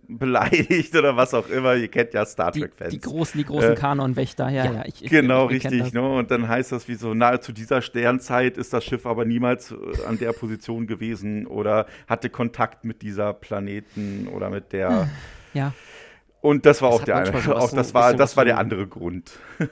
[0.09, 1.75] beleidigt oder was auch immer.
[1.75, 2.91] Ihr kennt ja Star Trek-Fans.
[2.91, 4.73] Die, die, großen, die großen äh, Kanonwächter, ja, ja.
[4.73, 5.93] ja ich, genau, ich, ich richtig.
[5.93, 6.01] Ne?
[6.01, 9.71] Und dann heißt das wie so, na, zu dieser Sternzeit ist das Schiff aber niemals
[9.71, 9.75] äh,
[10.07, 15.09] an der Position gewesen oder hatte Kontakt mit dieser Planeten oder mit der.
[15.53, 15.73] Ja.
[16.41, 19.31] Und das war das auch der eine, auch das war, das war der andere Grund.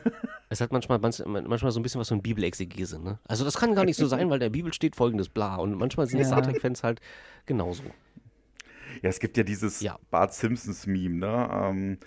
[0.50, 3.20] Es hat manchmal, manchmal so ein bisschen was von Bibelexegese, ne?
[3.28, 5.58] Also das kann gar nicht so sein, weil der Bibel steht folgendes bla.
[5.58, 7.02] Und manchmal sind die Star Trek-Fans halt
[7.46, 7.84] genauso.
[9.02, 9.98] Ja, es gibt ja dieses ja.
[10.10, 11.50] Bart Simpsons-Meme, ne?
[11.52, 11.98] Ähm,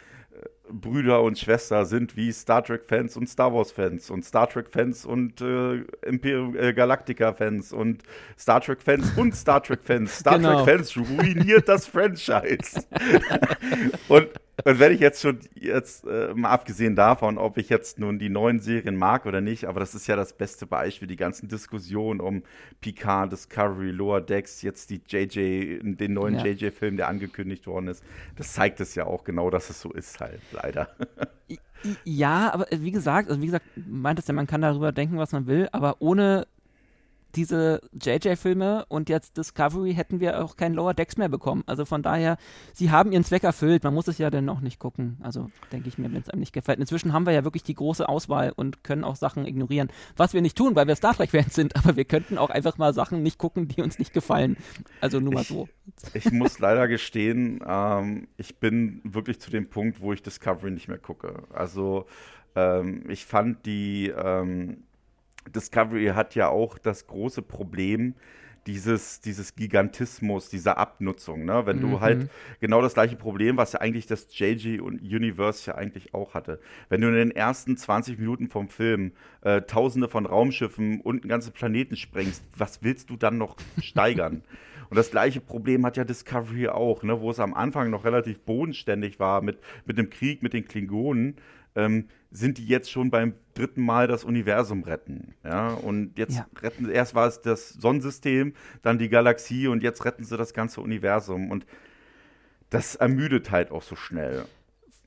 [0.72, 5.84] Brüder und Schwester sind wie Star Trek-Fans und Star Wars-Fans und Star Trek-Fans und äh,
[6.06, 8.02] Imperium äh, Galactica-Fans und
[8.38, 10.18] Star Trek-Fans und Star Trek-Fans.
[10.18, 10.64] Star genau.
[10.64, 12.84] Trek-Fans ruiniert das Franchise.
[14.08, 14.28] und
[14.65, 18.28] und wenn ich jetzt schon, jetzt äh, mal abgesehen davon, ob ich jetzt nun die
[18.28, 22.20] neuen Serien mag oder nicht, aber das ist ja das beste Beispiel, die ganzen Diskussionen
[22.20, 22.43] um
[22.81, 26.47] Picard, Discovery, Lower Decks, jetzt die JJ, den neuen ja.
[26.47, 28.05] JJ-Film, der angekündigt worden ist,
[28.37, 30.89] das zeigt es ja auch genau, dass es so ist halt, leider.
[32.05, 35.32] Ja, aber wie gesagt, also wie gesagt, meint es ja, man kann darüber denken, was
[35.32, 36.47] man will, aber ohne
[37.36, 41.62] diese JJ-Filme und jetzt Discovery hätten wir auch keinen Lower Decks mehr bekommen.
[41.66, 42.36] Also von daher,
[42.73, 43.85] sie haben ihren Zweck erfüllt.
[43.85, 45.19] Man muss es ja dann noch nicht gucken.
[45.23, 46.78] Also denke ich mir, wenn es einem nicht gefällt.
[46.78, 49.89] Inzwischen haben wir ja wirklich die große Auswahl und können auch Sachen ignorieren.
[50.16, 52.93] Was wir nicht tun, weil wir Star Trek-Fans sind, aber wir könnten auch einfach mal
[52.94, 54.57] Sachen nicht gucken, die uns nicht gefallen.
[55.01, 55.69] Also nur mal so.
[56.15, 60.70] Ich, ich muss leider gestehen, ähm, ich bin wirklich zu dem Punkt, wo ich Discovery
[60.70, 61.44] nicht mehr gucke.
[61.52, 62.07] Also
[62.55, 64.85] ähm, ich fand die ähm,
[65.48, 68.14] Discovery hat ja auch das große Problem,
[68.66, 71.44] dieses, dieses Gigantismus, dieser Abnutzung.
[71.44, 71.64] Ne?
[71.66, 71.80] Wenn mhm.
[71.80, 72.30] du halt
[72.60, 76.60] genau das gleiche Problem, was ja eigentlich das JG und Universe ja eigentlich auch hatte.
[76.88, 79.12] Wenn du in den ersten 20 Minuten vom Film
[79.42, 84.42] äh, tausende von Raumschiffen und einen ganzen Planeten sprengst, was willst du dann noch steigern?
[84.90, 87.20] Und das gleiche Problem hat ja Discovery auch, ne?
[87.20, 91.36] wo es am Anfang noch relativ bodenständig war mit, mit dem Krieg mit den Klingonen
[91.74, 95.34] ähm, sind die jetzt schon beim dritten Mal das Universum retten.
[95.44, 96.47] Ja, und jetzt ja.
[96.60, 100.80] retten erst war es das Sonnensystem, dann die Galaxie und jetzt retten sie das ganze
[100.80, 101.51] Universum.
[101.51, 101.66] Und
[102.70, 104.44] das ermüdet halt auch so schnell.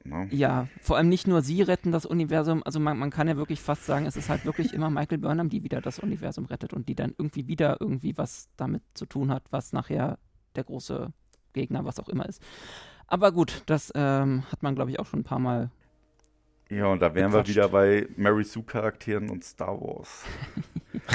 [0.05, 0.27] Ne?
[0.31, 3.61] Ja, vor allem nicht nur sie retten das Universum, also man, man, kann ja wirklich
[3.61, 6.89] fast sagen, es ist halt wirklich immer Michael Burnham, die wieder das Universum rettet und
[6.89, 10.19] die dann irgendwie wieder irgendwie was damit zu tun hat, was nachher
[10.55, 11.13] der große
[11.53, 12.41] Gegner, was auch immer ist.
[13.07, 15.71] Aber gut, das ähm, hat man, glaube ich, auch schon ein paar Mal
[16.75, 17.55] ja, und da wären gequatscht.
[17.55, 20.23] wir wieder bei Mary Sue-Charakteren und Star Wars.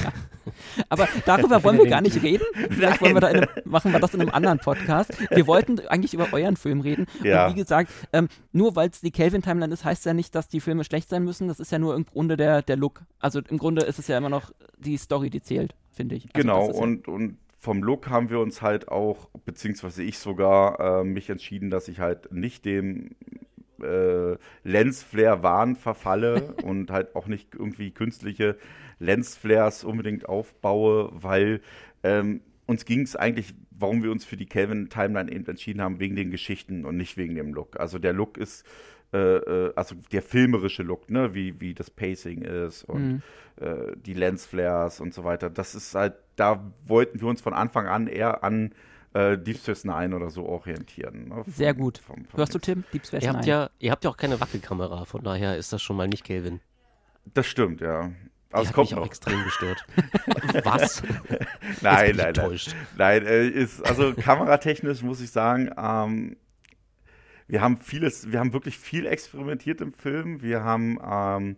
[0.03, 0.13] ja.
[0.89, 2.45] Aber darüber wollen wir gar nicht reden.
[2.71, 5.13] Vielleicht wir einem, machen wir das in einem anderen Podcast.
[5.31, 7.07] Wir wollten eigentlich über euren Film reden.
[7.23, 7.47] Ja.
[7.47, 10.61] Und wie gesagt, ähm, nur weil es die Kelvin-Timeline ist, heißt ja nicht, dass die
[10.61, 11.49] Filme schlecht sein müssen.
[11.49, 13.03] Das ist ja nur im Grunde der, der Look.
[13.19, 16.25] Also im Grunde ist es ja immer noch die Story, die zählt, finde ich.
[16.25, 21.01] Also genau, und, ja und vom Look haben wir uns halt auch, beziehungsweise ich sogar,
[21.01, 23.17] äh, mich entschieden, dass ich halt nicht dem
[23.83, 28.57] äh, Lensflare-Wahn verfalle und halt auch nicht irgendwie künstliche
[28.99, 31.61] Lensflares unbedingt aufbaue, weil
[32.03, 36.17] ähm, uns ging es eigentlich, warum wir uns für die Kelvin-Timeline eben entschieden haben, wegen
[36.17, 37.81] den Geschichten und nicht wegen dem Look.
[37.81, 38.67] Also der Look ist
[39.13, 43.23] äh, äh also der filmerische Look, ne, wie, wie das Pacing ist und mhm.
[43.61, 45.49] äh, die Lensflares und so weiter.
[45.49, 48.73] Das ist halt, da wollten wir uns von Anfang an eher an
[49.15, 51.29] äh, Deep Space Nine oder so orientieren.
[51.29, 51.45] Ne?
[51.47, 51.99] Sehr gut.
[51.99, 52.85] Vom, vom Hörst du, Tim?
[52.93, 53.39] Deep Space ihr Nine.
[53.39, 56.25] Habt ja, ihr habt ja auch keine Wackelkamera, von daher ist das schon mal nicht
[56.25, 56.61] Kelvin.
[57.35, 58.13] Das stimmt, ja.
[58.51, 59.03] Aber es kommt mich noch.
[59.03, 59.85] auch extrem gestört.
[60.65, 61.03] Was?
[61.83, 62.59] nein, nein, nein.
[62.97, 66.37] Nein, äh, ist, also kameratechnisch muss ich sagen, ähm,
[67.47, 70.43] wir haben vieles, wir haben wirklich viel experimentiert im Film.
[70.43, 71.57] Wir haben ähm,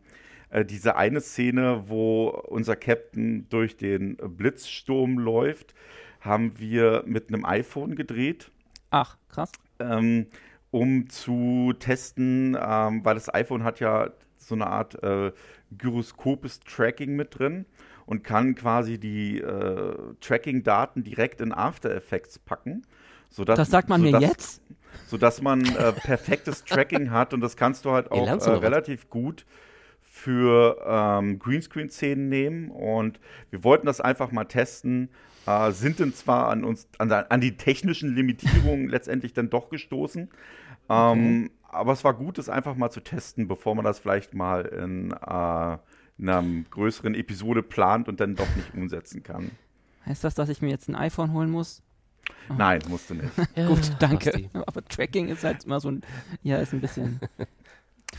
[0.51, 5.75] äh, diese eine Szene, wo unser Captain durch den Blitzsturm läuft
[6.21, 8.51] haben wir mit einem iPhone gedreht.
[8.91, 9.53] Ach, krass.
[9.79, 10.27] Ähm,
[10.71, 15.33] um zu testen, ähm, weil das iPhone hat ja so eine Art äh,
[15.77, 17.67] gyroskopes Tracking mit drin
[18.07, 22.87] und kann quasi die äh, Tracking-Daten direkt in After Effects packen.
[23.29, 24.63] Sodass, das sagt man sodass, mir jetzt?
[25.07, 29.47] Sodass man äh, perfektes Tracking hat und das kannst du halt auch äh, relativ gut
[30.01, 32.71] für ähm, Greenscreen-Szenen nehmen.
[32.71, 33.21] Und
[33.51, 35.09] wir wollten das einfach mal testen,
[35.51, 40.29] äh, sind dann zwar an uns, an, an die technischen Limitierungen letztendlich dann doch gestoßen.
[40.89, 41.51] Ähm, okay.
[41.73, 45.13] Aber es war gut, es einfach mal zu testen, bevor man das vielleicht mal in,
[45.13, 45.79] äh,
[46.19, 49.53] in einer größeren Episode plant und dann doch nicht umsetzen kann.
[50.07, 51.83] Heißt das, dass ich mir jetzt ein iPhone holen muss?
[52.49, 52.55] Oh.
[52.59, 53.31] Nein, musst du nicht.
[53.55, 54.51] Gut, danke.
[54.67, 56.03] Aber Tracking ist halt immer so ein,
[56.43, 57.21] ja, ist ein bisschen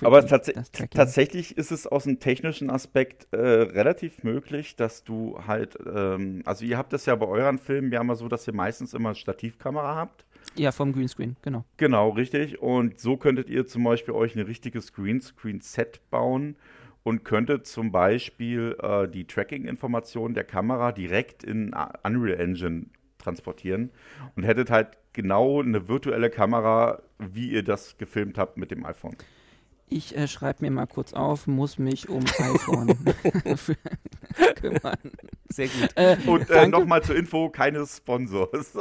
[0.02, 0.52] aber tats
[0.92, 6.66] tatsächlich ist es aus einem technischen Aspekt äh, relativ möglich, dass du halt, ähm, also
[6.66, 9.96] ihr habt das ja bei euren Filmen ja immer so, dass ihr meistens immer Stativkamera
[9.96, 10.26] habt.
[10.56, 11.66] Ja, vom Greenscreen, genau.
[11.78, 12.62] Genau, richtig.
[12.62, 16.56] Und so könntet ihr zum Beispiel euch ein richtiges Greenscreen-Set bauen
[17.04, 21.74] und könntet zum Beispiel äh, die Tracking-Informationen der Kamera direkt in
[22.04, 22.88] Unreal Engine
[23.18, 23.92] transportieren
[24.36, 29.16] und hättet halt genau eine virtuelle Kamera, wie ihr das gefilmt habt mit dem iPhone.
[29.94, 32.98] Ich äh, schreibe mir mal kurz auf, muss mich um iPhone
[34.56, 34.98] kümmern.
[35.50, 35.90] Sehr gut.
[35.96, 38.74] Äh, Und äh, nochmal zur Info, keine Sponsors.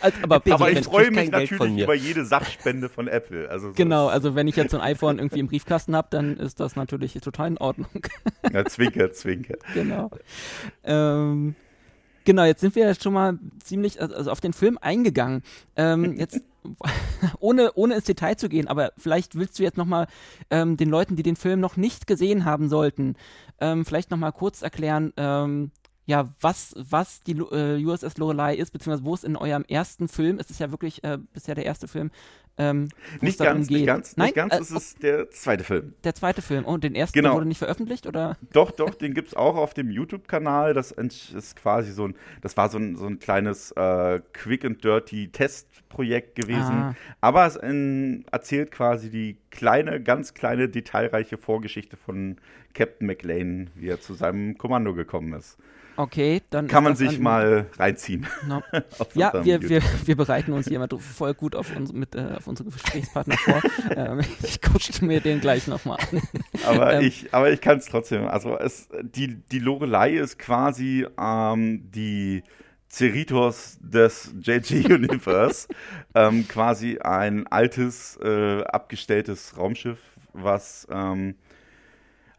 [0.00, 3.50] also, aber, aber ich freue mich natürlich über jede Sachspende von Apple.
[3.50, 6.36] Also so genau, also wenn ich jetzt so ein iPhone irgendwie im Briefkasten habe, dann
[6.36, 8.06] ist das natürlich total in Ordnung.
[8.52, 9.56] ja, zwinker, zwinker.
[9.74, 10.12] Genau.
[10.84, 11.56] Ähm,
[12.26, 15.42] Genau, jetzt sind wir ja schon mal ziemlich also auf den Film eingegangen.
[15.76, 16.40] Ähm, jetzt
[17.38, 20.06] ohne, ohne ins Detail zu gehen, aber vielleicht willst du jetzt nochmal
[20.50, 23.14] ähm, den Leuten, die den Film noch nicht gesehen haben sollten,
[23.60, 25.70] ähm, vielleicht nochmal kurz erklären, ähm,
[26.06, 30.38] ja, was, was die äh, USS Lorelei ist, beziehungsweise wo es in eurem ersten Film,
[30.38, 32.12] es ist ja wirklich äh, bisher der erste Film,
[32.58, 32.88] ähm,
[33.20, 34.26] nicht, ganz, nicht ganz, Nein?
[34.26, 35.94] nicht ganz, es äh, ist der zweite Film.
[36.04, 36.64] Der zweite Film.
[36.66, 37.34] Oh, den ersten genau.
[37.34, 38.38] wurde nicht veröffentlicht, oder?
[38.52, 40.72] Doch, doch, den gibt es auch auf dem YouTube-Kanal.
[40.72, 44.82] Das ist quasi so ein, das war so ein, so ein kleines äh, Quick and
[44.82, 46.72] Dirty Testprojekt gewesen.
[46.72, 46.94] Ah.
[47.20, 52.36] Aber es in, erzählt quasi die kleine, ganz kleine, detailreiche Vorgeschichte von
[52.72, 55.58] Captain McLean, wie er zu seinem Kommando gekommen ist.
[55.96, 56.68] Okay, dann.
[56.68, 58.26] Kann man sich mal reinziehen.
[58.46, 58.62] No.
[59.14, 62.46] ja, wir, wir, wir bereiten uns hier immer voll gut auf, uns, mit, äh, auf
[62.46, 63.62] unsere Gesprächspartner vor.
[63.96, 66.22] ähm, ich coachte mir den gleich nochmal an.
[66.66, 68.26] aber, ähm, ich, aber ich kann es trotzdem.
[68.26, 72.42] Also, es, die, die Lorelei ist quasi ähm, die.
[72.88, 75.66] Cerritos des JG Universe,
[76.14, 79.98] ähm, quasi ein altes, äh, abgestelltes Raumschiff,
[80.32, 81.34] was ähm,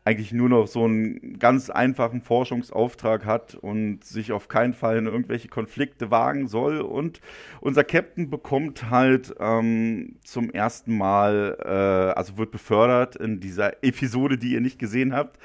[0.07, 5.05] eigentlich nur noch so einen ganz einfachen Forschungsauftrag hat und sich auf keinen Fall in
[5.05, 6.79] irgendwelche Konflikte wagen soll.
[6.79, 7.19] Und
[7.59, 14.37] unser Captain bekommt halt ähm, zum ersten Mal, äh, also wird befördert in dieser Episode,
[14.37, 15.39] die ihr nicht gesehen habt.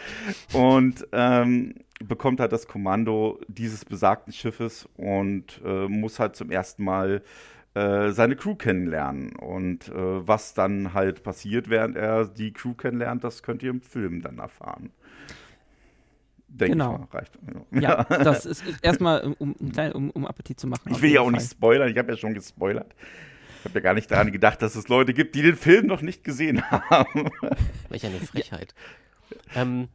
[0.53, 1.75] Und ähm,
[2.07, 7.23] bekommt halt das Kommando dieses besagten Schiffes und äh, muss halt zum ersten Mal
[7.75, 9.35] seine Crew kennenlernen.
[9.37, 13.81] Und äh, was dann halt passiert, während er die Crew kennenlernt, das könnt ihr im
[13.81, 14.91] Film dann erfahren.
[16.49, 16.99] Denke genau.
[16.99, 17.39] Mal, reicht.
[17.71, 20.93] Ja, das ist erstmal, um, um, um, Appetit zu machen.
[20.93, 21.33] Ich will ja auch Fall.
[21.33, 22.95] nicht spoilern, ich habe ja schon gespoilert.
[23.61, 26.03] Ich habe ja gar nicht daran gedacht, dass es Leute gibt, die den Film noch
[26.03, 27.31] nicht gesehen haben.
[27.89, 28.75] Welch eine Frechheit.
[29.55, 29.63] Ja.
[29.63, 29.89] Ähm,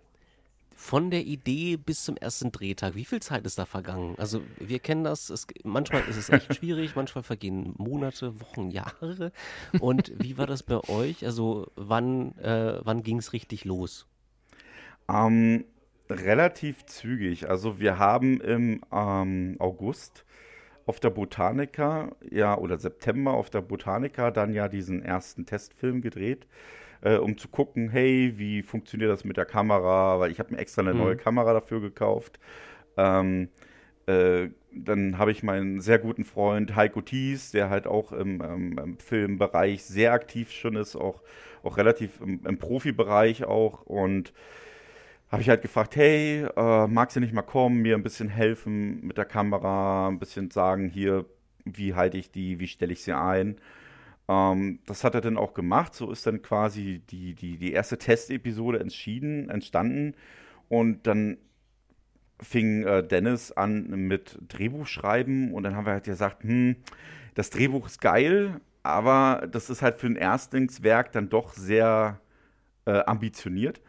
[0.78, 4.14] von der Idee bis zum ersten Drehtag, wie viel Zeit ist da vergangen?
[4.20, 9.32] Also wir kennen das, es, manchmal ist es echt schwierig, manchmal vergehen Monate, Wochen, Jahre.
[9.80, 11.26] Und wie war das bei euch?
[11.26, 14.06] Also wann, äh, wann ging es richtig los?
[15.10, 15.66] Ähm,
[16.12, 17.50] relativ zügig.
[17.50, 20.26] Also wir haben im ähm, August
[20.86, 26.46] auf der Botanica, ja, oder September auf der Botanica dann ja diesen ersten Testfilm gedreht
[27.08, 30.60] äh, um zu gucken, hey, wie funktioniert das mit der Kamera, weil ich habe mir
[30.60, 31.00] extra eine mhm.
[31.00, 32.40] neue Kamera dafür gekauft.
[32.98, 33.50] Ähm,
[34.08, 38.78] äh, dann habe ich meinen sehr guten Freund Heiko Thies, der halt auch im, ähm,
[38.78, 41.22] im Filmbereich sehr aktiv schon ist, auch,
[41.64, 44.34] auch relativ im, im Profibereich auch und
[45.32, 49.06] habe ich halt gefragt, hey, äh, magst du nicht mal kommen, mir ein bisschen helfen
[49.06, 51.26] mit der Kamera, ein bisschen sagen, hier,
[51.66, 53.58] wie halte ich die, wie stelle ich sie ein?
[54.28, 55.96] Ähm, das hat er dann auch gemacht.
[55.96, 60.16] So ist dann quasi die, die, die erste Testepisode entschieden, entstanden.
[60.70, 61.38] Und dann
[62.42, 66.76] fing äh, Dennis an mit Drehbuchschreiben und dann haben wir halt gesagt, hm,
[67.34, 72.20] das Drehbuch ist geil, aber das ist halt für ein Erstlingswerk dann doch sehr
[72.86, 73.82] äh, ambitioniert.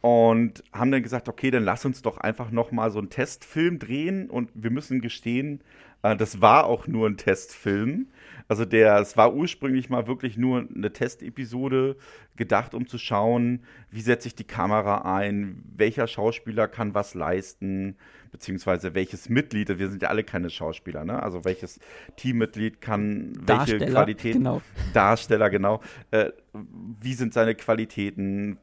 [0.00, 4.30] Und haben dann gesagt, okay, dann lass uns doch einfach nochmal so einen Testfilm drehen
[4.30, 5.60] und wir müssen gestehen,
[6.02, 8.08] äh, das war auch nur ein Testfilm.
[8.48, 11.96] Also der, es war ursprünglich mal wirklich nur eine Testepisode
[12.34, 13.60] gedacht, um zu schauen,
[13.90, 17.96] wie setze ich die Kamera ein, welcher Schauspieler kann was leisten,
[18.32, 21.22] beziehungsweise welches Mitglied, wir sind ja alle keine Schauspieler, ne?
[21.22, 21.78] Also welches
[22.16, 24.62] Teammitglied kann welche Qualitäten, genau.
[24.94, 28.56] Darsteller, genau, äh, wie sind seine Qualitäten,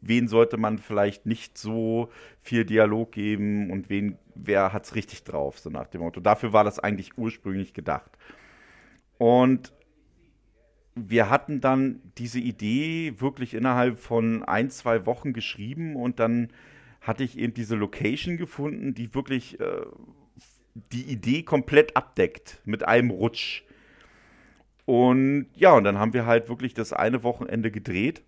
[0.00, 2.08] wen sollte man vielleicht nicht so
[2.40, 6.20] viel Dialog geben und wen, wer hat es richtig drauf, so nach dem Motto.
[6.20, 8.10] Dafür war das eigentlich ursprünglich gedacht.
[9.18, 9.72] Und
[10.94, 16.50] wir hatten dann diese Idee wirklich innerhalb von ein, zwei Wochen geschrieben und dann
[17.02, 19.82] hatte ich eben diese Location gefunden, die wirklich äh,
[20.92, 23.62] die Idee komplett abdeckt mit einem Rutsch.
[24.86, 28.22] Und ja, und dann haben wir halt wirklich das eine Wochenende gedreht.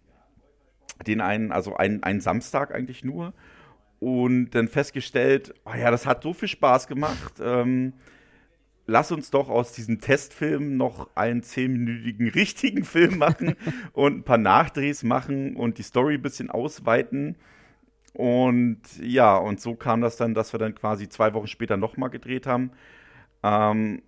[1.07, 3.33] Den einen, also einen, Samstag eigentlich nur.
[4.01, 7.35] Und dann festgestellt, oh ja, das hat so viel Spaß gemacht.
[7.41, 7.95] Ähm,
[8.89, 13.55] lass uns doch aus diesem Testfilm noch einen zehnminütigen richtigen Film machen
[13.93, 17.37] und ein paar Nachdrehs machen und die Story ein bisschen ausweiten.
[18.15, 22.09] Und ja, und so kam das dann, dass wir dann quasi zwei Wochen später nochmal
[22.09, 22.73] gedreht haben.
[23.43, 24.03] Ähm,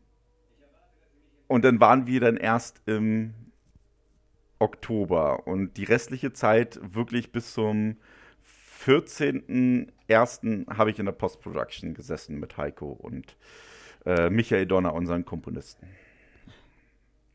[1.47, 3.35] und dann waren wir dann erst im
[4.59, 7.99] Oktober und die restliche Zeit wirklich bis zum
[8.87, 10.75] 14.01.
[10.75, 13.37] habe ich in der Post-Production gesessen mit Heiko und
[14.05, 15.87] äh, Michael Donner, unseren Komponisten.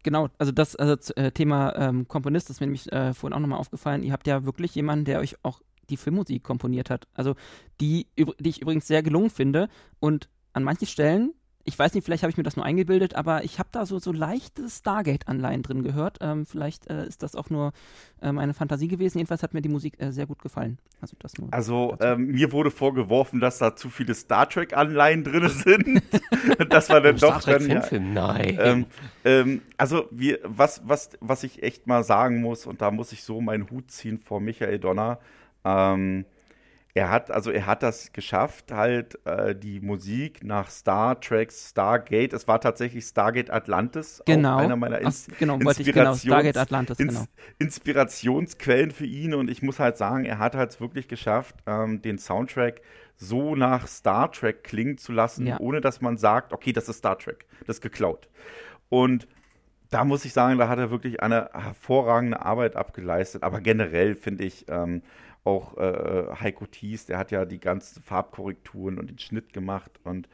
[0.03, 3.59] Genau, also das also, äh, Thema ähm, Komponist ist mir nämlich äh, vorhin auch nochmal
[3.59, 4.03] aufgefallen.
[4.03, 7.07] Ihr habt ja wirklich jemanden, der euch auch die Filmmusik komponiert hat.
[7.13, 7.35] Also
[7.81, 9.67] die, die ich übrigens sehr gelungen finde.
[9.99, 11.33] Und an manchen Stellen
[11.67, 13.97] ich weiß nicht, vielleicht habe ich mir das nur eingebildet, aber ich habe da so,
[13.97, 16.19] so leichte Stargate-Anleihen drin gehört.
[16.21, 17.73] Ähm, vielleicht äh, ist das auch nur
[18.21, 19.17] äh, meine Fantasie gewesen.
[19.17, 20.77] Jedenfalls hat mir die Musik äh, sehr gut gefallen.
[21.01, 25.49] Also, das nur also ähm, mir wurde vorgeworfen, dass da zu viele Star Trek-Anleihen drin
[25.49, 26.03] sind.
[26.69, 28.59] das war dann doch Star Trek dann, ja, Nein.
[28.61, 28.85] Ähm,
[29.23, 33.23] ähm, also wir, was, was, was ich echt mal sagen muss, und da muss ich
[33.23, 35.17] so meinen Hut ziehen vor Michael Donner,
[35.63, 36.25] ähm,
[36.95, 42.31] er hat, also er hat das geschafft, halt äh, die Musik nach Star Trek, Stargate,
[42.31, 44.57] es war tatsächlich Stargate Atlantis, genau.
[44.57, 47.25] einer meiner Ins Ach, genau, Inspirations ich, genau, Stargate Atlantis, Ins genau.
[47.59, 52.17] Inspirationsquellen für ihn und ich muss halt sagen, er hat halt wirklich geschafft, ähm, den
[52.17, 52.81] Soundtrack
[53.17, 55.59] so nach Star Trek klingen zu lassen, ja.
[55.59, 58.29] ohne dass man sagt, okay, das ist Star Trek, das ist geklaut.
[58.87, 59.27] Und
[59.89, 63.43] da muss ich sagen, da hat er wirklich eine hervorragende Arbeit abgeleistet.
[63.43, 65.03] Aber generell finde ich, ähm,
[65.45, 70.27] auch äh, Heiko Thies, der hat ja die ganzen Farbkorrekturen und den Schnitt gemacht und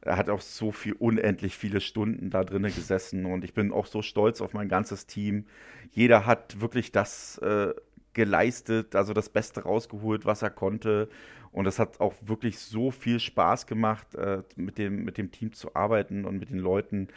[0.00, 3.86] er hat auch so viel, unendlich viele Stunden da drinnen gesessen und ich bin auch
[3.86, 5.46] so stolz auf mein ganzes Team.
[5.92, 7.72] Jeder hat wirklich das äh,
[8.12, 11.08] geleistet, also das Beste rausgeholt, was er konnte.
[11.52, 15.52] Und es hat auch wirklich so viel Spaß gemacht, äh, mit, dem, mit dem Team
[15.52, 17.08] zu arbeiten und mit den Leuten.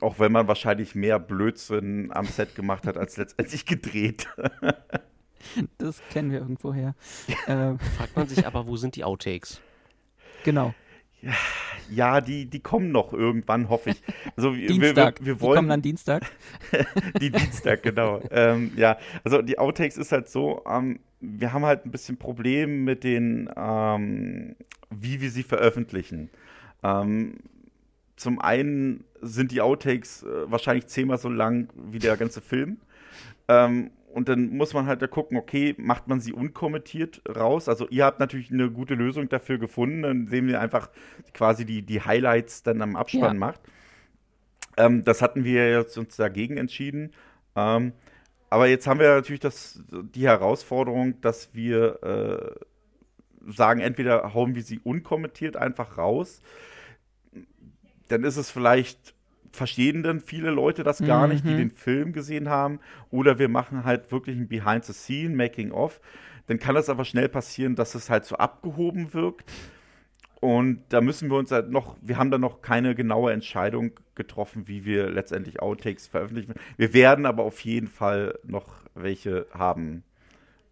[0.00, 4.28] Auch wenn man wahrscheinlich mehr Blödsinn am Set gemacht hat, als letztendlich gedreht.
[5.78, 6.94] Das kennen wir irgendwoher.
[7.46, 7.78] ähm.
[7.96, 9.60] Fragt man sich aber, wo sind die Outtakes?
[10.44, 10.74] Genau.
[11.90, 14.02] Ja, die, die kommen noch irgendwann, hoffe ich.
[14.36, 15.20] Also, Dienstag.
[15.20, 16.22] Wir, wir, wir wollen, die kommen dann Dienstag.
[17.20, 18.20] die Dienstag, genau.
[18.30, 22.84] ähm, ja, also die Outtakes ist halt so, ähm, wir haben halt ein bisschen Problem
[22.84, 24.56] mit den, ähm,
[24.90, 26.30] wie wir sie veröffentlichen.
[26.82, 27.38] Ähm,
[28.16, 32.78] zum einen sind die Outtakes äh, wahrscheinlich zehnmal so lang wie der ganze Film.
[34.12, 37.68] Und dann muss man halt da gucken, okay, macht man sie unkommentiert raus?
[37.68, 40.90] Also ihr habt natürlich eine gute Lösung dafür gefunden, dann sehen wir einfach
[41.32, 43.38] quasi die, die Highlights dann am Abspann ja.
[43.38, 43.60] macht.
[44.76, 47.12] Ähm, das hatten wir jetzt uns dagegen entschieden.
[47.54, 47.92] Ähm,
[48.48, 54.62] aber jetzt haben wir natürlich das, die Herausforderung, dass wir äh, sagen, entweder hauen wir
[54.62, 56.40] sie unkommentiert einfach raus,
[58.08, 59.14] dann ist es vielleicht
[59.52, 61.32] verstehen dann viele Leute das gar mhm.
[61.32, 61.58] nicht, die mhm.
[61.58, 62.80] den Film gesehen haben.
[63.10, 66.00] Oder wir machen halt wirklich ein Behind-the-Scene, Making-of.
[66.46, 69.50] Dann kann das aber schnell passieren, dass es halt so abgehoben wirkt.
[70.40, 74.68] Und da müssen wir uns halt noch, wir haben da noch keine genaue Entscheidung getroffen,
[74.68, 76.54] wie wir letztendlich Outtakes veröffentlichen.
[76.78, 80.02] Wir werden aber auf jeden Fall noch welche haben.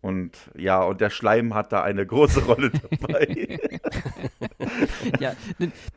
[0.09, 3.59] Und ja, und der Schleim hat da eine große Rolle dabei.
[5.21, 5.35] ja,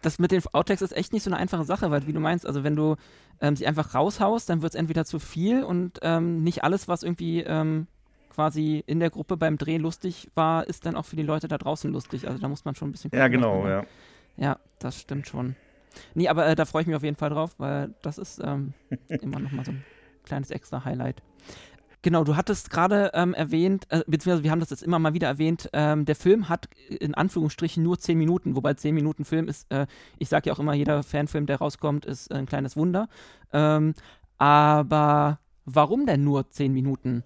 [0.01, 2.45] das mit den Outtakes ist echt nicht so eine einfache Sache, weil wie du meinst,
[2.45, 2.97] also wenn du
[3.39, 7.03] ähm, sie einfach raushaust, dann wird es entweder zu viel und ähm, nicht alles, was
[7.03, 7.87] irgendwie ähm,
[8.33, 11.57] quasi in der Gruppe beim Dreh lustig war, ist dann auch für die Leute da
[11.57, 12.27] draußen lustig.
[12.27, 13.11] Also da muss man schon ein bisschen.
[13.13, 13.85] Ja, genau, ja.
[14.35, 15.55] Ja, das stimmt schon.
[16.15, 18.73] Nee, aber äh, da freue ich mich auf jeden Fall drauf, weil das ist ähm,
[19.07, 19.85] immer noch mal so ein
[20.25, 21.21] kleines extra Highlight.
[22.03, 25.27] Genau, du hattest gerade ähm, erwähnt, äh, beziehungsweise wir haben das jetzt immer mal wieder
[25.27, 29.71] erwähnt, ähm, der Film hat in Anführungsstrichen nur zehn Minuten, wobei zehn Minuten Film ist,
[29.71, 29.85] äh,
[30.17, 33.07] ich sage ja auch immer, jeder Fanfilm, der rauskommt, ist ein kleines Wunder.
[33.53, 33.93] Ähm,
[34.39, 37.23] aber warum denn nur zehn Minuten?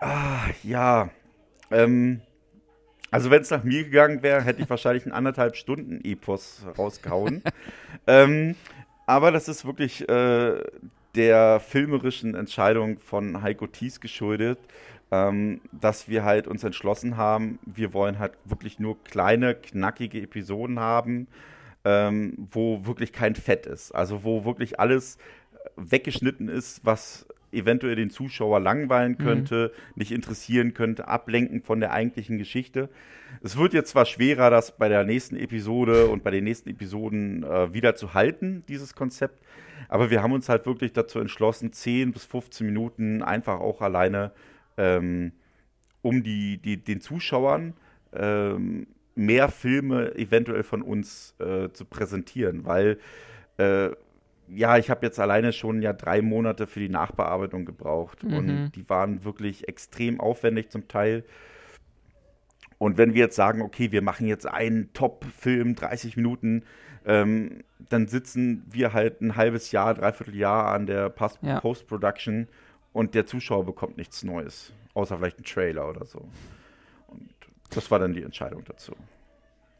[0.00, 1.10] Ah, ja.
[1.70, 2.22] Ähm,
[3.10, 7.42] also wenn es nach mir gegangen wäre, hätte ich wahrscheinlich einen anderthalb Stunden Epos rausgehauen.
[8.06, 8.54] ähm,
[9.06, 10.62] aber das ist wirklich äh,
[11.18, 14.58] der filmerischen Entscheidung von Heiko Thies geschuldet,
[15.10, 20.78] ähm, dass wir halt uns entschlossen haben, wir wollen halt wirklich nur kleine, knackige Episoden
[20.78, 21.26] haben,
[21.84, 23.92] ähm, wo wirklich kein Fett ist.
[23.92, 25.18] Also wo wirklich alles
[25.76, 29.24] weggeschnitten ist, was eventuell den Zuschauer langweilen mhm.
[29.24, 29.92] könnte, mhm.
[29.96, 32.90] nicht interessieren könnte, ablenken von der eigentlichen Geschichte.
[33.42, 37.42] Es wird jetzt zwar schwerer, das bei der nächsten Episode und bei den nächsten Episoden
[37.42, 39.42] äh, wieder zu halten, dieses Konzept,
[39.88, 44.32] aber wir haben uns halt wirklich dazu entschlossen, 10 bis 15 Minuten einfach auch alleine,
[44.76, 45.32] ähm,
[46.02, 47.74] um die, die, den Zuschauern
[48.12, 52.98] ähm, mehr Filme eventuell von uns äh, zu präsentieren, weil
[53.56, 53.90] äh,
[54.50, 58.32] ja, ich habe jetzt alleine schon ja drei Monate für die Nachbearbeitung gebraucht mhm.
[58.34, 61.24] und die waren wirklich extrem aufwendig zum Teil.
[62.78, 66.62] Und wenn wir jetzt sagen, okay, wir machen jetzt einen Top-Film, 30 Minuten,
[67.08, 72.40] ähm, dann sitzen wir halt ein halbes Jahr, dreiviertel Jahr an der Post-Production.
[72.40, 72.46] Ja.
[72.92, 76.28] und der Zuschauer bekommt nichts Neues, außer vielleicht ein Trailer oder so.
[77.08, 77.30] Und
[77.70, 78.94] das war dann die Entscheidung dazu.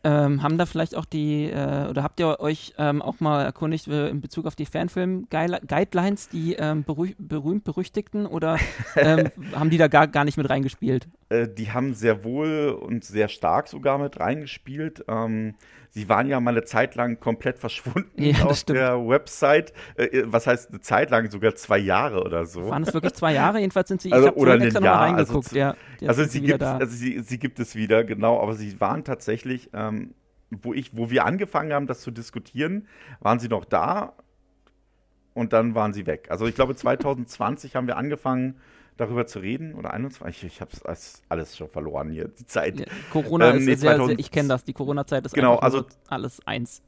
[0.04, 3.88] Ähm, haben da vielleicht auch die, äh, oder habt ihr euch ähm, auch mal erkundigt
[3.88, 8.58] äh, in Bezug auf die Fanfilm-Guidelines, die ähm, berüh berühmt berüchtigten, oder
[8.96, 11.08] ähm, haben die da gar, gar nicht mit reingespielt?
[11.30, 15.04] Äh, die haben sehr wohl und sehr stark sogar mit reingespielt.
[15.08, 15.54] Ähm,
[15.90, 18.78] sie waren ja mal eine Zeit lang komplett verschwunden Ja, auf stimmt.
[18.78, 19.72] der Website.
[19.96, 21.30] Äh, was heißt eine Zeit lang?
[21.30, 22.68] Sogar zwei Jahre oder so.
[22.70, 23.58] Waren es wirklich zwei Jahre?
[23.58, 25.48] Jedenfalls sind sie, Also, ich habe extra nochmal also reingeguckt.
[25.48, 25.74] zu- ja,
[26.06, 30.14] Also sie, gibt, also sie, sie gibt es wieder, genau, aber sie waren tatsächlich, ähm,
[30.50, 32.86] wo, ich, wo wir angefangen haben, das zu diskutieren,
[33.20, 34.14] waren sie noch da
[35.34, 36.28] und dann waren sie weg.
[36.30, 38.56] Also ich glaube, 2020 haben wir angefangen,
[38.96, 42.80] darüber zu reden, oder 21, ich, ich habe es alles schon verloren hier, die Zeit.
[42.80, 45.56] Ja, Corona Ähm, ist nee, sehr, sehr, 2000 ich kenne das, die Corona-Zeit ist Genau,
[45.56, 46.82] also- alles eins.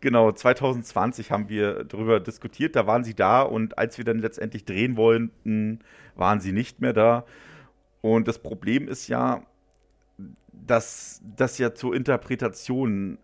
[0.00, 4.64] Genau, 2020 haben wir darüber diskutiert, da waren sie da und als wir dann letztendlich
[4.64, 5.78] drehen wollten,
[6.16, 7.24] waren sie nicht mehr da.
[8.00, 9.42] Und das Problem ist ja,
[10.66, 13.18] dass das ja zur Interpretation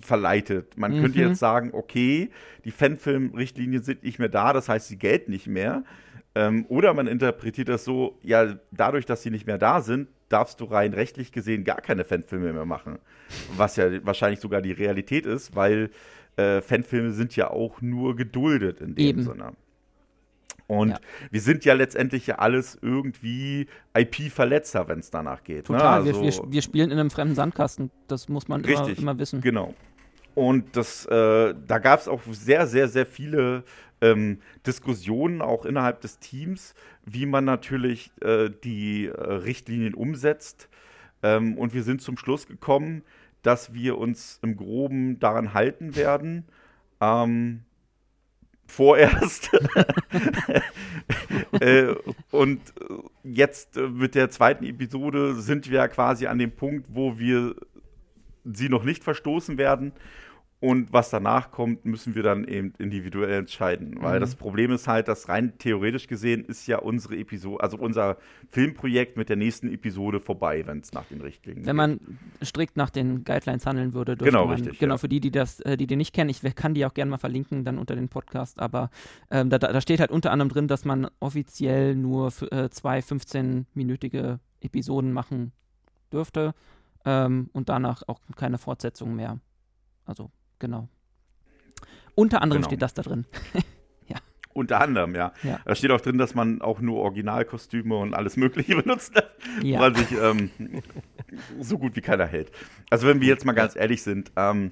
[0.00, 0.76] verleitet.
[0.76, 1.28] Man könnte Mhm.
[1.28, 2.30] jetzt sagen, okay,
[2.64, 5.84] die Fanfilm-Richtlinien sind nicht mehr da, das heißt, sie gelten nicht mehr.
[6.34, 10.60] Ähm, oder man interpretiert das so, ja, dadurch, dass sie nicht mehr da sind, darfst
[10.60, 12.98] du rein rechtlich gesehen gar keine Fanfilme mehr machen.
[13.56, 15.90] Was ja wahrscheinlich sogar die Realität ist, weil
[16.36, 19.22] äh, Fanfilme sind ja auch nur geduldet in dem Eben.
[19.22, 19.52] Sinne.
[20.66, 20.98] Und Ja.
[21.30, 23.66] wir sind ja letztendlich ja alles irgendwie
[23.96, 25.66] IP-Verletzer, wenn es danach geht.
[25.66, 26.06] Total, ne?
[26.06, 27.90] wir, Also- wir, wir spielen in einem fremden Sandkasten.
[28.08, 29.40] Das muss man immer, Richtig, immer wissen.
[29.40, 29.74] Genau.
[30.34, 33.62] Und das, äh, da gab es auch sehr, sehr, sehr viele
[34.00, 36.74] ähm, Diskussionen auch innerhalb des Teams,
[37.04, 40.68] wie man natürlich äh, die äh, Richtlinien umsetzt.
[41.22, 43.02] Ähm, und wir sind zum Schluss gekommen,
[43.42, 46.44] dass wir uns im Groben daran halten werden.
[47.00, 47.60] Ähm,
[48.66, 49.50] vorerst.
[51.60, 51.94] äh,
[52.30, 52.60] und
[53.22, 57.54] jetzt mit der zweiten Episode sind wir quasi an dem Punkt, wo wir
[58.44, 59.92] sie noch nicht verstoßen werden.
[60.64, 63.96] Und was danach kommt, müssen wir dann eben individuell entscheiden.
[64.00, 64.20] Weil Mhm.
[64.22, 68.16] das Problem ist halt, dass rein theoretisch gesehen ist ja unsere Episode, also unser
[68.48, 72.00] Filmprojekt mit der nächsten Episode vorbei, wenn es nach den Richtlinien Wenn man
[72.42, 74.98] strikt nach den Guidelines handeln würde, dürfte Genau, man, richtig, Genau, ja.
[74.98, 77.18] für die, die das, äh, die die nicht kennen, ich kann die auch gerne mal
[77.18, 78.88] verlinken dann unter den Podcast, aber
[79.30, 84.38] ähm, da, da steht halt unter anderem drin, dass man offiziell nur äh, zwei 15-minütige
[84.62, 85.52] Episoden machen
[86.10, 86.54] dürfte
[87.04, 89.40] ähm, und danach auch keine Fortsetzung mehr.
[90.06, 90.88] Also, genau.
[92.14, 92.68] Unter anderem Genau.
[92.70, 93.26] steht das da drin.
[94.56, 95.32] Unter anderem, ja.
[95.42, 95.58] Ja.
[95.64, 99.20] Da steht auch drin, dass man auch nur Originalkostüme und alles Mögliche benutzt,
[99.64, 99.80] Ja.
[99.80, 100.48] weil sich ähm,
[101.60, 102.52] so gut wie keiner hält.
[102.88, 104.70] Also wenn wir jetzt mal ganz ehrlich sind, ähm,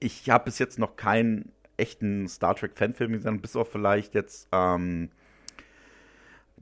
[0.00, 4.48] ich habe bis jetzt noch keinen echten Star Trek Fanfilm gesehen, bis auf vielleicht jetzt
[4.50, 5.10] ähm,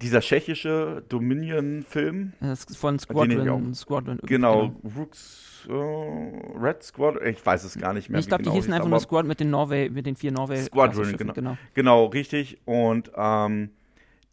[0.02, 2.33] dieser tschechische Dominion-Film.
[2.78, 3.75] Von Squadron.
[3.75, 8.20] Squadron Genau, Rooks, äh, Red Squad, ich weiß es gar nicht mehr.
[8.20, 10.16] Ich glaube, die genau hießen hieß, einfach nur aber- Squad mit den Norway, mit den
[10.16, 10.58] vier Norway.
[10.62, 11.57] Squadron, Klassenschiffen, genau.
[11.75, 12.58] Genau, richtig.
[12.66, 13.70] Und ähm,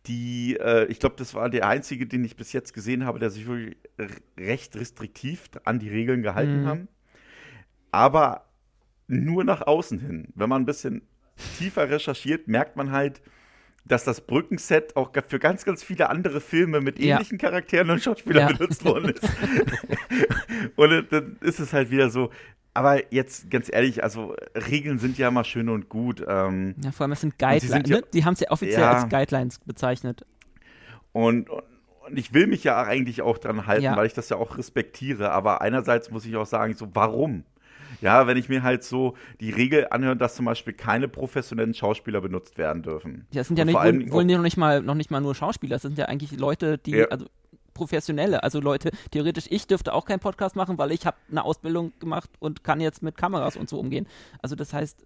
[0.08, 3.30] die, äh, ich glaube, das war der einzige, den ich bis jetzt gesehen habe, der
[3.30, 3.78] sich wirklich
[4.38, 6.68] recht restriktiv an die Regeln gehalten Mhm.
[6.68, 6.88] haben.
[7.92, 8.46] Aber
[9.08, 10.28] nur nach außen hin.
[10.36, 11.04] Wenn man ein bisschen
[11.58, 13.22] tiefer recherchiert, merkt man halt,
[13.86, 17.16] dass das Brückenset auch für ganz, ganz viele andere Filme mit Ja.
[17.16, 18.56] ähnlichen Charakteren und Schauspielern Ja.
[18.58, 19.24] benutzt worden ist.
[20.76, 22.30] und äh, dann ist es halt wieder so.
[22.76, 26.24] Aber jetzt ganz ehrlich, also Regeln sind ja immer schön und gut.
[26.28, 27.90] Ähm, Ja, vor allem, es sind Guidelines.
[27.90, 28.04] ja- ne?
[28.14, 28.94] Die haben es ja offiziell Ja.
[28.94, 30.26] als Guidelines bezeichnet.
[31.12, 31.62] Und, und,
[32.08, 33.96] und ich will mich ja eigentlich auch dran halten, Ja.
[33.96, 35.32] weil ich das ja auch respektiere.
[35.32, 37.44] Aber einerseits muss ich auch sagen, so, warum?
[38.02, 42.22] Ja, wenn ich mir halt so die Regel anhöre, dass zum Beispiel keine professionellen Schauspieler
[42.22, 43.26] benutzt werden dürfen.
[43.32, 45.76] Ja, es sind ja nicht, allem wohl noch nicht mal noch nicht mal nur Schauspieler,
[45.78, 47.06] es sind ja eigentlich Leute, die Ja.
[47.06, 47.26] also
[47.74, 51.92] professionelle, also Leute, theoretisch ich dürfte auch keinen Podcast machen, weil ich habe eine Ausbildung
[52.00, 54.08] gemacht und kann jetzt mit Kameras und so umgehen.
[54.42, 55.06] Also das heißt,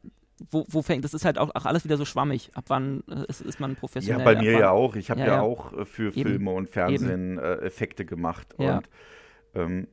[0.52, 2.52] wo, wo fängt, das ist halt auch, auch alles wieder so schwammig.
[2.54, 4.20] Ab wann äh, ist, ist man professionell?
[4.20, 4.96] Ja, bei mir ja auch.
[4.96, 5.42] Ich habe Ja, ja, ja.
[5.42, 6.30] auch äh, für Eben.
[6.30, 8.54] Filme und Fernsehen äh, Effekte gemacht.
[8.60, 8.78] Ja.
[8.78, 8.90] Und
[9.56, 9.88] ähm,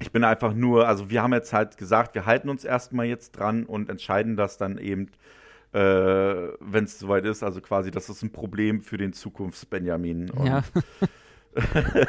[0.00, 3.32] ich bin einfach nur, also wir haben jetzt halt gesagt, wir halten uns erstmal jetzt
[3.32, 5.10] dran und entscheiden das dann eben,
[5.72, 7.42] äh, wenn es soweit ist.
[7.42, 10.32] Also quasi, das ist ein Problem für den Zukunfts-Benjamin.
[10.44, 10.62] Ja.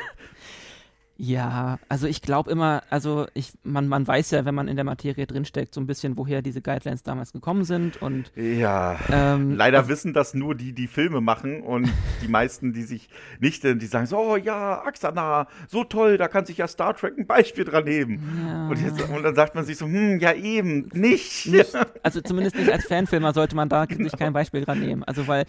[1.17, 4.83] Ja, also ich glaube immer, also ich, man, man weiß ja, wenn man in der
[4.83, 8.99] Materie drinsteckt, so ein bisschen, woher diese Guidelines damals gekommen sind und Ja.
[9.09, 11.89] ähm, Leider wissen das nur die, die Filme machen und
[12.21, 13.07] die meisten, die sich
[13.39, 16.93] nicht, äh, die sagen so, oh ja, Axana, so toll, da kann sich ja Star
[16.93, 18.19] Trek ein Beispiel dran nehmen.
[18.45, 18.67] ja.
[18.67, 21.45] Und, jetzt, und dann sagt man sich so, hm, ja eben, nicht.
[21.47, 25.03] nicht, also zumindest nicht als Fanfilmer sollte man da sich kein Beispiel dran nehmen.
[25.05, 25.45] Also weil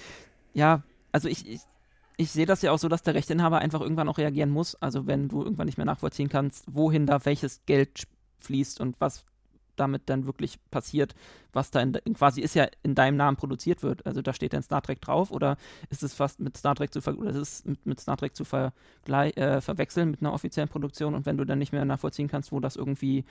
[0.54, 1.60] ja, also ich, ich,
[2.16, 4.74] ich sehe das ja auch so, dass der Rechteinhaber einfach irgendwann auch reagieren muss.
[4.76, 8.06] Also wenn du irgendwann nicht mehr nachvollziehen kannst, wohin da welches Geld
[8.40, 9.24] fließt und was
[9.76, 11.14] damit dann wirklich passiert,
[11.52, 14.06] was da in, quasi ist ja in deinem Namen produziert wird.
[14.06, 15.58] Also da steht dann Star Trek drauf oder
[15.90, 19.60] ist es fast mit Star Trek zu ver mit, mit Star Trek zu vergleich, äh,
[19.60, 22.76] verwechseln mit einer offiziellen Produktion und wenn du dann nicht mehr nachvollziehen kannst, wo das
[22.76, 23.26] irgendwie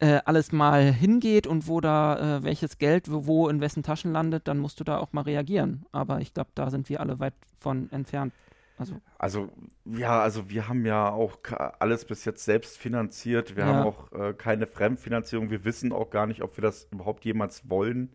[0.00, 4.48] äh, alles mal hingeht und wo da äh, welches Geld wo, in wessen Taschen landet,
[4.48, 5.86] dann musst du da auch mal reagieren.
[5.92, 8.32] Aber ich glaube, da sind wir alle weit von entfernt.
[8.76, 9.50] Also, also
[9.84, 11.38] ja, also wir haben ja auch
[11.78, 13.56] alles bis jetzt selbst finanziert.
[13.56, 13.72] Wir ja.
[13.72, 15.50] haben auch äh, keine Fremdfinanzierung.
[15.50, 18.10] Wir wissen auch gar nicht, ob wir das überhaupt jemals wollen,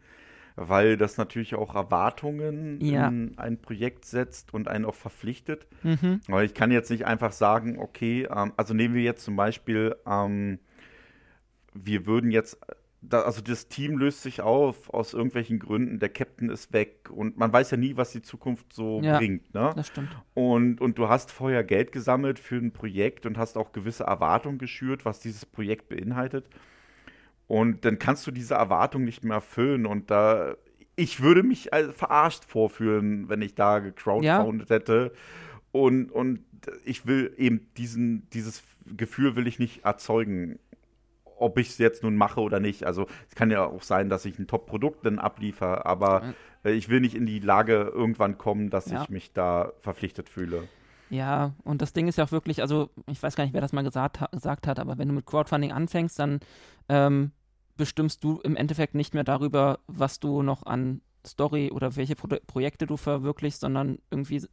[0.58, 3.08] weil das natürlich auch Erwartungen ja.
[3.08, 5.66] in ein Projekt setzt und einen auch verpflichtet.
[5.84, 6.20] Mhm.
[6.28, 9.96] Aber ich kann jetzt nicht einfach sagen, okay, ähm, also nehmen wir jetzt zum Beispiel
[10.06, 10.60] ähm,
[11.74, 12.58] wir würden jetzt,
[13.02, 17.38] da, also das Team löst sich auf aus irgendwelchen Gründen, der Captain ist weg und
[17.38, 19.54] man weiß ja nie, was die Zukunft so ja, bringt.
[19.54, 19.72] Ne?
[19.76, 20.10] Das stimmt.
[20.34, 24.58] Und, und du hast vorher Geld gesammelt für ein Projekt und hast auch gewisse Erwartungen
[24.58, 26.46] geschürt, was dieses Projekt beinhaltet.
[27.48, 29.88] Und dann kannst du diese Erwartung nicht mehr erfüllen.
[29.88, 30.56] Und da,
[30.96, 34.76] ich würde mich verarscht vorführen, wenn ich da gecrowdfounded ja.
[34.76, 35.14] hätte.
[35.72, 36.42] Und, und
[36.86, 40.60] ich will eben diesen, dieses Gefühl will ich nicht erzeugen
[41.40, 42.86] ob ich es jetzt nun mache oder nicht.
[42.86, 46.90] Also es kann ja auch sein, dass ich ein Top-Produkt dann abliefere, aber äh, ich
[46.90, 49.04] will nicht in die Lage irgendwann kommen, dass ja.
[49.04, 50.68] ich mich da verpflichtet fühle.
[51.10, 53.74] Ja, und das Ding ist ja auch wirklich, also ich weiß gar nicht, wer das
[53.74, 56.40] mal gesagt, gesagt hat, aber wenn du mit Crowdfunding anfängst, dann
[56.88, 57.32] ähm,
[57.78, 62.28] bestimmst du im Endeffekt nicht mehr darüber, was du noch an Story oder welche Pro
[62.46, 64.46] Projekte du verwirklichst, sondern irgendwie,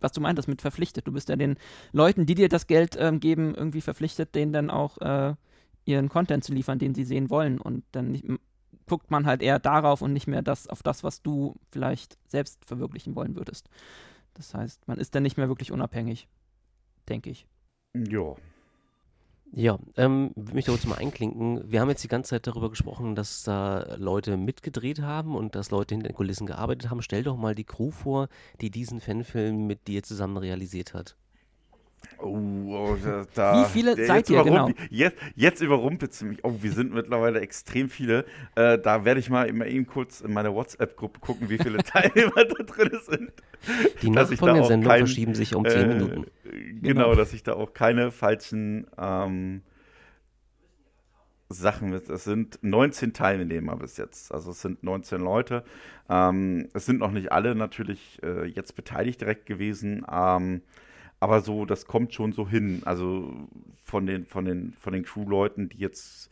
[0.00, 1.06] was du meintest, mit verpflichtet.
[1.06, 1.56] Du bist ja den
[1.92, 5.34] Leuten, die dir das Geld ähm, geben, irgendwie verpflichtet, denen dann auch äh,
[5.88, 7.58] ihren Content zu liefern, den sie sehen wollen.
[7.58, 8.24] Und dann nicht,
[8.86, 12.64] guckt man halt eher darauf und nicht mehr das, auf das, was du vielleicht selbst
[12.64, 13.68] verwirklichen wollen würdest.
[14.34, 16.28] Das heißt, man ist dann nicht mehr wirklich unabhängig,
[17.08, 17.46] denke ich.
[17.94, 18.34] Ja.
[19.50, 21.62] Ja, ähm, mich kurz mal einklinken.
[21.72, 25.70] Wir haben jetzt die ganze Zeit darüber gesprochen, dass da Leute mitgedreht haben und dass
[25.70, 27.00] Leute hinter den Kulissen gearbeitet haben.
[27.00, 28.28] Stell doch mal die Crew vor,
[28.60, 31.16] die diesen Fanfilm mit dir zusammen realisiert hat.
[32.20, 32.36] Oh,
[32.66, 34.70] oh da, da, Wie viele seid ihr, genau?
[34.90, 36.44] Jetzt, jetzt überrumpelt es mich.
[36.44, 38.24] Oh, wir sind mittlerweile extrem viele.
[38.56, 42.64] Äh, da werde ich mal eben kurz in meine WhatsApp-Gruppe gucken, wie viele Teilnehmer da
[42.64, 43.32] drin sind.
[44.02, 46.26] Die Nachfolgesendung verschieben sich um 10 äh, Minuten.
[46.42, 49.62] Genau, genau, dass ich da auch keine falschen ähm,
[51.48, 52.08] Sachen mit.
[52.08, 54.32] Es sind 19 Teilnehmer bis jetzt.
[54.32, 55.64] Also es sind 19 Leute.
[56.10, 60.04] Ähm, es sind noch nicht alle natürlich äh, jetzt beteiligt direkt gewesen.
[60.10, 60.62] Ähm,
[61.20, 62.82] aber so, das kommt schon so hin.
[62.84, 63.34] Also
[63.84, 66.30] von den, von den, von den Crew-Leuten, die jetzt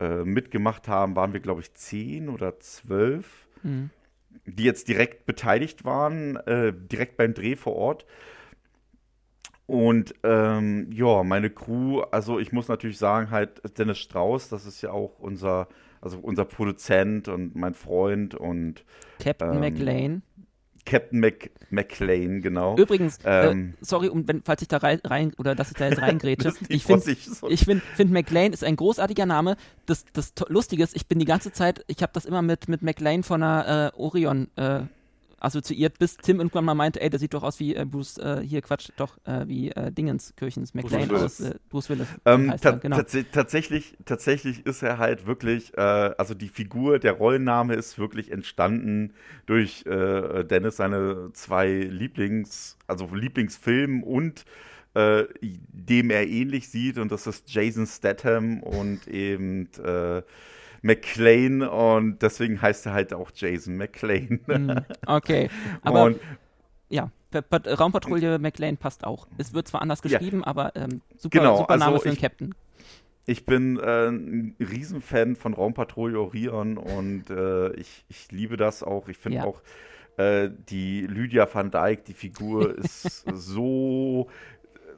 [0.00, 3.90] äh, mitgemacht haben, waren wir, glaube ich, zehn oder zwölf, mhm.
[4.46, 8.06] die jetzt direkt beteiligt waren, äh, direkt beim Dreh vor Ort.
[9.66, 14.80] Und ähm, ja, meine Crew, also ich muss natürlich sagen, halt Dennis Strauß, das ist
[14.80, 15.68] ja auch unser,
[16.00, 18.82] also unser Produzent und mein Freund und
[19.18, 20.22] Captain ähm, McLean.
[20.88, 22.76] Captain Mc, McLean, genau.
[22.76, 25.76] Übrigens, äh, ähm, äh, sorry, um, wenn, falls ich da rein, rein oder dass ich
[25.76, 26.54] da jetzt reingrätsche.
[26.68, 27.14] ich finde,
[27.48, 29.56] ich finde, find McLean ist ein großartiger Name.
[29.84, 32.80] Das, das Lustige ist, ich bin die ganze Zeit, ich habe das immer mit, mit
[32.80, 34.80] McLean von einer äh, Orion äh,
[35.40, 38.40] assoziiert, bis Tim irgendwann mal meinte, ey, der sieht doch aus wie äh, Bruce, äh,
[38.42, 42.08] hier Quatsch, doch, äh, wie äh, Dingens, Kirchens, McLean aus äh, Bruce Willis.
[42.24, 43.00] Ähm, ta genau.
[43.32, 49.12] tatsächlich, tatsächlich ist er halt wirklich, äh, also die Figur, der Rollenname ist wirklich entstanden
[49.46, 54.44] durch Dennis seine zwei Lieblings, also Lieblingsfilmen und
[54.94, 59.68] dem er ähnlich sieht und das ist Jason Statham und eben
[60.82, 64.40] McLean und deswegen heißt er halt auch Jason McLean.
[64.46, 64.70] Mm,
[65.06, 65.50] okay,
[65.82, 66.20] aber und,
[66.88, 69.26] ja, Raumpatrouille McLean passt auch.
[69.36, 70.46] Es wird zwar anders geschrieben, ja.
[70.46, 72.54] aber ähm, super, genau, super Name also für den Captain.
[73.26, 79.08] Ich bin äh, ein Riesenfan von Raumpatrouille Orion und äh, ich, ich liebe das auch.
[79.08, 79.44] Ich finde ja.
[79.44, 79.60] auch
[80.16, 84.28] äh, die Lydia van Dijk, die Figur, ist so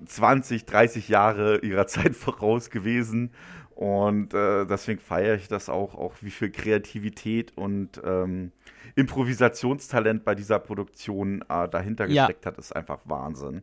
[0.07, 3.33] 20, 30 Jahre ihrer Zeit voraus gewesen.
[3.81, 8.53] Und äh, deswegen feiere ich das auch, auch wie viel Kreativität und ähm,
[8.95, 12.27] Improvisationstalent bei dieser Produktion äh, dahinter ja.
[12.27, 13.63] gesteckt hat, ist einfach Wahnsinn.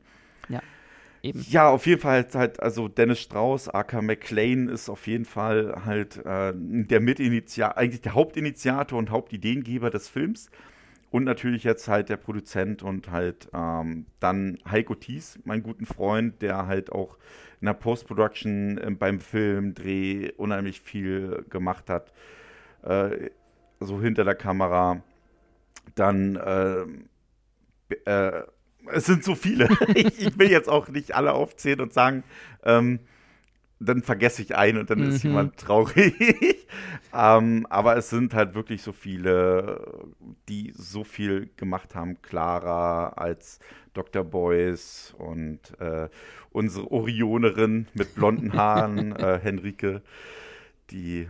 [0.50, 0.60] Ja.
[1.22, 1.46] Eben.
[1.48, 5.84] Ja, auf jeden Fall halt, halt also Dennis Strauss, aka McLean, ist auf jeden Fall
[5.86, 10.50] halt äh, der Mitinitiator, eigentlich der Hauptinitiator und Hauptideengeber des Films.
[11.12, 16.42] Und natürlich jetzt halt der Produzent und halt ähm, dann Heiko Thies, mein guten Freund,
[16.42, 17.18] der halt auch
[17.62, 22.12] in der Post-Production äh, beim Filmdreh unheimlich viel gemacht hat.
[22.84, 23.30] Äh,
[23.80, 25.02] so hinter der Kamera.
[25.96, 26.86] Dann äh,
[28.06, 28.44] äh,
[28.92, 29.70] es sind so viele.
[29.96, 32.24] ich, ich, will jetzt auch nicht alle aufzählen und sagen,
[32.64, 33.00] ähm,
[33.80, 35.10] dann vergesse ich einen und dann mhm.
[35.10, 36.16] ist jemand traurig.
[37.14, 40.06] ähm, aber es sind halt wirklich so viele,
[40.50, 42.22] die so viel gemacht haben.
[42.22, 43.60] Clara als
[43.94, 44.24] Dr.
[44.24, 46.10] Boyce und äh,
[46.58, 50.02] unsere Orionerin mit blonden Haaren, äh, Henrike,
[50.90, 51.28] die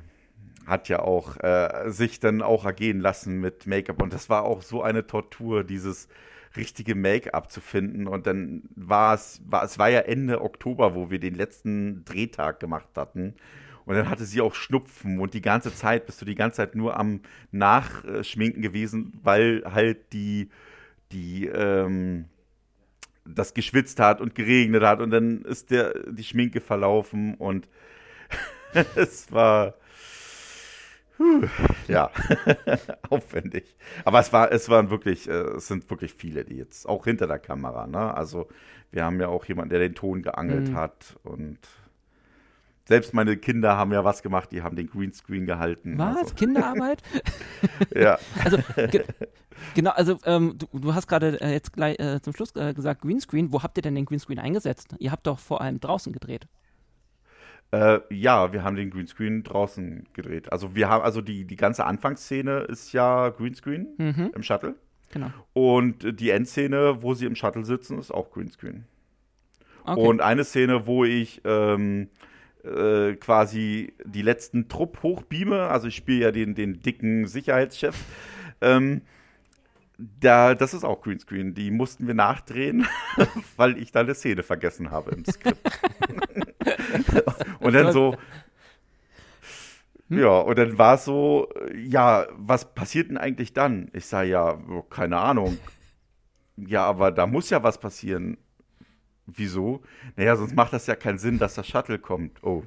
[0.66, 4.02] hat ja auch äh, sich dann auch ergehen lassen mit Make-up.
[4.02, 6.08] Und das war auch so eine Tortur, dieses
[6.56, 8.08] richtige Make-up zu finden.
[8.08, 12.60] Und dann war es, war, es war ja Ende Oktober, wo wir den letzten Drehtag
[12.62, 13.36] gemacht hatten.
[13.86, 16.76] Und dann hatte sie auch Schnupfen und die ganze Zeit bist du die ganze Zeit
[16.76, 20.50] nur am Nachschminken gewesen, weil halt die,
[21.12, 22.26] die, ähm,
[23.28, 27.68] das geschwitzt hat und geregnet hat und dann ist der, die Schminke verlaufen und
[28.96, 29.76] es war,
[31.88, 32.12] ja,
[33.10, 33.76] aufwendig.
[34.06, 37.28] Aber es war, es waren wirklich, äh, es sind wirklich viele, die jetzt auch hinter
[37.28, 38.14] der Kamera, ne?
[38.14, 38.48] Also
[38.92, 40.76] wir haben ja auch jemanden, der den Ton geangelt mhm.
[40.76, 41.60] hat und
[42.88, 45.98] selbst meine Kinder haben ja was gemacht, die haben den Greenscreen gehalten.
[45.98, 46.18] Was?
[46.18, 46.36] Also.
[46.36, 47.02] Kinderarbeit?
[47.96, 48.18] ja.
[48.44, 49.04] Also, ge
[49.76, 53.02] genau, also ähm, du, du, hast gerade äh, jetzt gleich äh, zum Schluss äh, gesagt
[53.02, 53.52] Greenscreen.
[53.52, 54.96] Wo habt ihr denn den Greenscreen eingesetzt?
[55.00, 56.48] Ihr habt doch vor allem draußen gedreht.
[57.72, 60.52] Äh, ja, wir haben den Greenscreen draußen gedreht.
[60.54, 64.32] Also wir haben, also die, die ganze Anfangsszene ist ja Greenscreen mhm.
[64.34, 64.76] im Shuttle.
[65.12, 65.32] Genau.
[65.54, 68.86] Und die Endszene, wo sie im Shuttle sitzen, ist auch Greenscreen.
[69.84, 70.00] Okay.
[70.00, 72.10] Und eine Szene, wo ich ähm,
[72.68, 77.96] äh, quasi die letzten Trupp hochbeame, also ich spiele ja den, den dicken Sicherheitschef,
[78.62, 79.02] ähm,
[79.98, 81.54] da, das ist auch Greenscreen.
[81.54, 82.86] Die mussten wir nachdrehen,
[83.58, 85.60] weil ich da eine Szene vergessen habe im Skript.
[87.60, 88.16] und dann so,
[90.10, 90.20] hm?
[90.20, 93.90] ja, und dann war es so, ja, was passiert denn eigentlich dann?
[93.94, 95.58] Ich sage, ja, keine Ahnung.
[96.58, 98.38] Ja, aber da muss ja was passieren.
[99.28, 99.82] Wieso?
[100.16, 102.44] Naja, sonst macht das ja keinen Sinn, dass das Shuttle kommt.
[102.44, 102.64] Oh.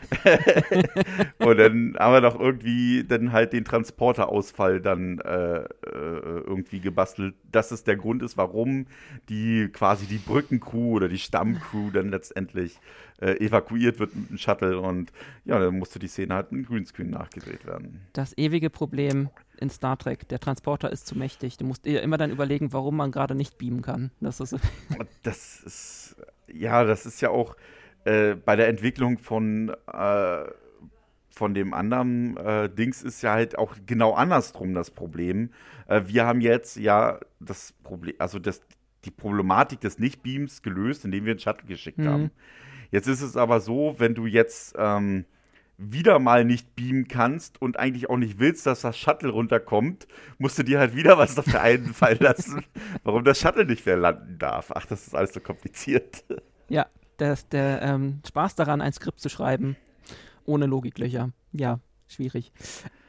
[1.38, 7.34] und dann haben wir doch irgendwie dann halt den Transporterausfall dann äh, äh, irgendwie gebastelt,
[7.52, 8.86] dass es der Grund ist, warum
[9.28, 12.78] die quasi die Brückencrew oder die Stammcrew dann letztendlich
[13.20, 15.12] äh, evakuiert wird mit dem Shuttle und
[15.44, 18.00] ja, dann musste die Szene halt mit Greenscreen nachgedreht werden.
[18.12, 19.28] Das ewige Problem
[19.60, 21.56] in Star Trek, der Transporter ist zu mächtig.
[21.56, 24.10] Du musst dir immer dann überlegen, warum man gerade nicht beamen kann.
[24.20, 24.56] Das ist,
[25.22, 26.16] das ist
[26.52, 27.56] ja, das ist ja auch
[28.04, 30.44] äh, bei der Entwicklung von, äh,
[31.30, 35.50] von dem anderen äh, Dings ist ja halt auch genau andersrum das Problem.
[35.86, 38.62] Äh, wir haben jetzt ja das Problem, also das,
[39.04, 42.08] die Problematik des Nicht-Beams gelöst, indem wir einen Shuttle geschickt mhm.
[42.08, 42.30] haben.
[42.90, 45.24] Jetzt ist es aber so, wenn du jetzt ähm,
[45.80, 50.06] wieder mal nicht beamen kannst und eigentlich auch nicht willst, dass das Shuttle runterkommt,
[50.38, 52.64] musst du dir halt wieder was dafür einfallen lassen,
[53.02, 54.70] warum das Shuttle nicht mehr landen darf.
[54.74, 56.24] Ach, das ist alles so kompliziert.
[56.68, 56.86] Ja,
[57.16, 59.76] das, der ähm, Spaß daran, ein Skript zu schreiben,
[60.44, 61.30] ohne Logiklöcher.
[61.52, 62.52] Ja, schwierig.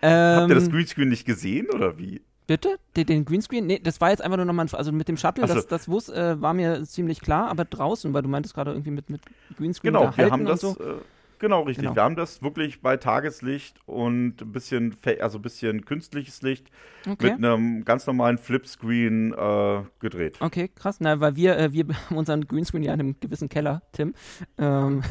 [0.02, 2.22] Ähm, Habt ihr das ähm, Greenscreen nicht gesehen oder wie?
[2.48, 2.80] Bitte?
[2.96, 3.68] Den, den, Greenscreen?
[3.68, 5.54] Nee, das war jetzt einfach nur nochmal, also mit dem Shuttle, so.
[5.54, 8.92] das, das wus, äh, war mir ziemlich klar, aber draußen, weil du meintest gerade irgendwie
[8.92, 9.22] mit, mit
[9.58, 10.78] Greenscreen Genau, wir haben das, so.
[10.80, 10.96] äh,
[11.42, 11.86] Genau, richtig.
[11.86, 11.96] Genau.
[11.96, 16.70] Wir haben das wirklich bei Tageslicht und ein bisschen, also ein bisschen künstliches Licht
[17.10, 17.32] okay.
[17.32, 20.38] mit einem ganz normalen Flipscreen äh, gedreht.
[20.40, 20.98] Okay, krass.
[21.00, 24.14] Na, weil wir, äh, wir haben unseren Greenscreen ja in einem gewissen Keller, Tim.
[24.60, 25.02] Ähm,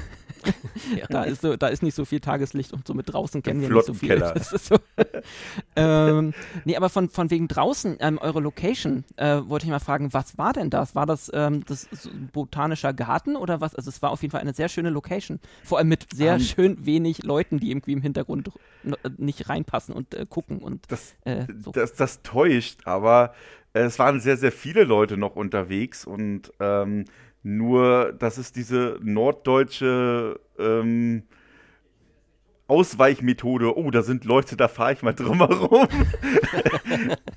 [0.96, 1.06] ja.
[1.10, 3.68] da, ist so, da ist nicht so viel Tageslicht und so mit draußen kennen wir
[3.68, 4.10] nicht so viel.
[4.10, 4.32] Keller.
[4.32, 4.76] Das ist so.
[5.74, 6.32] ähm,
[6.64, 10.38] nee, aber von, von wegen draußen, ähm, eure Location, äh, wollte ich mal fragen, was
[10.38, 10.94] war denn das?
[10.94, 11.88] War das, ähm, das
[12.32, 13.74] botanischer Garten oder was?
[13.74, 15.40] Also es war auf jeden Fall eine sehr schöne Location.
[15.64, 18.50] Vor allem mit sehr um, schön wenig Leuten, die irgendwie im Hintergrund
[18.84, 20.58] äh, nicht reinpassen und äh, gucken.
[20.58, 21.72] Und, das, äh, so.
[21.72, 23.34] das, das täuscht, aber
[23.72, 27.04] äh, es waren sehr, sehr viele Leute noch unterwegs und ähm,
[27.42, 31.22] nur, das ist diese norddeutsche ähm,
[32.66, 33.76] Ausweichmethode.
[33.76, 35.88] Oh, da sind Leute, da fahre ich mal drumherum.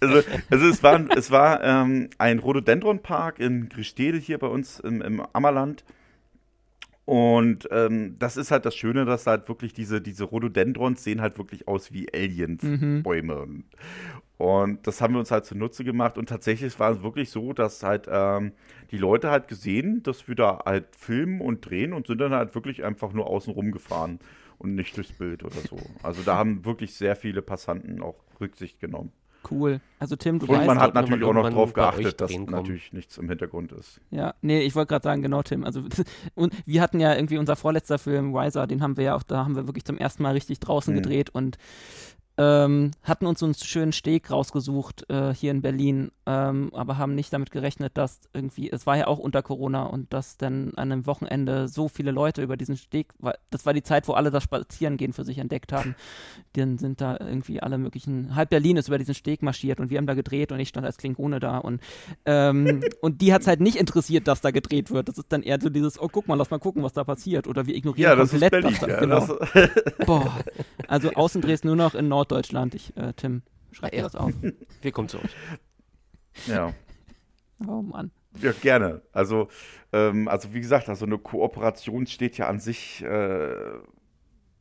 [0.02, 5.02] also, also es war, es war ähm, ein Rhododendron-Park in Grischstede hier bei uns im,
[5.02, 5.84] im Ammerland.
[7.06, 11.38] Und ähm, das ist halt das Schöne, dass halt wirklich diese, diese Rhododendrons sehen halt
[11.38, 13.46] wirklich aus wie Aliens-Bäume.
[13.46, 13.64] Mhm.
[14.38, 16.18] Und das haben wir uns halt zunutze gemacht.
[16.18, 18.54] Und tatsächlich war es wirklich so, dass halt ähm,
[18.92, 22.56] die Leute halt gesehen, dass wir da halt filmen und drehen und sind dann halt
[22.56, 24.20] wirklich einfach nur außen rum gefahren
[24.58, 25.78] und nicht durchs Bild oder so.
[26.04, 29.12] Also da haben wirklich sehr viele Passanten auch Rücksicht genommen.
[29.50, 29.82] Cool.
[30.00, 33.18] Also Tim, du Und weißt, man hat natürlich auch noch darauf geachtet, dass natürlich nichts
[33.18, 34.00] im Hintergrund ist.
[34.12, 35.64] Ja, nee, ich wollte gerade sagen, genau, Tim.
[35.64, 35.84] Also
[36.36, 39.46] und wir hatten ja irgendwie unser vorletzter Film, Wiser, den haben wir ja auch, da
[39.46, 41.02] haben wir wirklich zum ersten Mal richtig draußen hm.
[41.02, 41.58] gedreht und
[42.38, 47.14] ähm, hatten uns so einen schönen Steg rausgesucht äh, hier in Berlin, ähm, aber haben
[47.14, 50.92] nicht damit gerechnet, dass irgendwie, es war ja auch unter Corona und dass dann an
[50.92, 53.14] einem Wochenende so viele Leute über diesen Steg,
[53.52, 55.96] das war die Zeit, wo alle das Spazierengehen für sich entdeckt haben.
[56.54, 59.98] Dann sind da irgendwie alle möglichen, halb Berlin ist über diesen Steg marschiert und wir
[60.00, 61.82] haben da gedreht und ich stand als Klingone da und,
[62.26, 65.08] ähm, und die hat es halt nicht interessiert, dass da gedreht wird.
[65.08, 67.48] Das ist dann eher so dieses, oh guck mal, lass mal gucken, was da passiert
[67.48, 69.20] oder wir ignorieren ja, das komplett, ist Berlin, was da, ja, genau.
[69.20, 70.40] das- Boah,
[70.88, 72.74] also Außendrehs nur noch in Norddeutschland.
[72.76, 74.04] Ich, äh, Tim, schreib dir Ja.
[74.04, 74.32] das auf.
[74.82, 75.36] Wir kommen zu euch.
[76.48, 76.74] ja.
[77.66, 78.12] Oh Mann.
[78.42, 79.04] Ja, gerne.
[79.14, 79.48] Also,
[79.94, 83.56] ähm, also wie gesagt, also eine Kooperation steht ja an sich äh,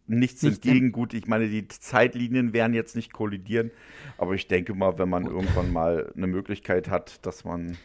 [0.07, 0.93] nichts Nicht entgegen.
[0.93, 3.73] Gut, ich meine, die Zeitlinien werden jetzt nicht kollidieren,
[4.19, 7.77] aber ich denke mal, wenn man irgendwann mal eine Möglichkeit hat, dass man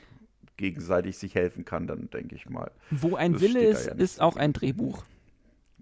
[0.58, 2.70] gegenseitig sich helfen kann, dann denke ich mal.
[2.92, 5.04] Wo ein Wille ist, ist auch ein Drehbuch.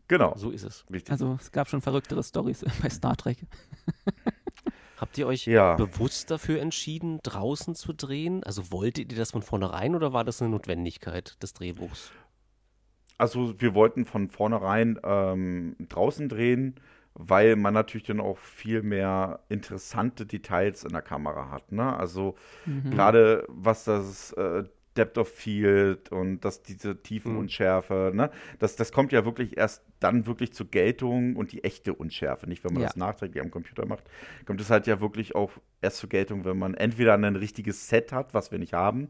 [0.07, 0.33] Genau.
[0.37, 0.85] So ist es.
[0.91, 1.11] Richtig.
[1.11, 3.37] Also es gab schon verrücktere Stories bei Star Trek.
[4.97, 5.75] Habt ihr euch Ja.
[5.75, 8.43] bewusst dafür entschieden, draußen zu drehen?
[8.43, 12.11] Also wolltet ihr das von vornherein oder war das eine Notwendigkeit des Drehbuchs?
[13.17, 16.75] Also wir wollten von vornherein ähm, draußen drehen,
[17.13, 21.71] weil man natürlich dann auch viel mehr interessante Details in der Kamera hat.
[21.71, 21.95] Ne?
[21.95, 22.35] Also
[22.65, 22.91] Mhm.
[22.91, 24.63] gerade was das äh,
[24.97, 28.29] Depth of Field und das, diese Tiefenunschärfe, ne?
[28.59, 32.47] das, das kommt ja wirklich erst dann wirklich zur Geltung und die echte Unschärfe.
[32.47, 32.87] Nicht, wenn man Ja.
[32.87, 34.03] das nachträglich am Computer macht,
[34.45, 35.51] kommt es halt ja wirklich auch
[35.81, 39.09] erst zur Geltung, wenn man entweder ein richtiges Set hat, was wir nicht haben,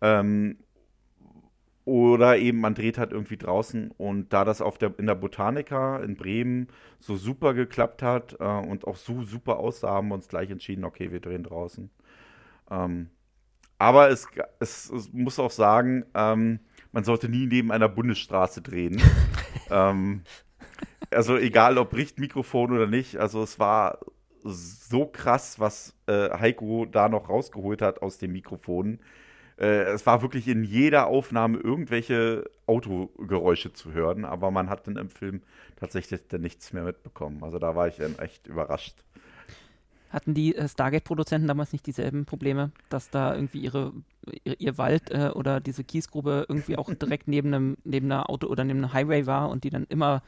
[0.00, 0.56] ähm,
[1.86, 5.98] oder eben man dreht halt irgendwie draußen und da das auf der, in der Botanica
[5.98, 6.68] in Bremen
[6.98, 10.84] so super geklappt hat äh, und auch so super aussah, haben wir uns gleich entschieden,
[10.84, 11.90] okay, wir drehen draußen.
[12.70, 13.10] Ähm,
[13.78, 14.26] aber es,
[14.60, 16.60] es, es muss auch sagen, ähm,
[16.92, 19.02] man sollte nie neben einer Bundesstraße drehen.
[19.70, 20.22] ähm,
[21.10, 23.98] also egal ob Richtmikrofon oder nicht, also es war
[24.44, 29.00] so krass, was äh, Heiko da noch rausgeholt hat aus dem Mikrofon.
[29.58, 34.96] Äh, es war wirklich in jeder Aufnahme irgendwelche Autogeräusche zu hören, aber man hat dann
[34.96, 35.42] im Film
[35.76, 37.42] tatsächlich dann nichts mehr mitbekommen.
[37.42, 39.04] Also da war ich dann echt überrascht.
[40.14, 43.92] Hatten die äh, Stargate-Produzenten damals nicht dieselben Probleme, dass da irgendwie ihre,
[44.44, 48.46] ihr, ihr Wald äh, oder diese Kiesgrube irgendwie auch direkt neben einem neben einer Auto
[48.46, 50.22] oder neben einem Highway war und die dann immer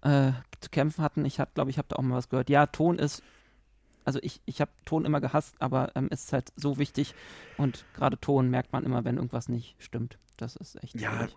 [0.00, 1.26] äh, zu kämpfen hatten?
[1.26, 2.48] Ich habe, glaube ich, habe da auch mal was gehört.
[2.48, 3.22] Ja, Ton ist,
[4.06, 7.14] also ich, ich habe Ton immer gehasst, aber ähm, es ist halt so wichtig
[7.58, 10.16] und gerade Ton merkt man immer, wenn irgendwas nicht stimmt.
[10.38, 11.36] Das ist echt Ja, schwierig.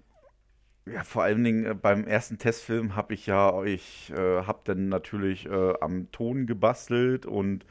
[0.85, 4.89] Ja, vor allen Dingen äh, beim ersten Testfilm habe ich ja, ich äh, habe dann
[4.89, 7.65] natürlich äh, am Ton gebastelt und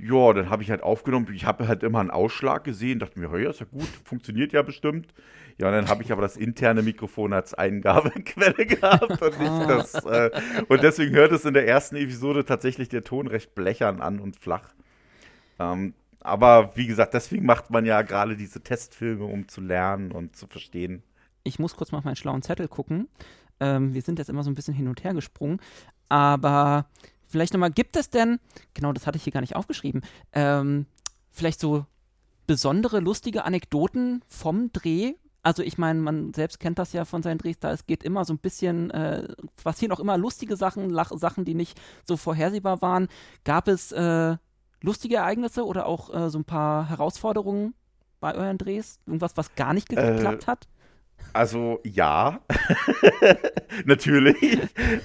[0.00, 1.28] ja, dann habe ich halt aufgenommen.
[1.32, 4.62] Ich habe halt immer einen Ausschlag gesehen, dachte mir, ja, ist ja gut, funktioniert ja
[4.62, 5.14] bestimmt.
[5.56, 9.94] Ja, und dann habe ich aber das interne Mikrofon als Eingabequelle gehabt und nicht das.
[10.04, 10.30] Äh,
[10.68, 14.36] und deswegen hört es in der ersten Episode tatsächlich der Ton recht blechern an und
[14.36, 14.74] flach.
[15.60, 20.36] Ähm, aber wie gesagt, deswegen macht man ja gerade diese Testfilme, um zu lernen und
[20.36, 21.04] zu verstehen.
[21.44, 23.08] Ich muss kurz mal auf meinen schlauen Zettel gucken.
[23.60, 25.60] Ähm, wir sind jetzt immer so ein bisschen hin und her gesprungen.
[26.08, 26.86] Aber
[27.26, 28.40] vielleicht nochmal, gibt es denn,
[28.74, 30.86] genau das hatte ich hier gar nicht aufgeschrieben, ähm,
[31.30, 31.86] vielleicht so
[32.46, 35.14] besondere, lustige Anekdoten vom Dreh?
[35.42, 38.24] Also ich meine, man selbst kennt das ja von seinen Drehs, da es geht immer
[38.24, 39.28] so ein bisschen, äh,
[39.62, 43.08] passieren auch immer lustige Sachen, Lach Sachen, die nicht so vorhersehbar waren.
[43.44, 44.36] Gab es äh,
[44.80, 47.74] lustige Ereignisse oder auch äh, so ein paar Herausforderungen
[48.20, 49.00] bei euren Drehs?
[49.06, 50.66] Irgendwas, was gar nicht Äh, geklappt hat?
[51.32, 52.40] Also ja,
[53.84, 54.58] natürlich.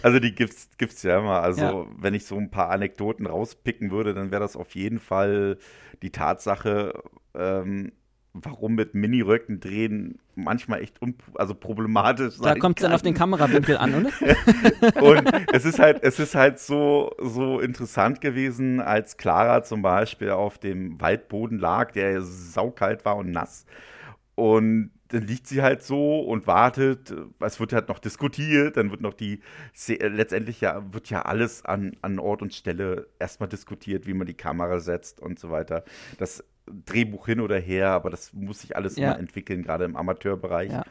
[0.03, 1.41] Also die gibt's gibt's ja immer.
[1.41, 1.85] Also Ja.
[1.97, 5.57] wenn ich so ein paar Anekdoten rauspicken würde, dann wäre das auf jeden Fall
[6.01, 7.01] die Tatsache,
[7.33, 7.91] ähm,
[8.33, 13.13] warum mit Miniröcken drehen manchmal echt un also problematisch Da kommt es dann auf den
[13.13, 15.01] Kamerawinkel an, oder?
[15.01, 20.29] Und es ist halt, es ist halt so, so interessant gewesen, als Clara zum Beispiel
[20.29, 23.65] auf dem Waldboden lag, der saukalt war und nass.
[24.35, 27.13] Und dann liegt sie halt so und wartet.
[27.39, 29.41] Es wird halt noch diskutiert, dann wird noch die,
[29.87, 34.35] letztendlich ja, wird ja alles an, an Ort und Stelle erstmal diskutiert, wie man die
[34.35, 35.83] Kamera setzt und so weiter.
[36.17, 36.43] Das
[36.85, 39.09] Drehbuch hin oder her, aber das muss sich alles Ja.
[39.11, 40.71] immer entwickeln, gerade im Amateurbereich.
[40.71, 40.83] Ja.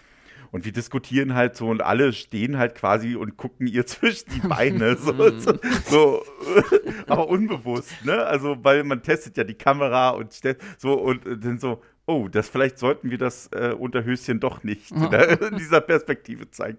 [0.50, 4.40] Und wir diskutieren halt so und alle stehen halt quasi und gucken ihr zwischen die
[4.48, 4.96] Beine.
[5.00, 6.22] so, so, so,
[7.06, 8.24] aber unbewusst, ne?
[8.24, 12.26] Also, weil man testet ja die Kamera und stellt so und äh, dann so, oh,
[12.26, 15.38] das vielleicht sollten wir das äh, Unterhöschen doch nicht ne?
[15.50, 16.78] in dieser Perspektive zeigen.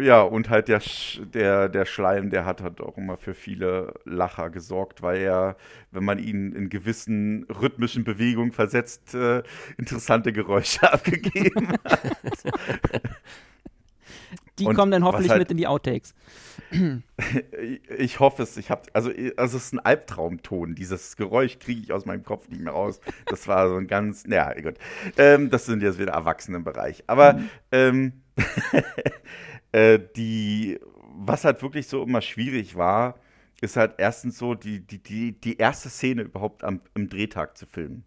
[0.00, 0.80] Ja, und halt der,
[1.34, 5.56] der, der Schleim, der hat halt auch immer für viele Lacher gesorgt, weil er,
[5.90, 9.42] wenn man ihn in gewissen rhythmischen Bewegungen versetzt, äh,
[9.76, 12.00] interessante Geräusche abgegeben hat.
[14.58, 16.14] die Und kommen dann hoffentlich halt- mit in die Outtakes.
[17.98, 18.56] Ich hoffe es.
[18.56, 20.74] Ich habe also, also es ist ein Albtraumton.
[20.74, 23.00] Dieses Geräusch kriege ich aus meinem Kopf nicht mehr raus.
[23.26, 24.74] Das war so ein ganz, naja, gut.
[25.16, 27.04] Ähm, das sind jetzt wieder Erwachsenenbereich.
[27.06, 28.22] Aber ähm,
[29.72, 30.80] äh, die,
[31.14, 33.16] was halt wirklich so immer schwierig war,
[33.60, 37.66] ist halt erstens so die, die, die, die erste Szene überhaupt am, im Drehtag zu
[37.66, 38.04] filmen.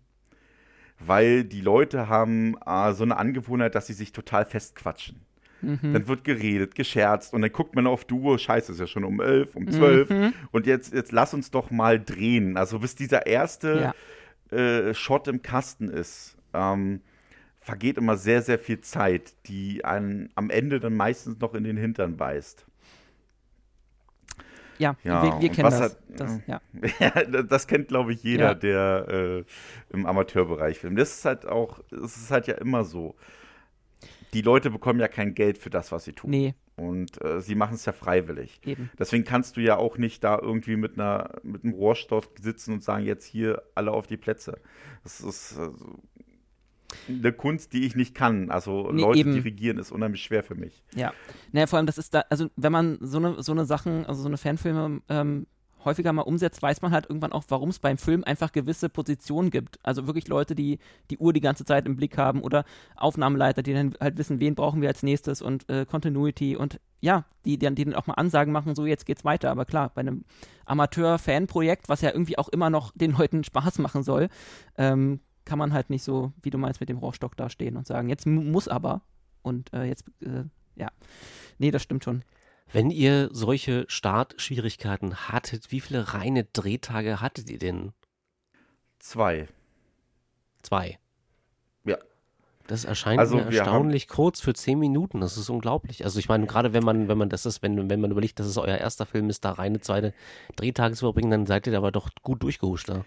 [1.00, 5.22] Weil die Leute haben äh, so eine Angewohnheit, dass sie sich total festquatschen.
[5.62, 9.20] Dann wird geredet, gescherzt und dann guckt man auf Uhr, scheiße, ist ja schon um
[9.20, 10.10] elf, um zwölf
[10.52, 12.56] und jetzt, jetzt lass uns doch mal drehen.
[12.58, 13.94] Also bis dieser erste
[14.52, 17.02] äh, Shot im Kasten ist, ähm,
[17.60, 21.78] vergeht immer sehr, sehr viel Zeit, die einen am Ende dann meistens noch in den
[21.78, 22.66] Hintern beißt.
[24.78, 25.80] Ja, Ja, wir, wir kennen das.
[25.82, 26.62] hat- das ja.
[27.00, 27.10] Ja,
[27.44, 28.54] das kennt, glaube ich, jeder, Ja.
[28.54, 29.44] der äh,
[29.90, 31.00] im Amateurbereich filmt.
[31.00, 33.16] Das ist halt auch, es ist halt ja immer so.
[34.34, 36.30] Die Leute bekommen ja kein Geld für das, was sie tun.
[36.32, 38.60] Nee, Und äh, sie machen es ja freiwillig.
[38.66, 38.90] eben.
[39.00, 42.84] Deswegen kannst du ja auch nicht da irgendwie mit einer mit einem Rohrstock sitzen und
[42.84, 44.60] sagen, jetzt hier alle auf die Plätze.
[45.04, 46.00] Das ist also,
[47.08, 48.52] eine Kunst, die ich nicht kann.
[48.52, 49.34] Also Nee, Leute eben.
[49.34, 50.84] dirigieren ist unheimlich schwer für mich.
[50.96, 51.14] Ja.
[51.52, 54.22] Naja, vor allem, das ist da, also wenn man so eine, so eine Sachen, also
[54.22, 55.48] so eine Fanfilme ähm,
[55.86, 59.50] häufiger mal umsetzt, weiß man halt irgendwann auch, warum es beim Film einfach gewisse Positionen
[59.52, 59.80] gibt.
[59.84, 62.66] Also wirklich Leute, die die Uhr die ganze Zeit im Blick haben oder
[62.96, 67.26] Aufnahmeleiter, die dann halt wissen, wen brauchen wir als nächstes und äh, Continuity und ja,
[67.46, 69.52] die, die, dann- die dann auch mal Ansagen machen, so jetzt geht's weiter.
[69.52, 70.26] Aber klar, bei einem
[70.66, 74.30] Amateur-Fan-Projekt, was ja irgendwie auch immer noch den Leuten Spaß machen soll,
[74.78, 77.86] ähm, kann man halt nicht so, wie du meinst, mit dem Rohrstock da stehen und
[77.86, 79.02] sagen, jetzt mu- muss aber
[79.44, 80.44] und äh, jetzt, äh,
[80.76, 80.88] ja.
[81.60, 82.24] Nee, das stimmt schon.
[82.76, 87.94] Wenn ihr solche Startschwierigkeiten hattet, wie viele reine Drehtage hattet ihr denn?
[89.00, 89.48] Zwei.
[90.62, 91.00] Zwei.
[91.86, 91.98] Ja.
[92.68, 95.22] Das erscheint Also mir erstaunlich kurz für zehn Minuten.
[95.22, 96.04] Das ist unglaublich.
[96.04, 98.48] Also ich meine, gerade wenn man, wenn man das ist, wenn, wenn man überlegt, dass
[98.48, 100.14] es euer erster Film ist, da reine zweite
[100.58, 103.06] Drehtage zu verbringen, dann seid ihr aber doch gut durchgehuscht da.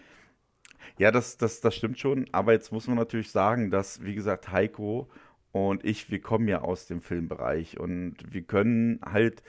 [0.96, 2.26] Ja, das, das, das stimmt schon.
[2.32, 5.10] Aber jetzt muss man natürlich sagen, dass, wie gesagt, Heiko
[5.52, 9.42] und ich, wir kommen ja aus dem Filmbereich und wir können halt,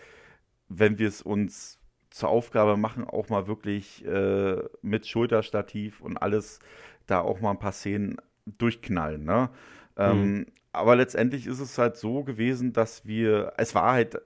[0.68, 1.80] wenn wir es uns
[2.10, 6.60] zur Aufgabe machen, auch mal wirklich äh, mit Schulterstativ und alles
[7.06, 9.24] da auch mal ein paar Szenen durchknallen.
[9.24, 9.50] Ne?
[9.98, 14.20] Ähm, aber letztendlich ist es halt so gewesen, dass wir, es war halt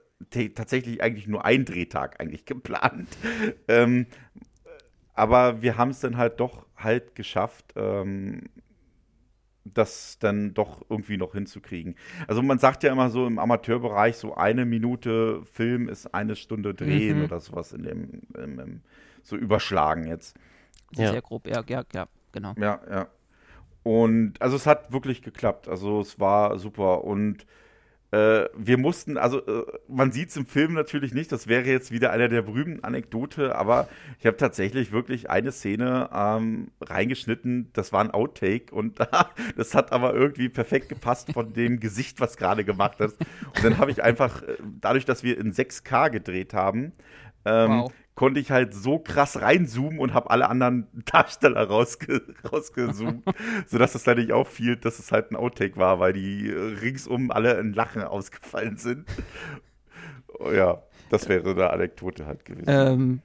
[0.54, 3.08] tatsächlich eigentlich nur ein Drehtag eigentlich geplant.
[3.68, 4.06] ähm,
[5.14, 8.42] aber wir haben es dann halt doch halt geschafft, ähm,
[9.64, 11.96] das dann doch irgendwie noch hinzukriegen.
[12.28, 16.74] Also man sagt ja immer so im Amateurbereich, so eine Minute Film ist eine Stunde
[16.74, 17.24] drehen Mhm.
[17.24, 18.80] oder sowas in dem, im, im,
[19.22, 20.36] so überschlagen jetzt.
[20.92, 21.10] Ja.
[21.12, 22.54] Sehr grob, ja, ja, ja, genau.
[22.58, 23.08] Ja, ja.
[23.82, 25.68] Und also es hat wirklich geklappt.
[25.68, 27.04] Also es war super.
[27.04, 27.46] Und äh,
[28.56, 32.12] wir mussten, also äh, man sieht es im Film natürlich nicht, das wäre jetzt wieder
[32.12, 38.02] einer der berühmten Anekdote, aber ich habe tatsächlich wirklich eine Szene ähm, reingeschnitten, das war
[38.02, 38.98] ein Outtake und
[39.56, 43.16] das hat aber irgendwie perfekt gepasst von dem Gesicht, was gerade gemacht ist.
[43.20, 46.92] Und dann habe ich einfach, äh, dadurch, dass wir in 6K gedreht haben,
[47.44, 47.92] ähm, Wow.
[48.14, 53.24] Konnte ich halt so krass reinzoomen und habe alle anderen Darsteller rausge rausgezoomt,
[53.66, 57.30] sodass es dann nicht auffiel, dass es halt ein Outtake war, weil die äh, ringsum
[57.30, 59.06] alle in Lachen ausgefallen sind.
[60.38, 62.66] Oh ja, das wäre eine Anekdote halt gewesen.
[62.68, 63.20] Ähm,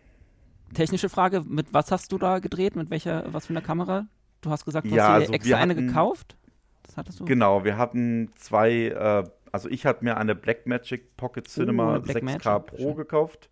[0.74, 2.76] technische Frage, mit was hast du da gedreht?
[2.76, 4.08] Mit welcher, was für einer Kamera?
[4.42, 6.36] Du hast gesagt, du Ja, hast dir also extra wir eine hatten- gekauft?
[6.84, 7.26] Das hattest du?
[7.26, 12.42] Genau, wir hatten zwei, äh, also ich hatte mir eine Blackmagic Pocket Cinema eine Blackmagic,
[12.42, 12.96] 6K Pro schön.
[12.96, 13.50] gekauft.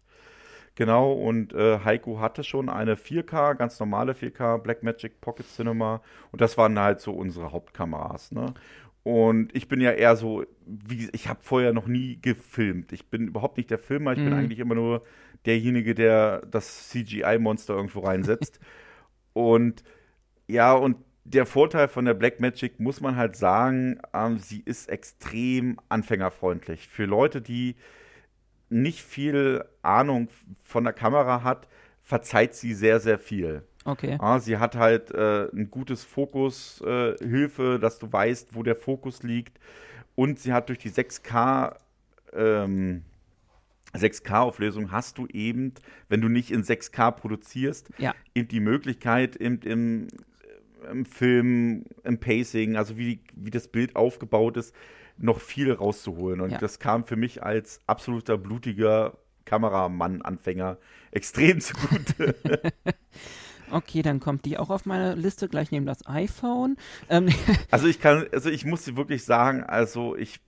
[0.78, 6.04] Genau, und äh, Heiko hatte schon eine 4K, ganz normale 4K Blackmagic Pocket Cinema.
[6.32, 8.54] Und das waren halt so unsere Hauptkameras, ne?
[9.04, 12.92] Und ich bin ja eher so, wie, ich habe vorher noch nie gefilmt.
[12.94, 14.40] Ich bin überhaupt nicht der Filmer, ich bin Mhm.
[14.40, 15.04] eigentlich immer nur
[15.46, 18.60] derjenige, der das CGI-Monster irgendwo reinsetzt.
[19.34, 19.84] und
[20.48, 25.80] ja, und der Vorteil von der Blackmagic muss man halt sagen, ähm, sie ist extrem
[25.90, 26.88] anfängerfreundlich.
[26.88, 27.76] Für Leute, die
[28.70, 30.28] nicht viel Ahnung
[30.64, 31.68] von der Kamera hat,
[32.02, 33.64] verzeiht sie sehr, sehr viel.
[33.86, 34.18] Okay.
[34.20, 38.76] Ah, sie hat halt äh, ein gutes Fokushilfe, äh, Hilfe, dass du weißt, wo der
[38.76, 39.60] Fokus liegt.
[40.16, 41.76] Und sie hat durch die 6K
[42.34, 43.04] ähm,
[43.94, 45.74] 6K-Auflösung hast du eben,
[46.10, 48.14] wenn du nicht in 6K produzierst, Ja.
[48.36, 50.08] eben die Möglichkeit im, im,
[50.92, 54.76] im Film, im Pacing, also wie, wie das Bild aufgebaut ist,
[55.18, 56.42] noch viel rauszuholen.
[56.42, 56.58] Und Ja.
[56.58, 60.78] das kam für mich als absoluter blutiger Kameramann-Anfänger
[61.12, 62.36] extrem zugute.
[63.72, 66.78] Okay, dann kommt die auch auf meine Liste, gleich neben das iPhone.
[67.10, 67.28] Ähm,
[67.72, 70.40] Also ich kann, also ich muss wirklich sagen, also ich,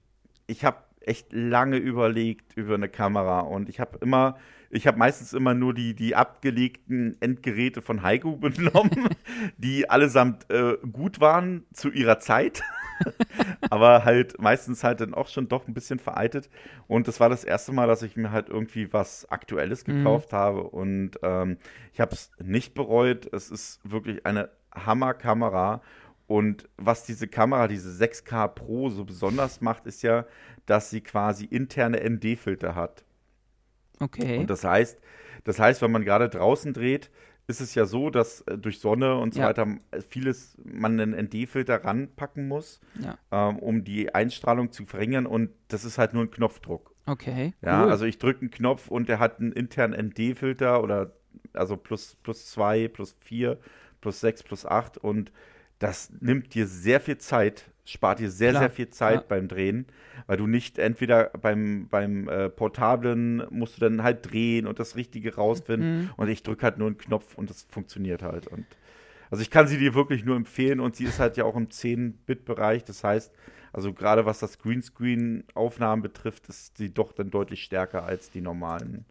[0.48, 4.38] ich habe echt lange überlegt über eine Kamera und ich habe immer,
[4.70, 9.10] ich habe meistens immer nur die, die abgelegten Endgeräte von Heiko benommen,
[9.58, 12.62] die allesamt äh, gut waren zu ihrer Zeit.
[13.70, 16.50] aber halt meistens halt dann auch schon doch ein bisschen veraltet.
[16.88, 19.98] Und das war das erste Mal, dass ich mir halt irgendwie was Aktuelles mhm.
[19.98, 20.38] gekauft mhm.
[20.38, 20.64] habe.
[20.64, 21.58] Und ähm,
[21.94, 23.32] ich habe es nicht bereut.
[23.34, 25.82] Es ist wirklich eine Hammerkamera.
[26.28, 30.26] Und was diese Kamera, diese 6K Pro so besonders macht, ist ja,
[30.66, 33.04] dass sie quasi interne ND-Filter hat.
[34.00, 34.38] Okay.
[34.38, 35.00] Und das heißt,
[35.44, 37.10] das heißt, wenn man gerade draußen dreht,
[37.50, 39.48] ist es ja so, dass äh, durch Sonne und so ja.
[39.48, 39.68] weiter
[40.08, 43.18] vieles man einen ND-Filter ranpacken muss, ja.
[43.32, 46.94] ähm, um die Einstrahlung zu verringern und das ist halt nur ein Knopfdruck.
[47.08, 47.54] Okay.
[47.62, 47.92] Ja, cool.
[47.92, 51.12] also ich drücke einen Knopf und der hat einen internen ND-Filter oder
[51.54, 53.58] also plus, plus 2, plus 4,
[54.00, 55.32] plus 6, plus 8 und
[55.80, 58.64] das nimmt dir sehr viel Zeit, spart dir sehr, Klar.
[58.64, 59.26] sehr viel Zeit ja.
[59.28, 59.88] beim Drehen,
[60.28, 64.96] weil du nicht entweder beim, beim äh, Portablen musst du dann halt drehen und das
[64.96, 66.10] Richtige rausfinden mhm.
[66.18, 68.48] und ich drücke halt nur einen Knopf und das funktioniert halt.
[68.48, 68.66] Und
[69.32, 71.70] also ich kann sie dir wirklich nur empfehlen und sie ist halt ja auch im
[71.70, 73.32] 10-Bit-Bereich, das heißt,
[73.72, 79.06] also gerade was das Greenscreen-Aufnahmen betrifft, ist sie doch dann deutlich stärker als die normalen.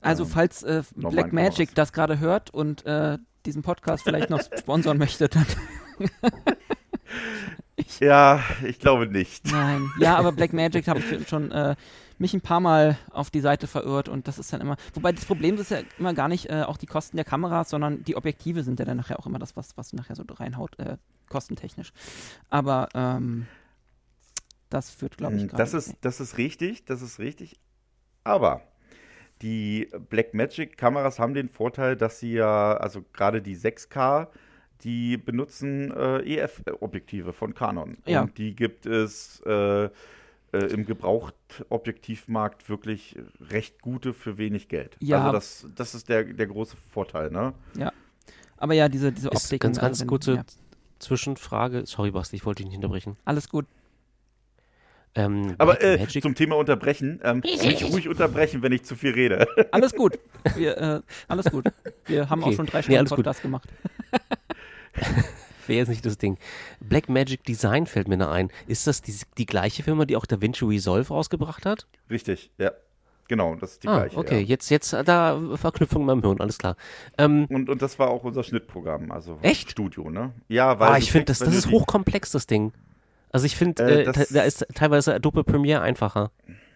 [0.00, 4.40] Also ähm, falls äh, Black Magic das gerade hört und äh, diesen Podcast vielleicht noch
[4.58, 5.46] sponsern möchte, dann
[7.76, 9.50] ich, ja, ich glaube nicht.
[9.50, 11.76] Nein, ja, aber Black Magic habe ich schon äh,
[12.18, 14.76] mich ein paar Mal auf die Seite verirrt und das ist dann immer.
[14.94, 18.04] Wobei das Problem ist ja immer gar nicht äh, auch die Kosten der Kameras, sondern
[18.04, 20.96] die Objektive sind ja dann nachher auch immer das, was, was nachher so reinhaut, äh,
[21.28, 21.92] kostentechnisch.
[22.48, 23.46] Aber ähm,
[24.70, 25.62] das führt, glaube ich, hm, gerade.
[25.62, 27.60] Das ist, das ist richtig, das ist richtig.
[28.24, 28.62] Aber
[29.42, 34.28] die Blackmagic-Kameras haben den Vorteil, dass sie ja, also gerade die 6K,
[34.84, 37.98] die benutzen äh, EF-Objektive von Canon.
[38.06, 38.22] Ja.
[38.22, 39.90] Und die gibt es äh, äh,
[40.52, 44.96] im Gebrauchtobjektivmarkt wirklich recht gute für wenig Geld.
[45.00, 45.20] Ja.
[45.20, 47.54] Also das, das ist der, der große Vorteil, ne?
[47.76, 47.92] Ja.
[48.56, 49.60] Aber ja, diese, diese Optik.
[49.62, 50.44] Ganz, ganz also, kurze ja.
[50.98, 51.84] Zwischenfrage.
[51.86, 53.16] Sorry, Basti, ich wollte dich nicht unterbrechen.
[53.24, 53.66] Alles gut.
[55.14, 59.46] Ähm, Aber äh, zum Thema unterbrechen, ähm, mich ruhig unterbrechen, wenn ich zu viel rede.
[59.70, 60.18] Alles gut.
[60.54, 61.66] Wir, äh, alles gut.
[62.06, 62.50] Wir haben okay.
[62.50, 63.48] auch schon drei Stunden nee, Podcast gut.
[63.48, 63.68] gemacht.
[65.66, 66.38] Wäre jetzt nicht das Ding.
[66.80, 68.50] Black Magic Design fällt mir da ein.
[68.66, 71.86] Ist das die, die gleiche Firma, die auch DaVinci Resolve rausgebracht hat?
[72.10, 72.72] Richtig, ja.
[73.28, 74.16] Genau, das ist die ah, gleiche.
[74.16, 74.46] Okay, ja.
[74.46, 76.76] jetzt, jetzt da Verknüpfung in meinem Hirn, alles klar.
[77.16, 79.70] Ähm, und, und das war auch unser Schnittprogramm, also Echt?
[79.70, 80.32] Studio, ne?
[80.48, 80.90] Ja, weil.
[80.90, 82.72] Ah, ich finde, das, das ist hochkomplex, das Ding.
[83.30, 86.30] Also ich finde, äh, äh, da ist teilweise Adobe Premiere einfacher,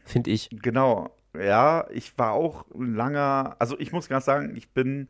[0.05, 0.49] finde ich.
[0.51, 5.09] Genau, ja, ich war auch ein langer, also ich muss ganz sagen, ich bin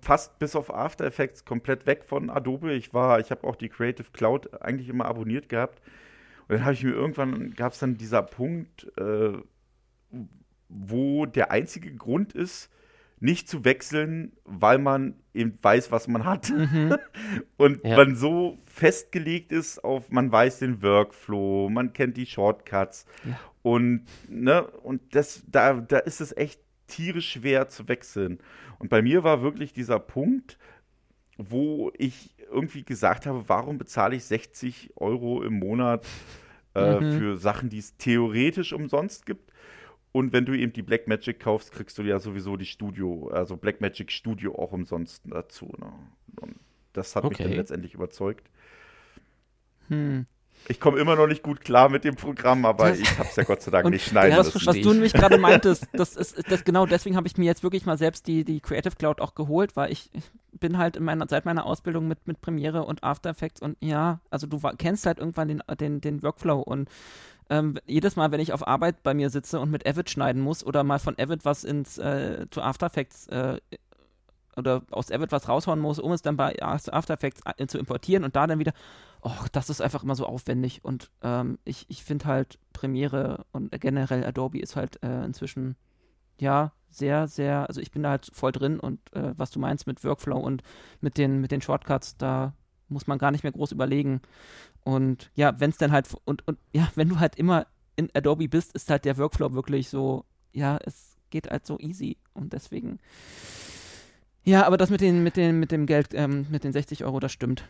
[0.00, 2.72] fast bis auf After Effects komplett weg von Adobe.
[2.72, 5.80] Ich war, ich habe auch die Creative Cloud eigentlich immer abonniert gehabt.
[6.48, 9.32] Und dann habe ich mir irgendwann, gab es dann dieser Punkt, äh,
[10.68, 12.70] wo der einzige Grund ist,
[13.18, 16.50] nicht zu wechseln, weil man eben weiß, was man hat.
[16.50, 16.96] Mhm.
[17.56, 17.96] und ja.
[17.96, 23.06] man so festgelegt ist auf, man weiß den Workflow, man kennt die Shortcuts.
[23.24, 23.38] Ja.
[23.62, 28.38] Und, ne, und das, da, da ist es echt tierisch schwer zu wechseln.
[28.78, 30.58] Und bei mir war wirklich dieser Punkt,
[31.38, 36.06] wo ich irgendwie gesagt habe, warum bezahle ich 60 Euro im Monat
[36.74, 37.18] äh, mhm.
[37.18, 39.52] für Sachen, die es theoretisch umsonst gibt.
[40.12, 44.10] Und wenn du eben die Blackmagic kaufst, kriegst du ja sowieso die Studio, also Blackmagic
[44.10, 45.72] Studio auch umsonst dazu.
[45.78, 45.92] Ne?
[46.40, 46.56] Und
[46.94, 47.42] das hat okay.
[47.42, 48.48] mich dann letztendlich überzeugt.
[49.88, 50.26] Hm.
[50.68, 53.36] Ich komme immer noch nicht gut klar mit dem Programm, aber das, ich habe es
[53.36, 56.64] ja Gott sei Dank nicht schneiden was, was du nämlich gerade meintest, das ist das
[56.64, 59.76] genau deswegen habe ich mir jetzt wirklich mal selbst die, die Creative Cloud auch geholt,
[59.76, 63.30] weil ich, ich bin halt in meiner, seit meiner Ausbildung mit, mit Premiere und After
[63.30, 66.88] Effects und ja, also du kennst halt irgendwann den, den, den Workflow und
[67.48, 70.64] ähm, jedes Mal, wenn ich auf Arbeit bei mir sitze und mit Avid schneiden muss
[70.66, 73.60] oder mal von Avid was ins äh, zu After Effects äh,
[74.56, 78.24] oder aus Avid was raushauen muss, um es dann bei After Effects äh, zu importieren
[78.24, 78.72] und da dann wieder,
[79.22, 80.84] oh, das ist einfach immer so aufwendig.
[80.84, 85.76] Und ähm, ich, ich finde halt Premiere und generell Adobe ist halt äh, inzwischen,
[86.40, 89.86] ja, sehr, sehr, also ich bin da halt voll drin und äh, was du meinst
[89.86, 90.62] mit Workflow und
[91.00, 92.54] mit den, mit den Shortcuts, da
[92.88, 94.22] muss man gar nicht mehr groß überlegen.
[94.84, 98.48] Und ja, wenn es dann halt, und, und ja, wenn du halt immer in Adobe
[98.48, 102.98] bist, ist halt der Workflow wirklich so, ja, es geht halt so easy und deswegen
[104.46, 107.20] ja, aber das mit, den, mit, den, mit dem Geld, ähm, mit den 60 Euro,
[107.20, 107.64] das stimmt.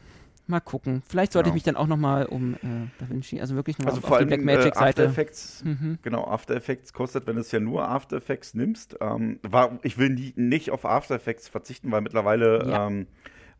[0.46, 1.02] Mal gucken.
[1.08, 1.54] Vielleicht sollte genau.
[1.54, 2.58] ich mich dann auch nochmal um äh,
[3.00, 5.02] DaVinci, also wirklich nochmal also auf, allem, die Blackmagic-Seite.
[5.02, 5.98] Äh, After Effects, mhm.
[6.02, 8.96] genau, After Effects kostet, wenn du es ja nur After Effects nimmst.
[9.00, 12.86] Ähm, war, ich will nie, nicht auf After Effects verzichten, weil mittlerweile ja.
[12.86, 13.08] ähm,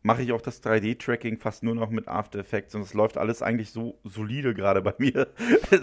[0.01, 3.41] mache ich auch das 3D-Tracking fast nur noch mit After Effects und es läuft alles
[3.41, 5.27] eigentlich so solide gerade bei mir,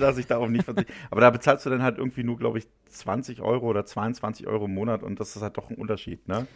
[0.00, 0.92] dass ich darauf nicht verzichte.
[1.10, 4.64] Aber da bezahlst du dann halt irgendwie nur, glaube ich, 20 Euro oder 22 Euro
[4.64, 6.46] im Monat und das ist halt doch ein Unterschied, ne?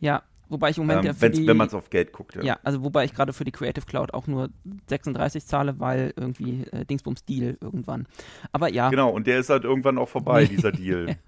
[0.00, 2.34] Ja, wobei ich im Moment Ähm, ja für die, wenn man es auf Geld guckt,
[2.36, 2.42] ja.
[2.42, 4.50] ja, also wobei ich gerade für die Creative Cloud auch nur
[4.88, 8.06] 36 zahle, weil irgendwie äh, Dingsbums Deal irgendwann.
[8.52, 11.16] Aber ja, Genau, und der ist halt irgendwann auch vorbei, dieser Deal.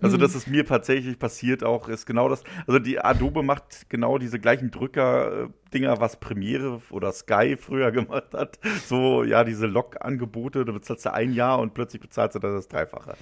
[0.00, 0.20] Also, Mhm.
[0.20, 2.44] dass es mir tatsächlich passiert auch, ist genau das.
[2.68, 8.60] Also, die Adobe macht genau diese gleichen Drücker-Dinger, was Premiere oder Sky früher gemacht hat.
[8.86, 13.16] So, ja, diese Log-Angebote, da bezahlst du ein Jahr und plötzlich bezahlst du das Dreifache.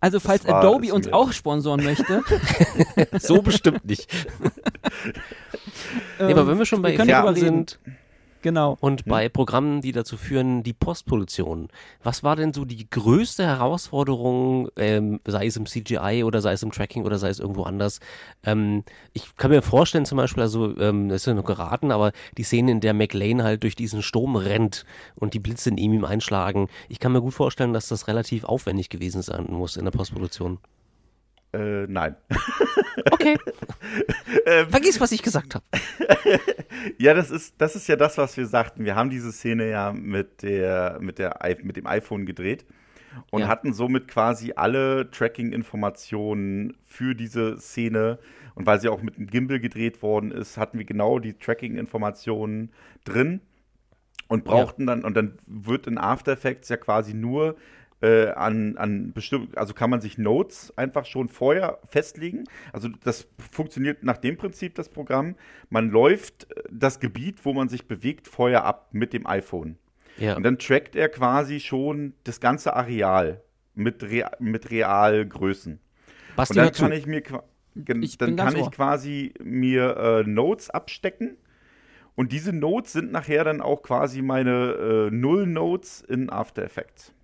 [0.00, 1.14] Also falls war Adobe uns mir.
[1.14, 2.22] auch sponsoren möchte,
[3.18, 4.08] So bestimmt nicht.
[6.18, 6.92] nee, aber wenn wir schon bei
[7.34, 7.46] reden.
[7.46, 7.78] sind
[8.42, 8.76] genau.
[8.80, 11.68] und bei Programmen, die dazu führen, die Postproduktion,
[12.02, 16.62] was war denn so die größte Herausforderung, ähm, sei es im CGI oder sei es
[16.62, 18.00] im Tracking oder sei es irgendwo anders?
[18.44, 22.12] Ähm, ich kann mir vorstellen, zum Beispiel, also, ähm, das ist ja nur geraten, aber
[22.36, 25.92] die Szene, in der McLean halt durch diesen Sturm rennt und die Blitze in ihm
[25.92, 29.84] ihm einschlagen, ich kann mir gut vorstellen, dass das relativ aufwendig gewesen sein muss in
[29.84, 30.58] der Postproduktion.
[31.52, 32.14] Äh, nein.
[33.10, 33.36] Okay.
[34.68, 35.64] Vergiss, was ich gesagt habe.
[36.98, 38.84] Ja, das ist, das ist ja das, was wir sagten.
[38.86, 42.64] Wir haben diese Szene ja mit, der, mit, der, mit dem iPhone gedreht
[43.30, 43.48] und Ja.
[43.48, 48.18] hatten somit quasi alle Tracking-Informationen für diese Szene.
[48.54, 52.72] Und weil sie auch mit dem Gimbal gedreht worden ist, hatten wir genau die Tracking-Informationen
[53.04, 53.40] drin
[54.28, 57.56] und brauchten dann, und dann wird in After Effects ja quasi nur
[58.02, 62.44] äh, an, an bestimmten, also kann man sich Notes einfach schon vorher festlegen.
[62.72, 65.36] Also das funktioniert nach dem Prinzip, das Programm.
[65.68, 69.76] Man läuft äh, das Gebiet, wo man sich bewegt, vorher ab mit dem iPhone.
[70.16, 70.36] Ja.
[70.36, 73.42] Und dann trackt er quasi schon das ganze Areal
[73.74, 75.80] mit, Rea mit Realgrößen.
[76.36, 77.22] Basti, Und dann kann ich mir
[78.00, 81.36] Ich dann kann ich quasi mir äh, Notes abstecken.
[82.14, 87.14] Und diese Notes sind nachher dann auch quasi meine äh, Null-Notes in After Effects.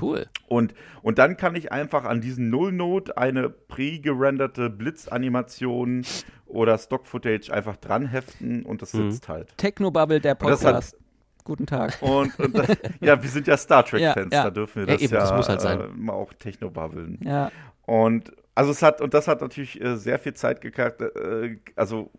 [0.00, 0.26] Cool.
[0.48, 6.04] Und, und dann kann ich einfach an diesen Null-Note eine pre-gerenderte Blitzanimation
[6.46, 9.10] oder Stock-Footage einfach dran heften und das Mhm.
[9.12, 9.56] sitzt halt.
[9.56, 10.96] Technobubble, der Podcast.
[11.44, 11.96] Guten Tag.
[12.02, 12.68] Und, und das,
[13.00, 14.44] ja, wir sind ja Star Trek-Fans, Ja, ja.
[14.44, 15.80] da dürfen wir Ja, das eben, ja, das muss halt sein.
[15.80, 17.20] äh, mal auch Techno-Bubbeln.
[17.22, 17.50] Ja,
[17.86, 22.10] Und also es hat, und das hat natürlich äh, sehr viel Zeit gekackt, äh, also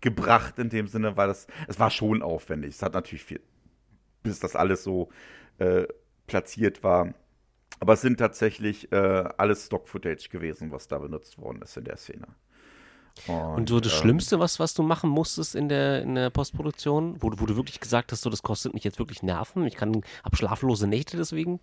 [0.00, 2.70] gebracht in dem Sinne, weil das, es war schon aufwendig.
[2.74, 3.40] Es hat natürlich viel,
[4.22, 5.08] bis das alles so
[5.58, 5.84] äh,
[6.26, 7.14] platziert war.
[7.80, 8.96] Aber es sind tatsächlich äh,
[9.36, 12.28] alles Stock-Footage gewesen, was da benutzt worden ist in der Szene.
[13.26, 17.16] Und so das ähm, Schlimmste, was, was du machen musstest in der, in der Postproduktion,
[17.22, 19.76] wo, du- wo du wirklich gesagt hast, so, das kostet mich jetzt wirklich Nerven, ich
[19.76, 21.60] kann, hab schlaflose Nächte deswegen?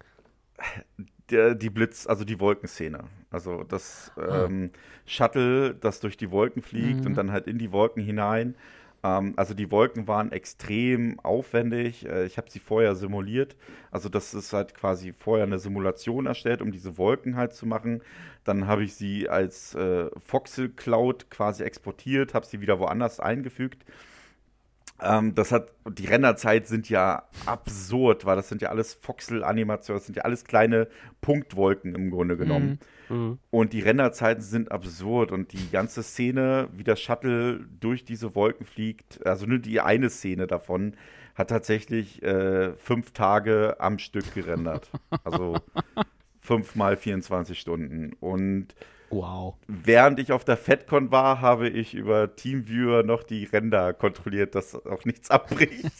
[1.29, 3.05] der, die Blitz, also die Wolkenszene.
[3.29, 4.71] Also das ähm,
[5.05, 7.05] Shuttle, das durch die Wolken fliegt Mhm.
[7.05, 8.55] und dann halt in die Wolken hinein.
[9.03, 12.05] Ähm, also die Wolken waren extrem aufwendig.
[12.05, 13.55] Äh, ich habe sie vorher simuliert.
[13.91, 18.01] Also das ist halt quasi vorher eine Simulation erstellt, um diese Wolken halt zu machen.
[18.43, 23.85] Dann habe ich sie als äh, Voxel Cloud quasi exportiert, habe sie wieder woanders eingefügt.
[25.01, 30.05] Ähm, das hat, die Renderzeit sind ja absurd, weil das sind ja alles Voxel-Animationen, das
[30.05, 30.87] sind ja alles kleine
[31.21, 32.79] Punktwolken im Grunde genommen.
[33.09, 33.39] Mhm.
[33.49, 38.65] Und die Renderzeiten sind absurd und die ganze Szene, wie das Shuttle durch diese Wolken
[38.65, 40.95] fliegt, also nur die eine Szene davon,
[41.35, 44.91] hat tatsächlich äh, fünf Tage am Stück gerendert.
[45.23, 45.57] Also
[46.39, 48.13] fünf mal 24 Stunden.
[48.19, 48.75] Und
[49.11, 49.55] Wow.
[49.67, 54.73] während ich auf der FedCon war, habe ich über Teamviewer noch die Ränder kontrolliert, dass
[54.85, 55.85] auch nichts abbricht.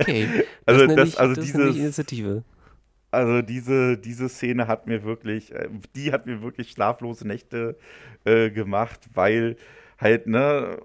[0.00, 0.44] Okay.
[0.66, 2.42] Also nenne das- ich, also das dieses- Initiative.
[3.10, 7.76] Also diese, diese Szene hat mir wirklich, äh, die hat mir wirklich schlaflose Nächte
[8.24, 9.56] äh, gemacht, weil
[9.98, 10.78] halt, ne,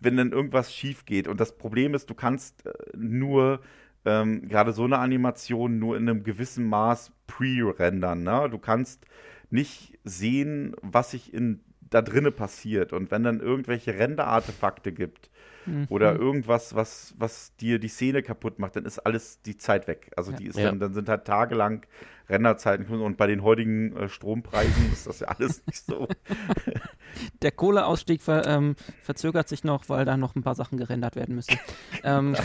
[0.00, 3.60] wenn dann irgendwas schief geht und das Problem ist, du kannst äh, nur
[4.06, 8.48] ähm, gerade so eine Animation nur in einem gewissen Maß pre-rendern, ne?
[8.50, 9.04] Du kannst
[9.50, 11.60] nicht sehen, was sich in
[11.90, 15.30] da drinne passiert und wenn dann irgendwelche Render-Artefakte gibt,
[15.66, 15.86] Mhm.
[15.88, 20.10] oder irgendwas, was, was dir die Szene kaputt macht, dann ist alles die Zeit weg.
[20.16, 20.64] Also die ist Ja.
[20.64, 21.84] dann, dann sind halt tagelang
[22.28, 26.08] Renderzeiten und bei den heutigen äh, Strompreisen ist das ja alles nicht so.
[27.42, 31.34] Der Kohleausstieg ver, ähm, verzögert sich noch, weil da noch ein paar Sachen gerendert werden
[31.34, 31.58] müssen.
[32.02, 32.36] ähm,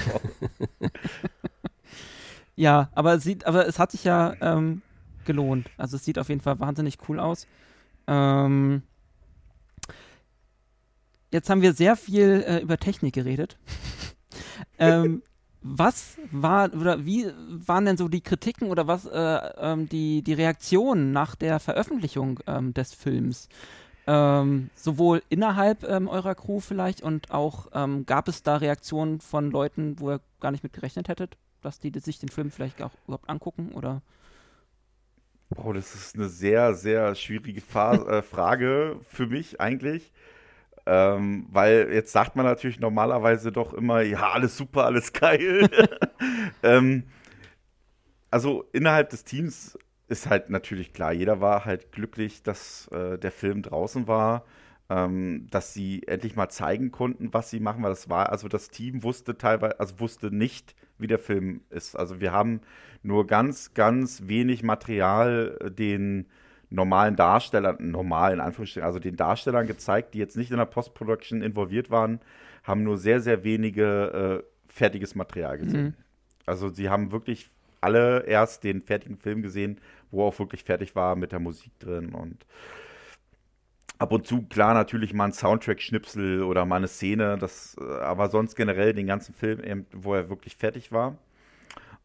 [2.56, 4.82] ja, aber es sieht, aber es hat sich ja ähm,
[5.26, 5.72] gelohnt.
[5.78, 7.48] Also es sieht auf jeden Fall wahnsinnig cool aus.
[8.08, 8.84] Ähm,
[11.32, 13.58] jetzt haben wir sehr viel äh, über Technik geredet.
[14.80, 15.24] ähm,
[15.64, 20.34] was war oder wie waren denn so die Kritiken oder was äh, ähm, die, die
[20.34, 23.48] Reaktionen nach der Veröffentlichung ähm, des Films?
[24.08, 29.52] Ähm, sowohl innerhalb ähm, eurer Crew vielleicht und auch ähm, gab es da Reaktionen von
[29.52, 32.92] Leuten, wo ihr gar nicht mit gerechnet hättet, dass die sich den Film vielleicht auch
[33.06, 34.02] überhaupt angucken oder?
[35.56, 40.12] Oh, das ist eine sehr, sehr schwierige Fa äh, Frage für mich eigentlich.
[40.86, 45.70] Ähm, weil jetzt sagt man natürlich normalerweise doch immer, ja, alles super, alles geil.
[46.64, 47.04] ähm,
[48.32, 49.78] also innerhalb des Teams
[50.08, 54.46] ist halt natürlich klar, jeder war halt glücklich, dass äh, der Film draußen war,
[54.90, 58.70] ähm, dass sie endlich mal zeigen konnten, was sie machen, weil das war, also das
[58.70, 61.96] Team wusste teilweise, also wusste nicht, wie der Film ist.
[61.96, 62.62] Also wir haben
[63.04, 66.28] nur ganz, ganz wenig Material äh, den
[66.72, 71.42] normalen Darstellern, normal in Anführungsstrichen, also den Darstellern gezeigt, die jetzt nicht in der Post-Production
[71.42, 72.20] involviert waren,
[72.64, 75.84] haben nur sehr, sehr wenige äh, fertiges Material gesehen.
[75.84, 75.94] Mhm.
[76.46, 77.50] Also sie haben wirklich
[77.82, 79.80] alle erst den fertigen Film gesehen,
[80.12, 82.46] wo auch wirklich fertig war mit der Musik drin und
[83.98, 88.30] ab und zu, klar, natürlich mal ein Soundtrack-Schnipsel oder mal eine Szene, das, äh, aber
[88.30, 91.18] sonst generell den ganzen Film, eben, wo er wirklich fertig war.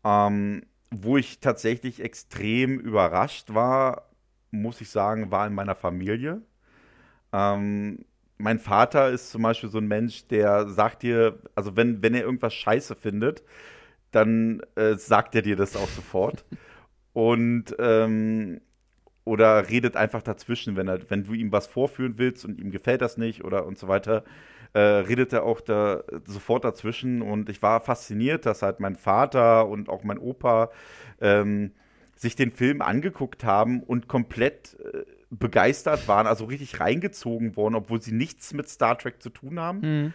[0.04, 4.05] Ähm, wo ich tatsächlich extrem überrascht war,
[4.62, 6.42] muss ich sagen, war in meiner Familie.
[7.32, 8.04] Ähm,
[8.38, 12.22] mein Vater ist zum Beispiel so ein Mensch, der sagt dir, also wenn, wenn er
[12.22, 13.42] irgendwas scheiße findet,
[14.10, 16.44] dann äh, sagt er dir das auch sofort.
[17.12, 18.60] Und ähm,
[19.24, 23.02] oder redet einfach dazwischen, wenn er, wenn du ihm was vorführen willst und ihm gefällt
[23.02, 24.22] das nicht oder und so weiter,
[24.72, 27.22] äh, redet er auch da sofort dazwischen.
[27.22, 30.70] Und ich war fasziniert, dass halt mein Vater und auch mein Opa
[31.20, 31.72] ähm,
[32.16, 38.00] sich den Film angeguckt haben und komplett äh, begeistert waren, also richtig reingezogen worden, obwohl
[38.00, 39.80] sie nichts mit Star Trek zu tun haben.
[39.80, 40.14] Mhm.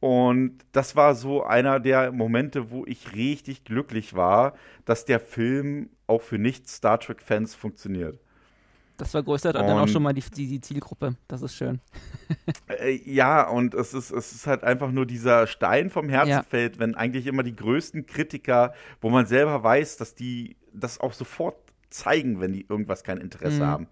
[0.00, 5.90] Und das war so einer der Momente, wo ich richtig glücklich war, dass der Film
[6.08, 8.18] auch für Nicht-Star Trek-Fans funktioniert.
[8.96, 11.16] Das vergrößert und dann auch schon mal die, die, die Zielgruppe.
[11.28, 11.80] Das ist schön.
[12.68, 16.42] äh, ja, und es ist, es ist halt einfach nur dieser Stein vom Herzen ja.
[16.42, 21.12] fällt, wenn eigentlich immer die größten Kritiker, wo man selber weiß, dass die das auch
[21.12, 21.56] sofort
[21.90, 23.66] zeigen, wenn die irgendwas kein Interesse mhm.
[23.66, 23.86] haben.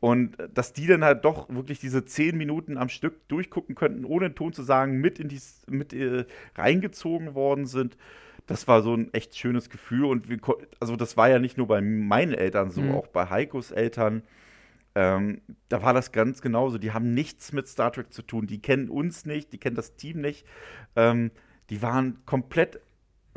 [0.00, 4.04] Und äh, dass die dann halt doch wirklich diese zehn Minuten am Stück durchgucken könnten,
[4.04, 7.96] ohne Ton zu sagen, mit in die mit äh, reingezogen worden sind.
[8.46, 10.04] Das war so ein echt schönes Gefühl.
[10.04, 10.38] Und wir,
[10.80, 12.94] also das war ja nicht nur bei meinen Eltern so, mhm.
[12.94, 14.22] auch bei Heikos Eltern.
[14.94, 16.78] Ähm, da war das ganz genauso.
[16.78, 18.46] Die haben nichts mit Star Trek zu tun.
[18.46, 20.46] Die kennen uns nicht, die kennen das Team nicht.
[20.94, 21.32] Ähm,
[21.70, 22.80] die waren komplett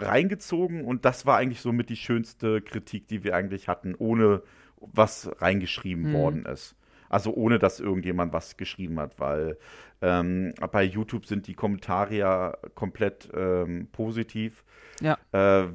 [0.02, 4.42] reingezogen und das war eigentlich so mit die schönste Kritik, die wir eigentlich hatten, ohne
[4.78, 6.14] was reingeschrieben mhm.
[6.14, 6.76] worden ist.
[7.10, 9.58] Also ohne, dass irgendjemand was geschrieben hat, weil
[10.02, 14.64] ähm, bei YouTube sind die Kommentare ja komplett ähm, positiv.
[15.02, 15.18] Ja.
[15.32, 15.70] Äh,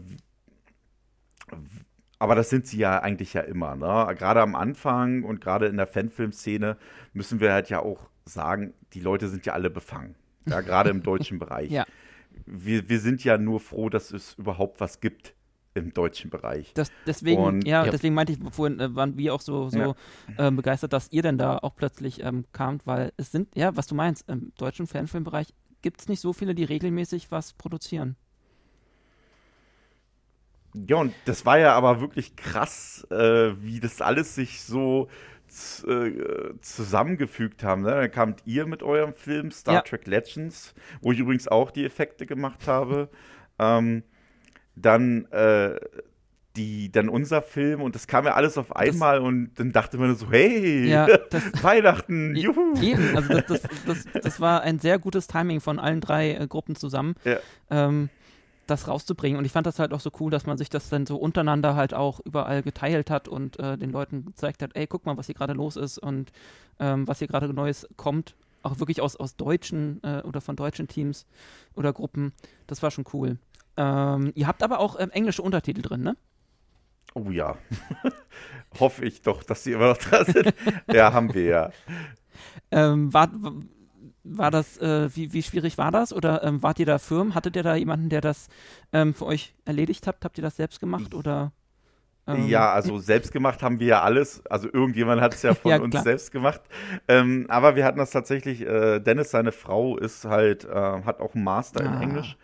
[2.20, 3.74] aber das sind sie ja eigentlich ja immer.
[3.74, 4.14] Ne?
[4.14, 6.76] Gerade am Anfang und gerade in der Fanfilmszene
[7.12, 10.14] müssen wir halt ja auch sagen, die Leute sind ja alle befangen.
[10.46, 11.70] Ja, gerade im deutschen Bereich.
[11.70, 11.84] Ja
[12.46, 15.34] wir, wir sind ja nur froh, dass es überhaupt was gibt
[15.74, 16.72] im deutschen Bereich.
[16.74, 19.78] Das, deswegen, und, ja, ja, deswegen meinte ich vorhin, äh, waren wir auch so, so
[19.78, 19.94] ja.
[20.38, 23.86] ähm, begeistert, dass ihr denn da auch plötzlich ähm, kamt, weil es sind, ja, was
[23.86, 25.48] du meinst, im deutschen Fanfilmbereich
[25.82, 28.16] gibt es nicht so viele, die regelmäßig was produzieren.
[30.74, 35.33] Ja, und das war ja aber wirklich krass, äh, wie das alles sich so äh,
[36.60, 37.82] zusammengefügt haben.
[37.82, 37.90] Ne?
[37.90, 39.80] Dann kamt ihr mit eurem Film Star ja.
[39.82, 43.08] Trek Legends, wo ich übrigens auch die Effekte gemacht habe.
[43.56, 44.02] Ähm,
[44.74, 45.78] dann äh,
[46.56, 49.98] die, dann unser Film und das kam ja alles auf einmal das, und dann dachte
[49.98, 52.80] man so, hey, ja, das, Weihnachten, juhu.
[52.80, 56.76] Eben, also das, das, das, war ein sehr gutes Timing von allen drei äh, Gruppen
[56.76, 57.14] zusammen.
[57.24, 57.38] Ja.
[57.70, 58.08] Ähm,
[58.66, 59.38] das rauszubringen.
[59.38, 61.76] Und ich fand das halt auch so cool, dass man sich das dann so untereinander
[61.76, 65.26] halt auch überall geteilt hat und äh, den Leuten gezeigt hat, ey, guck mal, was
[65.26, 66.32] hier gerade los ist und
[66.78, 68.34] ähm, was hier gerade Neues kommt.
[68.62, 71.26] Auch wirklich aus, aus deutschen äh, oder von deutschen Teams
[71.74, 72.32] oder Gruppen.
[72.66, 73.38] Das war schon cool.
[73.76, 76.16] Ähm, ihr habt aber auch ähm, englische Untertitel drin, ne?
[77.14, 77.56] Oh ja.
[78.80, 80.54] Hoffe ich doch, dass sie immer noch da sind.
[80.92, 81.70] ja, haben wir ja.
[82.70, 83.30] Ähm, war,
[84.24, 86.12] war das, äh, wie, wie schwierig war das?
[86.12, 87.34] Oder ähm, wart ihr da firm?
[87.34, 88.48] Hattet ihr da jemanden, der das
[88.92, 90.24] ähm, für euch erledigt hat?
[90.24, 91.52] Habt ihr das selbst gemacht oder?
[92.26, 94.44] Ähm, ja, also selbst gemacht haben wir ja alles.
[94.46, 96.62] Also irgendjemand hat es ja von ja, uns selbst gemacht.
[97.06, 101.34] Ähm, aber wir hatten das tatsächlich, äh, Dennis, seine Frau, ist halt, äh, hat auch
[101.34, 102.36] einen Master ah, in Englisch.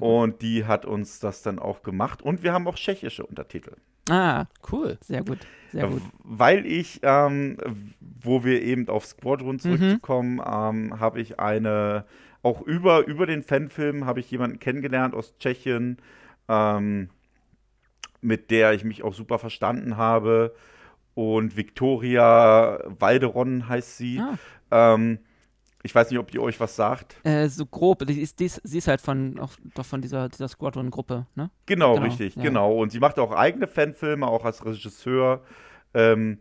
[0.00, 2.22] Und die hat uns das dann auch gemacht.
[2.22, 3.76] Und wir haben auch tschechische Untertitel.
[4.10, 4.98] Ah, cool.
[5.00, 5.38] Sehr gut.
[5.70, 6.02] Sehr gut.
[6.22, 7.56] Weil ich, ähm,
[8.20, 10.90] wo wir eben auf Squadron zurückkommen, mhm.
[10.92, 12.04] ähm, habe ich eine,
[12.42, 15.98] auch über, über den Fanfilm habe ich jemanden kennengelernt aus Tschechien,
[16.48, 17.10] ähm,
[18.20, 20.54] mit der ich mich auch super verstanden habe.
[21.14, 24.20] Und Victoria Walderon heißt sie.
[24.20, 24.38] Ah.
[25.82, 27.16] Ich weiß nicht, ob die euch was sagt.
[27.24, 28.06] Äh, so grob.
[28.06, 31.50] Die ist, sie ist halt von, auch, doch von dieser, dieser Squadron-Gruppe, ne?
[31.66, 32.42] Genau, genau richtig, ja.
[32.42, 32.76] genau.
[32.76, 35.42] Und sie macht auch eigene Fanfilme, auch als Regisseur.
[35.94, 36.38] Ähm,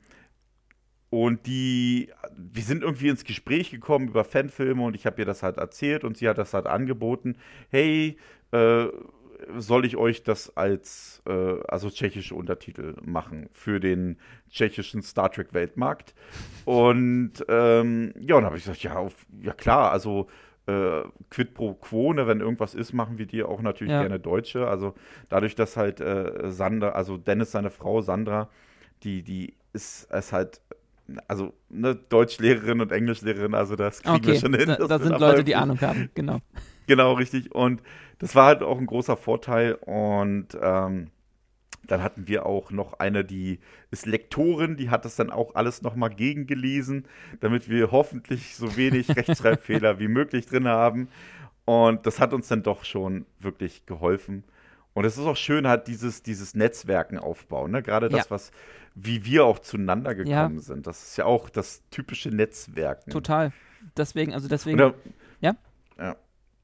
[1.09, 5.43] und die, wir sind irgendwie ins Gespräch gekommen über Fanfilme und ich habe ihr das
[5.43, 7.35] halt erzählt und sie hat das halt angeboten.
[7.69, 8.17] Hey,
[8.51, 8.85] äh,
[9.57, 14.17] soll ich euch das als, äh, also tschechische Untertitel machen für den
[14.49, 16.13] tschechischen Star Trek Weltmarkt?
[16.65, 20.27] Und ähm, ja, und habe ich gesagt, ja, auf, ja klar, also
[20.67, 24.01] äh, quid pro quo, ne, wenn irgendwas ist, machen wir dir auch natürlich ja.
[24.01, 24.67] gerne Deutsche.
[24.67, 24.93] Also
[25.29, 28.49] dadurch, dass halt äh, Sandra, also Dennis, seine Frau Sandra,
[29.03, 30.61] die, die ist es halt
[31.27, 34.67] also ne, Deutschlehrerin und Englischlehrerin, also das kriegen okay, wir schon hin.
[34.67, 36.39] Da, da sind Leute, die Ahnung haben, genau.
[36.87, 37.53] Genau, richtig.
[37.53, 37.81] Und
[38.19, 39.75] das war halt auch ein großer Vorteil.
[39.75, 41.11] Und ähm,
[41.87, 43.59] dann hatten wir auch noch eine, die
[43.91, 47.05] ist Lektorin, die hat das dann auch alles nochmal gegengelesen,
[47.39, 51.07] damit wir hoffentlich so wenig Rechtschreibfehler wie möglich drin haben.
[51.65, 54.43] Und das hat uns dann doch schon wirklich geholfen.
[54.93, 57.71] Und es ist auch schön, halt dieses, dieses Netzwerken aufbauen.
[57.71, 57.81] Ne?
[57.81, 58.31] Gerade das, ja.
[58.31, 58.51] was
[58.95, 60.61] wie wir auch zueinander gekommen ja.
[60.61, 60.85] sind.
[60.87, 63.09] Das ist ja auch das typische Netzwerken.
[63.11, 63.51] Total.
[63.95, 64.77] Deswegen, also deswegen.
[64.77, 64.93] Dann,
[65.39, 65.55] ja?
[65.97, 66.15] Ja.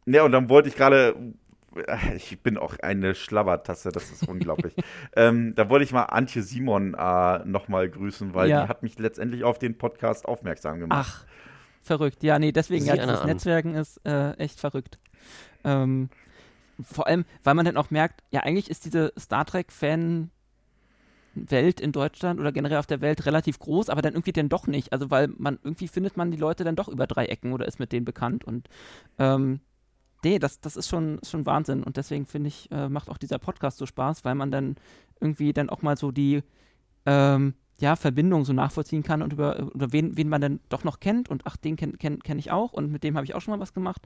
[0.06, 1.16] Ja, und dann wollte ich gerade,
[2.16, 4.74] ich bin auch eine Schlabbertasse, das ist unglaublich.
[5.16, 8.64] ähm, da wollte ich mal Antje Simon äh, nochmal grüßen, weil ja.
[8.64, 11.08] die hat mich letztendlich auf den Podcast aufmerksam gemacht.
[11.08, 11.26] Ach,
[11.82, 12.24] verrückt.
[12.24, 14.98] Ja, nee, deswegen, ja, dieses Netzwerken ist äh, echt verrückt.
[15.64, 16.10] Ähm,
[16.82, 20.30] vor allem, weil man dann auch merkt, ja, eigentlich ist diese Star Trek-Fan-
[21.50, 24.68] Welt in Deutschland oder generell auf der Welt relativ groß, aber dann irgendwie dann doch
[24.68, 24.92] nicht.
[24.92, 27.80] Also weil man irgendwie findet man die Leute dann doch über drei Ecken oder ist
[27.80, 28.68] mit denen bekannt und
[29.20, 29.60] ähm,
[30.24, 33.40] nee, das, das ist schon, schon Wahnsinn und deswegen finde ich, äh, macht auch dieser
[33.40, 34.76] Podcast so Spaß, weil man dann
[35.20, 36.42] irgendwie dann auch mal so die
[37.06, 41.00] ähm, ja, Verbindung so nachvollziehen kann und über, über wen, wen man dann doch noch
[41.00, 43.42] kennt und ach, den kenne kenn, kenn ich auch und mit dem habe ich auch
[43.42, 44.02] schon mal was gemacht.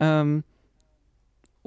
[0.00, 0.44] Ähm,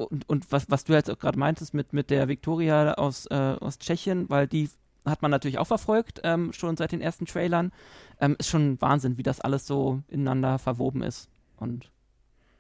[0.08, 3.56] und, und was, was du jetzt auch gerade meintest mit, mit der Viktoria aus, äh,
[3.60, 4.70] aus Tschechien, weil die
[5.06, 7.72] hat man natürlich auch verfolgt, ähm, schon seit den ersten Trailern.
[8.20, 11.30] Ähm, ist schon Wahnsinn, wie das alles so ineinander verwoben ist.
[11.58, 11.92] Und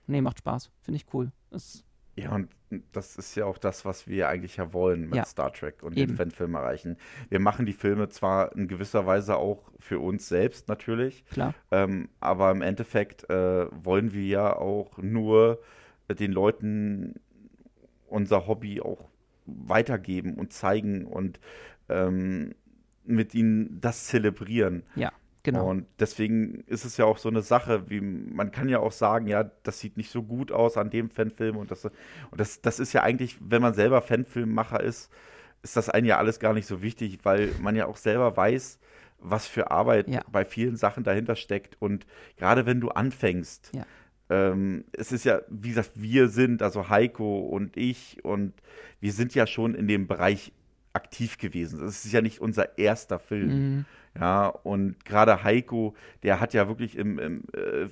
[0.07, 0.71] nee, macht Spaß.
[0.81, 1.31] Finde ich cool.
[1.51, 2.49] Ist ja, und
[2.91, 5.97] das ist ja auch das, was wir eigentlich ja wollen mit ja, Star Trek und
[5.97, 6.11] eben.
[6.11, 6.97] den Fanfilm erreichen.
[7.29, 11.53] Wir machen die Filme zwar in gewisser Weise auch für uns selbst natürlich, Klar.
[11.71, 15.61] Ähm, aber im Endeffekt äh, wollen wir ja auch nur
[16.09, 17.15] den Leuten
[18.11, 19.09] unser Hobby auch
[19.45, 21.39] weitergeben und zeigen und
[21.89, 22.53] ähm,
[23.03, 24.83] mit ihnen das zelebrieren.
[24.95, 25.11] Ja.
[25.43, 25.67] Genau.
[25.71, 29.25] Und deswegen ist es ja auch so eine Sache, wie man kann ja auch sagen,
[29.25, 31.93] ja, das sieht nicht so gut aus an dem Fanfilm und das und
[32.37, 35.11] das, das ist ja eigentlich, wenn man selber Fanfilmmacher ist,
[35.63, 38.79] ist das einen ja alles gar nicht so wichtig, weil man ja auch selber weiß,
[39.17, 40.21] was für Arbeit ja.
[40.31, 42.05] bei vielen Sachen dahinter steckt und
[42.37, 43.87] gerade wenn du anfängst, ja.
[44.31, 48.53] Ähm, es ist ja, wie gesagt, wir sind, also Heiko und ich und
[49.01, 50.53] wir sind ja schon in dem Bereich
[50.93, 51.81] aktiv gewesen.
[51.81, 53.49] Das ist ja nicht unser erster Film.
[53.49, 53.85] Mhm.
[54.17, 57.89] Ja, und gerade Heiko, der hat ja wirklich im, im äh,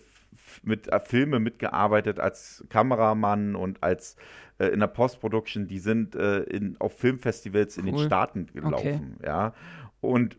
[0.63, 4.15] mit äh, Filme mitgearbeitet als Kameramann und als
[4.59, 5.67] äh, in der Postproduction.
[5.67, 7.87] Die sind äh, in, auf Filmfestivals cool.
[7.87, 9.15] in den Staaten gelaufen.
[9.17, 9.27] Okay.
[9.27, 9.53] Ja,
[9.99, 10.37] und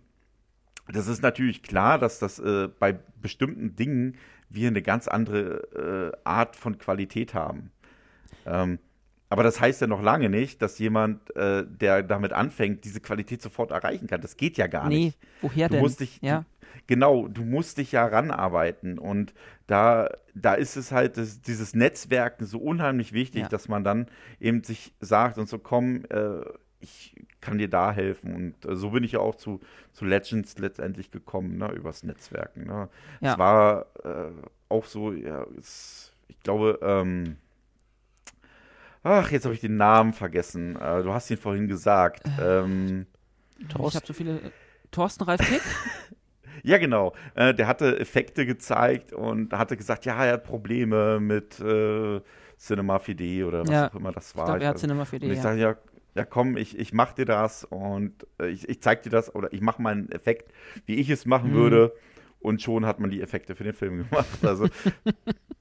[0.89, 4.17] das ist natürlich klar, dass das äh, bei bestimmten Dingen
[4.51, 7.71] wir eine ganz andere äh, Art von Qualität haben.
[8.47, 8.79] Ähm,
[9.29, 13.41] aber das heißt ja noch lange nicht, dass jemand, äh, der damit anfängt, diese Qualität
[13.41, 14.21] sofort erreichen kann.
[14.21, 15.19] Das geht ja gar nee, nicht.
[15.41, 15.83] Woher du denn?
[15.83, 16.41] Musst dich, ja.
[16.41, 16.45] Du,
[16.89, 18.99] genau, du musst dich ja ranarbeiten.
[18.99, 19.33] Und
[19.69, 23.49] da, da ist es halt das, dieses Netzwerken so unheimlich wichtig, ja.
[23.49, 24.07] dass man dann
[24.41, 26.41] eben sich sagt und so, komm, äh,
[26.81, 28.35] ich kann dir da helfen.
[28.35, 29.61] Und äh, so bin ich ja auch zu,
[29.93, 32.67] zu Legends letztendlich gekommen, ne, übers Netzwerken.
[32.67, 32.89] Ne.
[33.21, 33.33] Ja.
[33.33, 34.31] Es war äh,
[34.69, 37.37] auch so, ja, es, ich glaube, ähm,
[39.03, 40.77] Ach, jetzt habe ich den Namen vergessen.
[40.77, 42.27] Äh, du hast ihn vorhin gesagt.
[42.39, 43.07] Äh, ähm,
[43.59, 44.37] ich habe so viele.
[44.37, 44.51] Äh,
[44.91, 45.63] Thorsten Ralf Pick?
[46.63, 47.15] ja, genau.
[47.35, 52.21] Äh, der hatte Effekte gezeigt und hatte gesagt, ja, er hat Probleme mit äh,
[52.59, 54.45] Cinema 4D oder was ja, auch immer das war.
[54.45, 55.25] Ich glaube, er hat Cinema 4D.
[55.25, 55.43] Und ich ja.
[55.43, 55.77] sage, ja,
[56.15, 59.53] ja, komm, ich, ich mach dir das und äh, ich, ich zeig dir das oder
[59.53, 60.53] ich mache meinen Effekt,
[60.87, 61.57] wie ich es machen mhm.
[61.57, 61.93] würde.
[62.41, 64.45] Und schon hat man die Effekte für den Film gemacht.
[64.45, 64.67] Also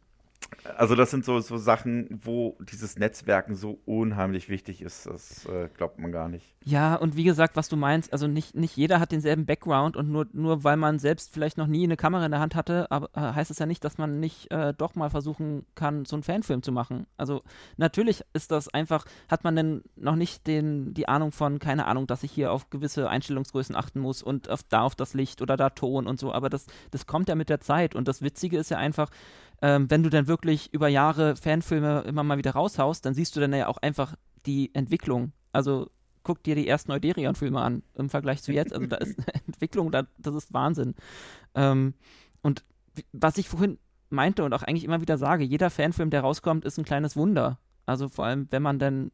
[0.77, 5.05] Also das sind so, so Sachen, wo dieses Netzwerken so unheimlich wichtig ist.
[5.05, 6.55] Das äh, glaubt man gar nicht.
[6.63, 10.09] Ja, und wie gesagt, was du meinst, also nicht, nicht jeder hat denselben Background und
[10.09, 13.09] nur, nur weil man selbst vielleicht noch nie eine Kamera in der Hand hatte, aber,
[13.13, 16.23] äh, heißt es ja nicht, dass man nicht äh, doch mal versuchen kann, so einen
[16.23, 17.07] Fanfilm zu machen.
[17.17, 17.41] Also
[17.77, 22.07] natürlich ist das einfach, hat man denn noch nicht den, die Ahnung von, keine Ahnung,
[22.07, 25.57] dass ich hier auf gewisse Einstellungsgrößen achten muss und auf, da auf das Licht oder
[25.57, 28.57] da Ton und so, aber das, das kommt ja mit der Zeit und das Witzige
[28.57, 29.09] ist ja einfach,
[29.61, 33.39] ähm, wenn du dann wirklich über Jahre Fanfilme immer mal wieder raushaust, dann siehst du
[33.39, 34.15] dann ja auch einfach
[34.45, 35.33] die Entwicklung.
[35.51, 35.89] Also
[36.23, 38.73] guck dir die ersten Euderion-Filme an im Vergleich zu jetzt.
[38.73, 40.95] Also da ist eine Entwicklung, da, das ist Wahnsinn.
[41.55, 41.93] Ähm,
[42.41, 42.63] und
[43.11, 43.79] was ich vorhin
[44.09, 47.59] meinte und auch eigentlich immer wieder sage, jeder Fanfilm, der rauskommt, ist ein kleines Wunder.
[47.85, 49.11] Also vor allem, wenn man dann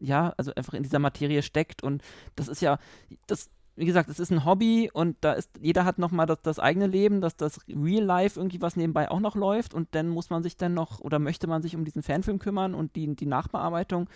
[0.00, 2.02] ja, also einfach in dieser Materie steckt und
[2.36, 2.78] das ist ja,
[3.26, 6.58] das wie gesagt, es ist ein Hobby und da ist, jeder hat nochmal das, das
[6.58, 10.30] eigene Leben, dass das Real Life irgendwie was nebenbei auch noch läuft und dann muss
[10.30, 13.26] man sich dann noch oder möchte man sich um diesen Fanfilm kümmern und die, die
[13.26, 14.08] Nachbearbeitung.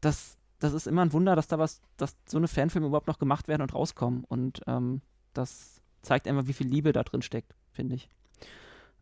[0.00, 3.18] Das, das ist immer ein Wunder, dass da was, dass so eine Fanfilme überhaupt noch
[3.18, 4.24] gemacht werden und rauskommen.
[4.24, 5.02] Und ähm,
[5.34, 8.08] das zeigt einfach, wie viel Liebe da drin steckt, finde ich.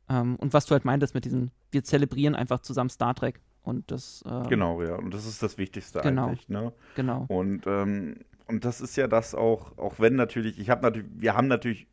[0.08, 3.40] Ähm, und was du halt meintest mit diesen, wir zelebrieren einfach zusammen Star Trek.
[3.62, 4.24] Und das.
[4.26, 4.96] Ähm, genau, ja.
[4.96, 6.48] Und das ist das Wichtigste genau, eigentlich.
[6.48, 6.72] Ne?
[6.96, 7.26] Genau.
[7.28, 8.16] Und ähm,
[8.52, 11.86] und das ist ja das auch, auch wenn natürlich, ich habe natürlich, wir haben natürlich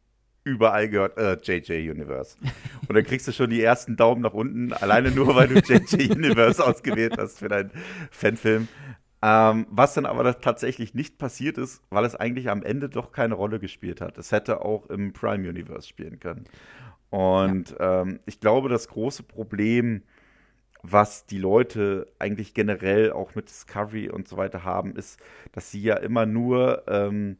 [0.43, 2.35] überall gehört, äh, JJ Universe.
[2.87, 6.11] Und dann kriegst du schon die ersten Daumen nach unten, alleine nur, weil du JJ
[6.11, 7.71] Universe ausgewählt hast für deinen
[8.11, 8.67] Fanfilm.
[9.21, 13.35] Ähm, was dann aber tatsächlich nicht passiert ist, weil es eigentlich am Ende doch keine
[13.35, 14.17] Rolle gespielt hat.
[14.17, 16.45] Es hätte auch im Prime Universe spielen können.
[17.09, 18.01] Und ja.
[18.01, 20.03] ähm, ich glaube, das große Problem
[20.81, 25.19] was die Leute eigentlich generell auch mit Discovery und so weiter haben, ist,
[25.51, 27.37] dass sie ja immer nur ähm,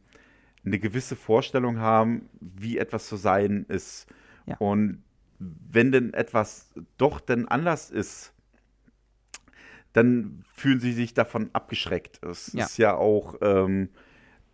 [0.64, 4.06] eine gewisse Vorstellung haben, wie etwas zu sein ist.
[4.46, 4.56] Ja.
[4.58, 5.02] Und
[5.38, 8.34] wenn denn etwas doch denn anders ist,
[9.92, 12.22] dann fühlen sie sich davon abgeschreckt.
[12.22, 12.64] Es ja.
[12.64, 13.88] ist ja auch ähm,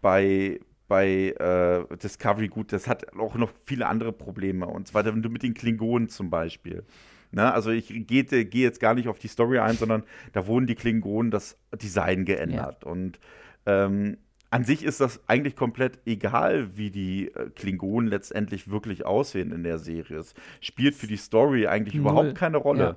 [0.00, 4.66] bei, bei äh, Discovery gut, das hat auch noch viele andere Probleme.
[4.66, 6.84] Und zwar wenn du mit den Klingonen zum Beispiel.
[7.31, 7.53] Ne?
[7.53, 10.75] Also ich gehe geh jetzt gar nicht auf die Story ein, sondern da wurden die
[10.75, 12.85] Klingonen das Design geändert.
[12.85, 12.91] Ja.
[12.91, 13.19] Und
[13.67, 14.19] ähm,
[14.51, 19.65] an sich ist das eigentlich komplett egal, wie die äh, Klingonen letztendlich wirklich aussehen in
[19.65, 20.19] der Serie.
[20.19, 22.03] Es spielt für die Story eigentlich Null.
[22.03, 22.85] überhaupt keine Rolle.
[22.85, 22.97] Ja.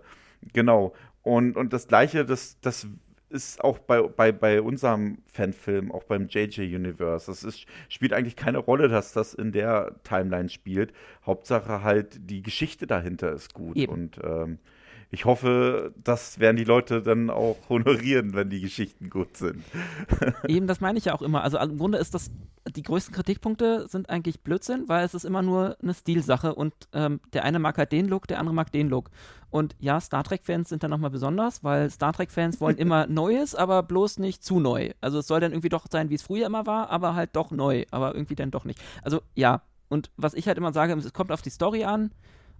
[0.53, 0.93] Genau.
[1.21, 2.87] Und, und das Gleiche, das, das
[3.29, 7.27] ist auch bei, bei, bei unserem Fanfilm, auch beim JJ Universe.
[7.27, 10.93] Das ist, spielt eigentlich keine Rolle, dass das in der Timeline spielt.
[11.25, 13.77] Hauptsache halt, die Geschichte dahinter ist gut.
[13.77, 13.93] Eben.
[13.93, 14.59] Und ähm,
[15.11, 19.63] ich hoffe, das werden die Leute dann auch honorieren, wenn die Geschichten gut sind.
[20.47, 21.43] Eben, das meine ich ja auch immer.
[21.43, 22.29] Also im Grunde ist das,
[22.75, 27.21] die größten Kritikpunkte sind eigentlich Blödsinn, weil es ist immer nur eine Stilsache und ähm,
[27.33, 29.09] der eine mag halt den Look, der andere mag den Look.
[29.49, 33.81] Und ja, Star Trek-Fans sind da nochmal besonders, weil Star Trek-Fans wollen immer Neues, aber
[33.81, 34.91] bloß nicht zu neu.
[35.01, 37.49] Also es soll dann irgendwie doch sein, wie es früher immer war, aber halt doch
[37.49, 38.79] neu, aber irgendwie dann doch nicht.
[39.01, 42.11] Also ja, und was ich halt immer sage, es kommt auf die Story an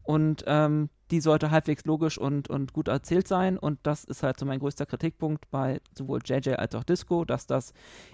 [0.10, 3.60] und ähm, die sollte halbwegs logisch und, und gut erzählt sein.
[3.60, 7.46] Und das ist halt so mein größter Kritikpunkt bei sowohl JJ als auch Disco, dass
[7.46, 7.74] das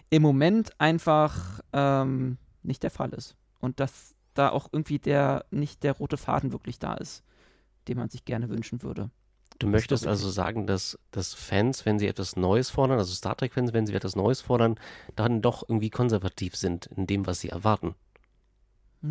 [0.10, 3.38] im Moment einfach ähm, nicht der Fall ist.
[3.62, 7.24] Und dass da auch irgendwie der nicht der rote Faden wirklich da ist,
[7.88, 9.10] den man sich gerne wünschen würde.
[9.60, 13.72] Du möchtest also sagen, dass, dass Fans, wenn sie etwas Neues fordern, also Star Trek-Fans,
[13.72, 14.78] wenn sie etwas Neues fordern,
[15.16, 17.96] dann doch irgendwie konservativ sind in dem, was sie erwarten.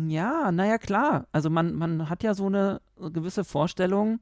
[0.07, 1.27] Ja, naja, klar.
[1.31, 4.19] Also man, man hat ja so eine gewisse Vorstellung,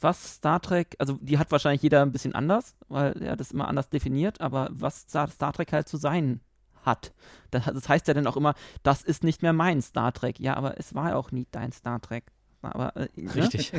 [0.00, 3.68] was Star Trek, also die hat wahrscheinlich jeder ein bisschen anders, weil er das immer
[3.68, 6.40] anders definiert, aber was Star, Star Trek halt zu sein
[6.84, 7.14] hat.
[7.50, 10.40] Das, das, heißt ja dann auch immer, das ist nicht mehr mein Star Trek.
[10.40, 12.24] Ja, aber es war ja auch nie dein Star Trek.
[12.62, 13.34] Aber, äh, ne?
[13.34, 13.72] Richtig.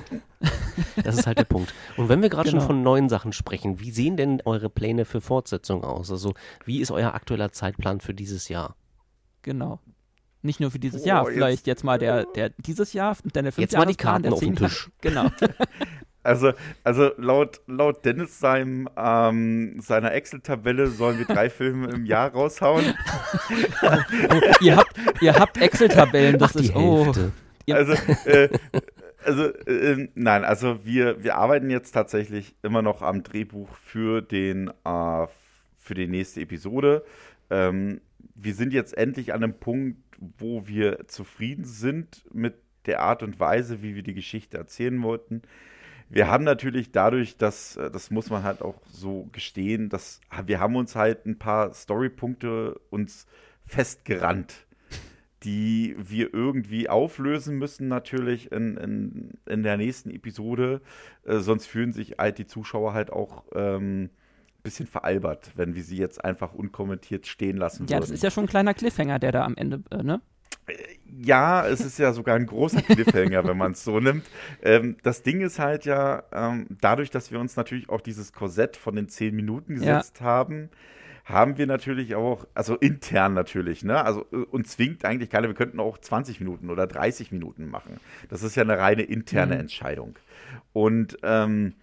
[1.04, 1.74] das ist halt der Punkt.
[1.98, 2.62] Und wenn wir gerade genau.
[2.62, 6.12] schon von neuen Sachen sprechen, wie sehen denn eure Pläne für Fortsetzung aus?
[6.12, 6.34] Also,
[6.66, 8.76] wie ist euer aktueller Zeitplan für dieses Jahr?
[9.42, 9.80] Genau.
[10.45, 13.51] Nicht nur für dieses oh, Jahr, vielleicht jetzt, mal der, der dieses Jahr, dann der
[13.51, 14.90] fünf Jetzt mal die Karten auf den Tisch.
[15.01, 15.30] Genau.
[16.24, 22.32] Also, also laut, laut Dennis seinem, ähm, seiner Excel-Tabelle sollen wir drei Filme im Jahr
[22.32, 22.95] raushauen.
[23.83, 27.14] oh, ihr habt, ihr habt Excel-Tabellen, das Ach, ist oh.
[27.69, 27.93] Also,
[28.25, 28.49] äh,
[29.24, 34.72] also äh, nein, also wir, wir arbeiten jetzt tatsächlich immer noch am Drehbuch für den
[34.83, 35.27] äh,
[35.77, 37.06] für die nächste Episode.
[37.51, 38.01] Ähm,
[38.35, 43.40] wir sind jetzt endlich an einem Punkt, wo wir zufrieden sind mit der Art und
[43.40, 45.42] Weise, wie wir die Geschichte erzählen wollten.
[46.10, 50.60] Wir haben natürlich dadurch, dass, äh, das muss man halt auch so gestehen, dass wir
[50.60, 53.26] haben uns halt ein paar Storypunkte uns
[53.66, 54.68] festgerannt,
[55.44, 60.82] die wir irgendwie auflösen müssen, natürlich in, in, in der nächsten Episode.
[61.24, 64.10] Äh, sonst fühlen sich halt die Zuschauer halt auch ähm,
[64.66, 68.02] bisschen veralbert, wenn wir sie jetzt einfach unkommentiert stehen lassen ja, würden.
[68.02, 70.22] das ist ja schon ein kleiner Cliffhanger, der da am Ende, äh, ne?
[71.22, 74.26] Ja, es ist ja sogar ein großer Cliffhanger, wenn man es so nimmt.
[74.64, 78.76] Ähm, das Ding ist halt ja, ähm, dadurch, dass wir uns natürlich auch dieses Korsett
[78.76, 80.26] von den zehn Minuten gesetzt ja.
[80.26, 80.69] haben,
[81.24, 84.03] haben wir natürlich auch, also intern natürlich, ne?
[84.03, 88.00] Also äh, uns zwingt eigentlich keiner, wir könnten auch 20 Minuten oder 30 Minuten machen.
[88.30, 89.61] Das ist ja eine reine interne mhm.
[89.61, 90.16] Entscheidung.
[90.74, 91.74] Und ähm,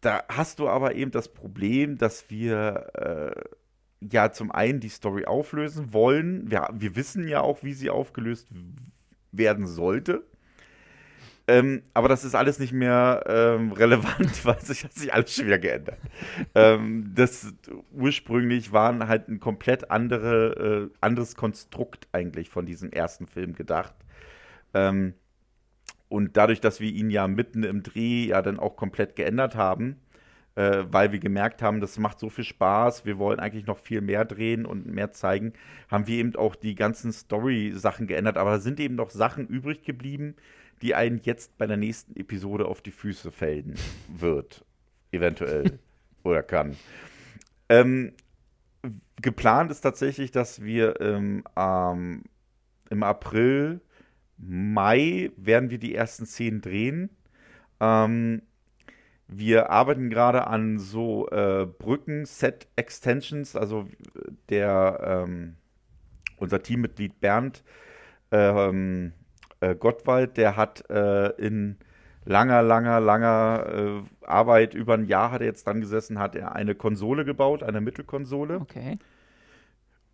[0.00, 5.24] da hast du aber eben das Problem, dass wir äh, ja zum einen die Story
[5.24, 6.50] auflösen wollen.
[6.50, 8.48] Wir, wir wissen ja auch, wie sie aufgelöst
[9.32, 10.24] werden sollte.
[11.48, 15.58] Ähm, aber das ist alles nicht mehr ähm, relevant, weil sich hat sich alles schwer
[15.58, 15.98] geändert.
[16.54, 17.54] ähm, das
[17.90, 23.94] ursprünglich waren halt ein komplett andere, äh, anderes Konstrukt eigentlich von diesem ersten Film gedacht.
[24.74, 25.14] Ähm,
[26.08, 29.96] und dadurch, dass wir ihn ja mitten im Dreh ja dann auch komplett geändert haben,
[30.54, 34.00] äh, weil wir gemerkt haben, das macht so viel Spaß, wir wollen eigentlich noch viel
[34.00, 35.52] mehr drehen und mehr zeigen,
[35.88, 38.36] haben wir eben auch die ganzen Story-Sachen geändert.
[38.36, 40.34] Aber da sind eben noch Sachen übrig geblieben,
[40.82, 43.74] die einen jetzt bei der nächsten Episode auf die Füße fällen
[44.08, 44.64] wird.
[45.12, 45.78] Eventuell.
[46.24, 46.76] oder kann.
[47.68, 48.12] Ähm,
[49.20, 52.24] geplant ist tatsächlich, dass wir ähm, ähm,
[52.90, 53.80] im April,
[54.38, 57.10] Mai werden wir die ersten Szenen drehen.
[57.80, 58.42] Ähm,
[59.26, 63.86] wir arbeiten gerade an so äh, Brücken-Set-Extensions, also
[64.48, 65.56] der ähm,
[66.38, 67.62] unser Teammitglied Bernd
[68.30, 69.12] ähm,
[69.60, 71.76] äh, Gottwald, der hat äh, in
[72.24, 76.54] langer, langer, langer äh, Arbeit über ein Jahr hat er jetzt dran gesessen, hat er
[76.54, 78.60] eine Konsole gebaut, eine Mittelkonsole.
[78.60, 78.98] Okay.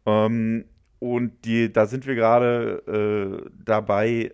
[0.06, 0.64] Ähm,
[1.04, 4.32] und die, da sind wir gerade äh, dabei,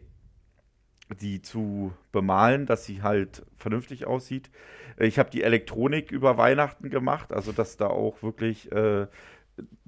[1.20, 4.52] die zu bemalen, dass sie halt vernünftig aussieht.
[4.96, 9.08] Ich habe die Elektronik über Weihnachten gemacht, also dass da auch wirklich äh,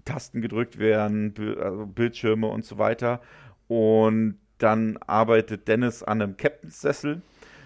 [0.05, 3.21] Tasten gedrückt werden, also Bildschirme und so weiter.
[3.69, 7.23] Und dann arbeitet Dennis an einem Captainsessel,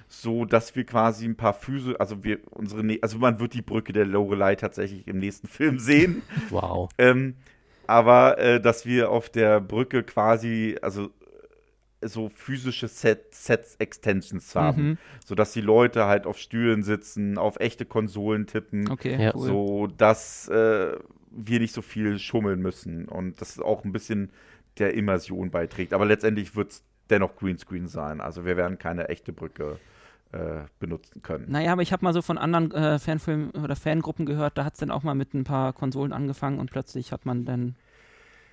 [0.09, 3.95] so dass wir quasi ein paar Füße, also wir unsere, also man wird die Brücke
[3.95, 6.21] der Lorelei tatsächlich im nächsten Film sehen.
[6.51, 6.91] Wow.
[6.99, 7.37] ähm,
[7.89, 11.11] aber äh, dass wir auf der Brücke quasi, also
[12.03, 14.99] so physische Set, Sets Extensions haben, mhm.
[15.25, 19.33] sodass die Leute halt auf Stühlen sitzen, auf echte Konsolen tippen, okay, ja.
[19.35, 19.47] cool.
[19.47, 20.93] so dass äh,
[21.31, 24.31] wir nicht so viel schummeln müssen und das auch ein bisschen
[24.79, 25.93] der Immersion beiträgt.
[25.93, 28.21] Aber letztendlich wird es dennoch Greenscreen sein.
[28.21, 29.79] Also wir werden keine echte Brücke
[30.37, 31.47] äh, benutzen können.
[31.49, 34.75] Naja, aber ich habe mal so von anderen äh, Fanfilmen oder Fangruppen gehört, da hat
[34.75, 37.77] es dann auch mal mit ein paar Konsolen angefangen und plötzlich hat man dann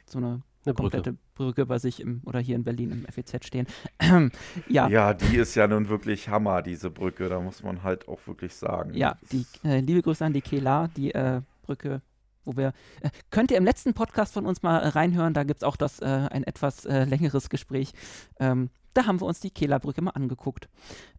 [0.05, 1.17] so eine, eine komplette Brücke.
[1.35, 3.67] Brücke bei sich im, oder hier in Berlin im FEZ stehen.
[4.69, 4.87] ja.
[4.87, 8.55] ja, die ist ja nun wirklich Hammer, diese Brücke, da muss man halt auch wirklich
[8.55, 8.93] sagen.
[8.93, 12.01] Ja, die, äh, liebe Grüße an die Kela, die äh, Brücke
[12.45, 15.61] wo wir, äh, könnt ihr im letzten Podcast von uns mal äh, reinhören, da gibt
[15.61, 17.93] es auch das, äh, ein etwas äh, längeres Gespräch.
[18.37, 20.69] Ähm, da haben wir uns die Kehlerbrücke mal angeguckt.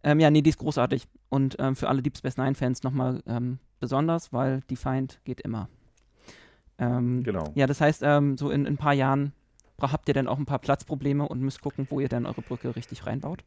[0.03, 1.07] Ähm, ja, nee, die ist großartig.
[1.29, 5.69] Und ähm, für alle Deep Space Nine-Fans nochmal ähm, besonders, weil die Feind geht immer.
[6.77, 7.51] Ähm, genau.
[7.55, 9.33] Ja, das heißt, ähm, so in, in ein paar Jahren
[9.81, 12.75] habt ihr dann auch ein paar Platzprobleme und müsst gucken, wo ihr dann eure Brücke
[12.75, 13.43] richtig reinbaut.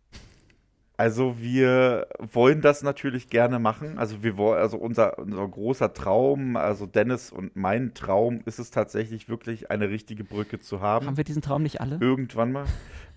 [0.98, 3.98] Also wir wollen das natürlich gerne machen.
[3.98, 8.72] Also wir wollen, also unser, unser großer Traum, also Dennis und mein Traum ist es
[8.72, 11.06] tatsächlich wirklich eine richtige Brücke zu haben.
[11.06, 11.98] Haben wir diesen Traum nicht alle?
[12.00, 12.64] Irgendwann mal.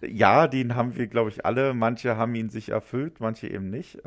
[0.01, 1.74] Ja, den haben wir, glaube ich, alle.
[1.74, 3.98] Manche haben ihn sich erfüllt, manche eben nicht.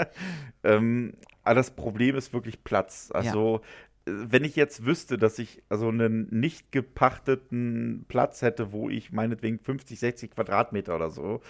[0.62, 3.10] ähm, aber das Problem ist wirklich Platz.
[3.12, 3.62] Also
[4.06, 4.12] ja.
[4.30, 9.58] wenn ich jetzt wüsste, dass ich also einen nicht gepachteten Platz hätte, wo ich meinetwegen
[9.58, 11.40] 50, 60 Quadratmeter oder so,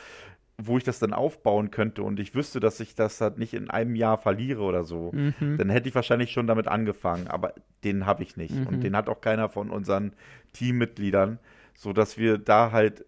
[0.61, 3.71] wo ich das dann aufbauen könnte und ich wüsste, dass ich das halt nicht in
[3.71, 5.57] einem Jahr verliere oder so, mhm.
[5.57, 7.29] dann hätte ich wahrscheinlich schon damit angefangen.
[7.29, 7.55] Aber
[7.85, 8.55] den habe ich nicht.
[8.55, 8.67] Mhm.
[8.67, 10.13] Und den hat auch keiner von unseren
[10.53, 11.39] Teammitgliedern,
[11.75, 13.07] sodass wir da halt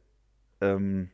[0.60, 1.10] ähm,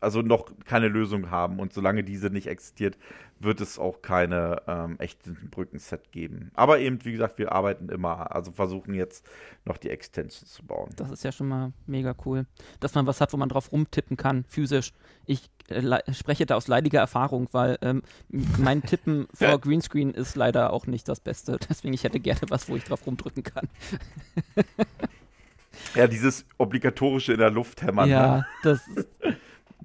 [0.00, 1.58] also noch keine Lösung haben.
[1.58, 2.96] Und solange diese nicht existiert,
[3.38, 6.50] wird es auch keine ähm, echten Brückenset geben.
[6.54, 9.26] Aber eben, wie gesagt, wir arbeiten immer, also versuchen jetzt
[9.64, 10.90] noch die Extensions zu bauen.
[10.96, 12.46] Das ist ja schon mal mega cool,
[12.80, 14.92] dass man was hat, wo man drauf rumtippen kann, physisch.
[15.26, 20.72] Ich äh, spreche da aus leidiger Erfahrung, weil ähm, mein Tippen vor Greenscreen ist leider
[20.72, 21.58] auch nicht das Beste.
[21.68, 23.68] Deswegen, ich hätte gerne was, wo ich drauf rumdrücken kann.
[25.94, 28.08] ja, dieses obligatorische in der Luft hämmern.
[28.08, 28.46] Ja, ne?
[28.62, 28.80] das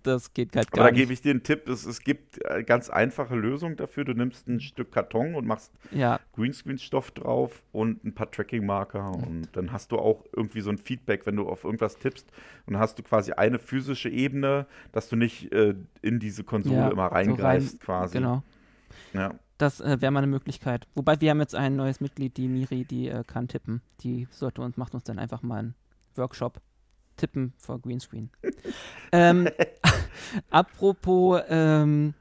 [0.03, 0.99] das geht halt Aber gar da nicht.
[0.99, 4.05] gebe ich dir einen Tipp, es, es gibt äh, ganz einfache Lösungen dafür.
[4.05, 9.49] Du nimmst ein Stück Karton und machst Ja, Greenscreen-Stoff drauf und ein paar Tracking-Marker und
[9.53, 12.31] dann hast du auch irgendwie so ein Feedback, wenn du auf irgendwas tippst
[12.65, 16.77] und dann hast du quasi eine physische Ebene, dass du nicht äh, in diese Konsole
[16.77, 18.17] Ja, immer so reingreifst rein- quasi.
[18.19, 18.43] genau.
[19.13, 19.39] Ja.
[19.57, 20.87] Das äh, wäre mal eine Möglichkeit.
[20.95, 23.81] Wobei wir haben jetzt ein neues Mitglied, die Miri, die äh, kann tippen.
[24.01, 25.75] Die sollte uns, macht uns dann einfach mal einen
[26.15, 26.61] Workshop
[27.21, 28.29] tippen vor Greenscreen.
[29.11, 29.47] ähm,
[30.49, 32.13] apropos ähm,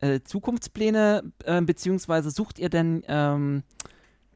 [0.00, 3.62] äh, Zukunftspläne, äh, beziehungsweise sucht ihr denn, ähm,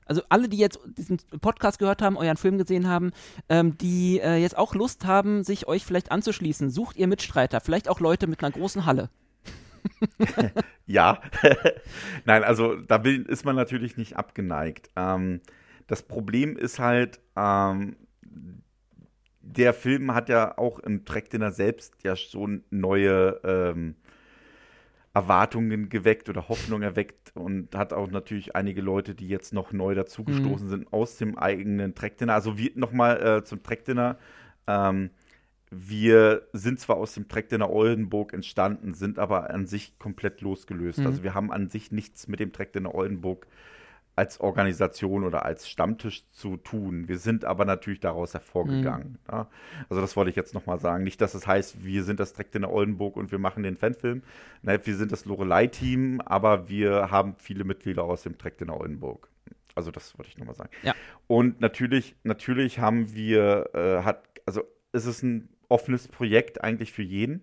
[0.05, 3.13] also alle, die jetzt diesen Podcast gehört haben, euren Film gesehen haben,
[3.49, 7.89] ähm, die äh, jetzt auch Lust haben, sich euch vielleicht anzuschließen, sucht ihr Mitstreiter, vielleicht
[7.89, 9.11] auch Leute mit einer großen Halle.
[10.87, 11.21] Ja,
[12.25, 14.91] nein, also da will, ist man natürlich nicht abgeneigt.
[14.97, 15.41] Ähm,
[15.87, 17.95] das Problem ist halt, ähm,
[19.41, 23.97] der Film hat ja auch im Track Dinner selbst ja schon neue ähm,
[25.13, 29.95] Erwartungen geweckt oder Hoffnung erweckt und hat auch natürlich einige Leute, die jetzt noch neu
[29.95, 32.35] dazugestoßen sind aus dem eigenen Track Dinner.
[32.35, 34.19] Also wir nochmal äh, zum Track Dinner.
[34.69, 35.11] Ähm,
[35.71, 40.99] wir sind zwar aus dem Track Dinner Oldenburg entstanden, sind aber an sich komplett losgelöst.
[40.99, 41.07] Mhm.
[41.07, 43.47] Also wir haben an sich nichts mit dem Track Dinner Oldenburg
[44.21, 47.09] als Organisation oder als Stammtisch zu tun.
[47.09, 49.19] Wir sind aber natürlich daraus hervorgegangen.
[49.33, 49.49] Ja?
[49.89, 51.05] Also das wollte ich jetzt nochmal sagen.
[51.05, 54.23] Nicht, dass es heißt, wir sind das Track Dinner Oldenburg und wir machen den Fanfilm.
[54.61, 59.31] Nein, wir sind das Lorelei-Team, aber wir haben viele Mitglieder aus dem Track Dinner Oldenburg.
[59.75, 60.71] Also das wollte ich nochmal sagen.
[60.83, 60.95] Ja.
[61.27, 67.03] Und natürlich, natürlich haben wir, äh, hat, also es ist ein offenes Projekt eigentlich für
[67.03, 67.43] jeden.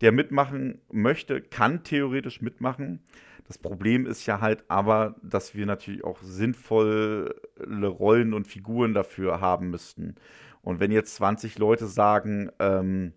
[0.00, 3.00] Der mitmachen möchte, kann theoretisch mitmachen.
[3.46, 9.40] Das Problem ist ja halt aber, dass wir natürlich auch sinnvolle Rollen und Figuren dafür
[9.40, 10.16] haben müssten.
[10.62, 13.12] Und wenn jetzt 20 Leute sagen, ähm,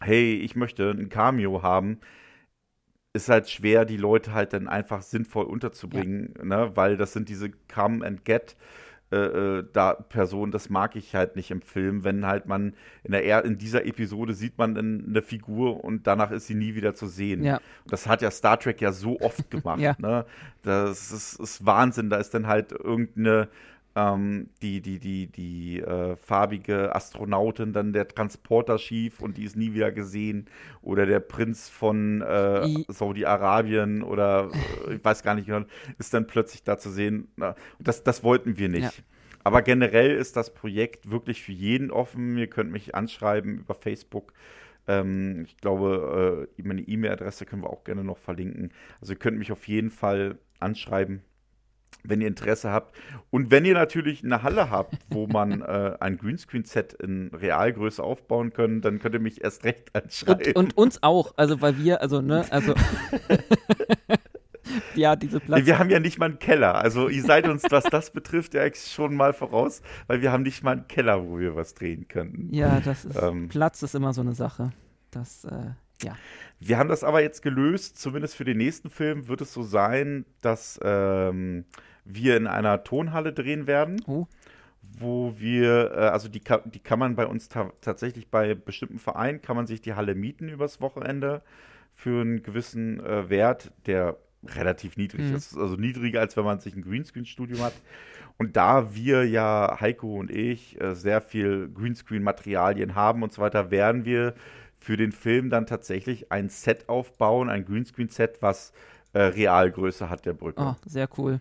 [0.00, 1.98] hey, ich möchte ein Cameo haben,
[3.12, 6.72] ist halt schwer, die Leute halt dann einfach sinnvoll unterzubringen, ne?
[6.76, 8.56] weil das sind diese Come and Get
[9.10, 13.12] äh, äh, da Personen, das mag ich halt nicht im Film, wenn halt man in
[13.12, 16.94] der er in dieser Episode sieht man eine Figur und danach ist sie nie wieder
[16.94, 17.42] zu sehen.
[17.42, 17.60] Ja.
[17.86, 19.80] Das hat ja Star Trek ja so oft gemacht.
[19.80, 19.96] Ja.
[19.98, 20.26] ne?
[20.62, 22.10] Das ist, ist Wahnsinn.
[22.10, 23.48] Da ist dann halt irgendeine
[23.98, 29.56] ähm, die, die, die, die äh, farbige Astronautin, dann der Transporter schief und die ist
[29.56, 30.46] nie wieder gesehen.
[30.82, 34.50] Oder der Prinz von äh, Saudi-Arabien oder
[34.86, 35.66] äh, ich weiß gar nicht genau,
[35.98, 37.28] ist dann plötzlich da zu sehen.
[37.78, 38.82] Das, das wollten wir nicht.
[38.82, 39.04] Ja.
[39.42, 42.36] Aber generell ist das Projekt wirklich für jeden offen.
[42.36, 44.32] Ihr könnt mich anschreiben über Facebook.
[44.86, 48.72] Ähm, ich glaube, äh, meine E-Mail-Adresse können wir auch gerne noch verlinken.
[49.00, 51.22] Also ihr könnt mich auf jeden Fall anschreiben,
[52.04, 52.94] wenn ihr Interesse habt.
[53.30, 58.52] Und wenn ihr natürlich eine Halle habt, wo man äh, ein Greenscreen-Set in Realgröße aufbauen
[58.52, 60.54] können, dann könnt ihr mich erst recht anschreiben.
[60.54, 62.74] Und, und uns auch, also weil wir, also, ne, also.
[64.94, 65.66] ja, diese Platz.
[65.66, 66.76] Wir haben ja nicht mal einen Keller.
[66.76, 70.62] Also ihr seid uns, was das betrifft, ja schon mal voraus, weil wir haben nicht
[70.62, 72.52] mal einen Keller, wo wir was drehen könnten.
[72.54, 73.20] Ja, das ist.
[73.20, 73.48] Ähm.
[73.48, 74.70] Platz ist immer so eine Sache.
[75.10, 75.70] Das, äh,
[76.02, 76.16] ja.
[76.60, 80.24] Wir haben das aber jetzt gelöst, zumindest für den nächsten Film wird es so sein,
[80.40, 81.64] dass ähm,
[82.04, 84.26] wir in einer Tonhalle drehen werden, Oh.
[84.82, 89.40] wo wir, äh, also die, die kann man bei uns ta tatsächlich bei bestimmten Vereinen,
[89.40, 91.42] kann man sich die Halle mieten übers Wochenende
[91.94, 95.36] für einen gewissen äh, Wert, der relativ niedrig Mhm.
[95.36, 95.56] ist.
[95.56, 97.74] Also niedriger, als wenn man sich ein Greenscreen-Studio hat.
[98.36, 103.70] Und da wir ja, Heiko und ich, äh, sehr viel Greenscreen-Materialien haben und so weiter,
[103.70, 104.34] werden wir
[104.78, 108.72] für den Film dann tatsächlich ein Set aufbauen, ein Greenscreen-Set, was
[109.12, 110.62] äh, Realgröße hat der Brücke.
[110.62, 111.40] Oh, sehr cool.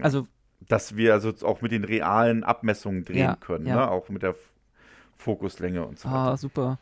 [0.00, 0.28] Also,
[0.60, 3.76] Dass wir also auch mit den realen Abmessungen drehen Ja, können, ja.
[3.76, 3.88] Ne?
[3.90, 4.52] auch mit der F
[5.16, 6.32] Fokuslänge und so weiter.
[6.32, 6.78] ah, super.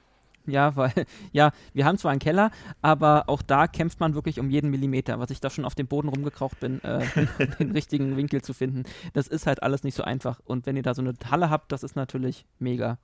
[0.47, 0.93] Ja, weil,
[1.33, 2.51] ja, wir haben zwar einen Keller,
[2.83, 5.89] aber auch da kämpft man wirklich um jeden Millimeter, was ich da schon auf dem
[5.89, 7.07] Boden rumgekraucht bin, äh,
[7.59, 8.85] den richtigen Winkel zu finden.
[9.15, 10.41] Das ist halt alles nicht so einfach.
[10.45, 12.99] Und wenn ihr da so eine Halle habt, das ist natürlich mega.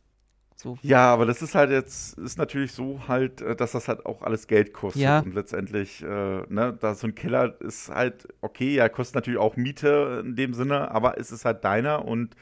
[0.56, 0.78] So.
[0.82, 4.22] Ja, aber das ist halt jetzt, ist natürlich so halt, äh, dass das halt auch
[4.22, 5.02] alles Geld kostet.
[5.02, 5.20] Ja.
[5.20, 6.06] Und letztendlich, äh,
[6.48, 10.54] ne, da so ein Keller ist halt, okay, ja, kostet natürlich auch Miete in dem
[10.54, 12.36] Sinne, aber es ist halt deiner und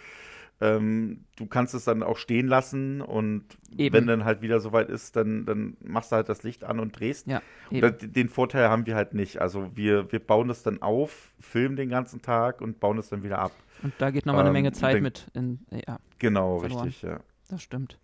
[0.62, 3.44] ähm, du kannst es dann auch stehen lassen und
[3.78, 3.94] Eben.
[3.94, 7.00] wenn dann halt wieder soweit ist, dann, dann machst du halt das Licht an und
[7.00, 7.26] drehst.
[7.28, 7.40] Ja,
[7.70, 9.40] Und das- den Vorteil haben wir halt nicht.
[9.40, 13.22] Also wir, wir bauen das dann auf, filmen den ganzen Tag und bauen das dann
[13.22, 13.52] wieder ab.
[13.82, 16.84] Und da geht nochmal eine ähm, Menge Zeit denk- mit in, ja, Genau, Verloren.
[16.88, 17.20] richtig, ja.
[17.48, 17.98] das stimmt.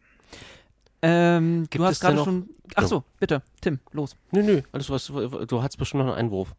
[1.03, 2.49] Ähm, Gibt du hast gerade schon.
[2.75, 4.17] Ach so, bitte, Tim, los.
[4.33, 6.55] Nö, nö, alles was, du hast bestimmt noch einen Einwurf.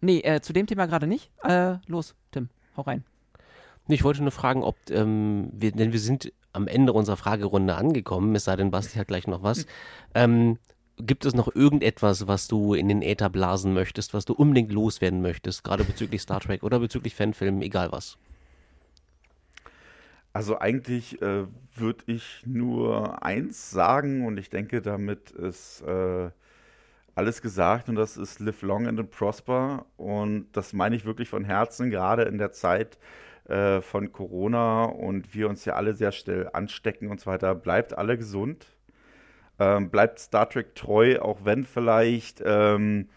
[0.00, 1.30] Nee, äh, zu dem Thema gerade nicht.
[1.42, 3.04] Äh, los, Tim, hau rein.
[3.86, 7.74] Nee, ich wollte nur fragen, ob, ähm, wir, denn wir sind am Ende unserer Fragerunde
[7.74, 9.66] angekommen, es sei denn, Basti hat gleich noch was.
[10.14, 10.58] Ähm,
[10.98, 15.22] gibt es noch irgendetwas, was du in den Äther blasen möchtest, was du unbedingt loswerden
[15.22, 18.18] möchtest, gerade bezüglich Star Trek oder bezüglich Fanfilmen, egal was?
[20.32, 21.44] Also eigentlich äh,
[21.74, 26.30] würde ich nur eins sagen und ich denke, damit ist äh,
[27.14, 31.44] alles gesagt und das ist Live Long and Prosper und das meine ich wirklich von
[31.44, 32.98] Herzen, gerade in der Zeit
[33.46, 37.54] äh, von Corona und wir uns ja alle sehr schnell anstecken und so weiter.
[37.54, 38.66] Bleibt alle gesund,
[39.58, 43.10] ähm, bleibt Star Trek treu, auch wenn vielleicht ähm,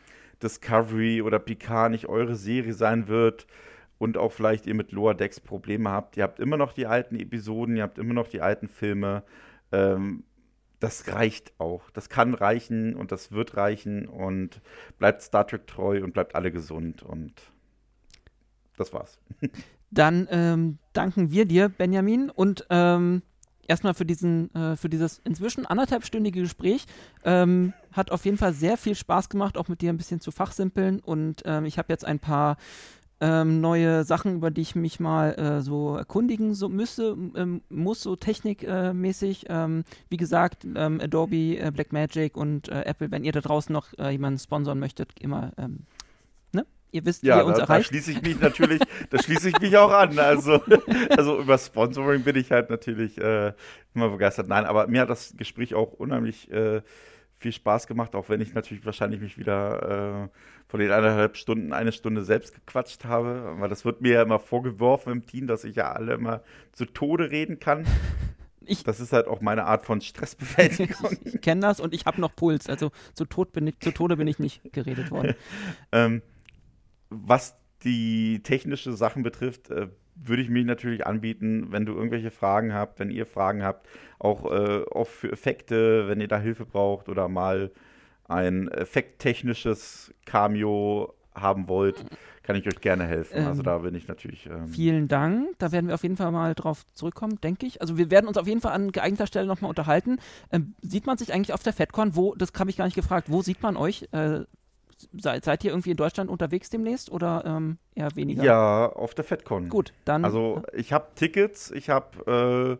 [0.44, 3.48] Discovery oder Picard nicht eure Serie sein wird
[3.98, 6.18] und auch vielleicht ihr mit Lower Decks Probleme habt.
[6.18, 9.24] Ihr habt immer noch die alten Episoden, ihr habt immer noch die alten Filme.
[9.72, 10.24] Ähm,
[10.80, 11.90] das reicht auch.
[11.92, 14.62] Das kann reichen und das wird reichen und
[15.00, 17.34] bleibt Star Trek treu und bleibt alle gesund und
[18.78, 19.20] das war's.
[19.92, 23.22] Dann ähm, danken wir dir, Benjamin, und ähm,
[23.68, 26.86] erstmal für diesen, äh, für dieses inzwischen anderthalbstündige Gespräch.
[27.24, 30.32] Ähm, hat auf jeden Fall sehr viel Spaß gemacht, auch mit dir ein bisschen zu
[30.32, 31.00] fachsimpeln.
[31.00, 32.58] Und ähm, ich habe jetzt ein paar
[33.22, 38.02] ähm, neue Sachen, über die ich mich mal äh, so erkundigen so müsse, ähm, muss,
[38.02, 39.50] so technikmäßig.
[39.50, 43.88] Äh, wie gesagt, ähm, Adobe, äh, Blackmagic und äh, Apple, wenn ihr da draußen noch
[43.98, 45.86] äh, jemanden sponsern möchtet, immer, ähm,
[46.52, 46.66] ne?
[46.92, 47.90] Ihr wisst, ja, wie ihr uns da, erreicht.
[47.90, 50.20] da schließe ich mich natürlich, da schließe ich mich auch an.
[50.20, 50.62] Also,
[51.16, 53.54] also über Sponsoring bin ich halt natürlich äh,
[53.94, 54.50] immer begeistert.
[54.50, 56.50] Nein, aber mir hat das Gespräch auch unheimlich
[57.38, 60.30] viel Spaß gemacht, auch wenn ich natürlich wahrscheinlich mich wieder
[60.76, 63.56] von den eineinhalb Stunden eine Stunde selbst gequatscht habe.
[63.60, 66.42] Weil das wird mir ja immer vorgeworfen im Team, dass ich ja alle immer
[66.74, 67.86] zu Tode reden kann.
[68.68, 71.18] Ich, das ist halt auch meine Art von Stressbewältigung.
[71.24, 72.68] ich kenne das und ich habe noch Puls.
[72.68, 75.36] Also zu, Tod bin ich, zu Tode bin ich nicht geredet worden.
[75.92, 76.24] ähm,
[77.12, 82.74] was die technische Sachen betrifft, äh, würde ich mich natürlich anbieten, wenn du irgendwelche Fragen
[82.74, 83.88] habt, wenn ihr Fragen habt,
[84.18, 87.70] auch, äh, auch für Effekte, wenn ihr da Hilfe braucht oder mal
[88.28, 92.06] ein effekttechnisches Cameo haben wollt,
[92.44, 93.36] kann ich euch gerne helfen.
[93.36, 94.46] Also ähm, also da bin ich natürlich.
[94.46, 95.50] Ähm, vielen Dank.
[95.58, 97.82] Da werden wir auf jeden Fall mal drauf zurückkommen, denke ich.
[97.82, 100.20] Also wir werden uns auf jeden Fall an geeigneter Stelle nochmal unterhalten.
[100.52, 102.16] Ähm, sieht man sich eigentlich auf der FedCon?
[102.16, 104.08] Wo, das habe ich gar nicht gefragt, wo sieht man euch?
[104.12, 104.42] Äh,
[105.20, 108.44] seid, seid ihr irgendwie in Deutschland unterwegs demnächst oder ähm, eher weniger?
[108.44, 109.70] Ja, auf der FedCon.
[109.70, 110.24] Gut, dann.
[110.24, 112.80] Also ich habe Tickets, ich habe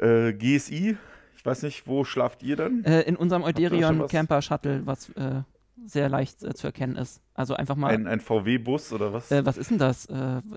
[0.00, 0.96] äh, äh, GSI.
[1.40, 2.84] Ich weiß nicht, wo schlaft ihr dann?
[2.84, 5.40] Äh, in unserem Euderion Camper Shuttle, was äh,
[5.86, 7.22] sehr leicht äh, zu erkennen ist.
[7.32, 7.94] Also einfach mal.
[7.94, 9.32] Ein, ein VW-Bus oder was?
[9.32, 10.06] Äh, was ist denn das?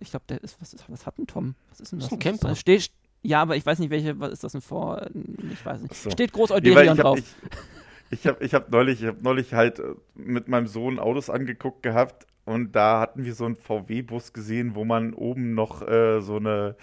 [0.02, 1.56] ich glaube, der ist was, ist, was hat ein Tom?
[1.70, 2.10] Was ist denn das?
[2.10, 2.54] das ist ein Camper.
[2.58, 5.08] Steht, ja, aber ich weiß nicht, welche, was ist das ein Vor?
[5.54, 5.96] Ich weiß nicht.
[5.96, 6.12] So.
[6.12, 7.18] Steht groß Euderion nee, drauf.
[7.18, 9.84] Ich, ich habe ich hab neulich, hab neulich halt äh,
[10.16, 14.84] mit meinem Sohn Autos angeguckt gehabt und da hatten wir so einen VW-Bus gesehen, wo
[14.84, 16.76] man oben noch äh, so eine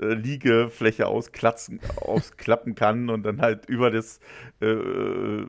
[0.00, 4.20] äh, Liegefläche ausklatzen, ausklappen kann und dann halt über das
[4.60, 5.46] äh,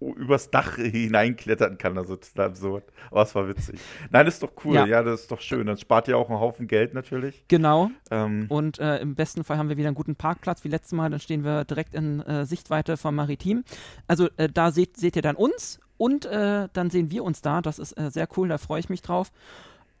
[0.00, 1.96] übers Dach hineinklettern kann.
[1.98, 2.84] Also total absurd.
[3.10, 3.80] Aber es war witzig.
[4.10, 4.74] Nein, das ist doch cool.
[4.74, 4.86] Ja.
[4.86, 5.02] ja.
[5.02, 5.66] das ist doch schön.
[5.66, 7.44] Dann spart ihr auch einen Haufen Geld natürlich.
[7.48, 7.90] Genau.
[8.10, 8.46] Ähm.
[8.48, 11.10] Und äh, im besten Fall haben wir wieder einen guten Parkplatz wie letztes Mal.
[11.10, 13.64] Dann stehen wir direkt in äh, Sichtweite vom Maritim.
[14.06, 17.60] Also äh, da seht, seht ihr dann uns und äh, dann sehen wir uns da.
[17.62, 18.48] Das ist sehr cool.
[18.48, 19.32] Da freue ich mich drauf.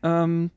[0.02, 0.50] Ähm,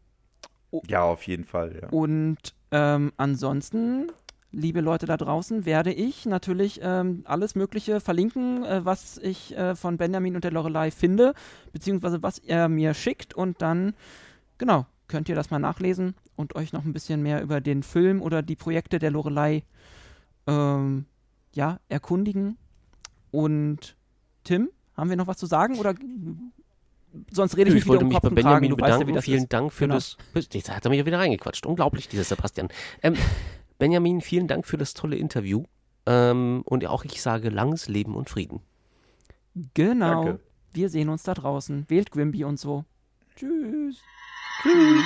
[0.87, 1.79] ja, auf jeden Fall.
[1.81, 1.89] Ja.
[1.89, 4.11] Und ähm, ansonsten
[4.51, 9.75] liebe Leute da draußen, werde ich natürlich ähm, alles Mögliche verlinken, äh, was ich äh,
[9.75, 11.33] von Benjamin und der Lorelei finde,
[11.71, 13.93] beziehungsweise was er mir schickt und dann,
[14.57, 18.21] genau, könnt ihr das mal nachlesen und euch noch ein bisschen mehr über den Film
[18.21, 19.63] oder die Projekte der Lorelei
[20.47, 21.05] ähm,
[21.53, 22.57] ja, erkundigen.
[23.31, 23.95] Und
[24.43, 25.93] Tim, haben wir noch was zu sagen oder
[27.31, 28.69] sonst rede ich nicht wieder um Kopf und Kragen.
[28.69, 29.07] Du bedanken.
[29.07, 29.53] weißt ja, Vielen ist.
[29.53, 29.95] Dank für genau.
[29.95, 30.17] das.
[30.51, 31.65] Jetzt hat er mich wieder reingequatscht.
[31.65, 32.69] Unglaublich, dieser Sebastian.
[33.01, 33.15] Ähm,
[33.79, 35.63] Benjamin, vielen Dank für das tolle Interview.
[36.05, 38.61] Ähm, und auch ich sage langes Leben und Frieden.
[39.73, 40.25] Genau.
[40.25, 40.39] Danke.
[40.73, 41.85] Wir sehen uns da draußen.
[41.89, 42.85] Wählt Grimby und so.
[43.35, 44.01] Tschüss.
[44.61, 45.05] Tschüss.